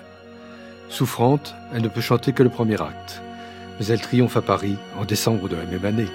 Souffrante, 0.87 1.55
elle 1.73 1.81
ne 1.81 1.89
peut 1.89 1.99
chanter 1.99 2.31
que 2.31 2.41
le 2.41 2.49
premier 2.49 2.81
acte. 2.81 3.21
Mais 3.79 3.87
elle 3.87 3.99
triomphe 3.99 4.37
à 4.37 4.41
Paris 4.41 4.77
en 4.97 5.03
décembre 5.03 5.49
de 5.49 5.57
la 5.57 5.65
même 5.65 5.83
année. 5.83 6.07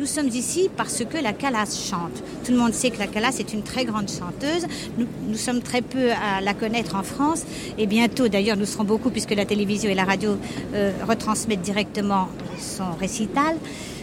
Nous 0.00 0.06
sommes 0.06 0.28
ici 0.28 0.70
parce 0.78 1.04
que 1.04 1.22
la 1.22 1.34
Calas 1.34 1.78
chante. 1.90 2.22
Tout 2.42 2.52
le 2.52 2.56
monde 2.56 2.72
sait 2.72 2.88
que 2.88 2.98
la 2.98 3.06
Calas 3.06 3.36
est 3.38 3.52
une 3.52 3.62
très 3.62 3.84
grande 3.84 4.08
chanteuse. 4.08 4.66
Nous, 4.96 5.36
sommes 5.36 5.60
très 5.60 5.82
peu 5.82 6.10
à 6.12 6.40
la 6.40 6.54
connaître 6.54 6.94
en 6.96 7.02
France. 7.02 7.42
Et 7.76 7.86
bientôt, 7.86 8.26
d'ailleurs, 8.28 8.56
nous 8.56 8.64
serons 8.64 8.84
beaucoup 8.84 9.10
puisque 9.10 9.32
la 9.34 9.44
télévision 9.44 9.90
et 9.90 9.94
la 9.94 10.04
radio 10.06 10.38
euh, 10.72 10.92
retransmettent 11.06 11.60
directement 11.60 12.28
son 12.58 12.92
récital. 12.98 13.58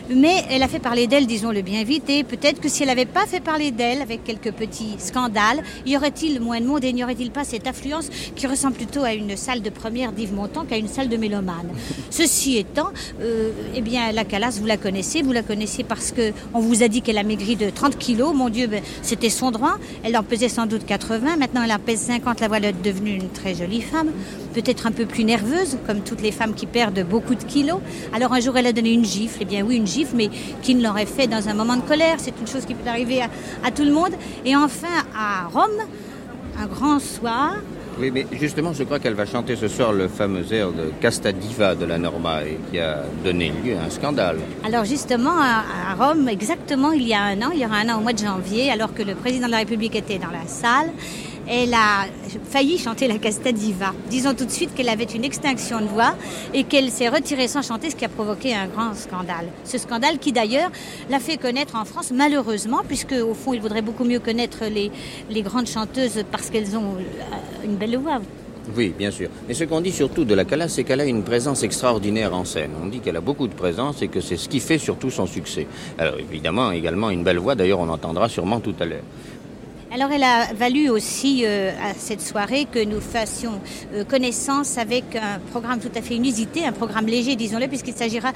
Mais 0.10 0.44
elle 0.50 0.64
a 0.64 0.68
fait 0.68 0.80
parler 0.80 1.08
d'elle, 1.08 1.28
disons-le 1.28 1.62
bien 1.62 1.84
vite, 1.84 2.10
et 2.10 2.24
peut-être 2.24 2.62
que 2.62 2.70
si 2.70 2.84
elle 2.84 2.90
n'avait 2.90 3.06
pas 3.06 3.26
fait 3.26 3.42
parler 3.42 3.72
d'elle 3.72 4.02
avec 4.02 4.24
quelques 4.24 4.54
petits 4.54 4.96
scandales, 5.00 5.62
y 5.86 5.98
aurait-il 5.98 6.40
moins 6.40 6.62
de 6.62 6.66
monde 6.66 6.84
et 6.84 6.94
n'y 6.94 7.04
aurait-il 7.04 7.32
pas 7.32 7.44
cette 7.44 7.68
affluence 7.68 8.10
qui 8.36 8.48
ressemble 8.48 8.76
plutôt 8.76 9.04
à 9.04 9.14
une 9.14 9.36
salle 9.36 9.62
de 9.62 9.70
première 9.70 10.14
d'Yves 10.14 10.34
Montand 10.34 10.66
qu'à 10.66 10.78
une 10.78 10.88
salle 10.88 11.10
de 11.10 11.18
mélomane? 11.18 11.70
Ceci 12.10 12.58
étant, 12.58 12.90
euh, 13.22 13.52
eh 13.76 13.82
bien, 13.82 14.12
la 14.14 14.24
Calas, 14.24 14.58
vous 14.60 14.66
la 14.66 14.78
connaissez, 14.78 15.22
vous 15.22 15.34
la 15.34 15.44
connaissez 15.44 15.84
parce 15.84 16.12
que 16.12 16.32
on 16.54 16.60
vous 16.60 16.84
a 16.84 16.88
dit 16.88 17.02
qu'elle 17.02 17.18
a 17.18 17.24
maigri 17.24 17.56
de 17.56 17.70
30 17.70 17.98
kilos. 17.98 18.34
Mon 18.34 18.50
Dieu, 18.50 18.68
ben, 18.68 18.82
c'était 19.02 19.30
son 19.30 19.52
droit. 19.52 19.78
Elle 20.04 20.16
en 20.18 20.24
pesait 20.24 20.50
sans 20.50 20.68
doute 20.68 20.86
80. 20.86 21.36
Maintenant, 21.38 21.64
elle 21.64 21.72
en 21.74 21.80
pèse 21.80 22.00
50. 22.00 22.40
La 22.40 22.48
voilà 22.48 22.72
devenue 22.72 23.16
une 23.16 23.30
très 23.30 23.56
jolie 23.56 23.82
femme. 23.82 24.12
Peut-être 24.58 24.88
un 24.88 24.92
peu 24.92 25.06
plus 25.06 25.24
nerveuse, 25.24 25.78
comme 25.86 26.00
toutes 26.02 26.24
les 26.24 26.32
femmes 26.32 26.56
qui 26.56 26.66
perdent 26.66 27.06
beaucoup 27.08 27.36
de 27.36 27.44
kilos. 27.44 27.80
Alors 28.12 28.34
un 28.34 28.40
jour, 28.40 28.58
elle 28.58 28.66
a 28.66 28.74
donné 28.74 28.92
une 28.92 29.06
gifle. 29.06 29.38
Eh 29.42 29.46
bien 29.46 29.64
oui, 29.64 29.76
une 29.76 29.86
gifle, 29.86 30.16
mais 30.16 30.32
qui 30.64 30.74
ne 30.74 30.82
l'aurait 30.84 31.06
fait 31.06 31.28
dans 31.28 31.48
un 31.48 31.54
moment 31.54 31.76
de 31.76 31.84
colère 31.84 32.16
C'est 32.18 32.34
une 32.42 32.48
chose 32.48 32.66
qui 32.66 32.74
peut 32.74 32.90
arriver 32.90 33.22
à, 33.22 33.30
à 33.64 33.70
tout 33.70 33.84
le 33.84 33.92
monde. 33.92 34.14
Et 34.46 34.56
enfin, 34.56 34.88
à 35.16 35.46
Rome, 35.48 35.78
un 36.60 36.66
grand 36.66 37.00
soir, 37.00 37.58
Oui, 38.00 38.10
mais 38.12 38.26
justement, 38.32 38.74
je 38.74 38.84
crois 38.84 38.98
qu'elle 38.98 39.14
va 39.14 39.28
chanter 39.28 39.56
ce 39.56 39.68
soir 39.68 39.94
le 39.94 40.08
fameux 40.08 40.52
air 40.52 40.72
de 40.72 40.92
Casta 41.02 41.32
Diva 41.32 41.76
de 41.76 41.86
la 41.86 42.00
Norma 42.00 42.44
et 42.44 42.58
qui 42.72 42.80
a 42.80 43.04
donné 43.24 43.52
lieu 43.64 43.76
à 43.78 43.84
un 43.86 43.90
scandale. 43.92 44.38
Alors 44.66 44.86
justement, 44.86 45.38
à, 45.40 45.64
à 45.92 45.94
Rome, 46.04 46.28
exactement 46.30 46.92
il 46.94 47.08
y 47.08 47.14
a 47.14 47.22
un 47.22 47.40
an, 47.44 47.50
il 47.54 47.60
y 47.60 47.66
aura 47.66 47.78
un 47.78 47.90
an 47.90 47.98
au 48.00 48.02
mois 48.02 48.14
de 48.14 48.20
janvier, 48.20 48.72
alors 48.72 48.92
que 48.96 49.04
le 49.04 49.14
président 49.14 49.46
de 49.46 49.52
la 49.52 49.58
République 49.60 49.96
était 49.96 50.18
dans 50.18 50.32
la 50.32 50.48
salle, 50.48 50.90
elle 51.50 51.74
a 51.74 52.06
failli 52.50 52.78
chanter 52.78 53.08
la 53.08 53.18
Casta 53.18 53.52
Diva. 53.52 53.94
Disons 54.10 54.34
tout 54.34 54.46
de 54.46 54.52
suite 54.52 54.74
qu'elle 54.76 54.90
avait 54.90 55.06
une 55.06 55.24
extinction 55.24 55.80
de 55.80 55.86
voix 55.86 56.16
et 56.54 56.64
qu'elle 56.64 56.92
s'est 56.92 57.10
retirée 57.10 57.48
sans 57.48 57.62
chanter, 57.62 57.90
ce 57.90 57.96
qui 57.96 58.06
a 58.06 58.10
provoqué 58.10 58.54
un 58.54 58.68
grand 58.68 58.94
scandale. 58.94 59.48
Ce 59.64 59.78
scandale 59.78 60.20
qui 60.20 60.32
d'ailleurs 60.32 60.72
l'a 61.10 61.20
fait 61.20 61.38
connaître 61.38 61.76
en 61.76 61.86
France, 61.86 62.12
malheureusement, 62.14 62.82
puisque 62.88 63.14
au 63.14 63.34
fond 63.34 63.54
il 63.54 63.62
vaudrait 63.62 63.82
beaucoup 63.82 64.04
mieux 64.04 64.20
connaître 64.20 64.64
les, 64.66 64.92
grandes 65.42 65.68
chanteuses 65.68 66.24
parce 66.32 66.50
qu'elles 66.50 66.76
ont 66.76 66.96
euh, 66.96 67.66
une 67.66 67.76
belle 67.76 67.98
voix. 67.98 68.20
Oui, 68.76 68.94
bien 68.98 69.12
sûr. 69.12 69.30
Mais 69.48 69.54
ce 69.54 69.64
qu'on 69.64 69.80
dit 69.80 69.94
surtout 69.94 70.26
de 70.26 70.34
la 70.36 70.44
Cala, 70.44 70.68
c'est 70.68 70.84
qu'elle 70.84 71.00
a 71.00 71.06
une 71.06 71.24
présence 71.24 71.64
extraordinaire 71.64 72.36
en 72.36 72.44
scène. 72.44 72.72
On 72.84 72.88
dit 72.88 73.00
qu'elle 73.00 73.16
a 73.16 73.22
beaucoup 73.22 73.48
de 73.48 73.54
présence 73.54 74.02
et 74.02 74.10
que 74.10 74.20
c'est 74.20 74.36
ce 74.36 74.50
qui 74.50 74.60
fait 74.60 74.78
surtout 74.78 75.10
son 75.10 75.26
succès. 75.26 75.68
Alors 75.98 76.20
évidemment, 76.20 76.72
également 76.72 77.10
une 77.10 77.24
belle 77.24 77.38
voix, 77.38 77.56
d'ailleurs 77.56 77.80
on 77.80 77.88
entendra 77.88 78.28
sûrement 78.28 78.60
tout 78.60 78.76
à 78.82 78.86
l'heure. 78.86 79.04
Alors 79.90 80.12
elle 80.12 80.24
a 80.24 80.54
valu 80.54 80.90
aussi 80.90 81.44
euh, 81.46 81.72
à 81.82 81.94
cette 81.94 82.22
soirée 82.22 82.68
que 82.70 82.84
nous 82.84 83.00
fassions 83.00 83.62
euh, 83.94 84.04
connaissance 84.04 84.78
avec 84.78 85.16
un 85.16 85.40
programme 85.52 85.80
tout 85.80 85.92
à 85.96 86.02
fait 86.02 86.16
inusité, 86.16 86.66
un 86.66 86.74
programme 86.74 87.06
léger, 87.06 87.38
disons-le, 87.38 87.68
puisqu'il 87.70 87.94
s'agira 87.94 88.34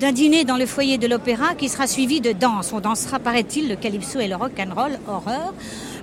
d'un 0.00 0.12
dîner 0.12 0.44
dans 0.44 0.56
le 0.56 0.64
foyer 0.64 0.96
de 0.96 1.06
l'opéra 1.06 1.54
qui 1.54 1.68
sera 1.68 1.86
suivi 1.86 2.22
de 2.22 2.32
danse. 2.32 2.72
On 2.72 2.80
dansera, 2.80 3.18
paraît-il, 3.18 3.68
le 3.68 3.76
calypso 3.76 4.18
et 4.18 4.28
le 4.28 4.36
rock 4.36 4.52
and 4.58 4.74
roll, 4.74 4.98
horreur. 5.06 5.52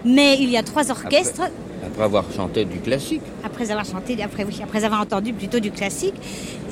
Mais 0.06 0.38
il 0.40 0.52
y 0.52 0.57
a 0.57 0.61
trois 0.61 0.91
orchestres. 0.91 1.49
Après 1.84 2.03
avoir 2.03 2.32
chanté 2.32 2.64
du 2.64 2.80
classique. 2.80 3.23
après 3.44 3.72
avoir 3.72 3.86
chanté, 3.86 4.22
après, 4.22 4.44
oui, 4.44 4.60
après 4.64 4.84
avoir 4.86 5.02
entendu 5.02 5.34
plutôt 5.34 5.60
du 5.60 5.72
classique. 5.72 6.14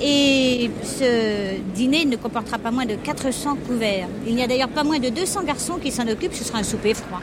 Et 0.01 0.69
ce 0.83 1.59
dîner 1.73 2.05
ne 2.05 2.15
comportera 2.15 2.59
pas 2.59 2.69
moins 2.69 2.85
de 2.85 2.93
400 2.93 3.57
couverts. 3.67 4.07
Il 4.27 4.35
n'y 4.35 4.43
a 4.43 4.47
d'ailleurs 4.47 4.69
pas 4.69 4.83
moins 4.83 4.99
de 4.99 5.09
200 5.09 5.43
garçons 5.45 5.77
qui 5.81 5.91
s'en 5.91 6.07
occupent, 6.07 6.35
ce 6.35 6.43
sera 6.43 6.59
un 6.59 6.63
souper 6.63 6.93
froid. 6.93 7.21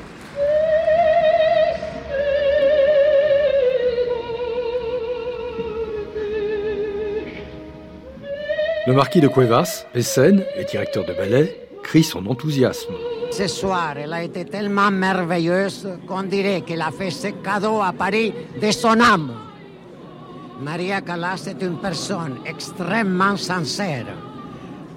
Le 8.87 8.93
marquis 8.93 9.21
de 9.21 9.27
Cuevas, 9.27 9.85
mécène 9.97 10.45
et 10.57 10.65
directeur 10.65 11.05
de 11.05 11.13
ballet, 11.13 11.69
crie 11.83 12.05
son 12.05 12.25
enthousiasme. 12.27 12.95
Ce 13.33 13.49
soir, 13.49 13.95
elle 13.97 14.13
a 14.13 14.23
été 14.23 14.45
tellement 14.45 14.93
merveilleuse 14.93 15.89
qu'on 16.07 16.23
dirait 16.23 16.61
qu'elle 16.61 16.83
a 16.83 16.93
fait 16.93 17.11
ce 17.11 17.29
cadeau 17.43 17.83
à 17.83 17.93
Paris 17.93 18.33
de 18.63 18.71
son 18.71 19.01
âme. 19.01 19.33
Maria 20.61 21.01
Callas 21.01 21.49
est 21.49 21.61
une 21.63 21.79
personne 21.79 22.39
extrêmement 22.47 23.37
sincère, 23.37 24.07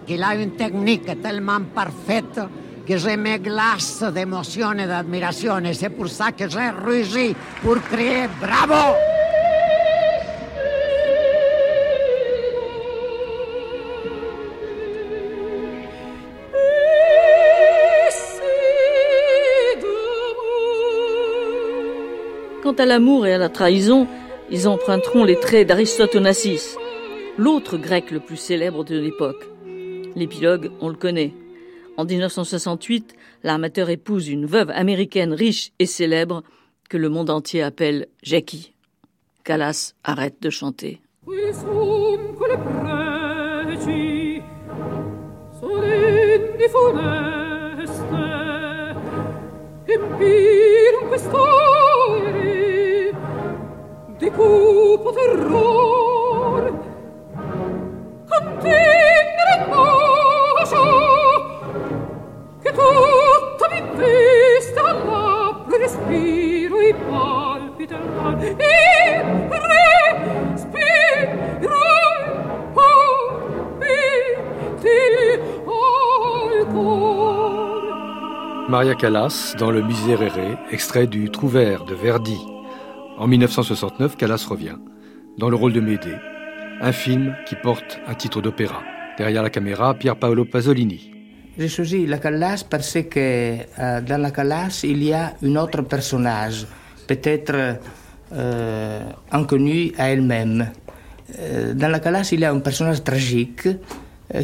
qu'il 0.05 0.21
a 0.21 0.35
une 0.35 0.51
technique 0.51 1.19
tellement 1.23 1.61
parfaite 1.73 2.39
que 2.87 2.95
je 2.95 3.17
me 3.17 3.37
glace 3.37 4.03
d'émotion 4.13 4.73
et 4.73 4.85
d'admiration. 4.85 5.57
Et 5.65 5.73
c'est 5.73 5.89
pour 5.89 6.09
ça 6.09 6.31
que 6.31 6.47
j'ai 6.47 6.69
rugi 6.85 7.35
pour 7.63 7.81
crier 7.81 8.27
bravo! 8.39 8.95
Quant 22.69 22.83
à 22.83 22.85
l'amour 22.85 23.25
et 23.25 23.33
à 23.33 23.39
la 23.39 23.49
trahison, 23.49 24.05
ils 24.51 24.67
emprunteront 24.67 25.23
les 25.23 25.39
traits 25.39 25.67
d'Aristote 25.67 26.13
Onassis, 26.13 26.75
l'autre 27.35 27.79
grec 27.79 28.11
le 28.11 28.19
plus 28.19 28.37
célèbre 28.37 28.83
de 28.83 28.95
l'époque. 28.95 29.43
L'épilogue, 30.15 30.69
on 30.79 30.87
le 30.87 30.93
connaît. 30.93 31.33
En 31.97 32.05
1968, 32.05 33.15
l'armateur 33.41 33.89
épouse 33.89 34.27
une 34.27 34.45
veuve 34.45 34.69
américaine 34.69 35.33
riche 35.33 35.71
et 35.79 35.87
célèbre 35.87 36.43
que 36.89 36.97
le 36.97 37.09
monde 37.09 37.31
entier 37.31 37.63
appelle 37.63 38.05
Jackie. 38.21 38.73
Callas 39.43 39.95
arrête 40.03 40.39
de 40.39 40.51
chanter. 40.51 41.01
Maria 78.67 78.95
Callas 78.95 79.55
dans 79.57 79.71
le 79.71 79.81
Miserere, 79.81 80.57
extrait 80.71 81.07
du 81.07 81.31
Trouvère 81.31 81.85
de 81.85 81.95
Verdi. 81.95 82.58
En 83.19 83.27
1969, 83.27 84.15
Callas 84.15 84.45
revient, 84.49 84.77
dans 85.37 85.49
le 85.49 85.57
rôle 85.57 85.73
de 85.73 85.81
Médée, 85.81 86.15
un 86.79 86.93
film 86.93 87.35
qui 87.45 87.55
porte 87.55 87.99
un 88.07 88.13
titre 88.13 88.41
d'opéra. 88.41 88.81
Derrière 89.17 89.43
la 89.43 89.49
caméra, 89.49 89.93
Pier 89.93 90.13
Paolo 90.17 90.45
Pasolini. 90.45 91.11
J'ai 91.57 91.67
choisi 91.67 92.05
la 92.05 92.19
Callas 92.19 92.63
parce 92.69 92.97
que 93.09 93.57
euh, 93.77 93.99
dans 93.99 94.21
la 94.21 94.31
Callas, 94.31 94.79
il 94.85 95.03
y 95.03 95.11
a 95.11 95.33
un 95.43 95.55
autre 95.57 95.81
personnage, 95.81 96.65
peut-être 97.07 97.77
euh, 98.31 99.01
inconnu 99.33 99.91
à 99.97 100.11
elle-même. 100.11 100.71
Euh, 101.39 101.73
dans 101.73 101.89
la 101.89 101.99
Callas, 101.99 102.29
il 102.31 102.39
y 102.39 102.45
a 102.45 102.53
un 102.53 102.59
personnage 102.61 103.03
tragique 103.03 103.67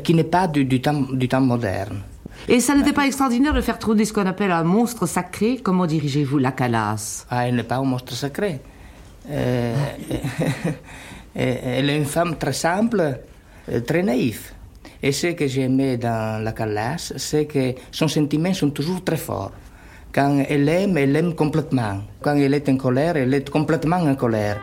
qui 0.04 0.14
n'est 0.14 0.26
pas 0.26 0.48
du 0.48 0.82
temps 0.82 1.42
moderne. 1.42 2.02
Et 2.48 2.60
ça 2.60 2.76
n'était 2.76 2.94
pas 2.94 3.08
extraordinaire 3.08 3.54
de 3.54 3.62
faire 3.62 3.80
trôner 3.80 4.06
ce 4.06 4.14
qu'on 4.14 4.26
appelle 4.26 4.52
un 4.52 4.64
monstre 4.64 5.08
sacré 5.08 5.60
Comment 5.64 5.88
dirigez-vous 5.88 6.38
la 6.38 6.52
Calas 6.52 7.26
Ah, 7.30 7.48
elle 7.48 7.56
n'est 7.56 7.64
pas 7.64 7.78
un 7.78 7.84
monstre 7.84 8.14
sacré. 8.14 8.62
Euh, 9.30 9.76
elle 11.36 11.90
est 11.90 11.98
une 11.98 12.06
femme 12.06 12.38
très 12.38 12.54
simple, 12.54 13.20
euh, 13.72 13.80
très 13.82 14.04
naïve. 14.04 14.52
Et 15.02 15.12
ce 15.12 15.28
que 15.28 15.48
j'aimais 15.48 15.98
dans 15.98 16.44
la 16.44 16.52
Callas, 16.52 17.14
c'est 17.18 17.46
que 17.46 17.74
son 17.92 18.08
sentiment 18.08 18.54
sont 18.54 18.70
toujours 18.70 19.04
très 19.04 19.18
forts. 19.18 19.52
Quand 20.14 20.44
elle 20.48 20.70
aime, 20.70 20.98
elle 20.98 21.16
aime 21.16 21.36
complètement. 21.36 22.02
Quand 22.22 22.36
elle 22.36 22.54
est 22.54 22.70
en 22.70 22.78
colère, 22.78 23.18
elle 23.18 23.34
est 23.34 23.50
complètement 23.50 23.98
en 23.98 24.16
colère. 24.16 24.60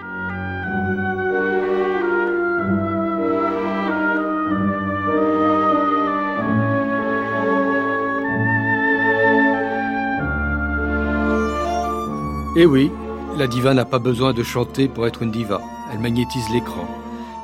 Eh 12.64 12.66
oui, 12.66 12.92
la 13.36 13.48
diva 13.48 13.74
n'a 13.74 13.84
pas 13.84 13.98
besoin 13.98 14.32
de 14.32 14.44
chanter 14.44 14.86
pour 14.86 15.04
être 15.08 15.24
une 15.24 15.32
diva. 15.32 15.60
Elle 15.92 15.98
magnétise 15.98 16.48
l'écran. 16.52 16.86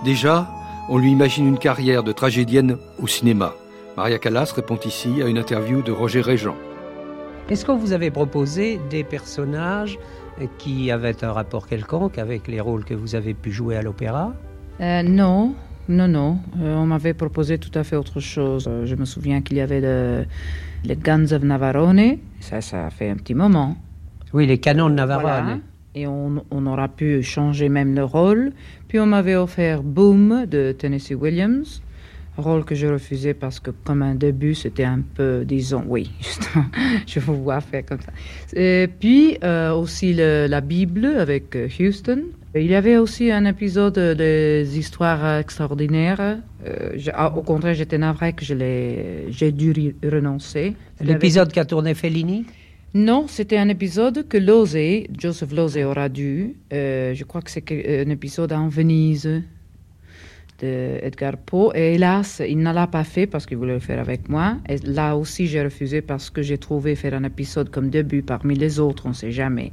Déjà, 0.05 0.49
on 0.89 0.97
lui 0.97 1.11
imagine 1.11 1.45
une 1.45 1.59
carrière 1.59 2.05
de 2.05 2.13
tragédienne 2.13 2.77
au 3.03 3.09
cinéma. 3.09 3.53
Maria 3.97 4.19
Callas 4.21 4.53
répond 4.55 4.79
ici 4.85 5.21
à 5.21 5.27
une 5.27 5.37
interview 5.37 5.83
de 5.83 5.91
Roger 5.91 6.21
Régent. 6.21 6.55
Est-ce 7.51 7.67
qu'on 7.67 7.77
vous 7.77 7.93
avait 7.93 8.13
proposé 8.13 8.79
des 8.91 9.03
personnages 9.03 9.99
qui 10.57 10.93
avaient 10.93 11.25
un 11.25 11.33
rapport 11.33 11.67
quelconque 11.67 12.17
avec 12.17 12.47
les 12.47 12.61
rôles 12.61 12.85
que 12.85 12.95
vous 12.95 13.17
avez 13.17 13.35
pu 13.35 13.51
jouer 13.51 13.77
à 13.77 13.83
l'opéra? 13.83 14.35
Euh, 14.81 15.03
non, 15.03 15.53
non, 15.89 16.07
non. 16.07 16.39
Euh, 16.61 16.77
on 16.77 16.87
m'avait 16.87 17.15
proposé 17.15 17.59
tout 17.59 17.77
à 17.77 17.83
fait 17.83 17.97
autre 17.97 18.21
chose. 18.21 18.67
Euh, 18.69 18.87
je 18.87 18.95
me 18.95 19.05
souviens 19.05 19.41
qu'il 19.43 19.57
y 19.57 19.61
avait 19.61 19.81
le, 19.81 20.27
les 20.85 20.95
Guns 20.95 21.33
of 21.33 21.43
Navarone. 21.43 22.19
Ça, 22.39 22.61
ça 22.61 22.89
fait 22.91 23.11
un 23.11 23.17
petit 23.17 23.35
moment. 23.35 23.77
Oui, 24.33 24.47
les 24.47 24.59
canons 24.59 24.91
de 24.91 24.95
Navarone. 24.95 25.23
Voilà. 25.23 25.59
Et 25.95 26.07
on, 26.07 26.45
on 26.51 26.67
aura 26.67 26.89
pu 26.89 27.23
changer 27.23 27.69
même 27.69 27.95
le 27.95 28.05
rôle. 28.05 28.53
Puis 28.89 29.01
on 29.01 29.07
m'avait 29.07 29.37
offert 29.37 29.83
Boom 29.83 30.47
de 30.47 30.73
Tennessee 30.73 31.15
Williams. 31.15 31.83
Rôle 32.37 32.65
que 32.65 32.77
je 32.77 32.87
refusais 32.87 33.35
parce 33.35 33.59
que, 33.59 33.73
comme 33.83 34.01
un 34.03 34.15
début, 34.15 34.55
c'était 34.55 34.85
un 34.85 35.01
peu, 35.15 35.43
disons, 35.45 35.83
oui, 35.89 36.13
justement, 36.21 36.67
je 37.05 37.19
vous 37.19 37.43
vois 37.43 37.61
faire 37.61 37.85
comme 37.85 37.99
ça. 38.01 38.13
Et 38.57 38.87
puis 39.01 39.39
euh, 39.43 39.73
aussi 39.73 40.15
le- 40.15 40.47
la 40.49 40.61
Bible 40.61 41.07
avec 41.07 41.57
euh, 41.57 41.67
Houston. 41.81 42.21
Il 42.55 42.67
y 42.67 42.77
avait 42.77 42.97
aussi 42.97 43.33
un 43.33 43.45
épisode 43.45 43.99
des 43.99 44.79
histoires 44.79 45.39
extraordinaires. 45.39 46.39
Euh, 46.65 46.93
je- 46.97 47.11
ah, 47.13 47.35
au 47.37 47.43
contraire, 47.43 47.75
j'étais 47.75 47.99
navrée 47.99 48.33
que 48.35 48.45
j'ai 48.45 49.53
dû 49.53 49.97
renoncer. 50.05 50.77
L'épisode 51.01 51.51
qu'a 51.53 51.65
tourné 51.65 51.95
Fellini? 51.95 52.47
Non, 52.95 53.27
c'était 53.29 53.59
un 53.59 53.69
épisode 53.69 54.27
que 54.29 54.39
Losey, 54.39 55.09
Joseph 55.19 55.53
Losey 55.53 55.85
aura 55.85 56.09
dû. 56.09 56.55
euh, 56.73 57.15
je 57.15 57.25
crois 57.25 57.43
que 57.43 57.51
c'est 57.51 57.61
que- 57.61 58.05
un 58.07 58.11
épisode 58.11 58.53
en 58.53 58.69
Venise 58.69 59.43
de 60.61 60.99
Edgar 61.03 61.37
Poe. 61.37 61.71
Et 61.75 61.95
hélas, 61.95 62.43
il 62.47 62.59
ne 62.59 62.73
l'a 62.73 62.87
pas 62.87 63.05
fait 63.05 63.27
parce 63.27 63.45
qu'il 63.47 63.59
voulait 63.59 63.75
le 63.75 63.79
faire 63.79 64.01
avec 64.01 64.29
moi. 64.29 64.57
Et 64.69 64.79
là 64.79 65.17
aussi, 65.17 65.47
j'ai 65.47 65.63
refusé 65.63 66.01
parce 66.01 66.31
que 66.31 66.41
j'ai 66.43 66.57
trouvé 66.59 66.95
faire 66.97 67.15
un 67.15 67.25
épisode 67.25 67.71
comme 67.71 67.91
début 67.91 68.23
parmi 68.23 68.55
les 68.55 68.81
autres, 68.81 69.05
on 69.07 69.11
ne 69.11 69.15
sait 69.15 69.33
jamais. 69.33 69.73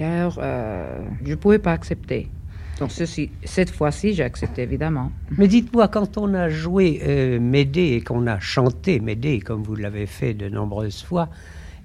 Et 0.00 0.04
alors, 0.04 0.38
euh, 0.42 1.00
je 1.24 1.30
ne 1.30 1.34
pouvais 1.34 1.58
pas 1.58 1.72
accepter. 1.72 2.28
Donc, 2.80 2.92
cette 3.44 3.70
fois-ci, 3.70 4.14
j'ai 4.14 4.22
accepté 4.22 4.62
évidemment. 4.62 5.10
Mais 5.36 5.48
dites-moi, 5.48 5.88
quand 5.88 6.16
on 6.16 6.32
a 6.34 6.48
joué 6.48 7.00
euh, 7.04 7.40
Médée 7.40 7.94
et 7.96 8.00
qu'on 8.00 8.26
a 8.28 8.38
chanté 8.38 9.00
Médée, 9.00 9.40
comme 9.40 9.62
vous 9.64 9.74
l'avez 9.74 10.06
fait 10.06 10.32
de 10.32 10.48
nombreuses 10.48 11.02
fois, 11.02 11.28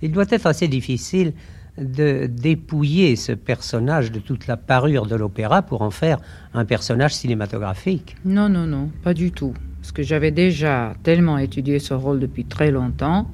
il 0.03 0.11
doit 0.11 0.25
être 0.29 0.45
assez 0.45 0.67
difficile 0.67 1.33
de 1.77 2.27
dépouiller 2.27 3.15
ce 3.15 3.31
personnage 3.31 4.11
de 4.11 4.19
toute 4.19 4.47
la 4.47 4.57
parure 4.57 5.07
de 5.07 5.15
l'opéra 5.15 5.61
pour 5.61 5.81
en 5.81 5.89
faire 5.91 6.17
un 6.53 6.65
personnage 6.65 7.15
cinématographique. 7.15 8.15
Non, 8.25 8.49
non, 8.49 8.67
non, 8.67 8.91
pas 9.01 9.13
du 9.13 9.31
tout. 9.31 9.53
Parce 9.81 9.93
que 9.93 10.03
j'avais 10.03 10.31
déjà 10.31 10.93
tellement 11.03 11.37
étudié 11.37 11.79
ce 11.79 11.93
rôle 11.93 12.19
depuis 12.19 12.43
très 12.45 12.69
longtemps. 12.69 13.27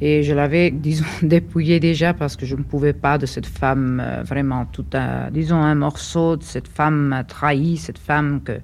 Et 0.00 0.22
je 0.22 0.32
l'avais, 0.32 0.70
disons, 0.88 1.04
dépouillé 1.22 1.80
déjà 1.80 2.14
parce 2.14 2.34
que 2.34 2.46
je 2.46 2.56
ne 2.56 2.62
pouvais 2.62 2.94
pas 2.94 3.18
de 3.18 3.26
cette 3.26 3.46
femme, 3.46 4.02
euh, 4.02 4.22
vraiment 4.22 4.64
tout 4.64 4.86
un, 4.94 5.30
disons, 5.30 5.60
un 5.62 5.74
morceau 5.74 6.36
de 6.36 6.42
cette 6.42 6.68
femme 6.68 7.22
trahie, 7.28 7.76
cette 7.76 7.98
femme 7.98 8.40
que 8.42 8.58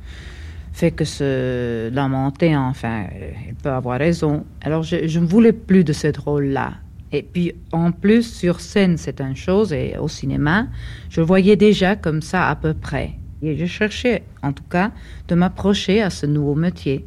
fait 0.72 0.90
que 0.90 1.04
se 1.04 1.90
lamenter, 1.90 2.54
enfin, 2.56 3.04
euh, 3.04 3.30
elle 3.48 3.54
peut 3.54 3.70
avoir 3.70 3.98
raison. 3.98 4.44
Alors 4.62 4.82
je 4.82 5.18
ne 5.18 5.26
voulais 5.26 5.52
plus 5.52 5.84
de 5.84 5.92
ce 5.92 6.08
rôle-là. 6.18 6.72
Et 7.12 7.22
puis, 7.22 7.52
en 7.72 7.92
plus, 7.92 8.22
sur 8.22 8.60
scène, 8.60 8.96
c'est 8.96 9.20
une 9.20 9.36
chose, 9.36 9.72
et 9.72 9.96
au 9.98 10.08
cinéma, 10.08 10.66
je 11.08 11.20
voyais 11.20 11.56
déjà 11.56 11.96
comme 11.96 12.20
ça 12.20 12.48
à 12.48 12.56
peu 12.56 12.74
près. 12.74 13.12
Et 13.42 13.56
je 13.56 13.66
cherchais, 13.66 14.22
en 14.42 14.52
tout 14.52 14.64
cas, 14.68 14.90
de 15.28 15.34
m'approcher 15.34 16.02
à 16.02 16.10
ce 16.10 16.26
nouveau 16.26 16.54
métier. 16.54 17.04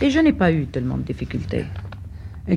Et 0.00 0.10
je 0.10 0.18
n'ai 0.18 0.32
pas 0.32 0.52
eu 0.52 0.66
tellement 0.66 0.96
de 0.96 1.02
difficultés. 1.02 1.64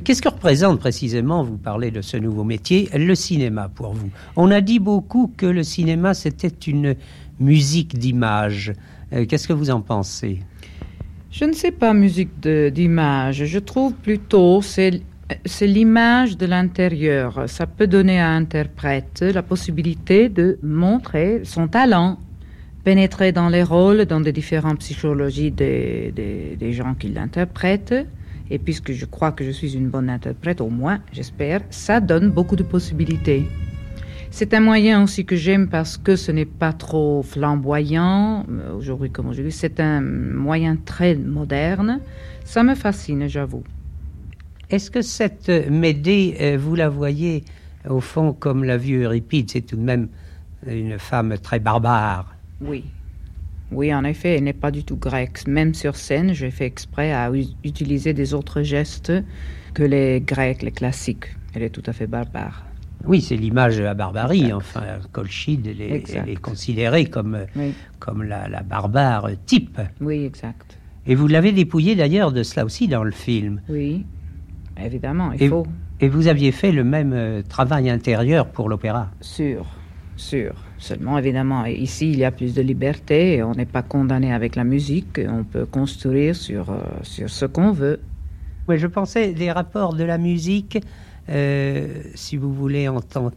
Qu'est-ce 0.02 0.20
que 0.20 0.28
représente 0.28 0.80
précisément, 0.80 1.44
vous 1.44 1.58
parlez 1.58 1.92
de 1.92 2.00
ce 2.00 2.16
nouveau 2.16 2.42
métier, 2.42 2.88
le 2.92 3.14
cinéma 3.14 3.68
pour 3.68 3.92
vous? 3.92 4.10
On 4.34 4.50
a 4.50 4.60
dit 4.60 4.80
beaucoup 4.80 5.32
que 5.36 5.46
le 5.46 5.62
cinéma, 5.62 6.12
c'était 6.14 6.48
une 6.48 6.96
musique 7.38 7.96
d'image. 7.96 8.72
Euh, 9.12 9.26
qu'est-ce 9.26 9.46
que 9.46 9.52
vous 9.52 9.70
en 9.70 9.80
pensez? 9.80 10.40
Je 11.30 11.44
ne 11.44 11.52
sais 11.52 11.70
pas 11.70 11.92
musique 11.92 12.40
d'image. 12.40 13.44
Je 13.44 13.58
trouve 13.60 13.92
plutôt 13.92 14.60
c'est 14.62 15.02
c'est 15.44 15.66
l'image 15.66 16.36
de 16.36 16.46
l'intérieur. 16.46 17.44
Ça 17.48 17.66
peut 17.66 17.86
donner 17.86 18.20
à 18.20 18.28
l'interprète 18.30 19.22
la 19.22 19.42
possibilité 19.42 20.28
de 20.28 20.58
montrer 20.62 21.40
son 21.44 21.68
talent, 21.68 22.18
pénétrer 22.84 23.32
dans 23.32 23.48
les 23.48 23.62
rôles, 23.62 24.04
dans 24.04 24.20
les 24.20 24.32
différentes 24.32 24.78
psychologies 24.78 25.50
des, 25.50 26.12
des, 26.14 26.56
des 26.56 26.72
gens 26.72 26.94
qui 26.94 27.08
l'interprètent. 27.08 28.06
Et 28.50 28.60
puisque 28.60 28.92
je 28.92 29.04
crois 29.04 29.32
que 29.32 29.44
je 29.44 29.50
suis 29.50 29.74
une 29.74 29.88
bonne 29.88 30.08
interprète, 30.08 30.60
au 30.60 30.68
moins, 30.68 31.00
j'espère, 31.12 31.62
ça 31.70 31.98
donne 31.98 32.30
beaucoup 32.30 32.54
de 32.54 32.62
possibilités. 32.62 33.48
C'est 34.30 34.54
un 34.54 34.60
moyen 34.60 35.02
aussi 35.02 35.24
que 35.24 35.34
j'aime 35.34 35.68
parce 35.68 35.96
que 35.96 36.14
ce 36.14 36.30
n'est 36.30 36.44
pas 36.44 36.72
trop 36.72 37.22
flamboyant, 37.22 38.44
aujourd'hui 38.76 39.10
comme 39.10 39.28
aujourd'hui, 39.28 39.52
c'est 39.52 39.80
un 39.80 40.00
moyen 40.00 40.76
très 40.76 41.16
moderne. 41.16 42.00
Ça 42.44 42.62
me 42.62 42.74
fascine, 42.74 43.26
j'avoue. 43.28 43.64
Est-ce 44.68 44.90
que 44.90 45.02
cette 45.02 45.48
Médée, 45.70 46.36
euh, 46.40 46.58
vous 46.58 46.74
la 46.74 46.88
voyez 46.88 47.44
au 47.88 48.00
fond 48.00 48.32
comme 48.32 48.64
l'a 48.64 48.76
vu 48.76 49.02
Euripide? 49.04 49.50
C'est 49.50 49.60
tout 49.60 49.76
de 49.76 49.82
même 49.82 50.08
une 50.66 50.98
femme 50.98 51.36
très 51.38 51.60
barbare. 51.60 52.34
Oui. 52.60 52.84
Oui, 53.70 53.94
en 53.94 54.04
effet, 54.04 54.36
elle 54.36 54.44
n'est 54.44 54.52
pas 54.52 54.70
du 54.70 54.84
tout 54.84 54.96
grecque. 54.96 55.46
Même 55.46 55.74
sur 55.74 55.96
scène, 55.96 56.32
j'ai 56.32 56.50
fait 56.50 56.66
exprès 56.66 57.12
à 57.12 57.30
utiliser 57.64 58.12
des 58.12 58.34
autres 58.34 58.62
gestes 58.62 59.12
que 59.74 59.82
les 59.82 60.20
Grecs, 60.20 60.62
les 60.62 60.72
classiques. 60.72 61.26
Elle 61.54 61.62
est 61.62 61.70
tout 61.70 61.82
à 61.86 61.92
fait 61.92 62.06
barbare. 62.06 62.64
Oui, 63.04 63.20
c'est 63.20 63.36
l'image 63.36 63.76
de 63.76 63.82
la 63.82 63.94
barbarie. 63.94 64.52
Enfin, 64.52 64.82
Colchide, 65.12 65.66
elle 65.66 65.80
est, 65.80 66.14
elle 66.14 66.28
est 66.28 66.40
considérée 66.40 67.06
comme, 67.06 67.38
comme 68.00 68.22
la, 68.24 68.48
la, 68.48 68.62
barbare 68.62 69.30
type. 69.46 69.80
Oui, 70.00 70.24
exact. 70.24 70.78
Et 71.06 71.14
vous 71.14 71.28
l'avez 71.28 71.52
dépouillé 71.52 71.94
d'ailleurs 71.94 72.32
de 72.32 72.42
cela 72.42 72.64
aussi 72.64 72.88
dans 72.88 73.04
le 73.04 73.12
film. 73.12 73.60
Oui, 73.68 74.04
évidemment, 74.84 75.32
il 75.32 75.42
et, 75.42 75.48
faut. 75.48 75.66
Et 76.00 76.08
vous 76.08 76.28
aviez 76.28 76.52
fait 76.52 76.72
le 76.72 76.84
même 76.84 77.12
euh, 77.12 77.42
travail 77.42 77.88
intérieur 77.88 78.46
pour 78.46 78.68
l'opéra? 78.68 79.10
Sûr, 79.20 79.66
sûr. 80.16 80.54
Seulement, 80.78 81.16
évidemment, 81.18 81.64
ici, 81.64 82.10
il 82.10 82.18
y 82.18 82.24
a 82.24 82.30
plus 82.30 82.54
de 82.54 82.60
liberté 82.60 83.42
on 83.42 83.52
n'est 83.52 83.64
pas 83.64 83.82
condamné 83.82 84.32
avec 84.32 84.56
la 84.56 84.64
musique. 84.64 85.20
On 85.26 85.44
peut 85.44 85.64
construire 85.64 86.36
sur, 86.36 86.70
euh, 86.70 86.80
sur 87.02 87.30
ce 87.30 87.46
qu'on 87.46 87.72
veut. 87.72 88.00
Oui, 88.68 88.78
je 88.78 88.86
pensais 88.86 89.32
les 89.32 89.50
rapports 89.50 89.94
de 89.94 90.04
la 90.04 90.18
musique 90.18 90.78
euh, 91.28 91.86
si 92.14 92.36
vous 92.36 92.52
voulez, 92.52 92.88
en 92.88 93.00
tant 93.00 93.30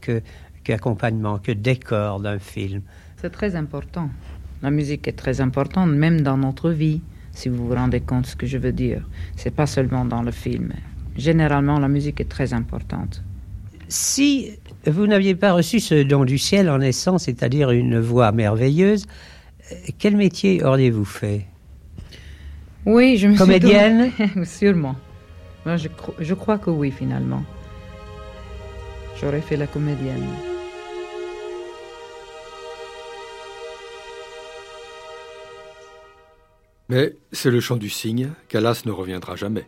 qu'accompagnement, 0.64 1.38
que, 1.38 1.52
que 1.52 1.58
décor 1.58 2.20
d'un 2.20 2.40
film. 2.40 2.82
C'est 3.18 3.32
très 3.32 3.56
important. 3.56 4.10
La 4.62 4.72
musique 4.72 5.08
est 5.08 5.14
très 5.14 5.42
importante, 5.42 5.90
même 5.92 6.22
dans 6.22 6.38
notre 6.38 6.72
vie, 6.72 7.02
si 7.32 7.50
vous 7.50 7.68
vous 7.68 7.74
rendez 7.74 8.02
compte 8.02 8.26
ce 8.26 8.36
que 8.36 8.46
je 8.46 8.58
veux 8.58 8.74
dire. 8.74 9.08
C'est 9.36 9.54
pas 9.54 9.66
seulement 9.66 10.06
dans 10.06 10.22
le 10.22 10.32
film. 10.32 10.74
Généralement, 11.18 11.80
la 11.80 11.88
musique 11.88 12.22
est 12.22 12.30
très 12.30 12.54
importante. 12.54 13.24
Si 13.88 14.52
vous 14.86 15.08
n'aviez 15.08 15.36
pas 15.36 15.54
reçu 15.54 15.80
ce 15.80 16.04
don 16.04 16.24
du 16.24 16.38
ciel 16.38 16.70
en 16.70 16.78
naissant, 16.78 17.18
c'est-à-dire 17.18 17.72
une 17.72 18.00
voix 18.00 18.32
merveilleuse, 18.32 19.06
quel 19.98 20.16
métier 20.16 20.64
auriez-vous 20.64 21.06
fait? 21.06 21.46
Oui, 22.86 23.18
je 23.18 23.28
me 23.28 23.38
Comédienne? 23.38 24.12
Suis 24.12 24.46
Sûrement. 24.68 24.96
Moi, 25.66 25.78
je, 25.78 25.90
je 26.20 26.34
crois 26.34 26.58
que 26.58 26.70
oui, 26.70 26.92
finalement. 26.92 27.44
J'aurais 29.20 29.42
fait 29.42 29.58
la 29.58 29.68
comédienne. 29.68 30.24
Mais 36.88 37.16
c'est 37.32 37.52
le 37.52 37.60
chant 37.60 37.78
du 37.78 37.90
cygne, 37.90 38.30
Calas 38.48 38.82
ne 38.86 38.92
reviendra 38.92 39.36
jamais. 39.36 39.66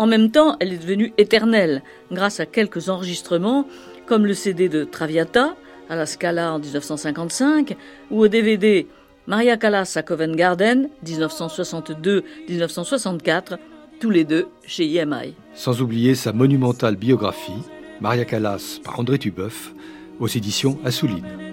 En 0.00 0.06
même 0.06 0.30
temps, 0.30 0.56
elle 0.60 0.72
est 0.72 0.78
devenue 0.78 1.12
éternelle 1.18 1.82
grâce 2.10 2.40
à 2.40 2.46
quelques 2.46 2.88
enregistrements, 2.88 3.66
comme 4.06 4.24
le 4.24 4.32
CD 4.32 4.70
de 4.70 4.84
Traviata 4.84 5.54
à 5.90 5.96
la 5.96 6.06
Scala 6.06 6.54
en 6.54 6.58
1955 6.58 7.76
ou 8.10 8.20
au 8.20 8.28
DVD 8.28 8.86
Maria 9.26 9.58
Callas 9.58 9.92
à 9.96 10.02
Covent 10.02 10.34
Garden 10.34 10.88
1962-1964, 11.04 13.58
tous 14.00 14.08
les 14.08 14.24
deux 14.24 14.48
chez 14.66 14.90
EMI. 14.90 15.34
Sans 15.52 15.82
oublier 15.82 16.14
sa 16.14 16.32
monumentale 16.32 16.96
biographie, 16.96 17.60
Maria 18.00 18.24
Callas 18.24 18.80
par 18.82 19.00
André 19.00 19.18
Tubeuf, 19.18 19.74
aux 20.18 20.28
éditions 20.28 20.78
Assouline. 20.82 21.49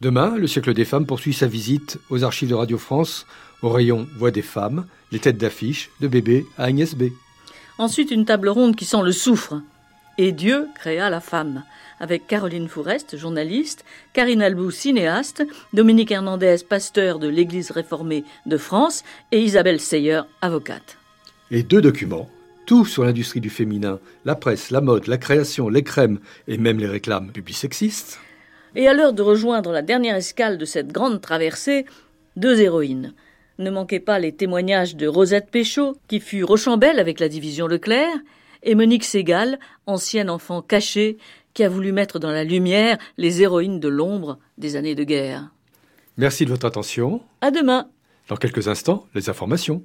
Demain, 0.00 0.38
le 0.38 0.46
siècle 0.46 0.72
des 0.72 0.86
femmes 0.86 1.04
poursuit 1.04 1.34
sa 1.34 1.46
visite 1.46 1.98
aux 2.08 2.24
archives 2.24 2.48
de 2.48 2.54
Radio 2.54 2.78
France, 2.78 3.26
au 3.60 3.68
rayon 3.68 4.08
Voix 4.16 4.30
des 4.30 4.40
femmes, 4.40 4.86
les 5.12 5.18
têtes 5.18 5.36
d'affiche 5.36 5.90
de 6.00 6.08
bébé 6.08 6.46
à 6.56 6.64
Agnès 6.64 6.94
B. 6.94 7.10
Ensuite, 7.76 8.10
une 8.10 8.24
table 8.24 8.48
ronde 8.48 8.76
qui 8.76 8.86
sent 8.86 9.02
le 9.04 9.12
soufre. 9.12 9.60
Et 10.16 10.32
Dieu 10.32 10.68
créa 10.74 11.10
la 11.10 11.20
femme, 11.20 11.64
avec 11.98 12.26
Caroline 12.26 12.66
Fourest, 12.66 13.18
journaliste, 13.18 13.84
Karine 14.14 14.40
Albou, 14.40 14.70
cinéaste, 14.70 15.46
Dominique 15.74 16.12
Hernandez, 16.12 16.56
pasteur 16.66 17.18
de 17.18 17.28
l'Église 17.28 17.70
réformée 17.70 18.24
de 18.46 18.56
France, 18.56 19.04
et 19.32 19.42
Isabelle 19.42 19.80
Seyer, 19.80 20.22
avocate. 20.40 20.96
Et 21.50 21.62
deux 21.62 21.82
documents, 21.82 22.30
tout 22.64 22.86
sur 22.86 23.04
l'industrie 23.04 23.40
du 23.40 23.50
féminin, 23.50 23.98
la 24.24 24.34
presse, 24.34 24.70
la 24.70 24.80
mode, 24.80 25.08
la 25.08 25.18
création, 25.18 25.68
les 25.68 25.82
crèmes 25.82 26.20
et 26.48 26.56
même 26.56 26.78
les 26.78 26.86
réclames 26.86 27.32
publisexistes. 27.32 28.18
Et 28.76 28.86
à 28.88 28.94
l'heure 28.94 29.12
de 29.12 29.22
rejoindre 29.22 29.72
la 29.72 29.82
dernière 29.82 30.16
escale 30.16 30.58
de 30.58 30.64
cette 30.64 30.92
grande 30.92 31.20
traversée, 31.20 31.86
deux 32.36 32.60
héroïnes. 32.60 33.14
Ne 33.58 33.70
manquez 33.70 34.00
pas 34.00 34.18
les 34.18 34.32
témoignages 34.32 34.96
de 34.96 35.06
Rosette 35.06 35.50
Péchaud, 35.50 35.96
qui 36.08 36.20
fut 36.20 36.44
Rochambelle 36.44 36.98
avec 36.98 37.20
la 37.20 37.28
division 37.28 37.66
Leclerc, 37.66 38.16
et 38.62 38.74
Monique 38.74 39.04
Ségal, 39.04 39.58
ancienne 39.86 40.30
enfant 40.30 40.62
cachée, 40.62 41.18
qui 41.54 41.64
a 41.64 41.68
voulu 41.68 41.92
mettre 41.92 42.18
dans 42.18 42.30
la 42.30 42.44
lumière 42.44 42.98
les 43.18 43.42
héroïnes 43.42 43.80
de 43.80 43.88
l'ombre 43.88 44.38
des 44.58 44.76
années 44.76 44.94
de 44.94 45.04
guerre. 45.04 45.50
Merci 46.16 46.44
de 46.44 46.50
votre 46.50 46.66
attention. 46.66 47.22
À 47.40 47.50
demain. 47.50 47.88
Dans 48.28 48.36
quelques 48.36 48.68
instants, 48.68 49.06
les 49.14 49.28
informations. 49.28 49.84